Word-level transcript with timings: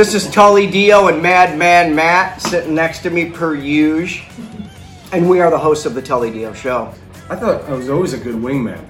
This 0.00 0.14
is 0.14 0.30
Tully 0.30 0.66
Dio 0.66 1.08
and 1.08 1.22
Madman 1.22 1.94
Matt 1.94 2.40
sitting 2.40 2.74
next 2.74 3.00
to 3.00 3.10
me 3.10 3.28
per 3.28 3.54
usual. 3.54 4.26
And 5.12 5.28
we 5.28 5.40
are 5.40 5.50
the 5.50 5.58
hosts 5.58 5.84
of 5.84 5.92
the 5.92 6.00
Tully 6.00 6.30
Dio 6.30 6.54
Show. 6.54 6.94
I 7.28 7.36
thought 7.36 7.62
I 7.64 7.74
was 7.74 7.90
always 7.90 8.14
a 8.14 8.16
good 8.16 8.36
wingman. 8.36 8.80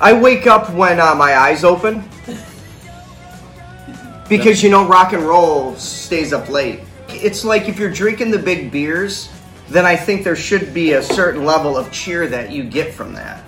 I 0.00 0.12
wake 0.12 0.48
up 0.48 0.68
when 0.70 0.98
uh, 0.98 1.14
my 1.14 1.36
eyes 1.36 1.62
open. 1.62 2.02
Because, 4.28 4.60
you 4.60 4.70
know, 4.70 4.88
rock 4.88 5.12
and 5.12 5.22
roll 5.22 5.76
stays 5.76 6.32
up 6.32 6.48
late. 6.48 6.80
It's 7.10 7.44
like 7.44 7.68
if 7.68 7.78
you're 7.78 7.88
drinking 7.88 8.32
the 8.32 8.38
big 8.40 8.72
beers, 8.72 9.30
then 9.68 9.86
I 9.86 9.94
think 9.94 10.24
there 10.24 10.34
should 10.34 10.74
be 10.74 10.94
a 10.94 11.02
certain 11.04 11.44
level 11.44 11.76
of 11.76 11.92
cheer 11.92 12.26
that 12.26 12.50
you 12.50 12.64
get 12.64 12.92
from 12.92 13.12
that. 13.12 13.44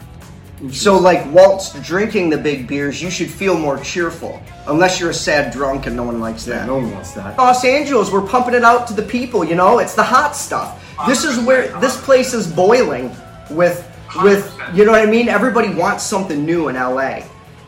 So, 0.71 0.97
like, 0.97 1.27
whilst 1.33 1.83
drinking 1.83 2.31
the 2.31 2.39
big 2.39 2.69
beers, 2.69 3.03
you 3.03 3.11
should 3.11 3.31
feel 3.31 3.59
more 3.59 3.79
cheerful. 3.81 4.41
Unless 4.69 5.01
you're 5.01 5.11
a 5.11 5.15
sad 5.15 5.53
drunk 5.53 5.87
and 5.87 5.97
no 5.97 6.05
one 6.05 6.21
likes 6.21 6.45
that. 6.45 6.69
No 6.69 6.77
one 6.77 6.93
wants 6.93 7.13
that. 7.15 7.37
Los 7.37 7.65
Angeles, 7.65 8.13
we're 8.13 8.27
pumping 8.27 8.55
it 8.55 8.63
out 8.63 8.87
to 8.87 8.95
the 8.95 9.03
people, 9.03 9.45
you 9.45 9.57
know? 9.57 9.81
It's 9.81 9.95
the 9.97 10.05
hot 10.05 10.37
stuff. 10.37 10.79
This 11.07 11.25
is 11.25 11.39
where 11.45 11.77
this 11.81 12.01
place 12.01 12.33
is 12.33 12.47
boiling 12.47 13.11
with 13.51 13.89
with 14.23 14.59
you 14.75 14.85
know 14.85 14.93
what 14.93 15.01
I 15.01 15.11
mean? 15.11 15.29
Everybody 15.29 15.75
wants 15.75 16.05
something 16.05 16.45
new 16.45 16.69
in 16.69 16.77
LA. 16.77 17.23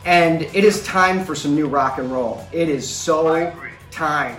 And 0.05 0.43
it 0.43 0.63
is 0.63 0.83
time 0.83 1.25
for 1.25 1.33
some 1.33 1.55
new 1.55 1.67
rock 1.67 1.97
and 1.97 2.11
roll. 2.11 2.45
It 2.51 2.69
is 2.69 2.87
so 2.87 3.51
time. 3.89 4.35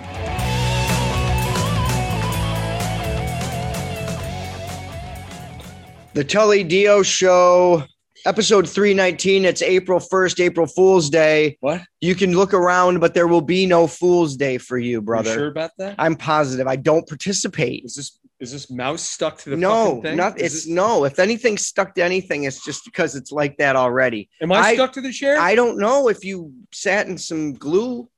The 6.14 6.24
Tully 6.24 6.64
Dio 6.64 7.02
Show, 7.02 7.84
episode 8.26 8.68
319. 8.68 9.44
It's 9.44 9.62
April 9.62 9.98
1st, 10.00 10.40
April 10.44 10.66
Fool's 10.66 11.08
Day. 11.08 11.56
What? 11.60 11.82
You 12.00 12.14
can 12.14 12.32
look 12.36 12.52
around, 12.52 13.00
but 13.00 13.14
there 13.14 13.26
will 13.26 13.40
be 13.40 13.66
no 13.66 13.86
Fool's 13.86 14.36
Day 14.36 14.58
for 14.58 14.76
you, 14.78 15.00
brother. 15.00 15.30
You 15.30 15.36
sure 15.36 15.46
about 15.48 15.70
that? 15.78 15.94
I'm 15.98 16.16
positive. 16.16 16.66
I 16.66 16.76
don't 16.76 17.06
participate. 17.08 17.84
Is 17.84 17.94
this 17.94 18.18
is 18.38 18.52
this 18.52 18.70
mouse 18.70 19.00
stuck 19.00 19.38
to 19.38 19.50
the 19.50 19.56
No, 19.56 20.02
thing? 20.02 20.14
not 20.18 20.38
it's 20.38 20.52
this- 20.52 20.66
no. 20.66 21.04
If 21.04 21.18
anything's 21.18 21.64
stuck 21.64 21.94
to 21.94 22.04
anything, 22.04 22.44
it's 22.44 22.62
just 22.62 22.84
because 22.84 23.14
it's 23.16 23.32
like 23.32 23.56
that 23.56 23.76
already. 23.76 24.28
Am 24.42 24.52
I, 24.52 24.56
I- 24.58 24.74
stuck 24.74 24.92
to 24.92 25.00
the 25.00 25.10
chair? 25.12 25.38
I 25.40 25.54
don't 25.54 25.78
know 25.78 26.08
if 26.08 26.22
you 26.22 26.52
sat 26.72 27.06
in 27.06 27.16
some 27.16 27.54
glue. 27.54 28.10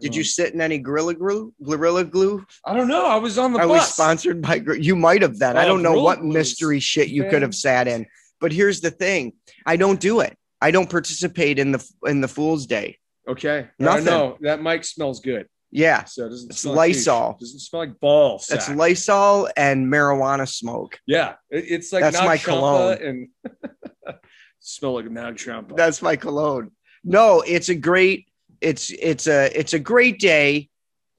Did 0.00 0.16
you 0.16 0.24
sit 0.24 0.54
in 0.54 0.62
any 0.62 0.78
Gorilla 0.78 1.12
Glue? 1.14 1.52
Gorilla 1.62 2.04
Glue? 2.04 2.44
I 2.64 2.74
don't 2.74 2.88
know. 2.88 3.04
I 3.06 3.16
was 3.16 3.36
on 3.36 3.52
the 3.52 3.58
Are 3.60 3.68
we 3.68 3.78
sponsored 3.80 4.40
by? 4.40 4.62
You 4.78 4.96
might 4.96 5.20
have 5.20 5.38
then. 5.38 5.58
I 5.58 5.64
Oh, 5.64 5.68
don't 5.68 5.82
know 5.82 6.00
what 6.02 6.24
mystery 6.24 6.80
shit 6.80 7.08
you 7.08 7.24
could 7.28 7.42
have 7.42 7.54
sat 7.54 7.86
in. 7.86 8.06
But 8.40 8.52
here's 8.52 8.80
the 8.80 8.90
thing: 8.90 9.34
I 9.66 9.76
don't 9.76 10.00
do 10.00 10.20
it. 10.20 10.36
I 10.60 10.70
don't 10.70 10.88
participate 10.90 11.58
in 11.58 11.72
the 11.72 11.90
in 12.06 12.20
the 12.20 12.28
Fool's 12.28 12.66
Day. 12.66 12.98
Okay. 13.28 13.68
Nothing. 13.78 14.04
No, 14.06 14.36
that 14.40 14.62
mic 14.62 14.84
smells 14.84 15.20
good. 15.20 15.46
Yeah, 15.72 16.02
So 16.02 16.26
it 16.26 16.30
doesn't 16.30 16.50
It's 16.50 16.60
smell 16.62 16.74
like. 16.74 16.88
Lysol. 16.94 17.36
doesn't 17.38 17.60
smell 17.60 17.80
like 17.82 18.00
balls. 18.00 18.48
that's 18.48 18.68
Lysol 18.70 19.48
and 19.56 19.86
marijuana 19.86 20.48
smoke. 20.48 20.98
Yeah. 21.06 21.34
It- 21.48 21.66
it's 21.68 21.92
like 21.92 22.02
That's 22.02 22.16
Nag 22.16 22.26
my 22.26 22.36
Champa 22.36 22.50
cologne. 22.58 22.98
and 23.02 23.28
smell 24.58 24.94
like 24.94 25.06
a 25.06 25.10
Nag 25.10 25.36
Champa. 25.36 25.74
That's 25.76 26.02
my 26.02 26.16
cologne. 26.16 26.72
No, 27.04 27.42
it's 27.46 27.68
a 27.68 27.74
great 27.76 28.26
it's 28.60 28.90
it's 28.90 29.26
a 29.28 29.56
it's 29.58 29.72
a 29.72 29.78
great 29.78 30.18
day 30.18 30.68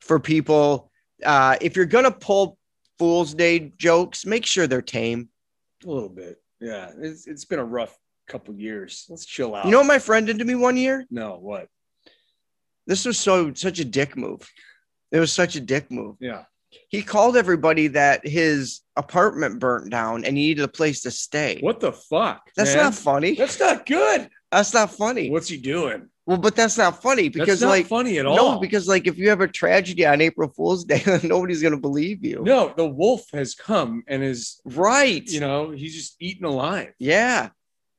for 0.01 0.19
people. 0.19 0.91
Uh, 1.25 1.55
if 1.61 1.75
you're 1.77 1.85
gonna 1.85 2.11
pull 2.11 2.57
Fool's 2.99 3.33
Day 3.33 3.71
jokes, 3.77 4.25
make 4.25 4.45
sure 4.45 4.67
they're 4.67 4.81
tame. 4.81 5.29
a 5.85 5.87
little 5.89 6.09
bit. 6.09 6.40
Yeah. 6.61 6.91
It's, 6.97 7.27
it's 7.27 7.45
been 7.45 7.59
a 7.59 7.65
rough 7.65 7.97
couple 8.27 8.53
years. 8.55 9.05
Let's 9.09 9.25
chill 9.25 9.55
out. 9.55 9.65
You 9.65 9.71
know 9.71 9.79
what 9.79 9.87
my 9.87 9.99
friend 9.99 10.27
did 10.27 10.39
to 10.39 10.45
me 10.45 10.55
one 10.55 10.77
year? 10.77 11.05
No, 11.09 11.37
what? 11.41 11.67
This 12.87 13.05
was 13.05 13.19
so 13.19 13.53
such 13.53 13.79
a 13.79 13.85
dick 13.85 14.15
move. 14.15 14.47
It 15.11 15.19
was 15.19 15.31
such 15.31 15.55
a 15.55 15.61
dick 15.61 15.91
move. 15.91 16.15
Yeah. 16.19 16.43
He 16.87 17.01
called 17.01 17.35
everybody 17.35 17.87
that 17.87 18.25
his 18.25 18.81
apartment 18.95 19.59
burnt 19.59 19.91
down 19.91 20.23
and 20.23 20.37
he 20.37 20.47
needed 20.47 20.63
a 20.63 20.69
place 20.69 21.01
to 21.01 21.11
stay. 21.11 21.59
What 21.59 21.81
the 21.81 21.91
fuck? 21.91 22.41
That's 22.55 22.75
man? 22.75 22.85
not 22.85 22.95
funny. 22.95 23.35
That's 23.35 23.59
not 23.59 23.85
good. 23.85 24.29
That's 24.51 24.73
not 24.73 24.91
funny. 24.91 25.29
What's 25.29 25.49
he 25.49 25.57
doing? 25.57 26.07
Well, 26.31 26.39
but 26.39 26.55
that's 26.55 26.77
not 26.77 27.01
funny 27.01 27.27
because 27.27 27.59
That's 27.59 27.61
not 27.63 27.69
like 27.71 27.87
funny 27.87 28.17
at 28.17 28.25
all. 28.25 28.37
no, 28.37 28.57
because 28.59 28.87
like 28.87 29.05
if 29.05 29.17
you 29.17 29.27
have 29.27 29.41
a 29.41 29.49
tragedy 29.49 30.05
on 30.05 30.21
April 30.21 30.47
Fool's 30.47 30.85
Day, 30.85 31.03
nobody's 31.25 31.61
gonna 31.61 31.75
believe 31.75 32.23
you. 32.23 32.41
No, 32.41 32.73
the 32.77 32.87
wolf 32.87 33.25
has 33.33 33.53
come 33.53 34.03
and 34.07 34.23
is, 34.23 34.61
Right. 34.63 35.29
you 35.29 35.41
know, 35.41 35.71
he's 35.71 35.93
just 35.93 36.15
eaten 36.21 36.45
alive. 36.45 36.93
Yeah. 36.99 37.49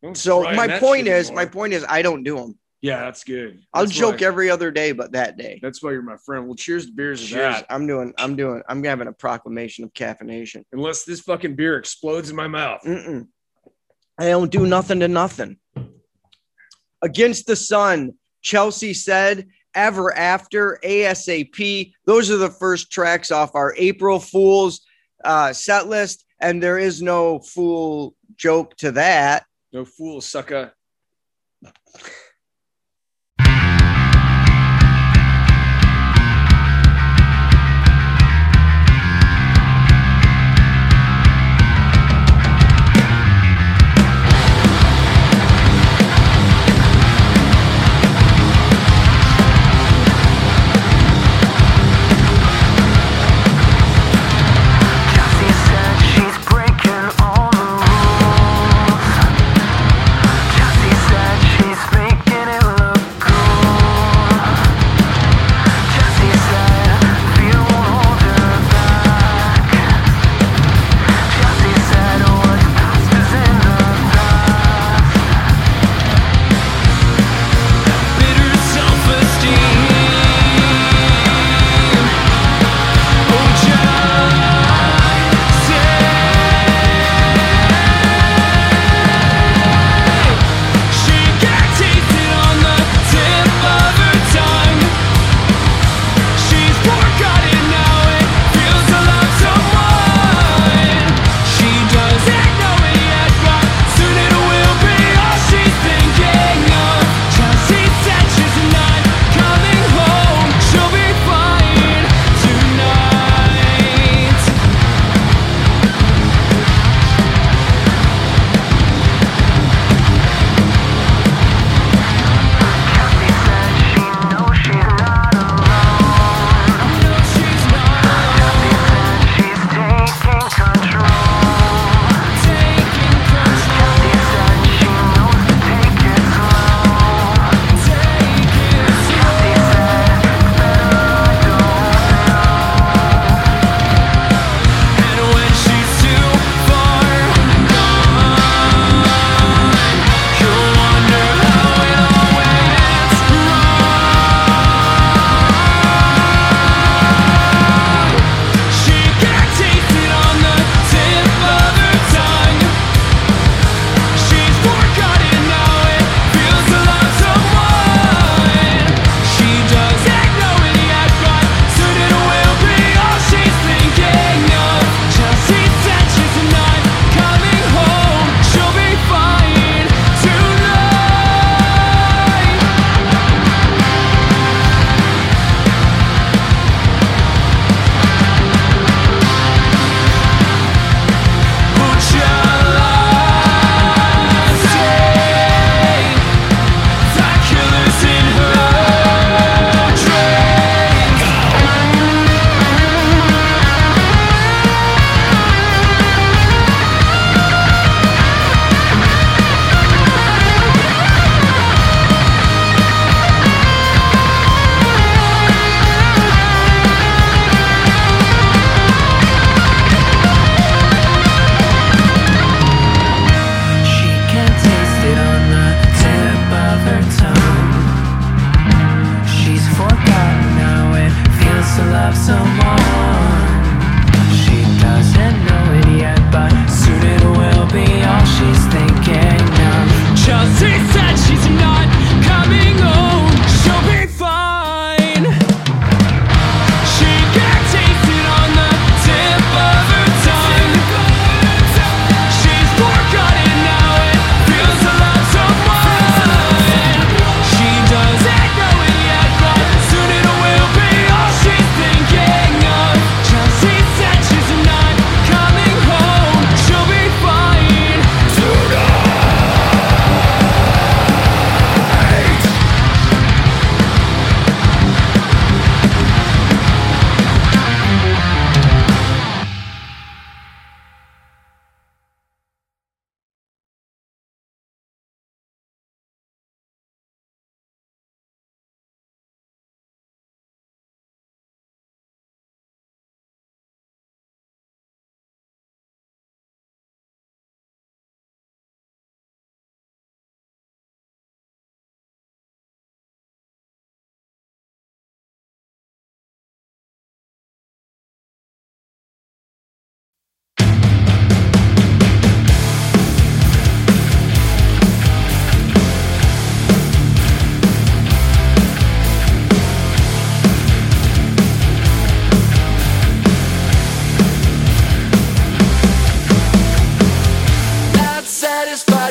Don't 0.03 0.17
So 0.17 0.45
my 0.45 0.79
point 0.79 1.09
is, 1.09 1.31
my 1.31 1.45
point 1.45 1.75
is, 1.75 1.85
I 1.87 2.01
don't 2.01 2.23
do 2.23 2.37
them. 2.37 2.59
yeah, 2.81 3.01
that's 3.01 3.23
good. 3.23 3.61
I'll 3.75 3.85
That's 3.85 3.95
joke 3.95 4.23
why, 4.23 4.27
every 4.29 4.49
other 4.49 4.71
day, 4.71 4.93
but 4.93 5.13
that 5.13 5.37
day. 5.37 5.61
That's 5.63 5.83
why 5.83 5.91
you're 5.93 6.01
my 6.01 6.17
friend. 6.17 6.47
Well, 6.47 6.57
cheers 6.57 6.87
to 6.87 6.93
beers 6.93 7.21
Cheers. 7.21 7.57
that. 7.57 7.67
I'm 7.69 7.87
doing. 7.87 8.15
I'm 8.17 8.35
doing. 8.35 8.63
I'm 8.67 8.83
having 8.83 9.09
a 9.09 9.13
proclamation 9.13 9.85
of 9.85 9.93
caffeination. 9.93 10.65
Unless 10.73 11.05
this 11.05 11.21
fucking 11.21 11.55
beer 11.55 11.77
explodes 11.77 12.31
in 12.31 12.37
my 12.37 12.49
mouth. 12.49 12.81
Mm-mm. 12.87 13.29
I 14.19 14.31
don't 14.31 14.51
do 14.51 14.67
nothing 14.67 15.01
to 15.01 15.09
nothing. 15.09 15.59
Against 17.03 17.47
the 17.47 17.57
sun, 17.57 18.15
Chelsea 18.43 18.95
said. 18.95 19.49
Ever 19.75 20.15
after 20.15 20.79
ASAP. 20.85 21.95
Those 22.05 22.31
are 22.31 22.37
the 22.37 22.51
first 22.51 22.93
tracks 22.93 23.31
off 23.31 23.55
our 23.55 23.75
April 23.79 24.21
Fools 24.21 24.83
uh, 25.25 25.55
set 25.55 25.89
list, 25.89 26.27
and 26.41 26.63
there 26.63 26.79
is 26.79 27.01
no 27.01 27.39
fool 27.39 28.15
joke 28.37 28.77
to 28.77 28.93
that. 28.93 29.47
No 29.73 29.87
fool, 29.87 30.21
sucker. 30.21 30.75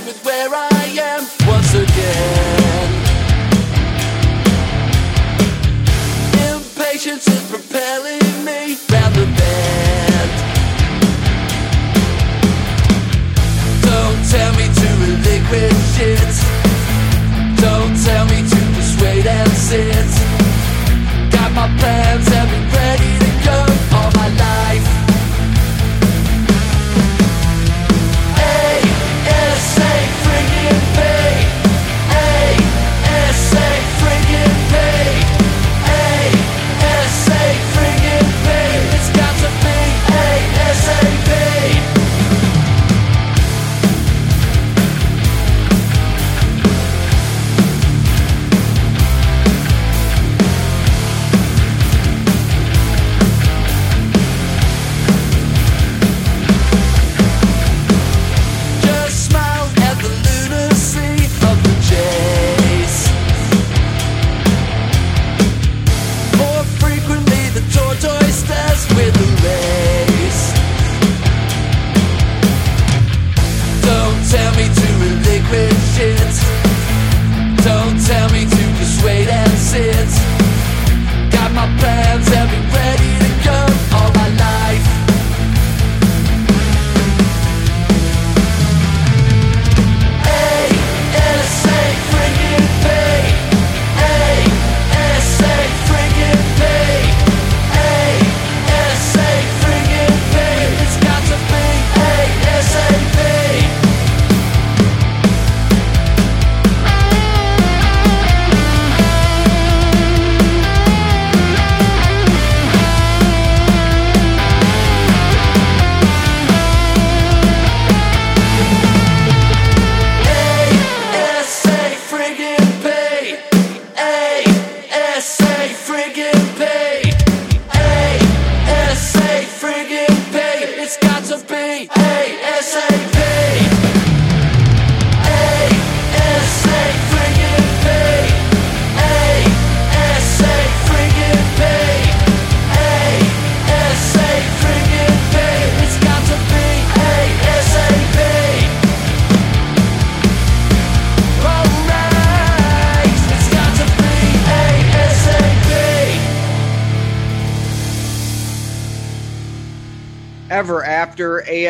time 0.01 0.09
is 0.09 0.23
where 0.23 0.49
I 0.53 0.70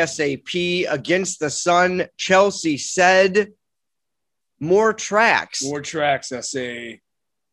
ASAP 0.01 0.85
against 0.89 1.39
the 1.39 1.49
sun. 1.49 2.07
Chelsea 2.17 2.77
said 2.77 3.49
more 4.59 4.93
tracks. 4.93 5.63
More 5.63 5.81
tracks. 5.81 6.31
I 6.31 6.41
say. 6.41 7.01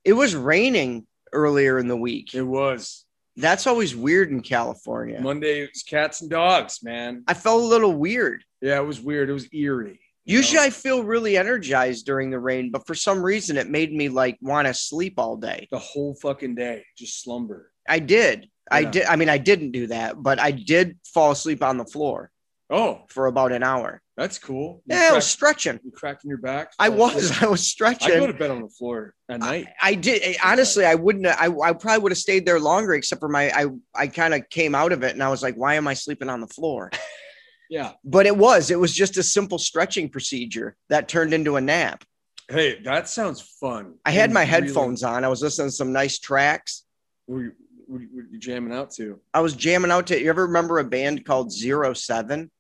It 0.05 0.13
was 0.13 0.35
raining 0.37 1.07
earlier 1.33 1.79
in 1.79 1.89
the 1.89 1.97
week. 1.97 2.35
It 2.35 2.43
was 2.43 3.05
That's 3.37 3.67
always 3.67 3.97
weird 3.97 4.31
in 4.31 4.43
California. 4.43 5.21
Monday. 5.21 5.63
It 5.63 5.71
was 5.73 5.83
cats 5.83 6.21
and 6.21 6.31
dogs, 6.31 6.81
man. 6.83 7.25
I 7.27 7.35
felt 7.35 7.63
a 7.63 7.67
little 7.67 7.95
weird. 7.95 8.45
Yeah, 8.61 8.79
it 8.79 8.87
was 8.87 9.01
weird. 9.01 9.31
It 9.31 9.35
was 9.35 9.53
eerie. 9.53 10.01
Usually 10.25 10.59
know? 10.59 10.65
I 10.65 10.71
feel 10.71 11.03
really 11.03 11.39
energized 11.39 12.05
during 12.05 12.31
the 12.31 12.39
rain, 12.39 12.71
but 12.71 12.87
for 12.87 12.95
some 12.95 13.23
reason 13.23 13.57
it 13.57 13.71
made 13.71 13.93
me 13.93 14.11
like 14.11 14.37
want 14.43 14.67
to 14.67 14.75
sleep 14.75 15.15
all 15.17 15.37
day. 15.37 15.69
the 15.71 15.79
whole 15.79 16.15
fucking 16.15 16.55
day 16.55 16.85
just 16.97 17.23
slumber. 17.23 17.73
I 17.89 17.99
did. 17.99 18.49
I 18.71 18.85
did. 18.85 19.07
I 19.07 19.17
mean, 19.17 19.31
I 19.31 19.39
didn't 19.39 19.71
do 19.71 19.87
that, 19.87 20.23
but 20.23 20.39
I 20.39 20.51
did 20.51 20.99
fall 21.15 21.31
asleep 21.31 21.63
on 21.63 21.79
the 21.79 21.87
floor 21.87 22.31
Oh, 22.71 23.03
for 23.09 23.27
about 23.27 23.53
an 23.53 23.63
hour. 23.63 24.03
that's 24.17 24.39
cool. 24.39 24.83
You 24.85 24.97
Yeah, 24.97 25.11
I 25.13 25.15
was 25.15 25.27
stretching. 25.27 25.81
you 25.83 25.91
cracking 25.91 26.29
your 26.29 26.39
back. 26.39 26.73
I 26.79 26.91
was. 26.91 27.43
I 27.43 27.47
was 27.47 27.67
stretching. 27.67 28.13
I 28.13 28.19
go 28.19 28.27
to 28.27 28.33
bed 28.35 28.51
on 28.51 28.61
the 28.61 28.69
floor 28.69 29.15
at 29.29 29.41
night. 29.41 29.69
I 29.83 29.95
did 29.95 30.21
eh, 30.23 30.35
honestly. 30.45 30.85
I 30.85 30.95
wouldn't. 30.95 31.27
I, 31.27 31.47
I 31.47 31.73
probably 31.73 32.03
would 32.03 32.13
have 32.13 32.19
stayed 32.19 32.45
there 32.45 32.61
longer, 32.61 32.93
except 32.95 33.21
for 33.21 33.29
my. 33.29 33.51
I 33.51 33.67
I 33.95 34.07
kind 34.09 34.35
of 34.35 34.49
came 34.51 34.75
out 34.75 34.93
of 34.93 35.03
it, 35.03 35.15
and 35.15 35.23
I 35.23 35.31
was 35.31 35.43
like, 35.43 35.55
"Why 35.55 35.75
am 35.75 35.89
I 35.89 35.95
sleeping 35.95 36.29
on 36.29 36.41
the 36.41 36.47
floor?" 36.49 36.91
yeah. 37.71 37.93
But 38.05 38.27
it 38.27 38.37
was. 38.37 38.71
It 38.71 38.79
was 38.79 38.93
just 38.95 39.17
a 39.17 39.23
simple 39.23 39.59
stretching 39.59 40.09
procedure 40.11 40.77
that 40.91 41.09
turned 41.09 41.33
into 41.33 41.57
a 41.57 41.61
nap. 41.61 42.05
Hey, 42.51 42.81
that 42.83 43.09
sounds 43.09 43.41
fun. 43.61 43.95
I 44.05 44.11
had 44.11 44.31
my 44.31 44.41
really- 44.41 44.51
headphones 44.51 45.03
on. 45.03 45.25
I 45.25 45.29
was 45.29 45.43
listening 45.43 45.69
to 45.69 45.73
some 45.75 45.93
nice 45.93 46.19
tracks. 46.19 46.85
Were 47.27 47.45
you, 47.45 47.53
what 47.87 48.01
were 48.13 48.23
you 48.31 48.39
jamming 48.39 48.73
out 48.75 48.91
to? 48.93 49.21
I 49.33 49.41
was 49.41 49.55
jamming 49.55 49.91
out 49.91 50.07
to. 50.09 50.21
You 50.21 50.29
ever 50.29 50.47
remember 50.47 50.79
a 50.79 50.85
band 50.85 51.25
called 51.25 51.51
Zero 51.53 51.95
Seven? 51.95 52.51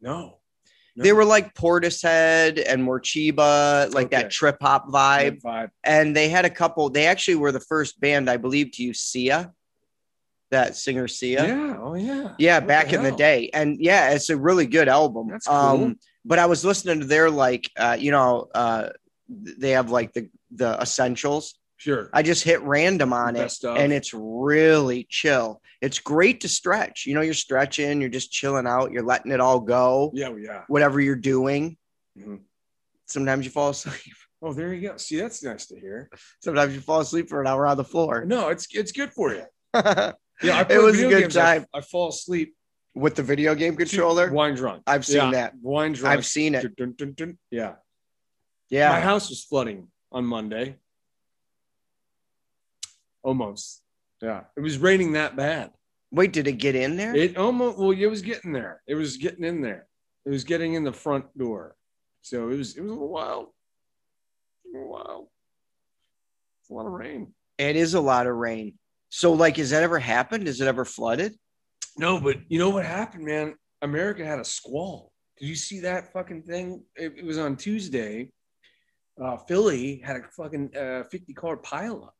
No. 0.00 0.38
No. 0.96 1.04
They 1.04 1.12
were 1.12 1.24
like 1.24 1.54
Portishead 1.54 2.62
and 2.66 2.82
Morcheeba, 2.86 3.94
like 3.94 4.06
Okay. 4.06 4.22
that 4.22 4.30
trip 4.30 4.56
hop 4.60 4.88
vibe. 4.88 5.40
Vibe. 5.42 5.70
And 5.84 6.14
they 6.16 6.28
had 6.28 6.44
a 6.44 6.50
couple. 6.50 6.90
They 6.90 7.06
actually 7.06 7.36
were 7.36 7.52
the 7.52 7.60
first 7.60 8.00
band, 8.00 8.28
I 8.28 8.36
believe, 8.36 8.72
to 8.72 8.82
use 8.82 9.00
Sia, 9.00 9.52
that 10.50 10.76
singer 10.76 11.06
Sia. 11.06 11.46
Yeah. 11.46 11.76
Oh 11.80 11.94
yeah. 11.94 12.34
Yeah, 12.38 12.58
What 12.58 12.68
back 12.68 12.92
in 12.92 13.02
the 13.04 13.12
day. 13.12 13.50
And 13.52 13.78
yeah, 13.80 14.10
it's 14.10 14.28
a 14.30 14.36
really 14.36 14.66
good 14.66 14.88
album. 14.88 15.28
That's 15.30 15.46
cool. 15.46 15.54
Um, 15.56 15.98
but 16.24 16.40
I 16.40 16.46
was 16.46 16.64
listening 16.64 17.00
to 17.00 17.06
their 17.06 17.30
like 17.30 17.70
uh, 17.76 17.96
you 17.98 18.10
know, 18.10 18.48
uh 18.54 18.88
they 19.28 19.70
have 19.70 19.90
like 19.90 20.12
the 20.14 20.30
the 20.50 20.76
essentials. 20.80 21.54
Sure. 21.78 22.10
I 22.12 22.22
just 22.22 22.44
hit 22.44 22.60
random 22.62 23.12
on 23.12 23.36
it 23.36 23.64
of. 23.64 23.76
and 23.76 23.92
it's 23.92 24.12
really 24.12 25.06
chill. 25.08 25.62
It's 25.80 25.98
great 26.00 26.40
to 26.42 26.48
stretch. 26.48 27.06
You 27.06 27.14
know, 27.14 27.20
you're 27.20 27.34
stretching, 27.34 28.00
you're 28.00 28.10
just 28.10 28.30
chilling 28.32 28.66
out, 28.66 28.90
you're 28.92 29.04
letting 29.04 29.32
it 29.32 29.40
all 29.40 29.60
go, 29.60 30.10
yeah. 30.12 30.34
Yeah. 30.36 30.64
whatever 30.68 31.00
you're 31.00 31.14
doing. 31.16 31.76
Mhm. 32.18 32.40
Sometimes 33.06 33.44
you 33.46 33.50
fall 33.50 33.70
asleep. 33.70 33.94
Oh, 34.40 34.52
there 34.52 34.72
you 34.72 34.88
go. 34.88 34.96
See, 34.98 35.18
that's 35.20 35.42
nice 35.42 35.66
to 35.66 35.80
hear. 35.80 36.08
Sometimes 36.44 36.72
you 36.72 36.80
fall 36.80 37.00
asleep 37.00 37.28
for 37.28 37.40
an 37.40 37.48
hour 37.48 37.66
on 37.66 37.76
the 37.76 37.82
floor. 37.82 38.24
No, 38.24 38.50
it's 38.50 38.68
it's 38.72 38.92
good 38.92 39.12
for 39.12 39.34
you. 39.34 39.42
Yeah, 40.40 40.60
I 40.60 40.62
play 40.62 40.78
was 40.78 41.00
a 41.00 41.08
good 41.08 41.22
games, 41.22 41.34
time 41.34 41.66
I, 41.74 41.80
fall 41.80 42.10
asleep. 42.10 42.54
with 42.94 43.16
the 43.16 43.24
video 43.24 43.56
game 43.56 43.74
controller. 43.74 44.30
Wine 44.30 44.54
drunk. 44.54 44.84
I've 44.86 45.04
seen 45.04 45.16
Yeah, 45.16 45.30
that. 45.32 45.54
Wine 45.60 45.92
drunk. 45.94 46.16
I've 46.16 46.24
seen 46.24 46.54
it. 46.54 46.76
Dun, 46.76 46.94
dun, 46.96 47.14
dun, 47.16 47.38
dun. 47.50 47.74
Yeah. 48.70 48.90
My 48.90 49.00
house 49.00 49.28
was 49.28 49.42
flooding 49.42 49.88
on 50.12 50.24
Monday. 50.24 50.76
Almost. 53.22 53.82
Yeah. 54.22 54.42
It 54.56 54.60
was 54.60 54.78
raining 54.78 55.12
that 55.12 55.36
bad. 55.36 55.70
Wait, 56.10 56.32
did 56.32 56.46
it 56.46 56.52
get 56.52 56.74
in 56.74 56.96
there? 56.96 57.14
It 57.14 57.36
almost 57.36 57.78
well, 57.78 57.90
it 57.90 58.06
was 58.06 58.22
getting 58.22 58.52
there. 58.52 58.82
It 58.86 58.94
was 58.94 59.16
getting 59.16 59.44
in 59.44 59.60
there. 59.60 59.86
It 60.24 60.30
was 60.30 60.44
getting 60.44 60.74
in 60.74 60.84
the 60.84 60.92
front 60.92 61.26
door. 61.36 61.76
So 62.22 62.48
it 62.48 62.56
was 62.56 62.76
it 62.76 62.80
was 62.80 62.90
a 62.90 62.94
little 62.94 63.08
wild. 63.08 63.48
A 64.66 64.76
little 64.76 64.90
wild. 64.90 65.26
It's 66.60 66.70
a 66.70 66.74
lot 66.74 66.86
of 66.86 66.92
rain. 66.92 67.34
It 67.58 67.76
is 67.76 67.94
a 67.94 68.00
lot 68.00 68.26
of 68.26 68.36
rain. 68.36 68.74
So, 69.10 69.32
like, 69.32 69.56
has 69.56 69.70
that 69.70 69.82
ever 69.82 69.98
happened? 69.98 70.46
Has 70.46 70.60
it 70.60 70.68
ever 70.68 70.84
flooded? 70.84 71.34
No, 71.96 72.20
but 72.20 72.36
you 72.48 72.58
know 72.58 72.70
what 72.70 72.84
happened, 72.84 73.24
man? 73.24 73.54
America 73.82 74.24
had 74.24 74.38
a 74.38 74.44
squall. 74.44 75.12
Did 75.38 75.48
you 75.48 75.56
see 75.56 75.80
that 75.80 76.12
fucking 76.12 76.42
thing? 76.42 76.82
It, 76.96 77.14
it 77.18 77.24
was 77.24 77.38
on 77.38 77.56
Tuesday. 77.56 78.30
Uh, 79.22 79.36
Philly 79.48 80.00
had 80.04 80.16
a 80.16 80.22
fucking 80.36 80.76
uh, 80.76 81.04
50 81.10 81.32
car 81.34 81.56
pileup. 81.56 82.10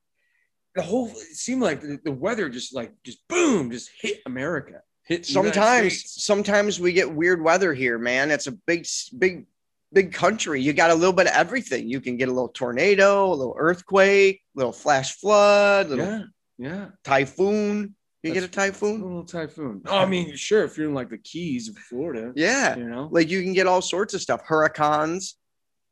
The 0.74 0.82
whole 0.82 1.08
it 1.08 1.36
seemed 1.36 1.62
like 1.62 1.80
the, 1.80 1.98
the 2.04 2.12
weather 2.12 2.48
just 2.48 2.74
like 2.74 2.92
just 3.04 3.26
boom, 3.28 3.70
just 3.70 3.90
hit 4.00 4.20
America. 4.26 4.80
Hit 5.04 5.24
Sometimes, 5.24 6.04
sometimes 6.22 6.78
we 6.78 6.92
get 6.92 7.10
weird 7.10 7.42
weather 7.42 7.72
here, 7.72 7.98
man. 7.98 8.30
It's 8.30 8.46
a 8.46 8.52
big, 8.52 8.86
big, 9.18 9.46
big 9.92 10.12
country. 10.12 10.60
You 10.60 10.74
got 10.74 10.90
a 10.90 10.94
little 10.94 11.14
bit 11.14 11.26
of 11.26 11.32
everything. 11.32 11.88
You 11.88 12.00
can 12.02 12.18
get 12.18 12.28
a 12.28 12.32
little 12.32 12.50
tornado, 12.50 13.26
a 13.26 13.34
little 13.34 13.56
earthquake, 13.58 14.42
a 14.54 14.58
little 14.58 14.72
flash 14.72 15.16
flood, 15.16 15.86
a 15.86 15.88
little 15.88 16.06
Yeah, 16.06 16.22
yeah. 16.58 16.86
typhoon. 17.04 17.94
You 18.22 18.34
get 18.34 18.42
a 18.44 18.48
That's- 18.48 18.68
A 18.68 18.70
typhoon? 18.72 19.00
little 19.02 19.24
typhoon. 19.24 19.80
Oh, 19.86 19.96
I 19.98 20.04
mean, 20.06 20.36
sure, 20.36 20.64
if 20.64 20.76
you're 20.76 20.88
in 20.88 20.94
like 20.94 21.08
the 21.08 21.16
Keys 21.18 21.68
of 21.70 21.78
Florida, 21.78 22.32
Yeah. 22.36 22.76
you 22.76 22.84
know. 22.84 23.08
Like 23.10 23.30
you 23.30 23.42
can 23.42 23.54
get 23.54 23.66
all 23.66 23.80
sorts 23.80 24.12
of 24.12 24.20
stuff. 24.20 24.42
Hurricanes 24.44 25.36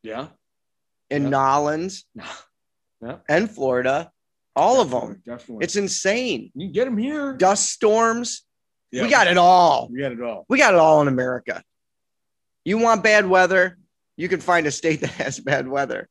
Yeah. 0.02 0.28
in 1.08 1.22
Yeah. 1.22 1.28
Nolans 1.30 2.04
Yeah. 3.02 3.16
and 3.30 3.50
Florida. 3.50 4.10
All 4.56 4.80
of 4.80 4.90
them. 4.90 5.22
Definitely. 5.24 5.64
It's 5.64 5.76
insane. 5.76 6.50
you 6.54 6.68
get 6.68 6.86
them 6.86 6.96
here. 6.96 7.34
Dust 7.34 7.70
storms. 7.70 8.42
Yeah, 8.90 9.02
We 9.02 9.10
got 9.10 9.26
it 9.26 9.36
all. 9.36 9.88
We 9.92 10.00
got 10.00 10.12
it 10.12 10.22
all. 10.22 10.46
We 10.48 10.58
got 10.58 10.72
it 10.72 10.80
all 10.80 11.02
in 11.02 11.08
America. 11.08 11.62
You 12.64 12.78
want 12.78 13.04
bad 13.04 13.26
weather? 13.26 13.76
You 14.16 14.28
can 14.28 14.40
find 14.40 14.66
a 14.66 14.70
state 14.70 15.00
that 15.02 15.10
has 15.10 15.38
bad 15.38 15.68
weather. 15.68 16.08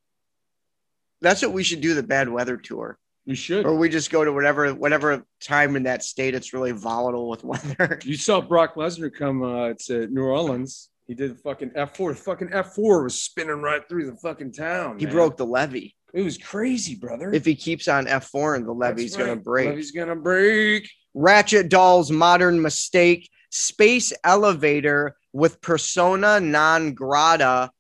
That's 1.22 1.42
what 1.42 1.54
we 1.54 1.64
should 1.64 1.82
do 1.82 1.96
the 1.96 2.04
bad 2.04 2.30
weather 2.30 2.58
tour. 2.58 3.00
We 3.26 3.34
should. 3.34 3.66
Or 3.66 3.76
we 3.76 3.90
just 3.90 4.12
go 4.12 4.24
to 4.24 4.32
whatever 4.32 4.72
whatever 4.76 5.26
time 5.42 5.76
in 5.76 5.84
that 5.84 6.04
state 6.04 6.36
it's 6.36 6.54
really 6.54 6.72
volatile 6.72 7.28
with 7.28 7.44
weather. 7.44 8.00
You 8.04 8.16
saw 8.16 8.42
Brock 8.42 8.76
Lesnar 8.76 9.12
come 9.12 9.42
uh, 9.42 9.74
to 9.88 10.06
New 10.08 10.24
Orleans. 10.24 10.90
He 11.08 11.16
did 11.16 11.32
the 11.32 11.40
fucking 11.40 11.72
F4. 11.72 12.10
The 12.10 12.22
fucking 12.22 12.50
F4 12.50 13.04
was 13.04 13.20
spinning 13.20 13.62
right 13.62 13.82
through 13.88 14.12
the 14.12 14.18
fucking 14.18 14.54
town. 14.54 15.00
He 15.00 15.06
man. 15.06 15.14
broke 15.14 15.38
the 15.38 15.46
levee. 15.46 15.96
It 16.14 16.22
was 16.22 16.38
crazy, 16.38 16.96
brother. 16.96 17.34
If 17.34 17.46
he 17.46 17.56
keeps 17.56 17.88
on 17.88 18.06
F4 18.06 18.56
and 18.56 18.68
the 18.68 18.74
That's 18.74 18.98
levee's 18.98 19.16
gonna 19.18 19.36
break. 19.36 19.70
Levee's 19.70 19.92
gonna 19.92 20.16
break. 20.16 20.90
Ratchet 21.14 21.70
Doll's 21.70 22.12
modern 22.12 22.62
mistake, 22.62 23.30
space 23.50 24.14
elevator 24.24 25.16
with 25.34 25.62
persona 25.62 26.40
non 26.40 26.94
grata. 26.94 27.72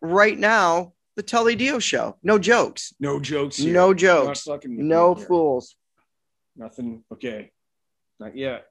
Right 0.00 0.38
now, 0.38 0.92
the 1.16 1.22
Tully 1.22 1.56
Dio 1.56 1.78
show. 1.78 2.16
No 2.22 2.38
jokes. 2.38 2.94
No 3.00 3.18
jokes. 3.20 3.56
Here. 3.56 3.72
No 3.72 3.92
jokes. 3.92 4.46
No 4.64 5.14
here. 5.14 5.26
fools. 5.26 5.76
Nothing. 6.56 7.04
Okay. 7.12 7.50
Not 8.20 8.36
yet. 8.36 8.66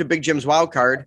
To 0.00 0.04
Big 0.04 0.22
Jim's 0.22 0.44
wild 0.44 0.72
card. 0.72 1.06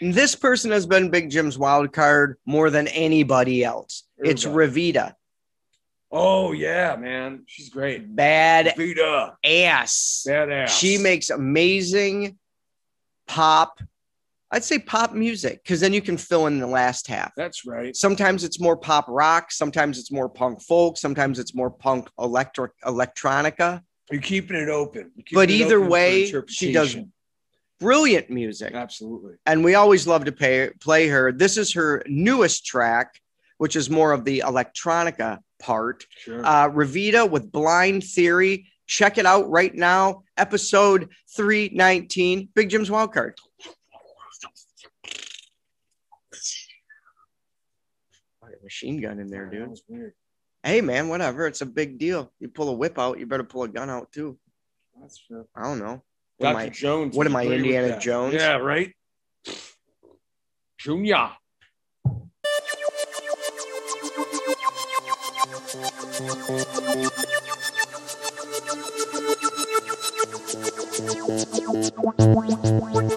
This 0.00 0.34
person 0.34 0.70
has 0.72 0.86
been 0.86 1.10
Big 1.10 1.30
Jim's 1.30 1.56
wild 1.56 1.92
card 1.92 2.36
more 2.44 2.68
than 2.70 2.88
anybody 2.88 3.64
else. 3.64 4.04
It's. 4.18 4.44
Ravita. 4.44 5.14
Oh 6.16 6.52
yeah, 6.52 6.94
man, 6.94 7.42
she's 7.46 7.70
great. 7.70 8.14
Bad 8.14 8.74
Vita, 8.76 9.36
ass. 9.44 10.24
badass. 10.28 10.68
She 10.68 10.96
makes 10.96 11.30
amazing 11.30 12.38
pop. 13.26 13.80
I'd 14.52 14.62
say 14.62 14.78
pop 14.78 15.12
music 15.12 15.64
because 15.64 15.80
then 15.80 15.92
you 15.92 16.00
can 16.00 16.16
fill 16.16 16.46
in 16.46 16.60
the 16.60 16.68
last 16.68 17.08
half. 17.08 17.32
That's 17.36 17.66
right. 17.66 17.96
Sometimes 17.96 18.44
it's 18.44 18.60
more 18.60 18.76
pop 18.76 19.06
rock, 19.08 19.50
sometimes 19.50 19.98
it's 19.98 20.12
more 20.12 20.28
punk 20.28 20.62
folk, 20.62 20.98
sometimes 20.98 21.40
it's 21.40 21.52
more 21.52 21.70
punk 21.70 22.08
electric 22.16 22.70
electronica. 22.84 23.82
You're 24.08 24.20
keeping 24.20 24.56
it 24.56 24.68
open. 24.68 25.10
Keeping 25.16 25.34
But 25.34 25.50
it 25.50 25.54
either 25.54 25.78
open 25.78 25.90
way, 25.90 26.32
she 26.46 26.70
does. 26.72 26.96
Brilliant 27.84 28.30
music. 28.30 28.72
Absolutely. 28.74 29.34
and 29.44 29.62
we 29.62 29.74
always 29.74 30.06
love 30.06 30.24
to 30.24 30.32
pay, 30.32 30.70
play 30.80 31.06
her. 31.08 31.32
This 31.32 31.58
is 31.58 31.74
her 31.74 32.02
newest 32.06 32.64
track, 32.64 33.20
which 33.58 33.76
is 33.76 33.90
more 33.90 34.12
of 34.12 34.24
the 34.24 34.42
electronica 34.44 35.40
part. 35.60 36.06
Sure. 36.16 36.44
Uh, 36.44 36.70
with 36.70 37.52
Blind 37.52 38.04
Theory. 38.04 38.66
Check 38.86 39.18
it 39.18 39.26
out 39.26 39.50
right 39.50 39.74
now. 39.74 40.24
Episode 40.38 41.10
319, 41.36 42.48
Big 42.54 42.70
Jim's 42.70 42.88
Wildcard. 42.88 43.32
Machine 48.62 48.98
gun 48.98 49.18
in 49.18 49.28
there, 49.28 49.44
dude. 49.44 49.78
Hey, 50.62 50.80
man, 50.80 51.08
whatever. 51.08 51.46
It's 51.46 51.60
a 51.60 51.66
big 51.66 51.98
deal. 51.98 52.32
You 52.40 52.48
pull 52.48 52.70
a 52.70 52.72
whip 52.72 52.98
out, 52.98 53.18
you 53.18 53.26
better 53.26 53.44
pull 53.44 53.64
a 53.64 53.68
gun 53.68 53.90
out 53.90 54.10
too. 54.10 54.38
That's 54.98 55.18
true. 55.18 55.46
I 55.54 55.64
don't 55.64 55.80
know. 55.80 56.02
What 56.38 56.50
am 56.50 56.56
I- 56.56 56.68
Jones. 56.68 57.16
what 57.16 57.26
am 57.26 57.36
I, 57.36 57.44
Indiana. 57.46 57.98
Jones? 58.00 58.34
Yeah, 58.34 58.56
right. 58.56 58.92
Junior. 60.78 61.30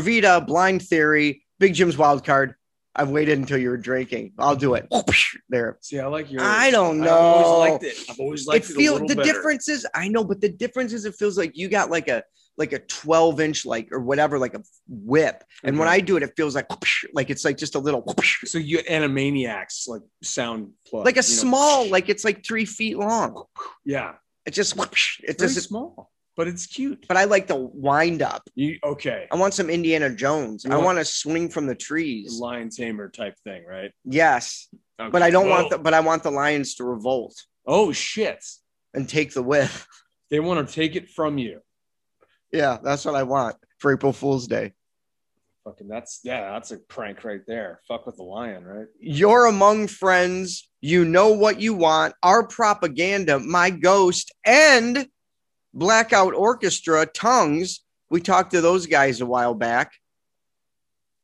Ravita, 0.00 0.46
Blind 0.46 0.82
Theory, 0.82 1.44
Big 1.58 1.74
Jim's 1.74 1.96
Wild 1.98 2.24
Card. 2.24 2.54
I've 2.94 3.10
waited 3.10 3.38
until 3.38 3.58
you 3.58 3.70
were 3.70 3.76
drinking. 3.76 4.32
I'll 4.38 4.56
do 4.56 4.74
it. 4.74 4.86
There. 5.48 5.78
See, 5.80 5.98
I 5.98 6.06
like 6.06 6.30
yours. 6.30 6.42
I 6.44 6.70
don't 6.70 7.02
I've 7.02 7.10
always 7.10 7.46
know. 7.46 7.58
liked 7.58 7.84
it. 7.84 7.96
I've 8.10 8.20
always 8.20 8.46
liked 8.46 8.66
it 8.66 8.70
it. 8.72 8.74
feels 8.76 8.98
the 9.00 9.06
little 9.06 9.22
better. 9.24 9.32
difference 9.32 9.68
is 9.68 9.86
I 9.94 10.06
know, 10.08 10.22
but 10.22 10.40
the 10.40 10.48
difference 10.48 10.92
is 10.92 11.04
it 11.04 11.14
feels 11.16 11.36
like 11.36 11.56
you 11.56 11.68
got 11.68 11.90
like 11.90 12.06
a 12.08 12.22
like 12.56 12.72
a 12.72 12.78
12 12.78 13.40
inch 13.40 13.64
like 13.66 13.88
or 13.90 14.00
whatever 14.00 14.38
like 14.38 14.54
a 14.54 14.62
whip 14.86 15.44
and 15.64 15.78
when 15.78 15.88
i 15.88 15.98
do 15.98 16.16
it 16.18 16.22
it 16.22 16.32
feels 16.36 16.54
like 16.54 16.66
like 17.14 17.30
it's 17.30 17.42
like 17.44 17.56
just 17.56 17.74
a 17.74 17.78
little 17.78 18.04
So 18.44 18.58
you 18.58 18.78
Animaniacs 18.80 19.88
like 19.88 20.02
sound 20.22 20.70
plug. 20.86 21.06
like 21.06 21.14
a 21.14 21.18
you 21.18 21.22
know? 21.22 21.42
small 21.42 21.88
like 21.88 22.08
it's 22.10 22.24
like 22.24 22.44
three 22.44 22.66
feet 22.66 22.98
long 22.98 23.44
Yeah. 23.84 24.14
it 24.44 24.50
just 24.50 24.76
it 24.76 24.82
It's 24.82 25.20
very 25.22 25.48
doesn't 25.48 25.62
small, 25.62 26.10
but 26.36 26.48
it's 26.48 26.66
cute. 26.66 27.04
but 27.08 27.16
i 27.16 27.24
like 27.24 27.46
the 27.46 27.56
wind 27.56 28.22
up 28.22 28.42
You 28.54 28.78
okay? 28.84 29.26
i 29.30 29.36
want 29.36 29.54
some 29.54 29.68
indiana 29.70 30.10
jones 30.14 30.64
You 30.64 30.70
i 30.72 30.74
want- 30.74 30.84
want 30.86 30.98
to 30.98 31.04
swing 31.04 31.48
from 31.48 31.66
the 31.66 31.74
trees 31.74 32.38
Lion 32.40 32.70
tamer 32.70 33.08
type 33.08 33.34
thing, 33.44 33.64
right? 33.66 33.90
yes 34.04 34.68
Okay. 35.00 35.10
but 35.10 35.22
i 35.22 35.30
don't 35.30 35.46
Whoa. 35.48 35.50
want 35.56 35.70
the 35.70 35.78
but 35.78 35.94
i 35.94 36.00
want 36.00 36.22
the 36.22 36.30
lions 36.30 36.74
to 36.76 36.84
revolt 36.84 37.34
Oh 37.66 37.92
shit! 37.92 38.44
and 38.94 39.08
take 39.08 39.32
the 39.32 39.42
whip 39.42 39.70
They 40.30 40.40
want 40.40 40.66
to 40.66 40.74
take 40.74 40.94
it 40.96 41.08
from 41.10 41.38
you. 41.38 41.60
yeah 42.52 42.78
that's 42.82 43.04
what 43.04 43.14
i 43.14 43.22
want 43.22 43.56
for 43.78 43.92
april 43.92 44.12
fool's 44.12 44.46
day 44.46 44.72
Fucking 45.64 45.88
that's 45.88 46.20
yeah, 46.24 46.52
that's 46.52 46.70
a 46.70 46.78
prank 46.78 47.22
right 47.22 47.42
there. 47.46 47.80
Fuck 47.86 48.06
with 48.06 48.16
the 48.16 48.22
lion, 48.22 48.64
right? 48.64 48.86
You're 48.98 49.44
among 49.44 49.88
friends. 49.88 50.66
You 50.80 51.04
know 51.04 51.32
what 51.32 51.60
you 51.60 51.74
want. 51.74 52.14
Our 52.22 52.46
propaganda, 52.46 53.38
my 53.38 53.68
ghost, 53.68 54.32
and 54.46 55.06
Blackout 55.72 56.34
Orchestra, 56.34 57.06
Tongues. 57.06 57.80
We 58.10 58.20
talked 58.20 58.52
to 58.52 58.60
those 58.60 58.86
guys 58.86 59.20
a 59.20 59.26
while 59.26 59.54
back. 59.54 59.92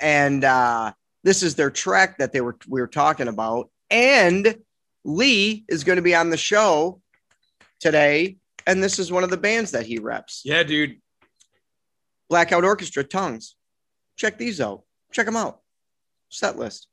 And 0.00 0.44
uh, 0.44 0.92
this 1.24 1.42
is 1.42 1.54
their 1.54 1.70
track 1.70 2.18
that 2.18 2.32
they 2.32 2.40
were 2.40 2.56
we 2.68 2.80
were 2.80 2.87
talking 2.87 3.28
about. 3.28 3.70
And 3.90 4.56
Lee 5.04 5.64
is 5.68 5.85
going 5.85 5.96
to 5.96 6.02
be 6.02 6.14
on 6.14 6.30
the 6.30 6.37
show 6.37 7.00
today. 7.80 8.37
And 8.66 8.82
this 8.82 8.98
is 8.98 9.12
one 9.12 9.24
of 9.24 9.30
the 9.30 9.37
bands 9.37 9.70
that 9.72 9.87
he 9.87 9.98
reps. 9.98 10.42
Yeah, 10.44 10.62
dude. 10.62 11.00
Blackout 12.28 12.64
Orchestra, 12.64 13.04
Tongues. 13.04 13.54
Check 14.16 14.38
these 14.38 14.61
out. 14.61 14.82
Check 15.12 15.26
them 15.26 15.37
out. 15.37 15.61
Set 16.28 16.59
list. 16.59 16.88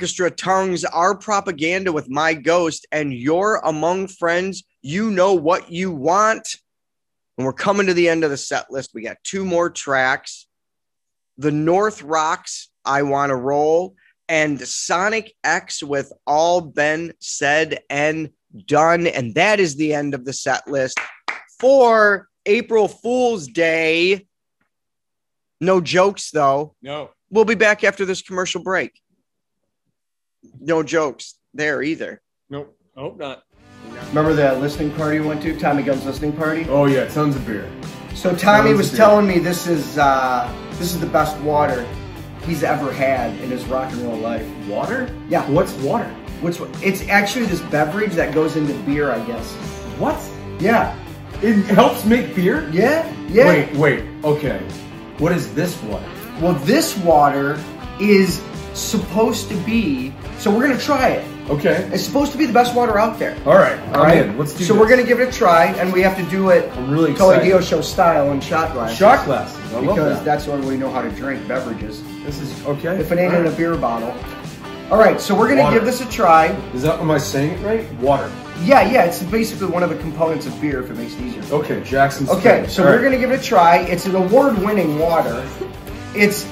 Orchestra 0.00 0.30
tongues 0.30 0.82
our 0.86 1.14
propaganda 1.14 1.92
with 1.92 2.08
my 2.08 2.32
ghost, 2.32 2.86
and 2.90 3.12
you're 3.12 3.60
among 3.64 4.08
friends. 4.08 4.64
You 4.80 5.10
know 5.10 5.34
what 5.34 5.70
you 5.70 5.92
want. 5.92 6.56
And 7.36 7.44
we're 7.44 7.52
coming 7.52 7.86
to 7.86 7.92
the 7.92 8.08
end 8.08 8.24
of 8.24 8.30
the 8.30 8.38
set 8.38 8.70
list. 8.70 8.92
We 8.94 9.02
got 9.02 9.18
two 9.24 9.44
more 9.44 9.68
tracks. 9.68 10.46
The 11.36 11.50
North 11.50 12.02
Rocks, 12.02 12.70
I 12.82 13.02
Want 13.02 13.28
to 13.28 13.36
Roll, 13.36 13.94
and 14.26 14.58
Sonic 14.66 15.34
X 15.44 15.82
with 15.82 16.10
All 16.26 16.62
Been 16.62 17.12
Said 17.18 17.80
and 17.90 18.30
Done. 18.66 19.06
And 19.06 19.34
that 19.34 19.60
is 19.60 19.76
the 19.76 19.92
end 19.92 20.14
of 20.14 20.24
the 20.24 20.32
set 20.32 20.66
list 20.66 20.98
for 21.58 22.26
April 22.46 22.88
Fool's 22.88 23.48
Day. 23.48 24.26
No 25.60 25.82
jokes, 25.82 26.30
though. 26.30 26.74
No. 26.80 27.10
We'll 27.28 27.44
be 27.44 27.54
back 27.54 27.84
after 27.84 28.06
this 28.06 28.22
commercial 28.22 28.62
break. 28.62 28.98
No 30.60 30.82
jokes 30.82 31.34
there 31.54 31.82
either. 31.82 32.20
Nope. 32.48 32.76
Hope 32.96 33.18
not. 33.18 33.44
Remember 34.08 34.32
that 34.34 34.60
listening 34.60 34.90
party 34.92 35.20
we 35.20 35.26
went 35.26 35.42
to? 35.42 35.58
Tommy 35.58 35.82
Gunn's 35.82 36.04
listening 36.04 36.32
party? 36.32 36.66
Oh 36.68 36.86
yeah, 36.86 37.06
tons 37.08 37.36
of 37.36 37.46
beer. 37.46 37.70
So 38.14 38.34
Tommy 38.34 38.70
Tons 38.70 38.78
was 38.78 38.86
of 38.88 38.92
beer. 38.92 39.06
telling 39.06 39.26
me 39.26 39.38
this 39.38 39.66
is 39.66 39.96
uh, 39.98 40.52
this 40.72 40.92
is 40.92 41.00
the 41.00 41.06
best 41.06 41.36
water 41.38 41.86
he's 42.46 42.62
ever 42.62 42.92
had 42.92 43.30
in 43.40 43.50
his 43.50 43.64
rock 43.66 43.90
and 43.92 44.02
roll 44.02 44.16
life. 44.16 44.46
Water? 44.66 45.14
Yeah. 45.28 45.48
What's 45.50 45.72
water? 45.74 46.08
Which 46.40 46.58
one- 46.60 46.72
it's 46.82 47.02
actually 47.08 47.46
this 47.46 47.60
beverage 47.62 48.12
that 48.14 48.34
goes 48.34 48.56
into 48.56 48.74
beer, 48.84 49.10
I 49.12 49.24
guess. 49.26 49.52
What? 49.98 50.18
Yeah. 50.58 50.96
It 51.42 51.54
helps 51.66 52.04
make 52.04 52.34
beer? 52.34 52.68
Yeah. 52.70 53.10
Yeah. 53.28 53.46
Wait, 53.48 53.74
wait. 53.76 54.04
Okay. 54.24 54.58
What 55.18 55.32
is 55.32 55.54
this 55.54 55.80
water? 55.84 56.08
Well, 56.40 56.54
this 56.54 56.96
water 56.98 57.62
is 58.00 58.40
supposed 58.80 59.48
to 59.48 59.56
be. 59.58 60.12
So 60.38 60.50
we're 60.50 60.66
gonna 60.66 60.78
try 60.78 61.10
it. 61.10 61.50
Okay. 61.50 61.88
It's 61.92 62.04
supposed 62.04 62.32
to 62.32 62.38
be 62.38 62.46
the 62.46 62.52
best 62.52 62.74
water 62.74 62.98
out 62.98 63.18
there. 63.18 63.36
All 63.44 63.54
right. 63.54 63.78
All 63.94 64.04
right. 64.04 64.26
in. 64.26 64.38
Let's 64.38 64.52
do 64.54 64.64
so 64.64 64.72
this. 64.72 64.80
we're 64.80 64.88
gonna 64.88 65.04
give 65.04 65.20
it 65.20 65.28
a 65.28 65.32
try, 65.32 65.66
and 65.66 65.92
we 65.92 66.00
have 66.02 66.16
to 66.16 66.22
do 66.30 66.50
it 66.50 66.70
I'm 66.76 66.90
really 66.90 67.12
excited. 67.12 67.44
Dio 67.44 67.60
show 67.60 67.80
style 67.80 68.30
in 68.32 68.40
shot 68.40 68.72
glasses. 68.72 68.96
Shot 68.96 69.24
glasses. 69.26 69.58
I 69.74 69.80
because 69.80 70.18
that. 70.18 70.24
that's 70.24 70.44
the 70.46 70.52
only 70.52 70.66
way 70.66 70.74
we 70.74 70.78
know 70.78 70.90
how 70.90 71.02
to 71.02 71.10
drink 71.10 71.46
beverages. 71.48 72.02
This 72.24 72.40
is 72.40 72.66
okay. 72.66 73.00
If 73.00 73.10
it 73.10 73.18
ain't 73.18 73.34
in 73.34 73.46
a 73.46 73.50
beer 73.50 73.76
bottle. 73.76 74.14
All 74.90 74.98
right, 74.98 75.20
so 75.20 75.36
we're 75.36 75.48
gonna 75.48 75.62
Water. 75.62 75.76
give 75.76 75.84
this 75.84 76.00
a 76.00 76.08
try. 76.10 76.46
Is 76.74 76.82
that 76.82 76.98
am 76.98 77.12
I 77.12 77.18
saying 77.18 77.52
it 77.58 77.64
right? 77.64 77.92
Water. 77.94 78.30
Yeah, 78.62 78.90
yeah, 78.90 79.04
it's 79.04 79.22
basically 79.22 79.68
one 79.68 79.82
of 79.84 79.88
the 79.90 79.96
components 79.98 80.46
of 80.46 80.60
beer 80.60 80.82
if 80.82 80.90
it 80.90 80.96
makes 80.96 81.14
it 81.14 81.20
easier. 81.22 81.42
Okay, 81.52 81.80
Jackson. 81.84 82.28
Okay, 82.28 82.66
so 82.68 82.82
All 82.82 82.88
we're 82.88 82.96
right. 82.96 83.04
gonna 83.04 83.18
give 83.18 83.30
it 83.30 83.40
a 83.40 83.42
try. 83.42 83.78
It's 83.78 84.06
an 84.06 84.16
award-winning 84.16 84.98
water. 84.98 85.46
It's 86.14 86.44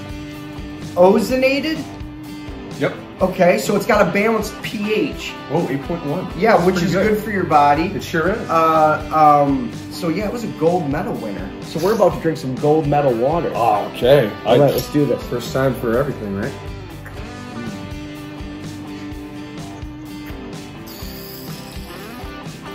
ozonated. 0.95 1.85
Yep. 3.21 3.31
Okay, 3.31 3.59
so 3.59 3.75
it's 3.75 3.87
got 3.87 4.07
a 4.07 4.13
balanced 4.13 4.61
pH. 4.63 5.33
Oh, 5.51 5.67
8.1. 5.67 6.33
Yeah, 6.39 6.57
That's 6.57 6.67
which 6.67 6.83
is 6.83 6.93
good. 6.93 7.23
for 7.23 7.31
your 7.31 7.45
body. 7.45 7.87
It 7.87 8.03
sure 8.03 8.31
is. 8.31 8.39
Uh, 8.49 9.45
um, 9.45 9.73
so 9.93 10.09
yeah, 10.09 10.27
it 10.27 10.33
was 10.33 10.45
a 10.45 10.49
gold 10.59 10.89
medal 10.89 11.15
winner. 11.15 11.51
So 11.63 11.81
we're 11.85 11.95
about 11.95 12.15
to 12.15 12.21
drink 12.21 12.39
some 12.39 12.55
gold 12.57 12.87
medal 12.87 13.13
water. 13.15 13.51
oh, 13.55 13.91
okay. 13.95 14.31
All 14.45 14.59
right, 14.59 14.71
let's 14.73 14.93
do 14.93 15.05
this. 15.05 15.23
First 15.29 15.53
time 15.53 15.75
for 15.75 15.99
everything, 15.99 16.37
right? 16.37 16.53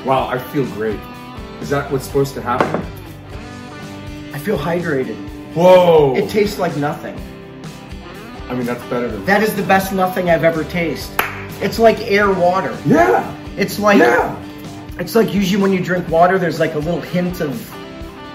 Wow, 0.06 0.28
I 0.28 0.38
feel 0.38 0.66
great. 0.74 1.00
Is 1.62 1.70
that 1.70 1.90
what's 1.90 2.06
supposed 2.06 2.34
to 2.34 2.42
happen? 2.42 2.82
I 4.34 4.40
feel 4.40 4.58
hydrated. 4.58 5.16
Whoa! 5.54 6.14
It 6.16 6.30
tastes 6.30 6.60
like 6.60 6.76
nothing. 6.76 7.18
I 8.50 8.56
mean, 8.56 8.66
that's 8.66 8.84
better 8.86 9.08
than. 9.10 9.26
That 9.26 9.42
is 9.44 9.56
the 9.56 9.64
best 9.64 9.94
nothing 9.94 10.30
I've 10.30 10.44
ever 10.44 10.64
tasted. 10.64 11.16
It's 11.62 11.80
like 11.80 12.00
air 12.02 12.32
water. 12.32 12.78
Yeah! 12.86 13.36
It's 13.58 13.80
like 13.80 14.00
Yeah! 14.00 14.36
it's 15.00 15.16
like 15.16 15.34
usually 15.34 15.62
when 15.62 15.72
you 15.74 15.80
drink 15.84 16.08
water, 16.10 16.38
there's 16.38 16.60
like 16.60 16.74
a 16.76 16.80
little 16.80 17.02
hint 17.02 17.42
of 17.42 17.56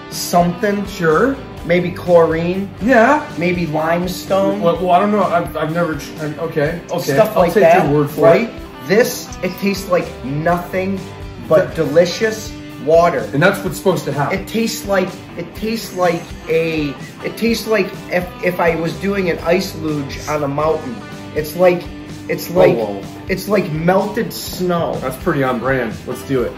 something. 0.09 0.85
Sure. 0.87 1.35
Maybe 1.65 1.91
chlorine, 1.91 2.69
Yeah. 2.81 3.29
maybe 3.37 3.67
limestone, 3.67 4.61
Well, 4.61 4.77
well 4.77 4.91
I 4.91 4.99
don't 4.99 5.11
know. 5.11 5.23
I've, 5.23 5.55
I've 5.57 5.73
never. 5.73 5.93
I'm- 6.21 6.39
Okay. 6.39 6.81
Okay. 6.89 6.99
stuff 7.13 7.35
I'll 7.35 7.43
like 7.43 7.53
take 7.53 7.63
that. 7.63 7.85
your 7.89 7.99
word 8.01 8.09
for 8.09 8.21
right? 8.21 8.49
it. 8.49 8.87
This 8.87 9.27
it 9.43 9.51
tastes 9.59 9.89
like 9.89 10.07
nothing 10.25 10.99
but 11.47 11.75
delicious 11.75 12.51
water. 12.85 13.29
And 13.33 13.41
that's 13.41 13.63
what's 13.63 13.77
supposed 13.77 14.05
to 14.05 14.11
happen. 14.11 14.39
It 14.39 14.47
tastes 14.47 14.85
like 14.85 15.09
it 15.37 15.53
tastes 15.55 15.95
like 15.95 16.21
a 16.47 16.89
it 17.23 17.37
tastes 17.37 17.67
like 17.67 17.87
if 18.11 18.27
if 18.43 18.59
I 18.59 18.75
was 18.75 18.93
doing 18.99 19.29
an 19.29 19.39
ice 19.39 19.75
luge 19.75 20.19
on 20.27 20.43
a 20.43 20.47
mountain. 20.47 20.95
It's 21.35 21.55
like 21.55 21.83
it's 22.27 22.49
like 22.49 22.75
whoa. 22.75 23.01
it's 23.27 23.47
like 23.47 23.71
melted 23.71 24.31
snow. 24.33 24.95
That's 24.99 25.17
pretty 25.23 25.43
on 25.43 25.59
brand. 25.59 25.95
Let's 26.07 26.25
do 26.27 26.43
it. 26.43 26.51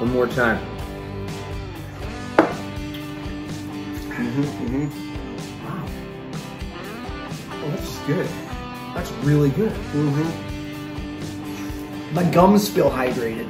One 0.00 0.12
more 0.12 0.26
time. 0.26 0.58
Mhm. 4.18 4.44
Mhm. 4.44 4.90
Wow. 5.64 5.84
Oh, 7.50 7.70
that's 7.70 7.98
good. 8.06 8.28
That's 8.94 9.10
really 9.22 9.50
good. 9.50 9.72
Mm 9.94 10.12
-hmm. 10.14 10.30
My 12.14 12.24
gums 12.24 12.68
feel 12.68 12.90
hydrated. 12.90 13.46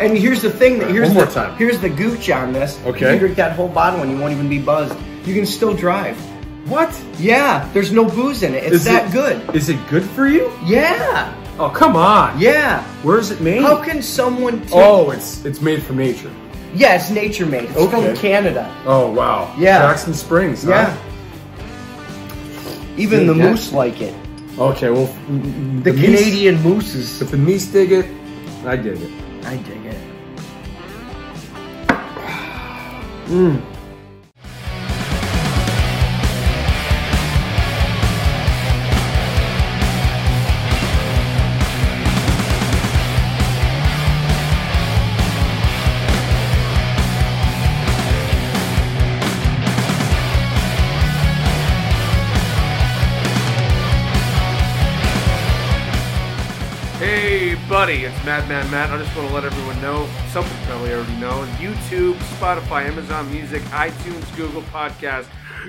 And 0.00 0.16
here's 0.16 0.40
the 0.42 0.50
thing 0.50 0.78
that 0.78 0.90
here's 0.90 1.08
One 1.08 1.16
more 1.16 1.26
the, 1.26 1.32
time. 1.32 1.56
Here's 1.58 1.78
the 1.78 1.90
gooch 1.90 2.30
on 2.30 2.52
this. 2.52 2.80
Okay. 2.86 3.12
You 3.14 3.18
drink 3.18 3.36
that 3.36 3.52
whole 3.54 3.68
bottle 3.68 4.00
and 4.02 4.10
you 4.10 4.18
won't 4.18 4.32
even 4.32 4.48
be 4.48 4.58
buzzed. 4.58 4.96
You 5.26 5.34
can 5.34 5.44
still 5.46 5.74
drive. 5.74 6.16
What? 6.68 6.90
Yeah, 7.18 7.68
there's 7.74 7.92
no 7.92 8.04
booze 8.06 8.42
in 8.42 8.54
it. 8.54 8.64
It's 8.64 8.76
Is 8.76 8.84
that 8.84 9.06
it- 9.08 9.12
good. 9.12 9.54
Is 9.54 9.68
it 9.68 9.78
good 9.88 10.04
for 10.04 10.26
you? 10.26 10.50
Yeah. 10.64 11.34
Oh, 11.58 11.68
come 11.68 11.96
on. 11.96 12.38
Yeah. 12.40 12.82
Where 13.02 13.18
is 13.18 13.30
it 13.30 13.40
made? 13.42 13.60
How 13.62 13.76
can 13.82 14.00
someone 14.02 14.60
take 14.62 14.70
Oh, 14.72 15.10
it's 15.10 15.44
it's 15.44 15.60
made 15.60 15.82
from 15.82 15.98
nature. 15.98 16.30
Yeah, 16.74 16.94
it's 16.94 17.10
nature 17.10 17.44
made. 17.44 17.64
It's 17.64 17.76
Okay. 17.76 18.06
from 18.06 18.16
Canada. 18.16 18.72
Oh, 18.86 19.10
wow. 19.10 19.52
Yeah. 19.58 19.80
Jackson 19.80 20.14
Springs. 20.14 20.62
huh? 20.64 20.70
Yeah. 20.70 20.96
Even 22.96 23.26
the 23.26 23.34
Yeah. 23.34 23.50
moose 23.50 23.72
like 23.72 24.00
it. 24.00 24.14
Okay, 24.58 24.90
well, 24.90 25.08
The, 25.82 25.92
Canadian 25.92 26.62
mooses. 26.62 27.20
If 27.22 27.30
the 27.30 27.36
meese 27.36 27.66
dig 27.72 27.92
it, 27.92 28.06
I 28.66 28.76
dig 28.76 29.00
it. 29.00 29.10
I 29.44 29.56
dig 29.56 29.79
it. 33.32 33.69
Buddy, 57.80 58.04
it's 58.04 58.24
Madman 58.26 58.70
Matt. 58.70 58.90
I 58.90 58.98
just 58.98 59.16
want 59.16 59.28
to 59.28 59.34
let 59.34 59.42
everyone 59.46 59.80
know 59.80 60.06
something 60.32 60.54
probably 60.66 60.92
already 60.92 61.16
know. 61.16 61.46
YouTube, 61.56 62.12
Spotify, 62.36 62.84
Amazon 62.84 63.32
Music, 63.32 63.62
iTunes, 63.70 64.36
Google 64.36 64.60
Podcast, 64.64 65.24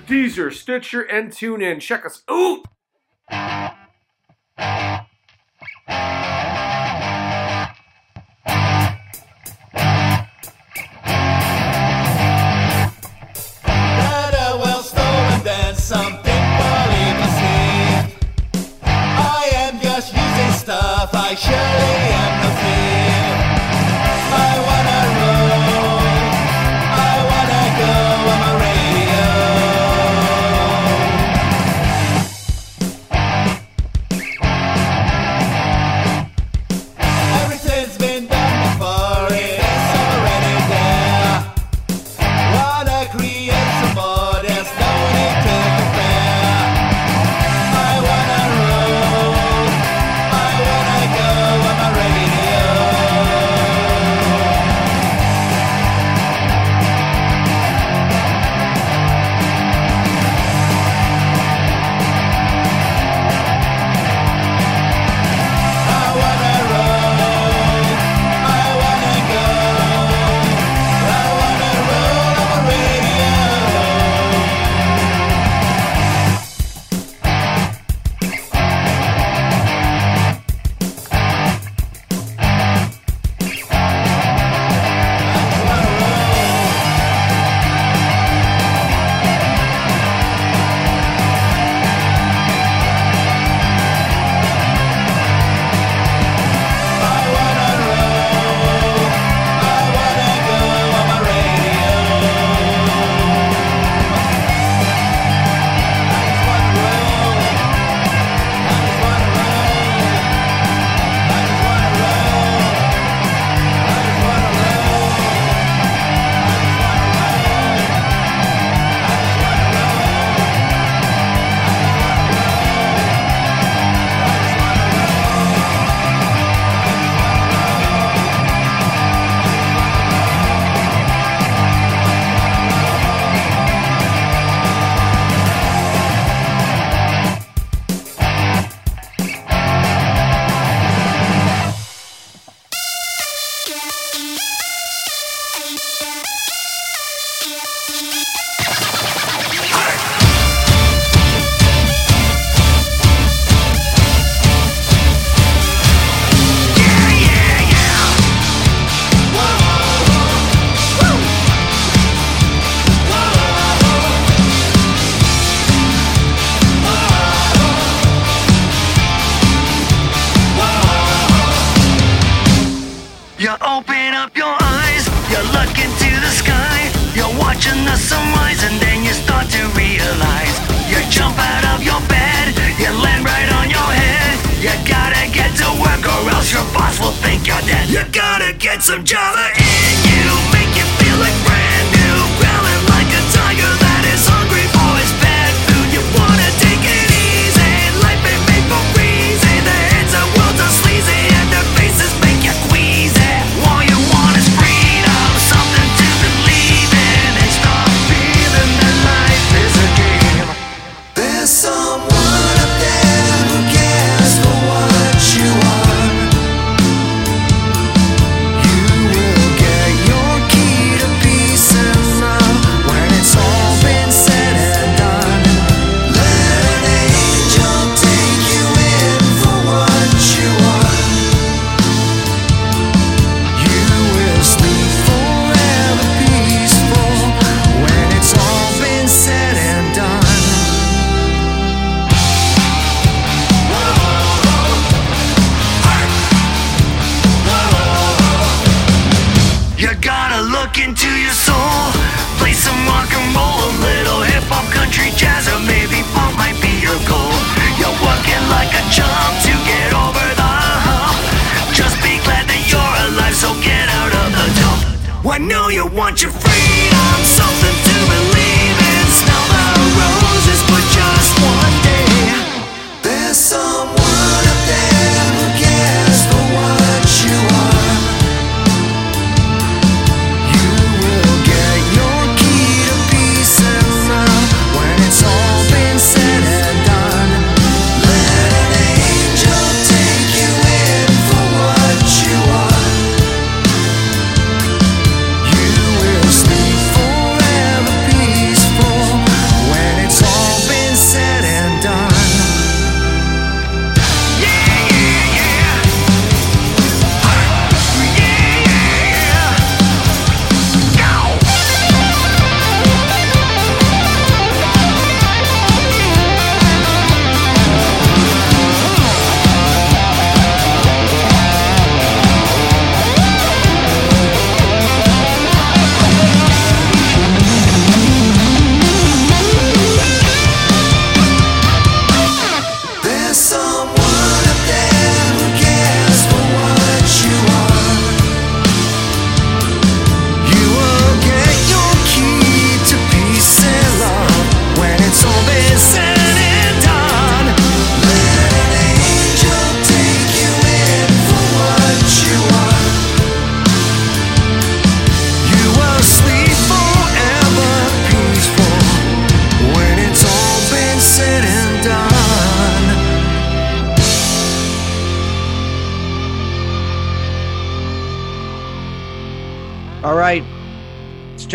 Deezer, 0.07 0.51
Stitcher, 0.51 1.03
and 1.03 1.31
TuneIn. 1.31 1.79
Check 1.79 2.05
us 2.05 2.21
out. 2.27 2.65
Better 15.45 16.30
stuff, 20.61 21.09
I 21.15 21.33
surely 21.33 22.13
am 22.21 22.30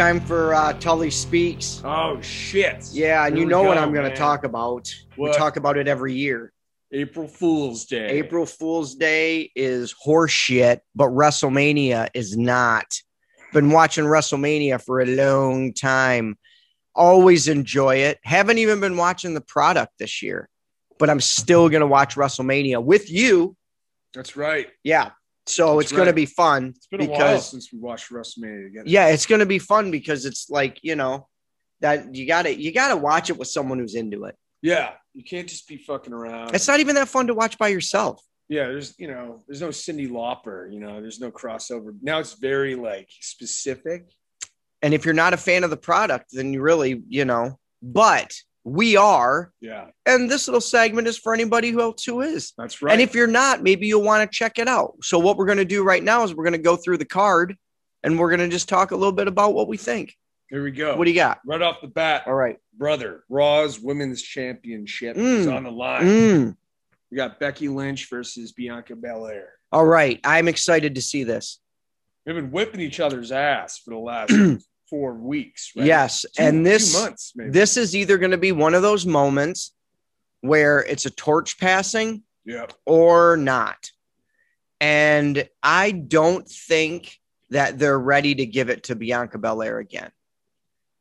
time 0.07 0.21
for 0.21 0.55
uh, 0.55 0.73
Tully 0.75 1.11
Speaks. 1.11 1.83
Oh 1.85 2.21
shit! 2.21 2.89
Yeah, 2.93 3.27
and 3.27 3.35
Here 3.35 3.41
you 3.41 3.47
we 3.47 3.51
know 3.51 3.63
what 3.65 3.77
I'm 3.77 3.93
going 3.93 4.09
to 4.09 4.17
talk 4.17 4.45
about. 4.45 4.95
We 5.17 5.23
What? 5.29 5.37
talk 5.37 5.57
about 5.57 5.77
it 5.77 5.89
every 5.89 6.15
year. 6.15 6.53
April 6.93 7.27
Fool's 7.27 7.87
Day. 7.87 8.07
April 8.11 8.47
Fool's 8.47 8.95
Day 8.95 9.51
is 9.57 9.93
horseshit, 10.07 10.79
but 10.95 11.09
WrestleMania 11.09 12.09
is 12.15 12.37
not. 12.37 12.87
Been 13.53 13.73
watching 13.73 14.05
WrestleMania 14.05 14.81
for 14.81 15.01
a 15.01 15.07
long 15.07 15.73
time. 15.73 16.39
Always 16.95 17.49
enjoy 17.49 17.97
it. 17.97 18.21
Haven't 18.23 18.59
even 18.59 18.79
been 18.79 18.97
watching 18.97 19.35
the 19.35 19.41
product 19.41 19.95
this 19.99 20.23
year, 20.23 20.49
but 21.01 21.11
I'm 21.11 21.21
still 21.21 21.69
going 21.69 21.81
to 21.81 21.87
watch 21.87 22.15
WrestleMania 22.15 22.81
with 22.81 23.11
you. 23.11 23.57
That's 24.15 24.37
right. 24.37 24.69
Yeah. 24.85 25.11
So 25.49 25.77
That's 25.77 25.91
it's 25.91 25.97
going 25.97 26.09
to 26.09 26.13
be 26.13 26.27
fun 26.27 26.73
It's 26.77 26.87
been 26.89 27.03
a 27.03 27.07
while 27.07 27.19
because 27.19 27.51
since 27.51 27.73
we 27.73 27.79
watched 27.79 28.11
WrestleMania 28.11 28.65
together. 28.65 28.89
yeah, 28.89 29.09
it's 29.09 29.27
going 29.27 29.39
to 29.41 29.47
be 29.47 29.59
fun 29.61 29.91
because 29.91 30.27
it's 30.27 30.51
like, 30.51 30.81
you 30.83 30.97
know, 30.97 31.29
that 31.81 32.15
you 32.15 32.27
got 32.27 32.43
to 32.43 32.55
you 32.55 32.73
got 32.73 32.89
to 32.89 32.97
watch 32.97 33.31
it 33.31 33.39
with 33.39 33.49
someone 33.49 33.79
who's 33.79 33.95
into 33.95 34.25
it. 34.25 34.35
Yeah, 34.63 34.93
you 35.15 35.23
can't 35.23 35.47
just 35.49 35.69
be 35.69 35.77
fucking 35.77 36.13
around. 36.13 36.55
It's 36.55 36.67
not 36.67 36.81
even 36.81 36.95
that 36.97 37.09
fun 37.09 37.27
to 37.29 37.35
watch 37.35 37.59
by 37.59 37.69
yourself. 37.69 38.21
yeah, 38.49 38.65
there's 38.65 38.95
you 38.99 39.09
know, 39.09 39.43
there's 39.47 39.61
no 39.61 39.69
Cyndi 39.69 40.09
Lauper. 40.11 40.73
You 40.73 40.81
know, 40.81 41.01
there's 41.01 41.21
no 41.21 41.31
crossover. 41.31 41.95
Now 42.03 42.19
it's 42.19 42.35
very 42.35 42.75
like 42.75 43.09
specific. 43.21 44.07
And 44.83 44.95
if 44.95 45.05
you're 45.05 45.15
not 45.15 45.35
a 45.35 45.37
fan 45.37 45.65
of 45.65 45.71
the 45.71 45.77
product, 45.77 46.27
then 46.33 46.53
you 46.53 46.61
really, 46.63 47.03
you 47.09 47.25
know, 47.25 47.59
but 47.83 48.33
we 48.69 48.97
are. 48.97 49.53
Yeah, 49.61 49.87
And 50.07 50.29
this 50.29 50.49
little 50.49 50.61
segment 50.61 51.07
is 51.07 51.17
for 51.17 51.33
anybody 51.33 51.71
who 51.71 51.81
else 51.81 52.05
who 52.05 52.21
is. 52.23 52.53
that's 52.59 52.83
right. 52.83 52.93
And 52.93 53.01
if 53.01 53.15
you're 53.15 53.29
not, 53.29 53.63
maybe 53.63 53.87
you'll 53.87 54.03
want 54.03 54.29
to 54.29 54.37
check 54.37 54.59
it 54.59 54.67
out. 54.67 54.95
So 55.03 55.21
what 55.21 55.37
we're 55.37 55.47
going 55.47 55.59
to 55.59 55.65
do 55.65 55.85
right 55.85 56.03
now 56.03 56.25
is 56.25 56.35
we're 56.35 56.43
going 56.45 56.53
to 56.53 56.59
go 56.59 56.75
through 56.75 56.99
the 56.99 57.05
card 57.05 57.55
and 58.03 58.19
we're 58.19 58.29
going 58.29 58.41
to 58.41 58.49
just 58.49 58.69
talk 58.69 58.91
a 58.91 58.97
little 58.97 59.13
bit 59.13 59.29
about 59.29 59.55
what 59.55 59.69
we 59.69 59.77
think. 59.77 60.17
here 60.51 60.65
we 60.65 60.73
go. 60.73 60.97
What 60.97 61.05
do 61.05 61.11
you 61.13 61.17
got? 61.17 61.39
right 61.47 61.63
off 61.63 61.81
the 61.81 61.87
bat, 61.87 62.25
All 62.27 62.35
right. 62.35 62.57
brother, 62.77 63.23
Raw's 63.29 63.79
Women's 63.79 64.21
Championship 64.23 65.17
is 65.17 65.47
Mm. 65.47 65.57
on 65.57 65.63
the 65.63 65.71
line. 65.71 66.05
Mm. 66.05 66.57
We 67.13 67.17
got 67.17 67.39
Becky 67.39 67.69
Lynch 67.69 68.09
versus 68.11 68.51
Bianca 68.53 68.97
Belair. 68.97 69.51
All 69.71 69.87
right. 69.87 70.19
I'm 70.25 70.49
excited 70.49 70.97
to 70.97 71.03
see 71.03 71.23
this. 71.23 71.61
We've 72.27 72.35
been 72.35 72.51
whipping 72.51 72.81
each 72.81 72.99
other's 72.99 73.31
ass 73.31 73.79
for 73.79 73.91
the 73.91 73.99
last 73.99 74.31
four 74.89 75.15
weeks. 75.15 75.73
Right? 75.77 75.87
Yes. 75.87 76.23
Two- 76.23 76.43
and 76.43 76.65
this 76.65 76.95
months, 76.95 77.33
this 77.37 77.77
is 77.77 77.95
either 77.97 78.19
going 78.19 78.31
to 78.31 78.39
be 78.39 78.53
one 78.53 78.75
of 78.75 78.83
those 78.83 79.07
moments 79.07 79.73
where 80.41 80.81
it's 80.81 81.07
a 81.07 81.11
torch 81.11 81.59
passing 81.59 82.23
yeah, 82.45 82.67
or 82.85 83.37
not. 83.37 83.91
And 84.81 85.49
I 85.63 85.91
don't 85.91 86.49
think 86.49 87.19
that 87.51 87.79
they're 87.79 87.99
ready 87.99 88.35
to 88.35 88.47
give 88.47 88.69
it 88.69 88.85
to 88.85 88.97
Bianca 88.97 89.39
Belair 89.39 89.79
again. 89.79 90.11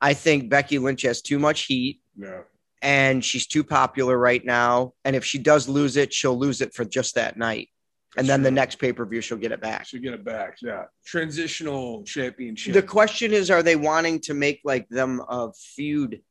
I 0.02 0.14
think 0.14 0.50
Becky 0.50 0.80
Lynch 0.80 1.02
has 1.04 1.22
too 1.22 1.40
much 1.40 1.66
heat 1.66 2.02
yeah. 2.18 2.42
and 2.82 3.24
she's 3.24 3.48
too 3.48 3.64
popular 3.64 4.18
right 4.18 4.44
now. 4.44 4.94
And 5.04 5.16
if 5.16 5.26
she 5.26 5.40
does 5.40 5.68
lose 5.68 5.98
it, 5.98 6.14
she'll 6.14 6.38
lose 6.38 6.62
it 6.62 6.74
for 6.74 6.86
just 6.86 7.16
that 7.16 7.38
night. 7.38 7.70
And 8.18 8.28
then 8.28 8.44
the 8.44 8.52
next 8.52 8.76
pay 8.78 8.94
per 8.94 9.06
view 9.06 9.22
she'll 9.22 9.38
get 9.38 9.52
it 9.52 9.62
back. 9.62 9.86
Should 9.86 10.04
get 10.04 10.14
it 10.14 10.24
back. 10.24 10.58
Yeah. 10.62 10.84
Transitional 11.06 12.04
championship. 12.04 12.74
The 12.74 12.82
question 12.82 13.34
is, 13.34 13.52
are 13.52 13.64
they 13.64 13.76
wanting 13.76 14.20
to 14.22 14.34
make 14.34 14.62
like 14.64 14.88
them 14.90 15.22
a 15.28 15.52
feud 15.54 16.22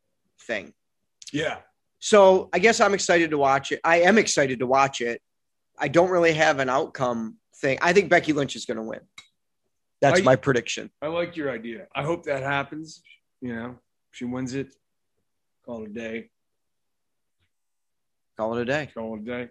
thing? 0.46 0.72
yeah. 1.32 1.58
So 2.00 2.50
I 2.52 2.58
guess 2.58 2.80
I'm 2.80 2.92
excited 2.92 3.30
to 3.30 3.38
watch 3.38 3.72
it. 3.72 3.80
I 3.82 4.02
am 4.02 4.18
excited 4.18 4.58
to 4.58 4.66
watch 4.66 5.00
it. 5.00 5.22
I 5.78 5.88
don't 5.88 6.10
really 6.10 6.34
have 6.34 6.58
an 6.58 6.68
outcome 6.68 7.38
thing. 7.56 7.78
I 7.80 7.94
think 7.94 8.10
Becky 8.10 8.34
Lynch 8.34 8.56
is 8.56 8.66
going 8.66 8.76
to 8.76 8.82
win. 8.82 9.00
That's 10.02 10.20
I- 10.20 10.22
my 10.22 10.36
prediction. 10.36 10.90
I 11.00 11.06
like 11.06 11.34
your 11.34 11.50
idea. 11.50 11.86
I 11.94 12.02
hope 12.02 12.24
that 12.24 12.42
happens. 12.42 13.02
You 13.40 13.54
know, 13.54 13.78
she 14.10 14.26
wins 14.26 14.52
it. 14.52 14.74
Call 15.64 15.84
it 15.84 15.90
a 15.90 15.94
day. 15.94 16.30
Call 18.36 18.58
it 18.58 18.62
a 18.62 18.64
day. 18.66 18.90
Call 18.92 19.16
it 19.16 19.22
a 19.22 19.24
day. 19.24 19.48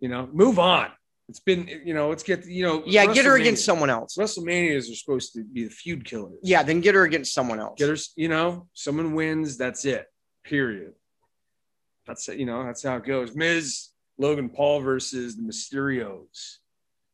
You 0.00 0.08
know, 0.08 0.28
move 0.32 0.58
on. 0.58 0.88
It's 1.28 1.40
been, 1.40 1.68
you 1.84 1.94
know, 1.94 2.08
let's 2.08 2.22
get, 2.22 2.44
you 2.46 2.62
know, 2.64 2.82
Yeah, 2.84 3.12
get 3.12 3.24
her 3.24 3.36
against 3.36 3.64
someone 3.64 3.88
else. 3.90 4.16
WrestleManias 4.18 4.90
are 4.90 4.94
supposed 4.94 5.32
to 5.34 5.44
be 5.44 5.64
the 5.64 5.70
feud 5.70 6.04
killers. 6.04 6.38
Yeah, 6.42 6.62
then 6.62 6.80
get 6.80 6.94
her 6.94 7.04
against 7.04 7.32
someone 7.32 7.58
else. 7.60 7.78
Get 7.78 7.88
her, 7.88 7.96
you 8.16 8.28
know, 8.28 8.66
someone 8.74 9.14
wins. 9.14 9.56
That's 9.56 9.84
it. 9.84 10.06
Period. 10.44 10.92
That's 12.06 12.28
it. 12.28 12.38
You 12.38 12.46
know, 12.46 12.64
that's 12.64 12.82
how 12.82 12.96
it 12.96 13.04
goes. 13.04 13.34
Miz, 13.34 13.88
Logan 14.18 14.48
Paul 14.50 14.80
versus 14.80 15.36
the 15.36 15.42
Mysterios, 15.42 16.56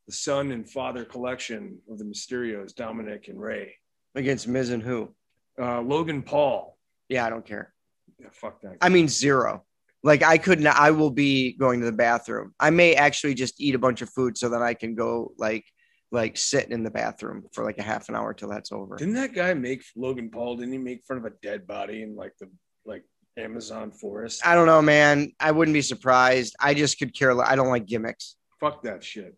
the 0.07 0.13
son 0.13 0.51
and 0.53 0.69
father 0.69 1.05
collection 1.05 1.79
of 1.91 1.99
the 1.99 2.05
Mysterios, 2.05 2.75
Dominic 2.75 3.29
and 3.29 3.39
Rey. 3.41 3.75
against 4.15 4.49
Miz 4.49 4.71
and 4.71 4.83
who? 4.83 5.15
Uh, 5.61 5.81
Logan 5.83 6.23
Paul. 6.23 6.77
Yeah, 7.09 7.27
I 7.27 7.31
don't 7.31 7.45
care. 7.47 7.73
Yeah, 8.19 8.29
fuck 8.33 8.61
that. 8.63 8.77
I 8.81 8.89
mean 8.89 9.07
zero. 9.09 9.65
Like 10.03 10.23
I 10.23 10.39
could 10.39 10.61
not. 10.61 10.77
I 10.77 10.91
will 10.91 11.11
be 11.11 11.53
going 11.55 11.81
to 11.81 11.87
the 11.87 11.93
bathroom. 11.93 12.55
I 12.61 12.71
may 12.71 12.95
actually 12.95 13.35
just 13.35 13.61
eat 13.61 13.75
a 13.75 13.79
bunch 13.79 14.03
of 14.03 14.11
food 14.11 14.39
so 14.39 14.51
that 14.51 14.63
I 14.63 14.75
can 14.75 14.95
go 14.95 15.33
like 15.39 15.65
like 16.11 16.39
sit 16.39 16.71
in 16.71 16.85
the 16.85 16.91
bathroom 16.91 17.45
for 17.53 17.65
like 17.65 17.79
a 17.79 17.83
half 17.83 18.09
an 18.09 18.15
hour 18.15 18.33
till 18.33 18.49
that's 18.49 18.73
over. 18.73 18.97
Didn't 18.97 19.15
that 19.15 19.35
guy 19.35 19.55
make 19.55 19.83
Logan 19.97 20.31
Paul? 20.31 20.57
Didn't 20.57 20.73
he 20.73 20.79
make 20.79 21.05
fun 21.05 21.19
of 21.19 21.25
a 21.25 21.33
dead 21.43 21.67
body 21.67 22.03
in 22.03 22.17
like 22.17 22.33
the 22.41 22.49
like 22.87 23.05
Amazon 23.37 23.91
forest? 23.91 24.47
I 24.47 24.55
don't 24.55 24.67
know, 24.67 24.81
man. 24.81 25.33
I 25.41 25.51
wouldn't 25.51 25.75
be 25.75 25.83
surprised. 25.83 26.57
I 26.61 26.75
just 26.75 26.99
could 26.99 27.15
care. 27.15 27.39
I 27.43 27.57
don't 27.57 27.69
like 27.69 27.87
gimmicks. 27.87 28.37
Fuck 28.61 28.83
that 28.85 29.05
shit. 29.05 29.37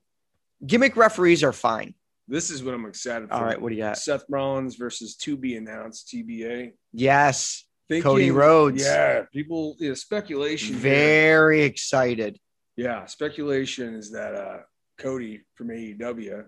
Gimmick 0.64 0.96
referees 0.96 1.42
are 1.42 1.52
fine. 1.52 1.94
This 2.28 2.50
is 2.50 2.62
what 2.62 2.74
I'm 2.74 2.86
excited 2.86 3.28
for. 3.28 3.34
All 3.34 3.44
right, 3.44 3.60
what 3.60 3.70
do 3.70 3.74
you 3.74 3.82
got? 3.82 3.98
Seth 3.98 4.24
Rollins 4.28 4.76
versus 4.76 5.16
to 5.16 5.36
be 5.36 5.56
announced 5.56 6.12
TBA. 6.14 6.74
Yes, 6.92 7.64
Thinking- 7.90 8.02
Cody 8.02 8.30
Rhodes. 8.30 8.82
Yeah, 8.84 9.24
people. 9.32 9.76
Yeah, 9.80 9.94
speculation. 9.94 10.74
here. 10.74 10.82
very 10.82 11.62
excited. 11.64 12.38
Yeah, 12.76 13.04
speculation 13.06 13.94
is 13.94 14.12
that 14.12 14.34
uh 14.34 14.58
Cody 14.96 15.40
from 15.56 15.68
AEW. 15.68 16.44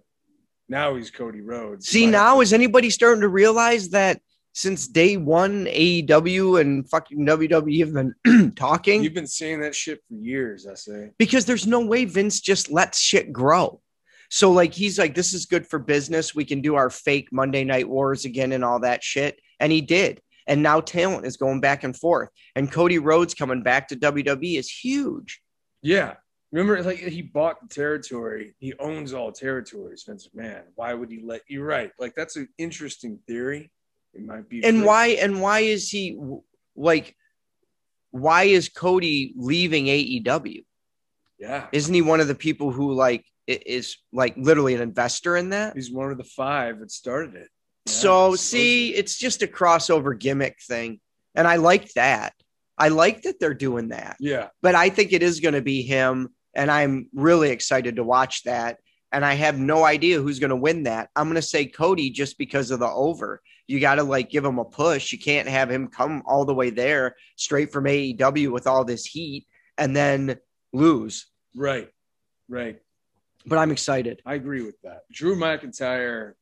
Now 0.68 0.94
he's 0.94 1.10
Cody 1.10 1.40
Rhodes. 1.40 1.88
See, 1.88 2.04
have 2.04 2.12
now 2.12 2.40
is 2.40 2.52
anybody 2.52 2.90
starting 2.90 3.22
to 3.22 3.28
realize 3.28 3.88
that 3.90 4.20
since 4.54 4.86
day 4.86 5.16
one, 5.16 5.64
AEW 5.66 6.60
and 6.60 6.88
fucking 6.88 7.26
WWE 7.26 7.80
have 7.80 7.92
been 7.92 8.52
talking 8.56 9.02
you've 9.02 9.12
been 9.12 9.26
saying 9.26 9.62
that 9.62 9.74
shit 9.74 10.00
for 10.08 10.14
years. 10.14 10.66
I 10.68 10.74
say. 10.74 11.10
because 11.18 11.44
there's 11.44 11.66
no 11.66 11.84
way 11.84 12.04
Vince 12.04 12.40
just 12.40 12.70
lets 12.70 13.00
shit 13.00 13.32
grow. 13.32 13.80
So 14.30 14.52
like 14.52 14.72
he's 14.72 14.96
like, 14.96 15.16
this 15.16 15.34
is 15.34 15.46
good 15.46 15.66
for 15.66 15.80
business. 15.80 16.36
We 16.36 16.44
can 16.44 16.60
do 16.60 16.76
our 16.76 16.88
fake 16.88 17.30
Monday 17.32 17.64
Night 17.64 17.88
Wars 17.88 18.24
again 18.24 18.52
and 18.52 18.64
all 18.64 18.78
that 18.80 19.02
shit, 19.02 19.40
and 19.58 19.72
he 19.72 19.80
did. 19.80 20.22
And 20.46 20.62
now 20.62 20.80
talent 20.80 21.26
is 21.26 21.36
going 21.36 21.60
back 21.60 21.84
and 21.84 21.96
forth, 21.96 22.28
and 22.54 22.70
Cody 22.70 22.98
Rhodes 22.98 23.34
coming 23.34 23.62
back 23.62 23.88
to 23.88 23.96
WWE 23.96 24.58
is 24.58 24.68
huge. 24.68 25.40
Yeah. 25.82 26.14
Remember, 26.52 26.82
like 26.82 26.98
he 26.98 27.22
bought 27.22 27.56
the 27.62 27.74
territory. 27.74 28.54
He 28.58 28.74
owns 28.78 29.14
all 29.14 29.32
territories. 29.32 30.04
Vince 30.06 30.28
McMahon. 30.36 30.64
Why 30.74 30.92
would 30.92 31.10
he 31.10 31.22
let 31.24 31.40
you? 31.48 31.62
Right. 31.62 31.90
Like 31.98 32.14
that's 32.14 32.36
an 32.36 32.48
interesting 32.58 33.18
theory. 33.26 33.70
It 34.12 34.22
might 34.22 34.48
be. 34.48 34.62
And 34.62 34.78
true. 34.78 34.86
why? 34.86 35.06
And 35.08 35.40
why 35.40 35.60
is 35.60 35.88
he 35.88 36.18
like? 36.76 37.16
Why 38.10 38.44
is 38.44 38.68
Cody 38.68 39.32
leaving 39.36 39.86
AEW? 39.86 40.64
Yeah. 41.38 41.68
Isn't 41.72 41.94
he 41.94 42.02
one 42.02 42.20
of 42.20 42.28
the 42.28 42.34
people 42.34 42.70
who 42.70 42.92
like 42.92 43.24
is 43.46 43.96
like 44.12 44.36
literally 44.36 44.74
an 44.74 44.82
investor 44.82 45.36
in 45.38 45.50
that? 45.50 45.74
He's 45.74 45.90
one 45.90 46.12
of 46.12 46.18
the 46.18 46.24
five 46.24 46.80
that 46.80 46.90
started 46.90 47.34
it. 47.34 47.48
Yeah, 47.86 47.92
so 47.92 48.34
see, 48.36 48.94
it's 48.94 49.16
just 49.18 49.42
a 49.42 49.46
crossover 49.46 50.18
gimmick 50.18 50.58
thing, 50.62 51.00
and 51.34 51.46
I 51.48 51.56
like 51.56 51.92
that. 51.94 52.34
I 52.78 52.88
like 52.88 53.22
that 53.22 53.38
they're 53.38 53.54
doing 53.54 53.88
that, 53.88 54.16
Yeah. 54.20 54.48
but 54.62 54.74
I 54.74 54.88
think 54.88 55.12
it 55.12 55.22
is 55.22 55.40
going 55.40 55.54
to 55.54 55.62
be 55.62 55.82
him, 55.82 56.28
and 56.54 56.70
I'm 56.70 57.08
really 57.12 57.50
excited 57.50 57.96
to 57.96 58.04
watch 58.04 58.44
that. 58.44 58.78
And 59.14 59.26
I 59.26 59.34
have 59.34 59.58
no 59.58 59.84
idea 59.84 60.22
who's 60.22 60.38
going 60.38 60.50
to 60.50 60.56
win 60.56 60.84
that. 60.84 61.10
I'm 61.14 61.26
going 61.26 61.34
to 61.34 61.42
say 61.42 61.66
Cody 61.66 62.08
just 62.08 62.38
because 62.38 62.70
of 62.70 62.80
the 62.80 62.88
over. 62.88 63.42
You 63.66 63.78
got 63.78 63.96
to 63.96 64.04
like 64.04 64.30
give 64.30 64.42
him 64.42 64.58
a 64.58 64.64
push. 64.64 65.12
You 65.12 65.18
can't 65.18 65.46
have 65.48 65.70
him 65.70 65.88
come 65.88 66.22
all 66.24 66.46
the 66.46 66.54
way 66.54 66.70
there 66.70 67.14
straight 67.36 67.72
from 67.72 67.84
AEW 67.84 68.50
with 68.50 68.66
all 68.66 68.86
this 68.86 69.04
heat 69.04 69.46
and 69.76 69.94
then 69.94 70.38
lose. 70.72 71.26
Right. 71.54 71.90
Right. 72.48 72.80
But 73.44 73.58
I'm 73.58 73.70
excited. 73.70 74.22
I 74.24 74.32
agree 74.34 74.62
with 74.62 74.80
that. 74.82 75.02
Drew 75.12 75.36
McIntyre 75.36 76.32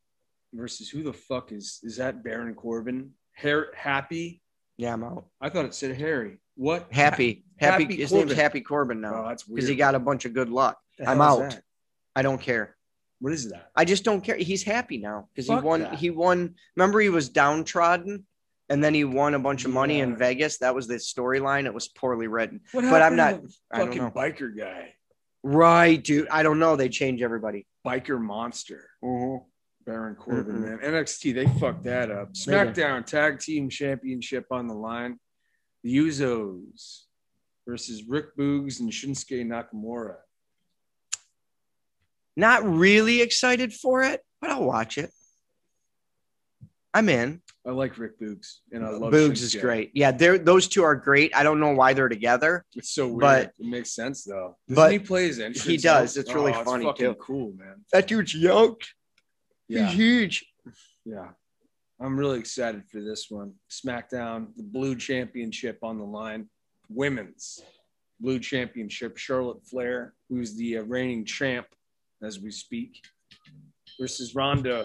versus 0.53 0.89
who 0.89 1.03
the 1.03 1.13
fuck 1.13 1.53
is 1.53 1.81
is 1.83 1.97
that 1.97 2.23
Baron 2.25 2.55
Corbin? 2.55 3.11
Hair 3.33 3.69
happy? 3.75 4.43
Yeah, 4.77 4.93
I'm 4.93 5.05
out. 5.05 5.27
I 5.41 5.49
thought 5.51 5.65
it 5.67 5.75
said 5.75 5.97
Harry. 5.97 6.39
What? 6.57 6.89
Happy, 6.91 7.45
happy. 7.59 7.85
Happy 7.85 7.97
his 7.97 8.11
Corbin. 8.11 8.29
name's 8.29 8.41
Happy 8.41 8.61
Corbin 8.61 9.01
now. 9.01 9.25
Oh, 9.25 9.29
that's 9.29 9.47
weird. 9.47 9.57
because 9.57 9.69
he 9.69 9.77
got 9.77 9.95
a 9.95 9.99
bunch 9.99 10.25
of 10.25 10.35
good 10.35 10.49
luck. 10.51 10.79
I'm 11.07 11.21
out. 11.21 11.59
I 12.15 12.23
don't 12.23 12.41
care. 12.41 12.77
What 13.21 13.33
is 13.33 13.51
that? 13.51 13.71
I 13.77 13.85
just 13.85 14.05
don't 14.05 14.23
care. 14.23 14.37
He's 14.37 14.63
happy 14.63 14.99
now 14.99 15.29
because 15.35 15.47
he 15.47 15.55
won. 15.55 15.81
that. 15.83 15.95
He 15.95 16.11
won. 16.11 16.55
Remember, 16.77 17.01
he 17.01 17.11
was 17.11 17.29
downtrodden, 17.29 18.27
and 18.71 18.83
then 18.83 18.95
he 18.95 19.05
won 19.05 19.35
a 19.35 19.39
bunch 19.39 19.65
of 19.67 19.71
money 19.71 20.01
in 20.01 20.17
Vegas. 20.17 20.59
That 20.59 20.75
was 20.75 20.87
the 20.89 20.95
storyline. 20.95 21.67
It 21.67 21.75
was 21.75 21.89
poorly 21.89 22.27
written. 22.29 22.61
What 22.73 22.83
But 22.91 23.03
I'm 23.03 23.17
happened 23.19 23.43
to 23.43 23.49
the 23.49 23.55
I 23.73 23.79
don't 23.79 23.87
fucking 23.89 24.03
know. 24.03 24.11
biker 24.11 24.57
guy. 24.57 24.95
Right, 25.43 26.03
dude. 26.03 26.29
I 26.31 26.43
don't 26.43 26.59
know. 26.59 26.77
They 26.77 26.89
change 26.89 27.23
everybody. 27.23 27.67
Biker 27.87 28.21
monster. 28.21 28.89
Mm-hmm. 29.05 29.45
Baron 29.87 30.15
Corbin, 30.15 30.57
Mm-mm. 30.57 30.81
man. 30.83 30.93
NXT, 30.93 31.35
they 31.35 31.47
fucked 31.59 31.85
that 31.85 32.11
up. 32.11 32.33
SmackDown 32.35 33.05
Tag 33.05 33.39
Team 33.41 33.69
Championship 33.69 34.47
on 34.51 34.67
the 34.69 34.75
line. 34.75 35.19
The 35.83 35.97
Usos 35.97 37.03
versus 37.67 38.05
Rick 38.07 38.37
Boogs 38.37 38.81
and 38.81 38.91
Shinsuke 38.91 39.47
Nakamura. 39.47 40.17
Not 42.37 42.65
really 42.65 43.21
excited 43.23 43.73
for 43.73 44.03
it, 44.03 44.23
but 44.41 44.51
I'll 44.51 44.65
watch 44.65 44.99
it. 44.99 45.11
I'm 46.93 47.09
in. 47.09 47.41
I 47.67 47.71
like 47.71 47.99
Rick 47.99 48.19
Boogs, 48.21 48.59
and 48.73 48.85
I 48.85 48.91
love 48.91 49.13
Boogs 49.13 49.43
is 49.43 49.55
great. 49.55 49.91
Yeah, 49.95 50.11
they're 50.13 50.39
those 50.39 50.67
two 50.67 50.83
are 50.83 50.97
great. 50.97 51.35
I 51.37 51.43
don't 51.43 51.61
know 51.61 51.73
why 51.73 51.93
they're 51.93 52.09
together. 52.09 52.65
It's 52.75 52.91
so 52.91 53.07
weird. 53.09 53.21
But- 53.21 53.53
it 53.59 53.67
makes 53.67 53.93
sense 53.95 54.25
though. 54.25 54.57
Doesn't 54.69 54.75
but 54.83 54.93
he 54.93 54.99
plays 54.99 55.39
entrance? 55.39 55.65
he 55.65 55.77
does. 55.77 56.17
It's 56.17 56.33
really 56.35 56.53
Oh, 56.53 56.65
funny, 56.65 56.85
fucking 56.87 57.07
too. 57.07 57.15
Cool, 57.21 57.53
man. 57.57 57.85
That 57.93 58.09
dude's 58.09 58.35
yoked. 58.35 58.93
Yeah, 59.71 59.87
He's 59.87 59.97
huge. 59.97 60.47
yeah. 61.05 61.29
I'm 62.01 62.19
really 62.19 62.41
excited 62.41 62.83
for 62.91 63.01
this 63.01 63.27
one. 63.31 63.53
SmackDown, 63.71 64.49
the 64.57 64.65
Blue 64.65 64.97
Championship 64.97 65.79
on 65.85 65.97
the 65.99 66.05
line, 66.05 66.49
women's 66.89 67.61
Blue 68.19 68.41
Championship. 68.41 69.17
Charlotte 69.17 69.65
Flair, 69.65 70.15
who's 70.29 70.57
the 70.57 70.79
uh, 70.79 70.83
reigning 70.83 71.25
champ 71.25 71.67
as 72.21 72.41
we 72.41 72.51
speak, 72.51 73.01
versus 73.99 74.35
Ronda. 74.35 74.85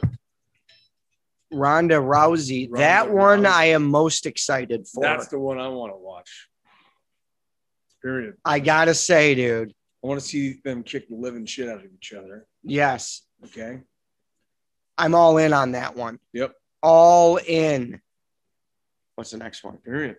Ronda 1.51 1.95
Rousey. 1.95 2.67
Ronda 2.69 2.77
that 2.79 3.11
one 3.11 3.43
Rousey. 3.43 3.47
I 3.47 3.65
am 3.65 3.85
most 3.85 4.27
excited 4.27 4.87
for. 4.87 5.01
That's 5.01 5.27
the 5.29 5.39
one 5.39 5.57
I 5.57 5.67
want 5.69 5.93
to 5.93 5.97
watch. 5.97 6.47
Period. 8.03 8.35
I 8.45 8.59
gotta 8.59 8.93
say, 8.93 9.33
dude. 9.33 9.73
I 10.03 10.07
want 10.07 10.19
to 10.19 10.25
see 10.25 10.59
them 10.63 10.83
kick 10.83 11.09
the 11.09 11.15
living 11.15 11.47
shit 11.47 11.67
out 11.69 11.83
of 11.83 11.91
each 11.91 12.13
other. 12.13 12.45
Yes, 12.61 13.23
Okay. 13.45 13.79
I'm 14.97 15.15
all 15.15 15.37
in 15.37 15.53
on 15.53 15.73
that 15.73 15.95
one. 15.95 16.19
Yep. 16.33 16.53
All 16.81 17.37
in. 17.37 18.01
What's 19.15 19.31
the 19.31 19.37
next 19.37 19.63
one? 19.63 19.77
Period. 19.77 20.17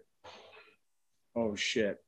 Oh 1.34 1.54
shit. 1.54 1.98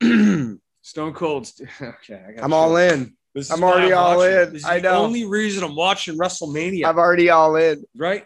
Stone 0.02 1.14
Cold. 1.14 1.50
Okay, 1.80 2.22
I 2.28 2.32
got 2.32 2.44
I'm 2.44 2.52
all 2.52 2.76
in. 2.76 3.16
This 3.34 3.50
I'm 3.50 3.64
already 3.64 3.92
all 3.92 4.18
watching. 4.18 4.32
in. 4.32 4.52
This 4.52 4.62
is 4.62 4.68
I 4.68 4.80
the 4.80 4.90
only 4.90 5.24
reason 5.24 5.64
I'm 5.64 5.74
watching 5.74 6.18
WrestleMania. 6.18 6.86
I'm 6.86 6.98
already 6.98 7.30
all 7.30 7.56
in. 7.56 7.84
right? 7.96 8.24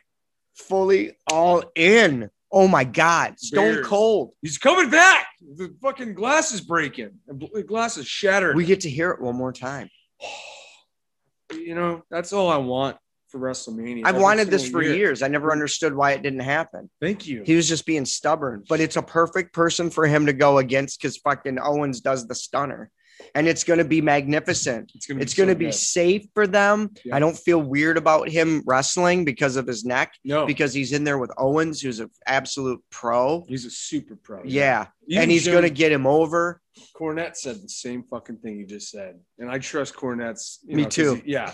Fully 0.55 1.13
all 1.31 1.63
in. 1.75 2.29
Oh 2.51 2.67
my 2.67 2.85
God. 2.85 3.39
Stone 3.39 3.75
Bears. 3.75 3.87
Cold. 3.87 4.33
He's 4.43 4.59
coming 4.59 4.91
back. 4.91 5.27
The 5.57 5.75
fucking 5.81 6.15
glass 6.15 6.53
is 6.53 6.61
breaking. 6.61 7.11
The 7.27 7.49
the 7.53 7.63
glass 7.63 7.97
is 7.99 8.07
shattered. 8.07 8.57
We 8.57 8.65
get 8.65 8.81
to 8.81 8.91
hear 8.91 9.11
it 9.11 9.21
one 9.21 9.37
more 9.37 9.53
time. 9.53 9.89
you 11.53 11.75
know, 11.75 12.03
that's 12.11 12.33
all 12.33 12.49
I 12.49 12.57
want 12.57 12.97
for 13.29 13.41
WrestleMania. 13.41 14.03
I've 14.05 14.21
wanted 14.21 14.49
this 14.49 14.69
for 14.69 14.83
year. 14.83 14.95
years. 14.95 15.23
I 15.23 15.29
never 15.29 15.53
understood 15.53 15.95
why 15.95 16.13
it 16.13 16.23
didn't 16.23 16.41
happen. 16.41 16.89
Thank 17.01 17.27
you. 17.27 17.43
He 17.45 17.55
was 17.57 17.69
just 17.69 17.87
being 17.87 18.05
stubborn, 18.05 18.65
but 18.69 18.81
it's 18.81 18.97
a 18.97 19.03
perfect 19.03 19.53
person 19.53 19.91
for 19.91 20.07
him 20.07 20.27
to 20.27 20.33
go 20.33 20.59
against 20.59 21.01
because 21.01 21.17
fucking 21.19 21.59
Owens 21.61 22.01
does 22.01 22.27
the 22.27 22.35
stunner. 22.35 22.91
and 23.35 23.49
it's 23.49 23.65
going 23.65 23.79
to 23.79 23.85
be 23.85 24.03
magnificent. 24.03 24.93
It's 24.95 25.07
gonna. 25.07 25.21
It's 25.23 25.35
so 25.35 25.39
going 25.45 25.49
to 25.49 25.59
be 25.59 25.73
safe 25.73 26.27
for 26.35 26.47
them. 26.47 26.91
Yeah. 27.03 27.17
I 27.17 27.19
don't 27.19 27.37
feel 27.37 27.59
weird 27.63 27.97
about 27.97 28.29
him 28.29 28.63
wrestling 28.67 29.25
because 29.25 29.57
of 29.57 29.67
his 29.67 29.87
neck, 29.87 30.13
no 30.23 30.45
because 30.47 30.75
he's 30.75 30.93
in 30.93 31.03
there 31.03 31.17
with 31.17 31.31
Owens, 31.39 31.81
who's 31.81 31.99
an 32.01 32.11
absolute 32.27 32.81
pro. 32.91 33.43
he's 33.49 33.65
a 33.65 33.71
super 33.71 34.17
pro. 34.17 34.43
Yeah, 34.45 34.89
Even 35.09 35.23
and 35.23 35.31
he's 35.31 35.47
going 35.49 35.63
to 35.63 35.71
get 35.71 35.91
him 35.93 36.07
over. 36.07 36.61
Cornette 36.95 37.37
said 37.37 37.57
the 37.63 37.71
same 37.71 38.05
fucking 38.11 38.37
thing 38.37 38.59
you 38.59 38.67
just 38.67 38.91
said, 38.91 39.19
and 39.39 39.51
I 39.51 39.61
trust 39.61 39.95
Cornette's. 39.95 40.59
you 40.69 40.77
Me 40.77 40.83
know, 40.83 40.87
'cause 40.89 40.95
too. 40.95 41.15
he- 41.25 41.33
yeah. 41.33 41.53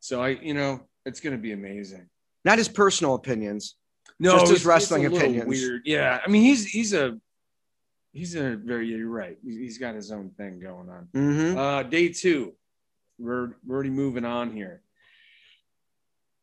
So 0.00 0.22
I, 0.22 0.28
you 0.30 0.54
know, 0.54 0.88
it's 1.06 1.20
going 1.20 1.34
to 1.36 1.40
be 1.42 1.52
amazing. 1.52 2.08
Not 2.44 2.58
his 2.58 2.68
personal 2.68 3.14
opinions. 3.14 3.76
No, 4.20 4.38
Just 4.38 4.52
his 4.52 4.66
wrestling 4.66 5.06
a 5.06 5.08
little 5.08 5.18
opinions. 5.18 5.48
Weird. 5.48 5.82
Yeah, 5.84 6.20
I 6.24 6.28
mean, 6.30 6.42
he's 6.42 6.66
he's 6.66 6.92
a 6.92 7.18
he's 8.12 8.34
a 8.36 8.56
very. 8.56 8.88
You're 8.88 9.08
right. 9.08 9.38
He's- 9.44 9.78
got 9.78 9.94
his 9.94 10.12
own 10.12 10.30
thing 10.36 10.60
going 10.60 10.88
on. 10.88 11.08
hmm 11.12 11.58
Uh, 11.58 11.82
day 11.82 12.10
two, 12.10 12.54
we're 13.18 13.56
we're 13.66 13.74
already 13.74 13.90
moving 13.90 14.24
on 14.24 14.52
here. 14.52 14.82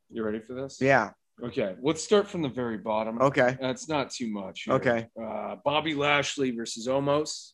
You 0.10 0.24
ready 0.24 0.40
for 0.40 0.54
this? 0.54 0.80
Yeah. 0.82 1.12
Okay, 1.42 1.76
let's 1.82 2.04
start 2.04 2.28
from 2.28 2.42
the 2.42 2.50
very 2.50 2.78
bottom. 2.78 3.20
Okay. 3.22 3.58
That's 3.60 3.88
not 3.88 4.12
too 4.12 4.30
much. 4.30 4.64
here. 4.64 4.74
Okay. 4.76 5.08
Uh, 5.20 5.56
Bobby 5.64 5.96
Lashley 5.96 6.52
versus 6.52 6.88
Omos. 6.88 7.52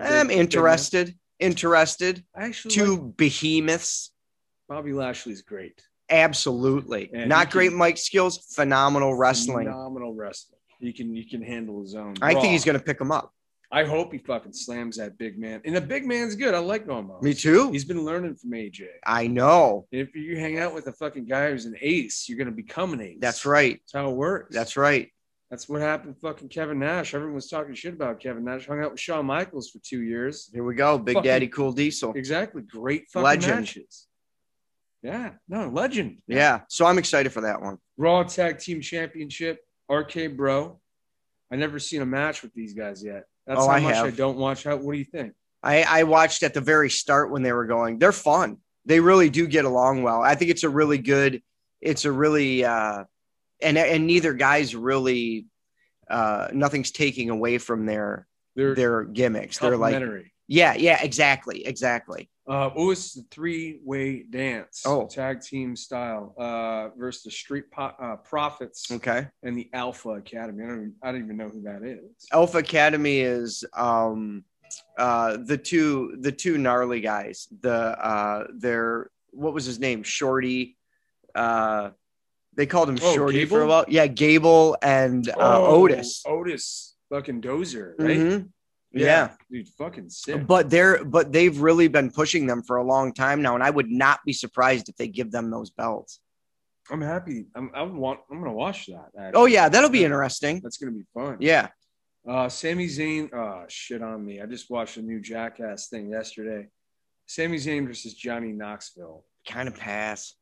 I'm 0.00 0.30
interested. 0.30 1.14
Interested. 1.38 2.24
I 2.34 2.44
actually 2.46 2.74
Two 2.74 2.96
like 2.96 3.16
behemoths. 3.16 4.12
Bobby 4.68 4.92
Lashley's 4.92 5.42
great. 5.42 5.82
Absolutely. 6.08 7.10
And 7.12 7.28
Not 7.28 7.50
great 7.50 7.70
can- 7.70 7.78
mic 7.78 7.98
skills, 7.98 8.38
phenomenal 8.54 9.14
wrestling. 9.14 9.66
Phenomenal 9.66 10.14
wrestling. 10.14 10.58
He 10.80 10.92
can 10.92 11.14
he 11.14 11.24
can 11.24 11.42
handle 11.42 11.80
his 11.82 11.94
own. 11.94 12.14
I 12.20 12.34
think 12.34 12.46
he's 12.46 12.64
going 12.64 12.78
to 12.78 12.84
pick 12.84 13.00
him 13.00 13.10
up. 13.10 13.32
I 13.72 13.82
hope 13.84 14.12
he 14.12 14.18
fucking 14.18 14.52
slams 14.52 14.98
that 14.98 15.18
big 15.18 15.38
man. 15.38 15.60
And 15.64 15.74
the 15.74 15.80
big 15.80 16.06
man's 16.06 16.36
good. 16.36 16.54
I 16.54 16.58
like 16.58 16.86
Omos. 16.86 17.20
Me 17.22 17.34
too. 17.34 17.72
He's 17.72 17.84
been 17.84 18.04
learning 18.04 18.36
from 18.36 18.50
AJ. 18.52 18.86
I 19.04 19.26
know. 19.26 19.86
If 19.90 20.14
you 20.14 20.38
hang 20.38 20.58
out 20.60 20.72
with 20.72 20.86
a 20.86 20.92
fucking 20.92 21.24
guy 21.26 21.50
who's 21.50 21.64
an 21.64 21.74
ace, 21.80 22.28
you're 22.28 22.38
gonna 22.38 22.52
become 22.52 22.92
an 22.92 23.00
ace. 23.00 23.18
That's 23.20 23.44
right. 23.44 23.80
That's 23.82 23.92
how 24.04 24.10
it 24.10 24.14
works. 24.16 24.54
That's 24.54 24.76
right. 24.76 25.10
That's 25.50 25.68
what 25.68 25.80
happened 25.80 26.16
fucking 26.20 26.48
Kevin 26.48 26.78
Nash. 26.78 27.14
Everyone 27.14 27.34
was 27.36 27.48
talking 27.48 27.74
shit 27.74 27.94
about 27.94 28.20
Kevin 28.20 28.44
Nash. 28.44 28.66
Hung 28.66 28.82
out 28.82 28.90
with 28.92 29.00
Shawn 29.00 29.26
Michaels 29.26 29.70
for 29.70 29.78
two 29.78 30.02
years. 30.02 30.50
Here 30.52 30.64
we 30.64 30.74
go. 30.74 30.98
Big 30.98 31.14
Fucking- 31.14 31.28
Daddy 31.28 31.48
Cool 31.48 31.72
Diesel. 31.72 32.12
Exactly. 32.14 32.62
Great 32.62 33.08
fucking 33.12 33.24
Legend. 33.24 33.60
matches. 33.60 34.08
Yeah. 35.06 35.30
No, 35.48 35.68
legend. 35.68 36.18
Yeah. 36.26 36.60
So 36.68 36.84
I'm 36.84 36.98
excited 36.98 37.32
for 37.32 37.42
that 37.42 37.60
one. 37.62 37.78
Raw 37.96 38.24
Tag 38.24 38.58
Team 38.58 38.80
Championship, 38.80 39.60
RK 39.88 40.36
Bro. 40.36 40.80
I 41.50 41.54
never 41.56 41.78
seen 41.78 42.02
a 42.02 42.06
match 42.06 42.42
with 42.42 42.52
these 42.54 42.74
guys 42.74 43.04
yet. 43.04 43.24
That's 43.46 43.60
Oh, 43.60 43.68
how 43.68 43.76
I 43.76 43.80
much 43.80 43.94
I 43.94 44.10
don't 44.10 44.36
watch. 44.36 44.64
How, 44.64 44.74
what 44.76 44.92
do 44.92 44.98
you 44.98 45.04
think? 45.04 45.32
I, 45.62 45.82
I 45.82 46.02
watched 46.02 46.42
at 46.42 46.54
the 46.54 46.60
very 46.60 46.90
start 46.90 47.30
when 47.30 47.42
they 47.42 47.52
were 47.52 47.66
going. 47.66 48.00
They're 48.00 48.10
fun. 48.10 48.58
They 48.84 48.98
really 48.98 49.30
do 49.30 49.46
get 49.46 49.64
along 49.64 50.02
well. 50.02 50.22
I 50.22 50.34
think 50.34 50.50
it's 50.50 50.64
a 50.64 50.68
really 50.68 50.98
good. 50.98 51.40
It's 51.80 52.04
a 52.04 52.10
really 52.10 52.64
uh, 52.64 53.04
and 53.62 53.78
and 53.78 54.06
neither 54.08 54.34
guy's 54.34 54.74
really 54.74 55.46
uh, 56.10 56.48
nothing's 56.52 56.90
taking 56.90 57.30
away 57.30 57.58
from 57.58 57.86
their 57.86 58.26
They're 58.56 58.74
their 58.74 59.04
gimmicks. 59.04 59.58
They're 59.58 59.76
like 59.76 60.02
yeah 60.48 60.74
yeah 60.74 61.00
exactly 61.02 61.64
exactly. 61.64 62.28
Uh, 62.48 62.70
what 62.70 62.86
was 62.86 63.12
the 63.14 63.24
three-way 63.30 64.22
dance? 64.22 64.82
Oh. 64.86 65.06
tag 65.06 65.40
team 65.40 65.74
style 65.74 66.32
uh, 66.38 66.90
versus 66.96 67.24
the 67.24 67.30
Street 67.30 67.70
po- 67.72 67.92
uh, 68.00 68.16
Profits 68.16 68.90
Okay. 68.92 69.26
and 69.42 69.58
the 69.58 69.68
Alpha 69.72 70.10
Academy. 70.10 70.62
I 70.64 70.68
don't, 70.68 70.76
even, 70.76 70.94
I 71.02 71.12
don't 71.12 71.24
even 71.24 71.36
know 71.36 71.48
who 71.48 71.62
that 71.62 71.82
is. 71.82 72.26
Alpha 72.32 72.58
Academy 72.58 73.18
is 73.20 73.64
um 73.72 74.44
uh 74.98 75.36
the 75.44 75.56
two 75.58 76.16
the 76.20 76.30
two 76.32 76.56
gnarly 76.58 77.00
guys. 77.00 77.48
The 77.60 77.72
uh 77.72 78.46
they're 78.54 79.10
what 79.30 79.52
was 79.54 79.64
his 79.64 79.78
name? 79.80 80.02
Shorty. 80.04 80.76
Uh 81.34 81.90
they 82.54 82.66
called 82.66 82.88
him 82.88 82.98
Oh, 83.02 83.14
Shorty 83.14 83.44
for 83.44 83.62
a 83.62 83.66
while. 83.66 83.84
Yeah, 83.88 84.06
Gable 84.06 84.76
and 84.82 85.28
uh, 85.28 85.34
Oh, 85.36 85.82
Otis. 85.82 86.22
Otis, 86.26 86.94
fucking 87.10 87.42
Dozer, 87.42 87.94
right? 87.98 88.18
Mhm. 88.18 88.48
Yeah. 88.92 89.30
dude, 89.50 89.68
fucking 89.76 90.08
sick. 90.08 90.46
But 90.46 90.70
they're 90.70 91.04
but 91.04 91.32
they've 91.32 91.58
really 91.58 91.88
been 91.88 92.10
pushing 92.10 92.46
them 92.46 92.62
for 92.62 92.76
a 92.76 92.84
long 92.84 93.12
time 93.12 93.42
now, 93.42 93.54
and 93.54 93.62
I 93.62 93.70
would 93.70 93.90
not 93.90 94.20
be 94.24 94.32
surprised 94.32 94.88
if 94.88 94.96
they 94.96 95.08
give 95.08 95.30
them 95.30 95.50
those 95.50 95.70
belts. 95.70 96.20
I'm 96.90 97.00
happy. 97.00 97.46
I'm, 97.54 97.70
I 97.74 97.82
want 97.82 98.20
I'm 98.30 98.38
gonna 98.38 98.52
watch 98.52 98.86
that. 98.86 99.08
actually. 99.18 99.40
Oh 99.40 99.46
yeah, 99.46 99.68
that'll 99.68 99.90
be 99.90 100.04
interesting. 100.04 100.60
That's 100.62 100.78
gonna 100.78 100.92
be 100.92 101.04
fun. 101.12 101.36
Yeah. 101.40 101.68
Uh, 102.28 102.48
Sami 102.48 102.86
Zayn. 102.86 103.32
Oh 103.34 103.64
shit 103.68 104.02
on 104.02 104.24
me. 104.24 104.40
I 104.40 104.46
just 104.46 104.70
watched 104.70 104.96
a 104.96 105.02
new 105.02 105.20
Jackass 105.20 105.88
thing 105.88 106.10
yesterday. 106.10 106.68
Sami 107.26 107.58
Zayn 107.58 107.86
versus 107.86 108.14
Johnny 108.14 108.52
Knoxville. 108.52 109.24
Kind 109.48 109.68
of 109.68 109.76
pass. 109.76 110.34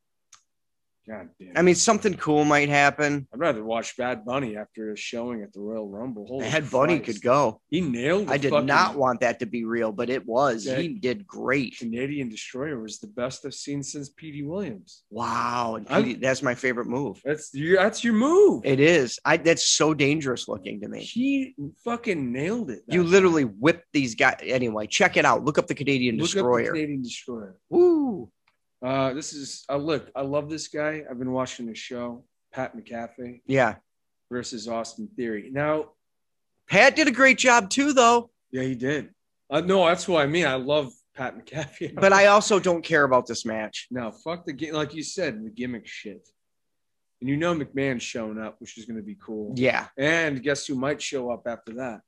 God 1.07 1.29
damn. 1.39 1.51
I 1.55 1.61
mean, 1.61 1.75
something 1.75 2.15
cool 2.15 2.45
might 2.45 2.67
happen. 2.69 3.27
I'd 3.31 3.39
rather 3.39 3.63
watch 3.63 3.95
Bad 3.95 4.25
Bunny 4.25 4.57
after 4.57 4.91
a 4.91 4.97
showing 4.97 5.43
at 5.43 5.53
the 5.53 5.59
Royal 5.59 5.87
Rumble. 5.87 6.25
Holy 6.25 6.45
Bad 6.49 6.71
Bunny 6.71 6.97
Christ. 6.99 7.21
could 7.21 7.23
go. 7.23 7.61
He 7.69 7.81
nailed. 7.81 8.29
I 8.29 8.37
did 8.37 8.49
fucking 8.49 8.65
not 8.65 8.95
want 8.95 9.19
that 9.19 9.39
to 9.39 9.45
be 9.45 9.65
real, 9.65 9.91
but 9.91 10.09
it 10.09 10.25
was. 10.25 10.65
Yeah. 10.65 10.77
He 10.77 10.87
did 10.89 11.27
great. 11.27 11.77
Canadian 11.77 12.29
Destroyer 12.29 12.79
was 12.79 12.97
the 12.99 13.07
best 13.07 13.45
I've 13.45 13.53
seen 13.53 13.83
since 13.83 14.09
Petey 14.09 14.41
Williams. 14.43 15.03
Wow, 15.11 15.79
Petey- 15.87 16.15
that's 16.15 16.41
my 16.41 16.55
favorite 16.55 16.87
move. 16.87 17.21
That's 17.23 17.53
your. 17.53 17.77
That's 17.77 18.03
your 18.03 18.13
move. 18.13 18.65
It 18.65 18.79
is. 18.79 19.19
I 19.23 19.37
that's 19.37 19.65
so 19.67 19.93
dangerous 19.93 20.47
looking 20.47 20.81
to 20.81 20.87
me. 20.87 21.01
He 21.01 21.53
fucking 21.83 22.31
nailed 22.31 22.71
it. 22.71 22.81
You 22.87 23.03
that 23.03 23.09
literally 23.09 23.43
whipped 23.43 23.87
these 23.93 24.15
guys. 24.15 24.39
Anyway, 24.41 24.87
check 24.87 25.17
it 25.17 25.25
out. 25.25 25.45
Look 25.45 25.59
up 25.59 25.67
the 25.67 25.75
Canadian. 25.75 26.15
Look 26.17 26.29
up 26.29 26.31
the 26.31 26.35
Destroyer. 26.39 26.71
Canadian 26.71 27.03
Destroyer. 27.03 27.55
Woo! 27.69 28.31
Uh, 28.85 29.13
this 29.13 29.33
is. 29.33 29.65
Uh, 29.69 29.77
look, 29.77 30.11
I 30.15 30.21
love 30.21 30.49
this 30.49 30.67
guy. 30.67 31.01
I've 31.09 31.17
been 31.17 31.31
watching 31.31 31.67
his 31.67 31.77
show, 31.79 32.23
Pat 32.53 32.75
McAfee 32.77 33.41
Yeah, 33.47 33.75
versus 34.31 34.67
Austin 34.67 35.09
Theory. 35.15 35.49
Now, 35.51 35.91
Pat 36.69 36.95
did 36.95 37.07
a 37.07 37.11
great 37.11 37.37
job 37.39 37.69
too, 37.69 37.93
though. 37.93 38.29
yeah, 38.51 38.63
he 38.63 38.75
did. 38.75 39.09
Uh, 39.49 39.61
no, 39.61 39.85
that's 39.87 40.07
what 40.07 40.21
I 40.21 40.27
mean. 40.27 40.45
I 40.45 40.55
love 40.55 40.93
Pat 41.15 41.35
McAfee. 41.37 41.95
But 41.95 42.13
I 42.13 42.27
also 42.27 42.59
don't 42.59 42.83
care 42.83 43.03
about 43.03 43.25
this 43.25 43.45
match. 43.45 43.87
now 43.89 44.11
fuck 44.11 44.45
the 44.45 44.53
game. 44.53 44.73
Like 44.73 44.93
you 44.93 45.03
said, 45.03 45.43
the 45.43 45.49
gimmick 45.49 45.87
shit. 45.87 46.27
And 47.21 47.29
you 47.29 47.37
know 47.37 47.55
McMahon's 47.55 48.03
showing 48.03 48.37
up, 48.39 48.57
which 48.59 48.77
is 48.77 48.85
going 48.85 48.97
to 48.97 49.03
be 49.03 49.15
cool. 49.15 49.53
Yeah, 49.55 49.87
And 49.97 50.43
guess 50.43 50.65
who 50.67 50.75
might 50.75 51.01
show 51.01 51.31
up 51.31 51.43
after 51.47 51.73
that? 51.75 52.01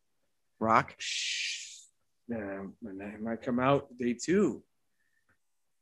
Rock 0.59 0.95
Shh. 0.97 1.63
Yeah, 2.28 2.63
he 2.82 3.23
might 3.23 3.41
come 3.41 3.59
out 3.59 3.88
day 3.97 4.13
two. 4.21 4.61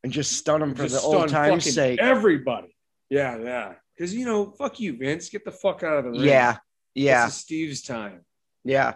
And 0.05 0.13
just 0.13 0.33
stun 0.33 0.61
him 0.61 0.75
for 0.75 0.83
Just 0.83 1.01
the 1.01 1.01
old 1.01 1.29
time's 1.29 1.73
sake. 1.73 1.99
Everybody. 1.99 2.77
Yeah, 3.09 3.39
yeah. 3.39 3.73
Because 3.97 4.13
you 4.13 4.23
know, 4.23 4.51
fuck 4.51 4.79
you, 4.79 4.95
Vince. 4.95 5.29
Get 5.29 5.43
the 5.43 5.51
fuck 5.51 5.81
out 5.81 5.97
of 5.97 6.03
the 6.03 6.11
ring. 6.11 6.21
Yeah, 6.21 6.57
yeah, 6.93 7.25
This 7.25 7.33
is 7.33 7.41
Steve's 7.41 7.81
time. 7.81 8.23
yeah. 8.63 8.93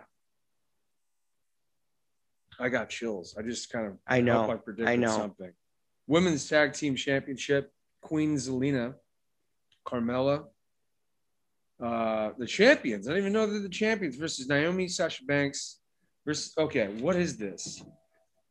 I 2.60 2.70
got 2.70 2.90
chills. 2.90 3.36
I 3.40 3.42
just 3.42 3.72
kind 3.72 3.88
of 3.88 3.94
I 4.06 4.22
know. 4.22 4.52
I 4.52 4.56
predicted 4.58 4.88
I 4.88 4.98
know. 4.98 5.10
something. 5.18 5.52
Women's 6.06 6.48
Tag 6.48 6.74
Team 6.74 6.96
Championship, 6.96 7.72
Queen 8.02 8.36
Zelina, 8.36 8.94
Carmella, 9.88 10.46
uh, 11.84 12.32
the 12.38 12.46
champions. 12.46 13.08
I 13.08 13.12
don't 13.12 13.20
even 13.20 13.34
know 13.34 13.48
they're 13.48 13.62
the 13.62 13.70
champions 13.70 14.16
versus 14.16 14.48
Naomi, 14.48 14.88
Sasha 14.88 15.24
Banks. 15.24 15.80
Versus 16.24 16.54
okay, 16.56 16.88
what 17.00 17.16
is 17.16 17.36
this? 17.38 17.82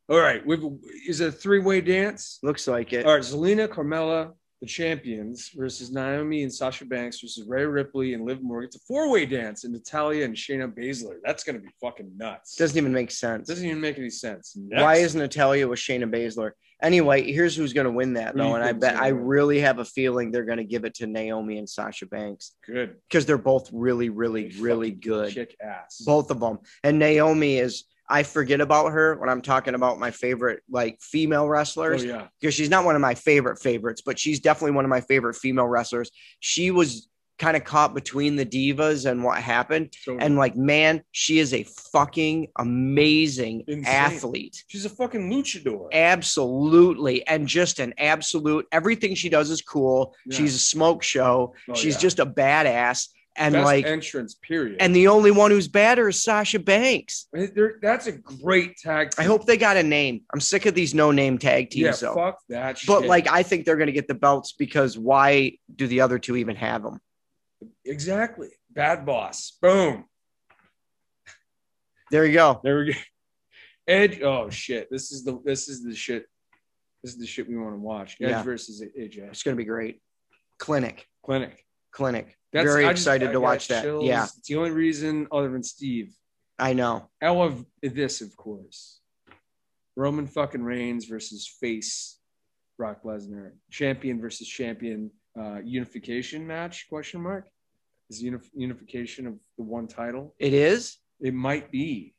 All 0.09 0.19
right, 0.19 0.43
we've, 0.45 0.63
is 1.07 1.21
it 1.21 1.27
a 1.27 1.31
three-way 1.31 1.81
dance? 1.81 2.39
Looks 2.41 2.67
like 2.67 2.93
it. 2.93 3.05
All 3.05 3.13
right, 3.13 3.21
Zelina, 3.21 3.67
Carmella, 3.67 4.31
the 4.59 4.65
champions 4.67 5.51
versus 5.55 5.91
Naomi 5.91 6.41
and 6.41 6.51
Sasha 6.51 6.83
Banks 6.83 7.21
versus 7.21 7.45
Rhea 7.47 7.67
Ripley 7.67 8.15
and 8.15 8.25
Liv 8.25 8.41
Morgan. 8.41 8.67
It's 8.67 8.75
a 8.75 8.79
four-way 8.87 9.27
dance, 9.27 9.65
and 9.65 9.73
Natalya 9.73 10.25
and 10.25 10.35
Shayna 10.35 10.67
Baszler. 10.67 11.17
That's 11.23 11.43
gonna 11.43 11.59
be 11.59 11.69
fucking 11.79 12.11
nuts. 12.17 12.55
Doesn't 12.55 12.77
even 12.77 12.91
make 12.91 13.11
sense. 13.11 13.47
doesn't 13.47 13.65
even 13.65 13.79
make 13.79 13.99
any 13.99 14.09
sense. 14.09 14.53
Why 14.55 14.95
Next. 14.95 14.99
is 15.01 15.15
Natalya 15.15 15.67
with 15.67 15.79
Shayna 15.79 16.11
Baszler? 16.11 16.51
Anyway, 16.81 17.31
here's 17.31 17.55
who's 17.55 17.73
going 17.73 17.85
to 17.85 17.91
win 17.91 18.13
that 18.13 18.31
Who 18.31 18.39
though, 18.39 18.55
and 18.55 18.63
I 18.63 18.71
bet 18.71 18.95
I 18.95 19.09
really 19.09 19.59
have 19.59 19.79
a 19.79 19.85
feeling 19.85 20.31
they're 20.31 20.45
going 20.45 20.59
to 20.59 20.63
give 20.63 20.85
it 20.85 20.93
to 20.95 21.07
Naomi 21.07 21.57
and 21.57 21.69
Sasha 21.69 22.05
Banks 22.05 22.53
good? 22.65 22.95
because 23.09 23.25
they're 23.25 23.37
both 23.37 23.69
really, 23.73 24.07
really, 24.07 24.47
They 24.47 24.61
really 24.61 24.91
good. 24.91 25.33
Kick 25.33 25.57
ass. 25.61 26.01
Both 26.05 26.31
of 26.31 26.39
them. 26.39 26.59
And 26.83 26.97
Naomi 26.97 27.57
is. 27.57 27.83
I 28.09 28.23
forget 28.23 28.59
about 28.59 28.91
her 28.91 29.15
when 29.19 29.29
I'm 29.29 29.41
talking 29.41 29.75
about 29.75 29.99
my 29.99 30.11
favorite 30.11 30.63
like 30.69 30.99
female 31.01 31.43
Oh 31.43 31.47
wrestlers 31.47 32.03
yeah. 32.03 32.27
because 32.39 32.55
she's 32.55 32.69
not 32.69 32.83
one 32.85 32.95
of 32.95 33.01
my 33.01 33.13
favorite 33.15 33.59
favorites, 33.59 34.01
but 34.05 34.17
she's 34.17 34.39
definitely 34.39 34.71
one 34.75 34.85
of 34.85 34.89
my 34.89 35.01
favorite 35.01 35.35
female 35.35 35.67
wrestlers. 35.67 36.09
She 36.39 36.71
was 36.71 37.07
kind 37.37 37.55
of 37.55 37.63
caught 37.63 37.93
between 37.93 38.35
the 38.35 38.45
divas 38.45 39.09
and 39.09 39.23
what 39.23 39.37
happened. 39.41 39.93
And 40.19 40.35
like, 40.35 40.57
man, 40.57 41.03
she 41.11 41.39
is 41.39 41.53
a 41.53 41.63
fucking 41.63 42.49
amazing 42.57 43.63
Insane. 43.67 43.85
athlete. 43.85 44.63
she's 44.67 44.83
a 44.83 44.89
fucking 44.89 45.31
luchador. 45.31 45.87
Absolutely. 45.93 47.25
And 47.27 47.47
just 47.47 47.79
an 47.79 47.93
absolute 47.97 48.67
everything 48.71 49.15
she 49.15 49.29
does 49.29 49.49
is 49.49 49.61
cool. 49.61 50.13
Yeah. 50.25 50.37
She's 50.37 50.55
a 50.55 50.59
smoke 50.59 51.01
show. 51.03 51.53
Oh, 51.69 51.73
She's 51.73 51.95
yeah. 51.95 51.99
just 52.01 52.19
a 52.19 52.25
badass. 52.25 53.07
And 53.39 53.53
Best 53.53 53.65
like 53.65 53.85
entrance 53.85 54.35
period. 54.35 54.77
and 54.81 54.95
the 54.95 55.07
only 55.07 55.31
one 55.31 55.49
who's 55.49 55.67
badder 55.67 56.09
is 56.09 56.21
Sasha 56.21 56.59
Banks. 56.59 57.27
They're- 57.33 57.79
that's 57.81 58.05
a 58.07 58.11
great 58.11 58.75
tag. 58.77 59.13
I 59.17 59.23
hope 59.23 59.45
they 59.45 59.57
got 59.57 59.77
a 59.77 59.83
name. 59.83 60.21
I'm 60.33 60.39
sick 60.41 60.65
of 60.65 60.75
these 60.75 60.93
no 60.93 61.11
name 61.11 61.37
tag 61.37 61.73
Yeah, 61.73 61.87
teams 61.87 62.01
though. 62.01 62.13
fuck 62.13 62.39
that. 62.49 62.79
But 62.85 63.05
like 63.05 63.27
I 63.27 63.43
think 63.43 63.65
they're 63.65 63.77
gonna 63.77 63.91
get 63.93 64.07
the 64.07 64.13
belts 64.13 64.51
because 64.51 64.97
why 64.97 65.57
do 65.75 65.87
the 65.87 66.01
other 66.01 66.19
two 66.19 66.35
even 66.35 66.55
have 66.57 66.83
them? 66.83 66.99
exactly, 67.85 68.49
bad 68.69 69.05
boss. 69.05 69.57
Boom. 69.61 70.05
There 72.11 72.25
you 72.25 72.33
go. 72.33 72.59
There 72.63 72.79
we 72.79 72.93
go. 72.93 72.99
Edge. 73.87 74.21
Oh 74.21 74.49
shit. 74.49 74.89
This 74.91 75.11
is 75.11 75.23
the 75.23 75.39
this 75.43 75.67
is 75.69 75.83
the 75.83 75.95
shit. 75.95 76.25
This 77.03 77.13
is 77.13 77.19
the 77.19 77.25
shit 77.27 77.47
we 77.47 77.57
want 77.57 77.73
to 77.75 77.79
watch. 77.79 78.17
Edge 78.21 78.29
Yeah. 78.29 78.43
versus 78.43 78.81
AJ. 78.81 79.29
It's 79.29 79.43
gonna 79.43 79.55
be 79.55 79.65
great. 79.65 80.01
Clinic. 80.57 81.07
Clinic. 81.23 81.65
Clinic. 81.91 82.35
That's, 82.51 82.65
Very 82.65 82.83
just- 82.83 82.91
excited 82.91 83.31
to 83.31 83.39
watch 83.39 83.67
that. 83.67 83.83
chills. 83.83 84.05
Yeah, 84.05 84.23
It's 84.23 84.47
the 84.47 84.55
only 84.55 84.71
reason 84.71 85.27
other 85.31 85.49
than 85.51 85.63
Steve. 85.63 86.15
I 86.57 86.73
know. 86.73 87.09
I 87.21 87.29
love 87.29 87.65
this, 87.81 88.21
of 88.21 88.35
course. 88.35 88.99
Roman 89.95 90.27
fucking 90.27 90.63
Reigns 90.63 91.05
versus 91.05 91.47
face 91.47 92.19
Brock 92.77 93.03
Lesnar. 93.03 93.51
Champion 93.69 94.19
versus 94.19 94.47
champion 94.47 95.11
uh, 95.39 95.59
unification 95.63 96.45
match? 96.47 96.87
Question 96.89 97.21
mark. 97.21 97.47
Is 98.09 98.23
unif- 98.23 98.49
unification 98.55 99.27
of 99.27 99.35
the 99.57 99.63
one 99.63 99.87
title? 99.87 100.33
It 100.39 100.53
is? 100.53 100.97
It 101.21 101.33
might 101.33 101.71
be. 101.71 102.15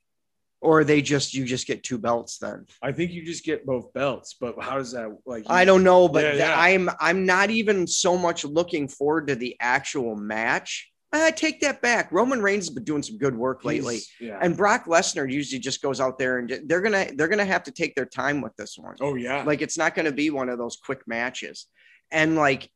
Or 0.62 0.84
they 0.84 1.00
just 1.00 1.32
you 1.32 1.46
just 1.46 1.66
get 1.66 1.82
two 1.82 1.96
belts 1.96 2.36
then. 2.36 2.66
I 2.82 2.92
think 2.92 3.12
you 3.12 3.24
just 3.24 3.44
get 3.44 3.64
both 3.64 3.94
belts, 3.94 4.34
but 4.38 4.62
how 4.62 4.76
does 4.76 4.92
that 4.92 5.08
like? 5.24 5.44
I 5.48 5.64
don't 5.64 5.82
know, 5.82 6.06
but 6.06 6.22
Yeah, 6.22 6.34
yeah. 6.34 6.54
I'm 6.60 6.90
I'm 7.00 7.24
not 7.24 7.48
even 7.50 7.86
so 7.86 8.18
much 8.18 8.44
looking 8.44 8.86
forward 8.86 9.28
to 9.28 9.36
the 9.36 9.56
actual 9.58 10.16
match. 10.16 10.90
I 11.12 11.32
take 11.32 11.60
that 11.62 11.82
back. 11.82 12.12
Roman 12.12 12.40
Reigns 12.40 12.66
has 12.66 12.74
been 12.74 12.84
doing 12.84 13.02
some 13.02 13.18
good 13.18 13.34
work 13.34 13.64
lately. 13.64 13.98
Yeah. 14.20 14.38
And 14.40 14.56
Brock 14.56 14.84
Lesnar 14.84 15.30
usually 15.30 15.58
just 15.58 15.82
goes 15.82 16.00
out 16.00 16.18
there 16.18 16.38
and 16.38 16.60
they're 16.66 16.80
gonna 16.80 17.06
they're 17.16 17.28
gonna 17.28 17.44
have 17.44 17.64
to 17.64 17.72
take 17.72 17.94
their 17.96 18.06
time 18.06 18.40
with 18.40 18.54
this 18.56 18.76
one. 18.78 18.94
oh 19.00 19.14
yeah. 19.16 19.42
Like 19.42 19.62
it's 19.62 19.78
not 19.78 19.94
gonna 19.94 20.12
be 20.12 20.30
one 20.30 20.48
of 20.48 20.58
those 20.58 20.76
quick 20.76 21.00
matches. 21.08 21.66
And 22.12 22.36
like, 22.36 22.70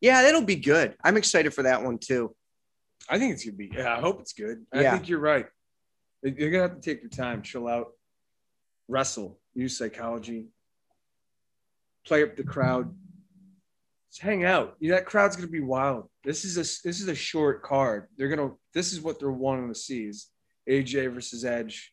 yeah, 0.00 0.22
that'll 0.22 0.42
be 0.42 0.56
good. 0.56 0.94
I'm 1.04 1.16
excited 1.16 1.52
for 1.52 1.64
that 1.64 1.82
one 1.82 1.98
too. 1.98 2.34
I 3.10 3.18
think 3.18 3.34
it's 3.34 3.44
gonna 3.44 3.56
be. 3.56 3.70
Yeah, 3.72 3.94
I 3.96 4.00
hope 4.00 4.20
it's 4.20 4.32
good. 4.32 4.64
I 4.72 4.82
think 4.82 5.08
you're 5.08 5.18
right. 5.18 5.46
They're 6.32 6.50
gonna 6.50 6.62
have 6.62 6.80
to 6.80 6.80
take 6.80 7.02
your 7.02 7.10
time, 7.10 7.42
chill 7.42 7.68
out, 7.68 7.92
wrestle, 8.88 9.38
use 9.54 9.78
psychology, 9.78 10.46
play 12.04 12.22
up 12.22 12.36
the 12.36 12.42
crowd, 12.42 12.92
just 14.10 14.22
hang 14.22 14.44
out. 14.44 14.76
You 14.80 14.90
know, 14.90 14.96
that 14.96 15.06
crowd's 15.06 15.36
gonna 15.36 15.48
be 15.48 15.60
wild. 15.60 16.08
This 16.24 16.44
is 16.44 16.56
a 16.56 16.60
this 16.60 17.00
is 17.00 17.08
a 17.08 17.14
short 17.14 17.62
card. 17.62 18.08
They're 18.16 18.28
gonna. 18.28 18.52
This 18.74 18.92
is 18.92 19.00
what 19.00 19.20
they're 19.20 19.30
wanting 19.30 19.68
to 19.68 19.78
see: 19.78 20.04
is 20.04 20.28
AJ 20.68 21.14
versus 21.14 21.44
Edge, 21.44 21.92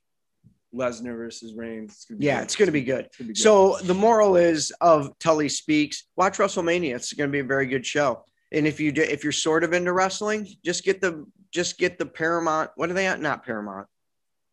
Lesnar 0.73 1.15
versus 1.15 1.53
Reigns. 1.53 1.91
It's 1.93 2.05
gonna 2.05 2.19
be 2.19 2.25
Yeah, 2.25 2.37
good. 2.37 2.43
it's 2.43 2.55
gonna 2.55 2.71
be 2.71 2.83
good. 2.83 3.05
It's 3.05 3.17
gonna 3.17 3.27
be 3.27 3.33
good. 3.33 3.41
So 3.41 3.77
the 3.83 3.93
moral 3.93 4.35
is 4.35 4.71
of 4.81 5.17
Tully 5.19 5.49
speaks. 5.49 6.05
Watch 6.15 6.37
WrestleMania. 6.39 6.95
It's 6.95 7.09
to 7.09 7.27
be 7.27 7.39
a 7.39 7.43
very 7.43 7.67
good 7.67 7.85
show. 7.85 8.25
And 8.51 8.67
if 8.67 8.79
you 8.79 8.91
do, 8.91 9.01
if 9.01 9.23
you're 9.23 9.31
sort 9.31 9.63
of 9.63 9.73
into 9.73 9.93
wrestling, 9.93 10.47
just 10.63 10.83
get 10.83 11.01
the 11.01 11.25
just 11.51 11.77
get 11.77 11.99
the 11.99 12.05
Paramount. 12.05 12.71
What 12.75 12.89
are 12.89 12.93
they 12.93 13.05
at? 13.05 13.19
Not 13.21 13.45
Paramount. 13.45 13.87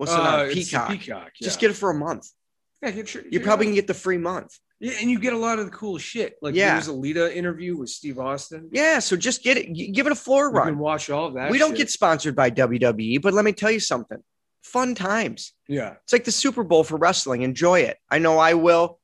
What's 0.00 0.12
it 0.12 0.18
Uh, 0.18 0.22
on? 0.22 0.48
the 0.48 0.54
Peacock. 0.54 0.88
Peacock. 0.88 1.30
Just 1.42 1.60
get 1.60 1.70
it 1.70 1.74
for 1.74 1.90
a 1.90 1.94
month. 1.94 2.26
Yeah, 2.82 2.90
get 2.92 3.12
your, 3.12 3.22
You 3.30 3.40
probably 3.40 3.66
can 3.66 3.74
get 3.74 3.86
the 3.86 3.92
free 3.92 4.16
month. 4.16 4.56
Yeah, 4.78 4.92
and 4.98 5.10
you 5.10 5.18
get 5.18 5.34
a 5.34 5.36
lot 5.36 5.58
of 5.58 5.66
the 5.66 5.70
cool 5.72 5.98
shit. 5.98 6.36
Like 6.40 6.54
Yeah. 6.54 6.72
there's 6.72 6.86
a 6.86 6.92
Lita 6.94 7.36
interview 7.36 7.76
with 7.76 7.90
Steve 7.90 8.18
Austin. 8.18 8.70
Yeah, 8.72 9.00
so 9.00 9.14
just 9.14 9.42
get 9.42 9.58
it. 9.58 9.66
Give 9.92 10.06
it 10.06 10.12
a 10.12 10.16
floor 10.16 10.46
You 10.46 10.52
can 10.52 10.58
run. 10.60 10.78
watch 10.78 11.10
all 11.10 11.26
of 11.26 11.34
that. 11.34 11.50
We 11.50 11.58
don't 11.58 11.76
get 11.76 11.90
sponsored 11.90 12.34
by 12.34 12.48
WWE, 12.50 13.18
but 13.20 13.34
let 13.34 13.44
me 13.44 13.52
tell 13.52 13.70
you 13.70 13.80
something. 13.80 14.22
Fun 14.62 14.94
times. 14.94 15.52
yeah. 15.68 15.96
It's 16.04 16.12
like 16.14 16.24
the 16.24 16.32
Super 16.32 16.64
Bowl 16.64 16.82
for 16.84 16.96
wrestling. 16.96 17.42
Enjoy 17.42 17.80
it. 17.80 17.98
I 18.10 18.18
know 18.18 18.38
I 18.38 18.54
will. 18.54 18.98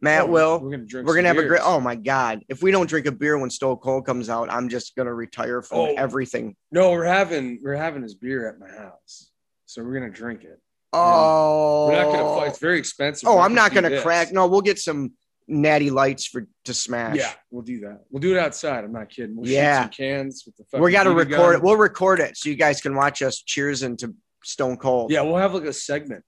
Matt 0.00 0.24
Oh, 0.24 0.26
will. 0.26 0.60
We're 0.60 0.70
gonna 0.70 0.84
drink. 0.84 1.08
We're 1.08 1.14
gonna 1.16 1.28
have 1.28 1.38
a 1.38 1.44
great. 1.46 1.60
Oh 1.64 1.80
my 1.80 1.96
god! 1.96 2.44
If 2.48 2.62
we 2.62 2.70
don't 2.70 2.88
drink 2.88 3.06
a 3.06 3.12
beer 3.12 3.36
when 3.36 3.50
Stone 3.50 3.78
Cold 3.78 4.06
comes 4.06 4.28
out, 4.28 4.48
I'm 4.50 4.68
just 4.68 4.94
gonna 4.94 5.12
retire 5.14 5.60
from 5.60 5.78
Oh. 5.78 5.94
everything. 5.96 6.54
no, 6.70 6.92
we're 6.92 7.04
having 7.04 7.58
we're 7.62 7.74
having 7.74 8.02
his 8.02 8.14
beer 8.14 8.48
at 8.48 8.60
my 8.60 8.68
house, 8.70 9.27
so 9.68 9.82
we're 9.84 9.92
gonna 9.92 10.10
drink 10.10 10.44
it. 10.44 10.58
Oh, 10.94 11.88
We're 11.88 12.02
not 12.02 12.12
gonna 12.12 12.40
fight. 12.40 12.48
It's 12.48 12.58
very 12.58 12.78
expensive. 12.78 13.28
Oh, 13.28 13.36
We're 13.36 13.42
I'm 13.42 13.54
not 13.54 13.74
gonna 13.74 13.90
this. 13.90 14.02
crack. 14.02 14.32
No, 14.32 14.46
we'll 14.46 14.62
get 14.62 14.78
some 14.78 15.12
natty 15.46 15.90
lights 15.90 16.26
for 16.26 16.46
to 16.64 16.72
smash. 16.74 17.16
Yeah, 17.16 17.32
we'll 17.50 17.62
do 17.62 17.80
that. 17.80 18.04
We'll 18.10 18.20
do 18.20 18.34
it 18.34 18.38
outside. 18.38 18.84
I'm 18.84 18.92
not 18.92 19.10
kidding. 19.10 19.36
We'll 19.36 19.46
Yeah. 19.48 19.82
shoot 19.82 19.84
some 19.84 19.90
cans 19.90 20.42
with 20.46 20.56
the. 20.70 20.78
We 20.80 20.90
got 20.90 21.04
to 21.04 21.12
record 21.12 21.56
it. 21.56 21.62
We'll 21.62 21.76
record 21.76 22.20
it 22.20 22.36
so 22.36 22.48
you 22.48 22.56
guys 22.56 22.80
can 22.80 22.94
watch 22.94 23.20
us 23.22 23.38
cheers 23.38 23.82
into 23.82 24.14
Stone 24.44 24.78
Cold. 24.78 25.10
Yeah, 25.10 25.20
we'll 25.22 25.36
have 25.36 25.52
like 25.54 25.64
a 25.64 25.72
segment. 25.72 26.24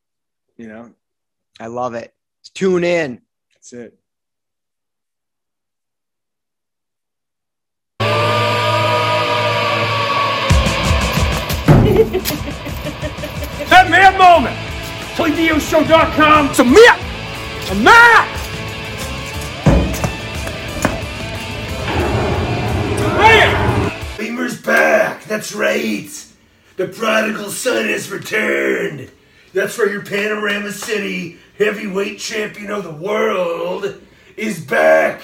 You 0.58 0.68
know, 0.68 0.90
I 1.58 1.68
love 1.68 1.94
it. 1.94 2.12
Tune 2.54 2.84
in. 2.84 3.22
that's 3.54 3.72
it. 3.72 3.98
That 13.90 14.14
mad 14.14 14.18
moment! 14.18 14.56
PlayVideoShow.com. 15.16 16.54
Submit! 16.54 16.90
A 17.70 17.74
Matt! 17.74 18.28
Man! 23.18 24.16
Beamer's 24.16 24.62
back. 24.62 25.24
That's 25.24 25.52
right. 25.52 26.08
The 26.76 26.86
prodigal 26.86 27.50
son 27.50 27.86
has 27.86 28.12
returned. 28.12 29.10
That's 29.54 29.76
where 29.76 29.90
your 29.90 30.04
Panorama 30.04 30.70
City 30.70 31.38
heavyweight 31.58 32.20
champion 32.20 32.70
of 32.70 32.84
the 32.84 32.92
world 32.92 34.00
is 34.36 34.64
back. 34.64 35.20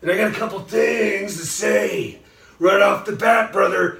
And 0.00 0.10
I 0.10 0.16
got 0.16 0.32
a 0.32 0.34
couple 0.34 0.58
things 0.60 1.36
to 1.36 1.44
say. 1.44 2.18
Right 2.58 2.80
off 2.80 3.04
the 3.04 3.12
bat, 3.12 3.52
brother, 3.52 3.98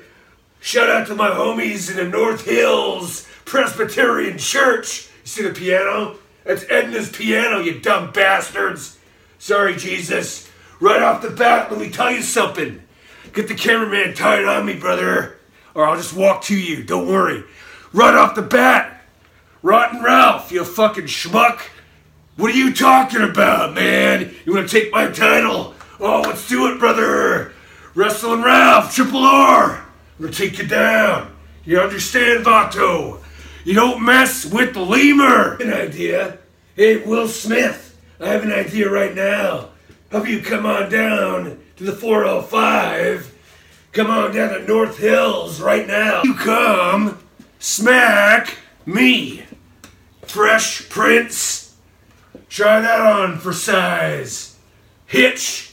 shout 0.60 0.88
out 0.88 1.06
to 1.08 1.14
my 1.14 1.30
homies 1.30 1.90
in 1.90 1.96
the 1.96 2.04
North 2.04 2.44
Hills 2.44 3.26
Presbyterian 3.44 4.38
Church. 4.38 5.08
You 5.22 5.26
see 5.26 5.42
the 5.42 5.52
piano? 5.52 6.18
That's 6.44 6.64
Edna's 6.70 7.10
piano, 7.10 7.58
you 7.58 7.80
dumb 7.80 8.12
bastards. 8.12 8.98
Sorry, 9.38 9.76
Jesus. 9.76 10.48
Right 10.80 11.02
off 11.02 11.22
the 11.22 11.30
bat, 11.30 11.70
let 11.70 11.80
me 11.80 11.90
tell 11.90 12.10
you 12.10 12.22
something. 12.22 12.82
Get 13.32 13.48
the 13.48 13.54
cameraman 13.54 14.14
tied 14.14 14.44
on 14.44 14.66
me, 14.66 14.74
brother, 14.74 15.38
or 15.74 15.86
I'll 15.86 15.96
just 15.96 16.14
walk 16.14 16.42
to 16.44 16.58
you. 16.58 16.82
Don't 16.82 17.08
worry. 17.08 17.44
Right 17.92 18.14
off 18.14 18.34
the 18.34 18.42
bat, 18.42 19.02
Rotten 19.62 20.02
Ralph, 20.02 20.50
you 20.50 20.64
fucking 20.64 21.04
schmuck. 21.04 21.60
What 22.36 22.52
are 22.52 22.56
you 22.56 22.72
talking 22.72 23.22
about, 23.22 23.74
man? 23.74 24.34
You 24.46 24.54
want 24.54 24.68
to 24.68 24.80
take 24.80 24.92
my 24.92 25.08
title? 25.08 25.74
Oh, 25.98 26.22
let's 26.22 26.48
do 26.48 26.72
it, 26.72 26.78
brother. 26.78 27.52
Wrestling 27.94 28.42
Ralph, 28.42 28.94
Triple 28.94 29.24
R. 29.24 29.84
I'm 30.20 30.26
gonna 30.26 30.36
take 30.36 30.58
you 30.58 30.66
down. 30.66 31.34
You 31.64 31.80
understand, 31.80 32.44
Vato? 32.44 33.22
You 33.64 33.72
don't 33.72 34.04
mess 34.04 34.44
with 34.44 34.74
the 34.74 34.82
lemur. 34.82 35.54
An 35.54 35.72
idea. 35.72 36.36
Hey, 36.76 36.98
Will 36.98 37.26
Smith, 37.26 37.98
I 38.20 38.28
have 38.28 38.42
an 38.42 38.52
idea 38.52 38.90
right 38.90 39.14
now. 39.14 39.70
How 40.12 40.18
about 40.18 40.28
you 40.28 40.42
come 40.42 40.66
on 40.66 40.90
down 40.90 41.58
to 41.76 41.84
the 41.84 41.92
405? 41.92 43.34
Come 43.92 44.10
on 44.10 44.34
down 44.34 44.50
to 44.50 44.66
North 44.66 44.98
Hills 44.98 45.58
right 45.58 45.86
now. 45.86 46.20
You 46.22 46.34
come, 46.34 47.18
smack 47.58 48.58
me. 48.84 49.44
Fresh 50.26 50.90
Prince. 50.90 51.76
Try 52.50 52.82
that 52.82 53.00
on 53.00 53.38
for 53.38 53.54
size. 53.54 54.58
Hitch. 55.06 55.72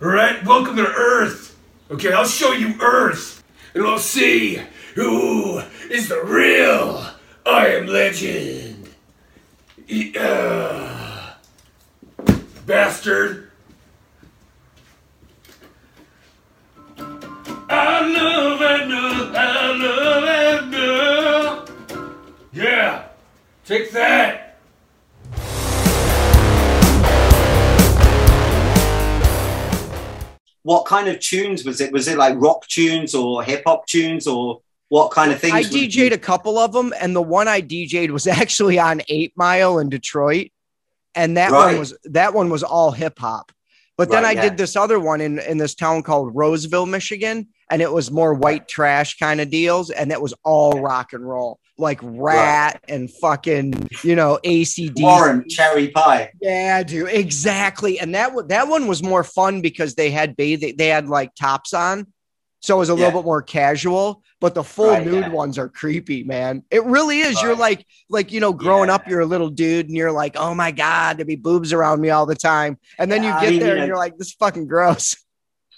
Alright, 0.00 0.44
welcome 0.44 0.76
to 0.76 0.86
Earth. 0.86 1.51
Okay, 1.92 2.10
I'll 2.10 2.24
show 2.24 2.52
you 2.52 2.74
Earth. 2.80 3.44
And 3.74 3.82
we'll 3.82 3.98
see 3.98 4.58
who 4.94 5.58
is 5.90 6.08
the 6.08 6.22
real 6.24 7.06
I 7.44 7.66
Am 7.68 7.86
Legend. 7.86 8.88
E- 9.88 10.14
uh, 10.18 11.34
bastard. 12.64 13.50
I 17.68 18.00
love 18.06 18.58
that 18.58 18.88
girl. 18.88 19.36
I 19.36 19.72
love 19.76 20.22
that 20.22 20.70
girl. 20.70 22.18
Yeah, 22.54 23.04
take 23.66 23.90
that. 23.92 24.41
What 30.62 30.86
kind 30.86 31.08
of 31.08 31.18
tunes 31.20 31.64
was 31.64 31.80
it? 31.80 31.92
Was 31.92 32.08
it 32.08 32.16
like 32.18 32.34
rock 32.40 32.66
tunes 32.68 33.14
or 33.14 33.42
hip 33.42 33.62
hop 33.66 33.86
tunes 33.86 34.26
or 34.26 34.60
what 34.88 35.10
kind 35.10 35.32
of 35.32 35.40
things? 35.40 35.54
I 35.54 35.60
you- 35.60 35.88
DJ'd 35.88 36.12
a 36.12 36.18
couple 36.18 36.58
of 36.58 36.72
them, 36.72 36.92
and 37.00 37.14
the 37.16 37.22
one 37.22 37.48
I 37.48 37.60
DJ'd 37.60 38.10
was 38.10 38.26
actually 38.40 38.78
on 38.78 39.02
Eight 39.08 39.32
Mile 39.36 39.78
in 39.78 39.88
Detroit, 39.88 40.48
and 41.14 41.36
that 41.36 41.50
one 41.52 41.78
was 41.78 41.94
that 42.04 42.34
one 42.34 42.48
was 42.50 42.62
all 42.62 42.90
hip 42.92 43.18
hop. 43.18 43.50
But 43.98 44.08
then 44.08 44.22
Right, 44.22 44.36
I 44.36 44.40
yeah. 44.40 44.48
did 44.50 44.56
this 44.56 44.74
other 44.76 44.98
one 44.98 45.20
in 45.20 45.38
in 45.38 45.58
this 45.58 45.74
town 45.74 46.02
called 46.02 46.34
Roseville, 46.34 46.86
Michigan, 46.86 47.48
and 47.70 47.82
it 47.82 47.92
was 47.92 48.10
more 48.10 48.34
white 48.34 48.66
trash 48.66 49.18
kind 49.18 49.40
of 49.40 49.50
deals, 49.50 49.90
and 49.90 50.10
it 50.10 50.20
was 50.20 50.32
all 50.44 50.80
rock 50.80 51.12
and 51.12 51.28
roll, 51.28 51.58
like 51.82 52.00
Ratt 52.02 52.80
and 52.88 53.10
fucking 53.10 53.88
you 54.02 54.16
know 54.16 54.38
ACD. 54.44 55.02
Warrant 55.02 55.50
Cherry 55.50 55.88
Pie. 55.88 56.30
Yeah, 56.40 56.82
dude, 56.82 57.08
exactly. 57.10 57.98
And 58.00 58.14
that 58.14 58.32
that 58.48 58.68
one 58.68 58.86
was 58.86 59.02
more 59.02 59.24
fun 59.24 59.60
because 59.60 59.94
they 59.94 60.10
had 60.10 60.36
bathing, 60.36 60.76
they 60.78 60.88
had 60.88 61.08
like 61.08 61.34
tops 61.34 61.74
on, 61.74 62.06
so 62.60 62.76
it 62.76 62.78
was 62.78 62.88
a 62.88 62.92
Yeah. 62.94 63.06
little 63.06 63.20
bit 63.20 63.26
more 63.26 63.42
casual. 63.42 64.22
But 64.40 64.54
the 64.56 64.64
full 64.64 64.88
Right, 64.90 65.06
nude 65.06 65.20
yeah. 65.26 65.28
ones 65.28 65.56
are 65.56 65.68
creepy, 65.68 66.24
man. 66.24 66.64
It 66.68 66.82
really 66.82 67.20
is. 67.20 67.40
You're 67.40 67.54
like, 67.54 67.86
like 68.08 68.32
you 68.32 68.40
know, 68.40 68.52
growing 68.52 68.88
Yeah. 68.88 68.96
up, 68.96 69.08
you're 69.08 69.20
a 69.20 69.26
little 69.26 69.50
dude, 69.50 69.86
and 69.86 69.96
you're 69.96 70.10
like, 70.10 70.34
oh 70.36 70.52
my 70.52 70.72
god, 70.72 71.18
there'd 71.18 71.28
be 71.28 71.36
boobs 71.36 71.72
around 71.72 72.00
me 72.00 72.10
all 72.10 72.26
the 72.26 72.34
time. 72.34 72.76
And 72.98 73.10
then 73.12 73.22
you 73.22 73.30
get 73.40 73.50
mean, 73.50 73.60
there, 73.60 73.76
and 73.76 73.86
you're 73.86 73.96
like, 73.96 74.16
this 74.18 74.28
is 74.28 74.34
fucking 74.34 74.66
gross. 74.66 75.14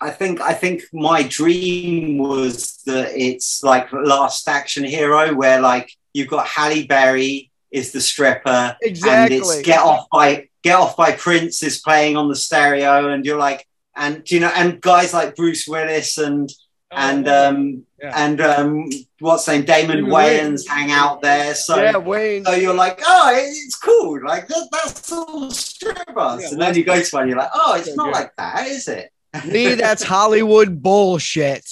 I 0.05 0.11
think 0.11 0.41
I 0.41 0.53
think 0.53 0.83
my 0.93 1.23
dream 1.23 2.19
was 2.19 2.83
that 2.85 3.13
it's 3.17 3.63
like 3.63 3.87
Last 3.93 4.49
Action 4.49 4.85
Hero, 4.85 5.35
where 5.35 5.61
like 5.61 5.89
you've 6.13 6.29
got 6.29 6.47
Halle 6.47 6.87
Berry 6.87 7.51
is 7.71 7.93
the 7.93 8.01
stripper, 8.01 8.77
and 8.83 9.33
it's 9.33 9.63
Get 9.63 9.81
Off 9.81 10.07
by 10.13 10.49
Get 10.63 10.77
Off 10.77 10.95
by 10.97 11.13
Prince 11.13 11.63
is 11.63 11.81
playing 11.81 12.17
on 12.17 12.29
the 12.29 12.37
stereo, 12.37 13.11
and 13.13 13.25
you're 13.25 13.39
like, 13.39 13.67
and 13.97 14.31
you 14.31 14.41
know, 14.41 14.53
and 14.55 14.81
guys 14.81 15.15
like 15.15 15.37
Bruce 15.37 15.67
Willis 15.67 16.19
and 16.19 16.51
and 16.91 17.27
um 17.27 17.59
Yeah. 18.01 18.13
and 18.15 18.41
um 18.43 18.89
what's 19.21 19.49
name 19.49 19.65
Damon 19.65 19.97
Damon 19.97 20.11
Wayans 20.11 20.65
Wayans. 20.65 20.69
hang 20.69 20.91
out 20.93 21.23
there, 21.23 21.55
so. 21.55 21.77
yeah, 21.83 21.97
Wayne. 21.97 22.45
So 22.45 22.53
you're 22.53 22.75
like, 22.75 23.01
oh, 23.05 23.33
it's 23.35 23.77
cool. 23.77 24.23
Like 24.23 24.47
that, 24.49 24.69
that's 24.71 25.11
all 25.13 25.51
strippers. 25.51 26.43
Yeah, 26.43 26.49
and 26.53 26.61
then 26.61 26.75
you 26.77 26.85
go 26.85 27.01
to 27.01 27.17
one, 27.17 27.27
you're 27.29 27.39
like, 27.39 27.51
oh, 27.55 27.75
it's 27.77 27.89
So 27.89 27.95
not 27.95 28.13
good. 28.13 28.21
like 28.21 28.37
that, 28.37 28.67
is 28.69 28.87
it? 28.89 29.11
Lee, 29.47 29.75
that's 29.75 30.03
Hollywood 30.03 30.83
bullshit. 30.83 31.65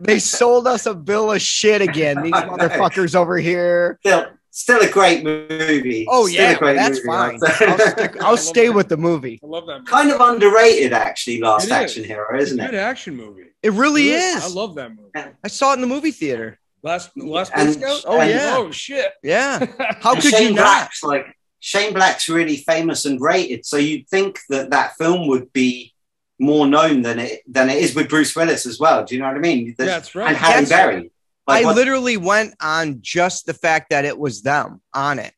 They 0.00 0.18
sold 0.20 0.66
us 0.68 0.86
a 0.86 0.94
bill 0.94 1.32
of 1.32 1.42
shit 1.42 1.80
again. 1.82 2.22
These 2.22 2.32
motherfuckers 2.32 3.16
over 3.16 3.36
here. 3.38 3.98
still, 4.00 4.26
still 4.50 4.80
a 4.80 4.88
great 4.90 5.24
movie. 5.24 6.06
Oh 6.08 6.28
Still 6.28 6.40
yeah, 6.40 6.50
a 6.52 6.58
great 6.58 6.76
that's 6.76 6.98
movie, 6.98 7.06
fine. 7.08 7.40
I'd 7.42 7.52
say. 7.52 7.66
I'll, 7.66 7.78
stick, 7.90 8.22
I'll 8.22 8.36
stay 8.54 8.70
with 8.70 8.88
the 8.88 8.96
movie. 8.96 9.40
I 9.42 9.46
love 9.46 9.66
that. 9.66 9.78
Movie. 9.78 9.86
kind 9.90 10.10
of 10.12 10.20
underrated, 10.20 10.92
actually. 10.92 11.40
Last 11.40 11.64
It 11.64 11.66
is. 11.66 11.72
Action 11.72 12.04
Hero, 12.04 12.26
It's 12.34 12.42
a 12.42 12.46
isn't 12.54 12.58
good 12.58 12.74
it? 12.74 12.78
action 12.78 13.16
movie. 13.16 13.42
It 13.62 13.72
really 13.72 14.14
I 14.14 14.18
is. 14.18 14.44
I 14.44 14.48
love 14.48 14.76
that 14.76 14.90
movie. 14.94 15.10
I 15.42 15.48
saw 15.48 15.72
it 15.72 15.74
in 15.76 15.80
the 15.80 15.88
movie 15.88 16.12
theater. 16.12 16.60
Last 16.84 17.10
Last 17.16 17.50
And- 17.56 17.72
Scout. 17.74 18.04
Oh, 18.06 18.20
and- 18.20 18.30
yeah. 18.30 18.54
Oh 18.56 18.70
shit. 18.70 19.10
Yeah. 19.24 19.66
How 20.00 20.12
And 20.14 20.22
could 20.22 20.30
Shane 20.32 20.42
you 20.50 20.54
not? 20.54 20.62
Black's 20.62 21.02
like 21.02 21.26
Shane 21.58 21.92
Black's 21.92 22.28
really 22.28 22.58
famous 22.58 23.04
and 23.04 23.20
rated, 23.20 23.66
so 23.66 23.78
you'd 23.78 24.08
think 24.08 24.38
that 24.48 24.70
that 24.70 24.94
film 24.96 25.26
would 25.26 25.52
be 25.52 25.92
more 26.38 26.66
known 26.66 27.02
than 27.02 27.18
it 27.18 27.42
than 27.46 27.68
it 27.70 27.78
is 27.82 27.94
with 27.94 28.08
Bruce 28.08 28.34
Willis 28.36 28.64
as 28.66 28.78
well. 28.78 29.04
Do 29.04 29.14
you 29.14 29.20
know 29.20 29.26
what 29.28 29.36
I 29.36 29.40
mean? 29.40 29.66
Yeah, 29.78 29.84
that's 29.86 30.14
right. 30.14 30.28
And 30.28 30.36
Halle 30.36 30.62
That's- 30.64 30.68
Berry. 30.68 31.10
Like, 31.46 31.62
I 31.62 31.66
what- 31.66 31.76
literally 31.76 32.16
went 32.18 32.54
on 32.60 32.98
just 33.00 33.46
the 33.46 33.54
fact 33.54 33.90
that 33.90 34.04
it 34.04 34.18
was 34.18 34.42
them 34.42 34.80
on 34.92 35.18
it. 35.18 35.32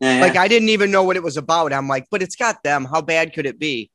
yeah, 0.00 0.20
Like 0.20 0.36
I 0.36 0.46
didn't 0.48 0.68
even 0.68 0.90
know 0.92 1.02
what 1.02 1.16
it 1.16 1.22
was 1.22 1.36
about. 1.36 1.72
I'm 1.72 1.88
like, 1.88 2.06
but 2.10 2.22
it's 2.22 2.36
got 2.36 2.62
them. 2.62 2.84
How 2.84 3.00
bad 3.02 3.32
could 3.34 3.44
it 3.46 3.58
be? 3.58 3.90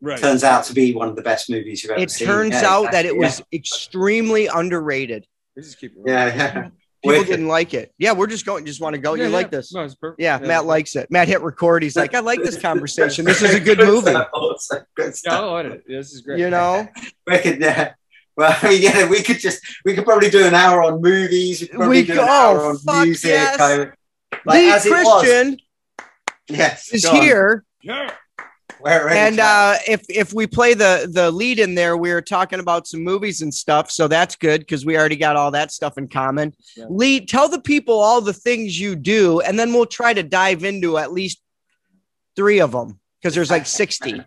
Right. 0.00 0.20
turns 0.20 0.44
out 0.44 0.64
to 0.64 0.74
be 0.74 0.94
one 0.94 1.08
of 1.08 1.16
the 1.16 1.22
best 1.22 1.48
movies 1.48 1.82
you've 1.82 1.92
ever 1.92 2.00
It 2.02 2.10
seen. 2.10 2.28
It 2.28 2.30
turns 2.30 2.52
Yeah, 2.62 2.68
out 2.68 2.92
that 2.92 3.06
it 3.06 3.14
exactly. 3.14 3.18
was 3.18 3.42
extremely 3.52 4.46
underrated. 4.48 5.26
Just 5.58 5.78
keep 5.80 5.92
it 5.92 5.98
Yeah, 6.06 6.26
yeah. 6.26 6.68
People 7.04 7.18
Wicked. 7.18 7.30
didn't 7.32 7.48
like 7.48 7.74
it. 7.74 7.92
Yeah, 7.98 8.12
we're 8.12 8.26
just 8.26 8.46
going. 8.46 8.64
Just 8.64 8.80
want 8.80 8.94
to 8.94 8.98
go. 8.98 9.12
Yeah, 9.14 9.24
you 9.24 9.30
yeah. 9.30 9.36
like 9.36 9.50
this? 9.50 9.72
No, 9.74 9.82
it's 9.84 9.94
perfect. 9.94 10.20
Yeah, 10.20 10.38
Matt 10.38 10.64
likes 10.64 10.96
it. 10.96 11.10
Matt 11.10 11.28
hit 11.28 11.42
record. 11.42 11.82
He's 11.82 11.96
like, 11.96 12.14
I 12.14 12.20
like 12.20 12.42
this 12.42 12.58
conversation. 12.58 13.26
This 13.26 13.42
is 13.42 13.54
a 13.54 13.60
good 13.60 13.78
movie. 13.78 14.10
stuff, 14.10 14.28
also 14.32 14.76
good 14.96 15.06
Yeah, 15.06 15.10
stuff. 15.12 15.40
I'll 15.42 15.56
it. 15.58 15.84
This 15.86 16.12
is 16.12 16.22
great. 16.22 16.38
You 16.40 16.48
know, 16.48 16.88
Wicked, 17.26 17.60
yeah. 17.60 17.92
Well, 18.36 18.56
I 18.62 18.68
mean, 18.70 18.82
yeah, 18.82 19.06
we 19.08 19.22
could 19.22 19.38
just 19.38 19.60
we 19.84 19.94
could 19.94 20.04
probably 20.06 20.30
do 20.30 20.44
an 20.46 20.54
hour 20.54 20.82
on 20.82 21.02
movies. 21.02 21.60
We 21.60 21.66
could 21.68 21.76
probably 21.76 21.96
We 22.00 22.06
do 22.06 22.12
could- 22.14 22.22
an 22.22 22.28
oh, 22.28 22.32
hour 22.32 22.60
oh, 22.60 22.68
on 22.70 22.78
fuck 22.78 23.04
music. 23.04 23.30
yes. 23.30 23.60
I- 23.60 23.76
like, 24.46 24.58
Lee 24.58 24.70
as 24.72 24.86
it 24.86 24.90
was. 24.90 25.22
Christian 25.22 25.58
yes, 26.48 26.92
is 26.92 27.04
go 27.04 27.10
on. 27.12 27.22
here. 27.22 27.64
Yeah. 27.82 28.10
We're 28.84 29.06
ready 29.06 29.18
And 29.18 29.40
uh, 29.40 29.76
if 29.88 30.04
if 30.10 30.34
we 30.34 30.46
play 30.46 30.74
the 30.74 31.08
the 31.10 31.30
lead 31.30 31.58
in 31.58 31.74
there, 31.74 31.96
we 31.96 32.10
are 32.10 32.20
talking 32.20 32.60
about 32.60 32.86
some 32.86 33.02
movies 33.02 33.40
and 33.40 33.52
stuff, 33.52 33.90
so 33.90 34.08
that's 34.08 34.36
good 34.36 34.60
because 34.60 34.84
we 34.84 34.98
already 34.98 35.16
got 35.16 35.36
all 35.36 35.50
that 35.52 35.72
stuff 35.72 35.96
in 35.96 36.06
common. 36.06 36.54
Yeah. 36.76 36.84
Lee, 36.90 37.24
tell 37.24 37.48
the 37.48 37.62
people 37.62 37.98
all 37.98 38.20
the 38.20 38.34
things 38.34 38.78
you 38.78 38.94
do, 38.94 39.40
and 39.40 39.58
then 39.58 39.72
we'll 39.72 39.86
try 39.86 40.12
to 40.12 40.22
dive 40.22 40.64
into 40.64 40.98
at 40.98 41.12
least 41.12 41.40
three 42.36 42.60
of 42.60 42.72
them 42.72 43.00
because 43.22 43.34
there's 43.34 43.50
like 43.50 43.64
sixty. 43.64 44.20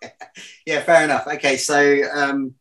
yeah, 0.66 0.80
fair 0.80 1.04
enough. 1.04 1.26
Okay, 1.26 1.58
so 1.58 2.02
um, 2.14 2.54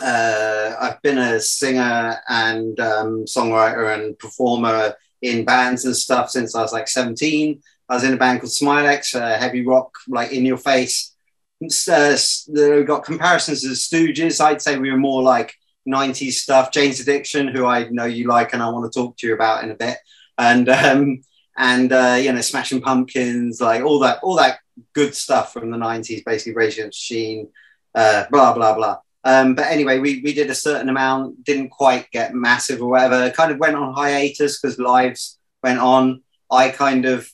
uh, 0.00 0.76
I've 0.80 1.02
been 1.02 1.18
a 1.18 1.40
singer 1.40 2.16
and 2.28 2.78
um, 2.78 3.24
songwriter 3.24 3.92
and 3.92 4.16
performer 4.16 4.94
in 5.20 5.44
bands 5.44 5.84
and 5.84 5.96
stuff 5.96 6.30
since 6.30 6.54
I 6.54 6.62
was 6.62 6.72
like 6.72 6.86
17. 6.86 7.60
I 7.88 7.94
was 7.94 8.04
in 8.04 8.12
a 8.12 8.16
band 8.16 8.40
called 8.40 8.52
Smilex, 8.52 9.14
uh, 9.14 9.38
heavy 9.38 9.66
rock, 9.66 9.96
like 10.08 10.32
in 10.32 10.44
your 10.44 10.58
face. 10.58 11.14
Uh, 11.62 12.16
we've 12.48 12.86
got 12.86 13.04
comparisons 13.04 13.62
to 13.62 13.68
the 13.68 13.74
Stooges. 13.74 14.40
I'd 14.40 14.62
say 14.62 14.78
we 14.78 14.90
were 14.90 14.98
more 14.98 15.22
like 15.22 15.54
90s 15.88 16.32
stuff. 16.32 16.70
Jane's 16.70 17.00
Addiction, 17.00 17.48
who 17.48 17.66
I 17.66 17.88
know 17.88 18.04
you 18.04 18.28
like 18.28 18.52
and 18.52 18.62
I 18.62 18.68
want 18.68 18.90
to 18.90 18.98
talk 18.98 19.16
to 19.16 19.26
you 19.26 19.34
about 19.34 19.64
in 19.64 19.70
a 19.70 19.74
bit. 19.74 19.96
And, 20.36 20.68
um, 20.68 21.22
and 21.56 21.92
uh, 21.92 22.18
you 22.20 22.32
know, 22.32 22.40
Smashing 22.40 22.82
Pumpkins, 22.82 23.60
like 23.60 23.82
all 23.82 23.98
that, 24.00 24.20
all 24.22 24.36
that 24.36 24.58
good 24.92 25.14
stuff 25.14 25.52
from 25.52 25.70
the 25.70 25.78
90s, 25.78 26.24
basically 26.24 26.54
Rage 26.54 26.74
Against 26.74 27.10
Machine, 27.10 27.48
uh, 27.94 28.24
blah, 28.30 28.52
blah, 28.52 28.74
blah. 28.74 28.98
Um, 29.24 29.54
but 29.54 29.66
anyway, 29.66 29.98
we, 29.98 30.20
we 30.22 30.32
did 30.32 30.50
a 30.50 30.54
certain 30.54 30.88
amount, 30.88 31.44
didn't 31.44 31.70
quite 31.70 32.10
get 32.12 32.34
massive 32.34 32.80
or 32.80 32.90
whatever, 32.90 33.30
kind 33.30 33.50
of 33.50 33.58
went 33.58 33.76
on 33.76 33.94
hiatus 33.94 34.60
because 34.60 34.78
lives 34.78 35.38
went 35.62 35.80
on. 35.80 36.22
I 36.50 36.68
kind 36.68 37.04
of 37.04 37.28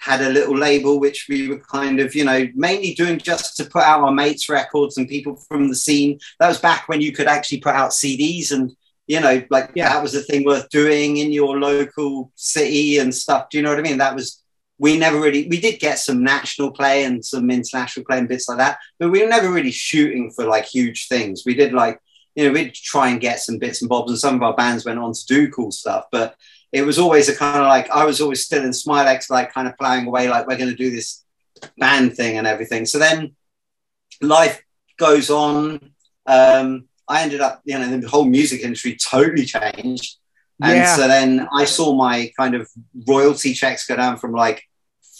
had 0.00 0.22
a 0.22 0.30
little 0.30 0.56
label 0.56 0.98
which 0.98 1.26
we 1.28 1.48
were 1.48 1.58
kind 1.58 2.00
of, 2.00 2.14
you 2.14 2.24
know, 2.24 2.48
mainly 2.54 2.94
doing 2.94 3.18
just 3.18 3.56
to 3.58 3.64
put 3.64 3.82
out 3.82 4.00
our 4.00 4.10
mates' 4.10 4.48
records 4.48 4.96
and 4.96 5.06
people 5.06 5.36
from 5.36 5.68
the 5.68 5.74
scene. 5.76 6.18
That 6.38 6.48
was 6.48 6.58
back 6.58 6.88
when 6.88 7.02
you 7.02 7.12
could 7.12 7.26
actually 7.26 7.60
put 7.60 7.74
out 7.74 7.90
CDs 7.90 8.50
and, 8.50 8.72
you 9.06 9.20
know, 9.20 9.42
like 9.50 9.70
Yeah. 9.74 9.90
that 9.90 10.02
was 10.02 10.14
a 10.14 10.22
thing 10.22 10.44
worth 10.44 10.70
doing 10.70 11.18
in 11.18 11.32
your 11.32 11.58
local 11.60 12.32
city 12.34 12.96
and 12.98 13.14
stuff. 13.14 13.50
Do 13.50 13.58
you 13.58 13.62
know 13.62 13.70
what 13.70 13.78
I 13.78 13.82
mean? 13.82 13.98
That 13.98 14.14
was, 14.14 14.42
we 14.78 14.96
never 14.98 15.20
really, 15.20 15.46
we 15.48 15.60
did 15.60 15.78
get 15.78 15.98
some 15.98 16.24
national 16.24 16.70
play 16.70 17.04
and 17.04 17.22
some 17.22 17.50
international 17.50 18.06
play 18.06 18.16
and 18.18 18.28
bits 18.28 18.48
like 18.48 18.56
that, 18.56 18.78
but 18.98 19.10
we 19.10 19.22
were 19.22 19.28
never 19.28 19.50
really 19.52 19.70
shooting 19.70 20.30
for 20.30 20.46
like 20.46 20.64
huge 20.64 21.08
things. 21.08 21.42
We 21.44 21.52
did 21.54 21.74
like, 21.74 22.00
you 22.34 22.46
know, 22.46 22.52
we'd 22.52 22.72
try 22.72 23.10
and 23.10 23.20
get 23.20 23.40
some 23.40 23.58
bits 23.58 23.82
and 23.82 23.88
bobs, 23.90 24.10
and 24.10 24.18
some 24.18 24.36
of 24.36 24.42
our 24.42 24.54
bands 24.54 24.86
went 24.86 24.98
on 24.98 25.12
to 25.12 25.26
do 25.26 25.50
cool 25.50 25.70
stuff, 25.72 26.06
but 26.10 26.36
it 26.72 26.82
was 26.82 26.98
always 26.98 27.28
a 27.28 27.34
kind 27.36 27.58
of 27.58 27.66
like 27.66 27.90
I 27.90 28.04
was 28.04 28.20
always 28.20 28.44
still 28.44 28.62
in 28.64 28.70
Smilex, 28.70 29.30
like 29.30 29.52
kind 29.52 29.66
of 29.68 29.76
plowing 29.78 30.06
away, 30.06 30.28
like 30.28 30.46
we're 30.46 30.56
going 30.56 30.70
to 30.70 30.76
do 30.76 30.90
this 30.90 31.24
band 31.78 32.16
thing 32.16 32.38
and 32.38 32.46
everything. 32.46 32.86
So 32.86 32.98
then 32.98 33.34
life 34.20 34.62
goes 34.98 35.30
on. 35.30 35.92
Um, 36.26 36.88
I 37.08 37.22
ended 37.22 37.40
up, 37.40 37.60
you 37.64 37.78
know, 37.78 37.96
the 37.96 38.08
whole 38.08 38.24
music 38.24 38.60
industry 38.62 38.96
totally 38.96 39.44
changed. 39.44 40.16
And 40.62 40.76
Yeah. 40.78 40.94
so 40.96 41.08
then 41.08 41.48
I 41.52 41.64
saw 41.64 41.94
my 41.94 42.30
kind 42.38 42.54
of 42.54 42.68
royalty 43.08 43.52
checks 43.54 43.86
go 43.86 43.96
down 43.96 44.18
from 44.18 44.32
like 44.32 44.62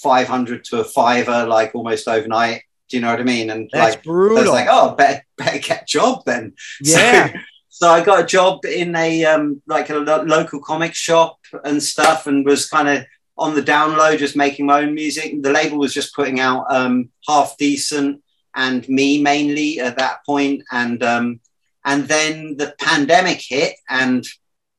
500 0.03 0.65
to 0.65 0.81
a 0.81 0.85
fiver, 0.85 1.47
like 1.47 1.75
almost 1.75 2.07
overnight. 2.07 2.63
Do 2.89 2.97
you 2.97 3.03
know 3.03 3.11
what 3.11 3.21
I 3.21 3.25
mean? 3.25 3.51
And 3.51 3.69
That's 3.73 3.97
like, 3.97 4.07
I 4.07 4.11
was 4.11 4.49
like, 4.49 4.67
oh, 4.71 4.95
better, 4.95 5.25
better 5.37 5.59
get 5.59 5.83
a 5.83 5.87
job 5.87 6.25
then. 6.27 6.55
yeah, 6.83 7.29
So, 7.33 7.39
so 7.81 7.89
I 7.89 8.05
got 8.05 8.23
a 8.23 8.27
job 8.27 8.67
in 8.67 8.95
a 8.95 9.25
um, 9.25 9.63
like 9.67 9.89
a 9.89 9.95
lo- 9.95 10.23
local 10.23 10.61
comic 10.61 10.95
shop 10.95 11.39
and 11.65 11.83
stuff, 11.83 12.27
and 12.27 12.45
was 12.45 12.69
kind 12.69 12.89
of 12.91 13.07
on 13.39 13.55
the 13.55 13.63
down 13.63 13.97
low, 13.97 14.19
just 14.19 14.37
making 14.37 14.67
my 14.67 14.83
own 14.83 14.95
music. 14.95 15.43
The 15.43 15.51
label 15.51 15.79
was 15.79 15.95
just 15.95 16.15
putting 16.15 16.41
out 16.41 16.67
um, 16.71 17.09
half 17.27 17.57
decent 17.57 18.23
and 18.55 18.87
me 18.87 19.23
mainly 19.23 19.81
at 19.81 19.97
that 19.97 20.27
point, 20.27 20.63
and 20.71 21.03
um, 21.03 21.41
and 21.83 22.07
then 22.07 22.59
the 22.59 22.75
pandemic 22.79 23.41
hit, 23.41 23.77
and 23.89 24.27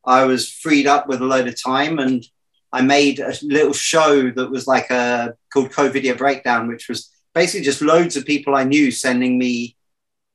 I 0.05 0.25
was 0.25 0.51
freed 0.51 0.85
up 0.85 1.07
with 1.07 1.23
a 1.23 1.25
load 1.25 1.47
of 1.47 1.59
time, 1.59 1.97
and 1.97 2.23
I 2.71 2.83
made 2.83 3.19
a 3.19 3.33
little 3.41 3.73
show 3.73 4.29
that 4.29 4.51
was 4.51 4.67
like 4.67 4.91
a 4.91 5.33
called 5.51 5.71
Co 5.71 5.89
Video 5.89 6.15
Breakdown, 6.15 6.67
which 6.67 6.87
was 6.87 7.09
basically 7.33 7.65
just 7.65 7.81
loads 7.81 8.15
of 8.15 8.25
people 8.25 8.53
I 8.53 8.63
knew 8.63 8.91
sending 8.91 9.39
me 9.39 9.75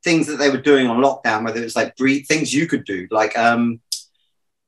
things 0.07 0.29
that 0.29 0.37
they 0.37 0.51
were 0.51 0.61
doing 0.71 0.87
on 0.87 1.03
lockdown, 1.03 1.45
whether 1.45 1.61
it 1.61 1.65
was 1.65 1.75
like 1.75 1.97
breathe 1.97 2.27
things 2.27 2.55
you 2.55 2.67
could 2.69 2.85
do, 2.85 3.09
like 3.11 3.37
um, 3.37 3.81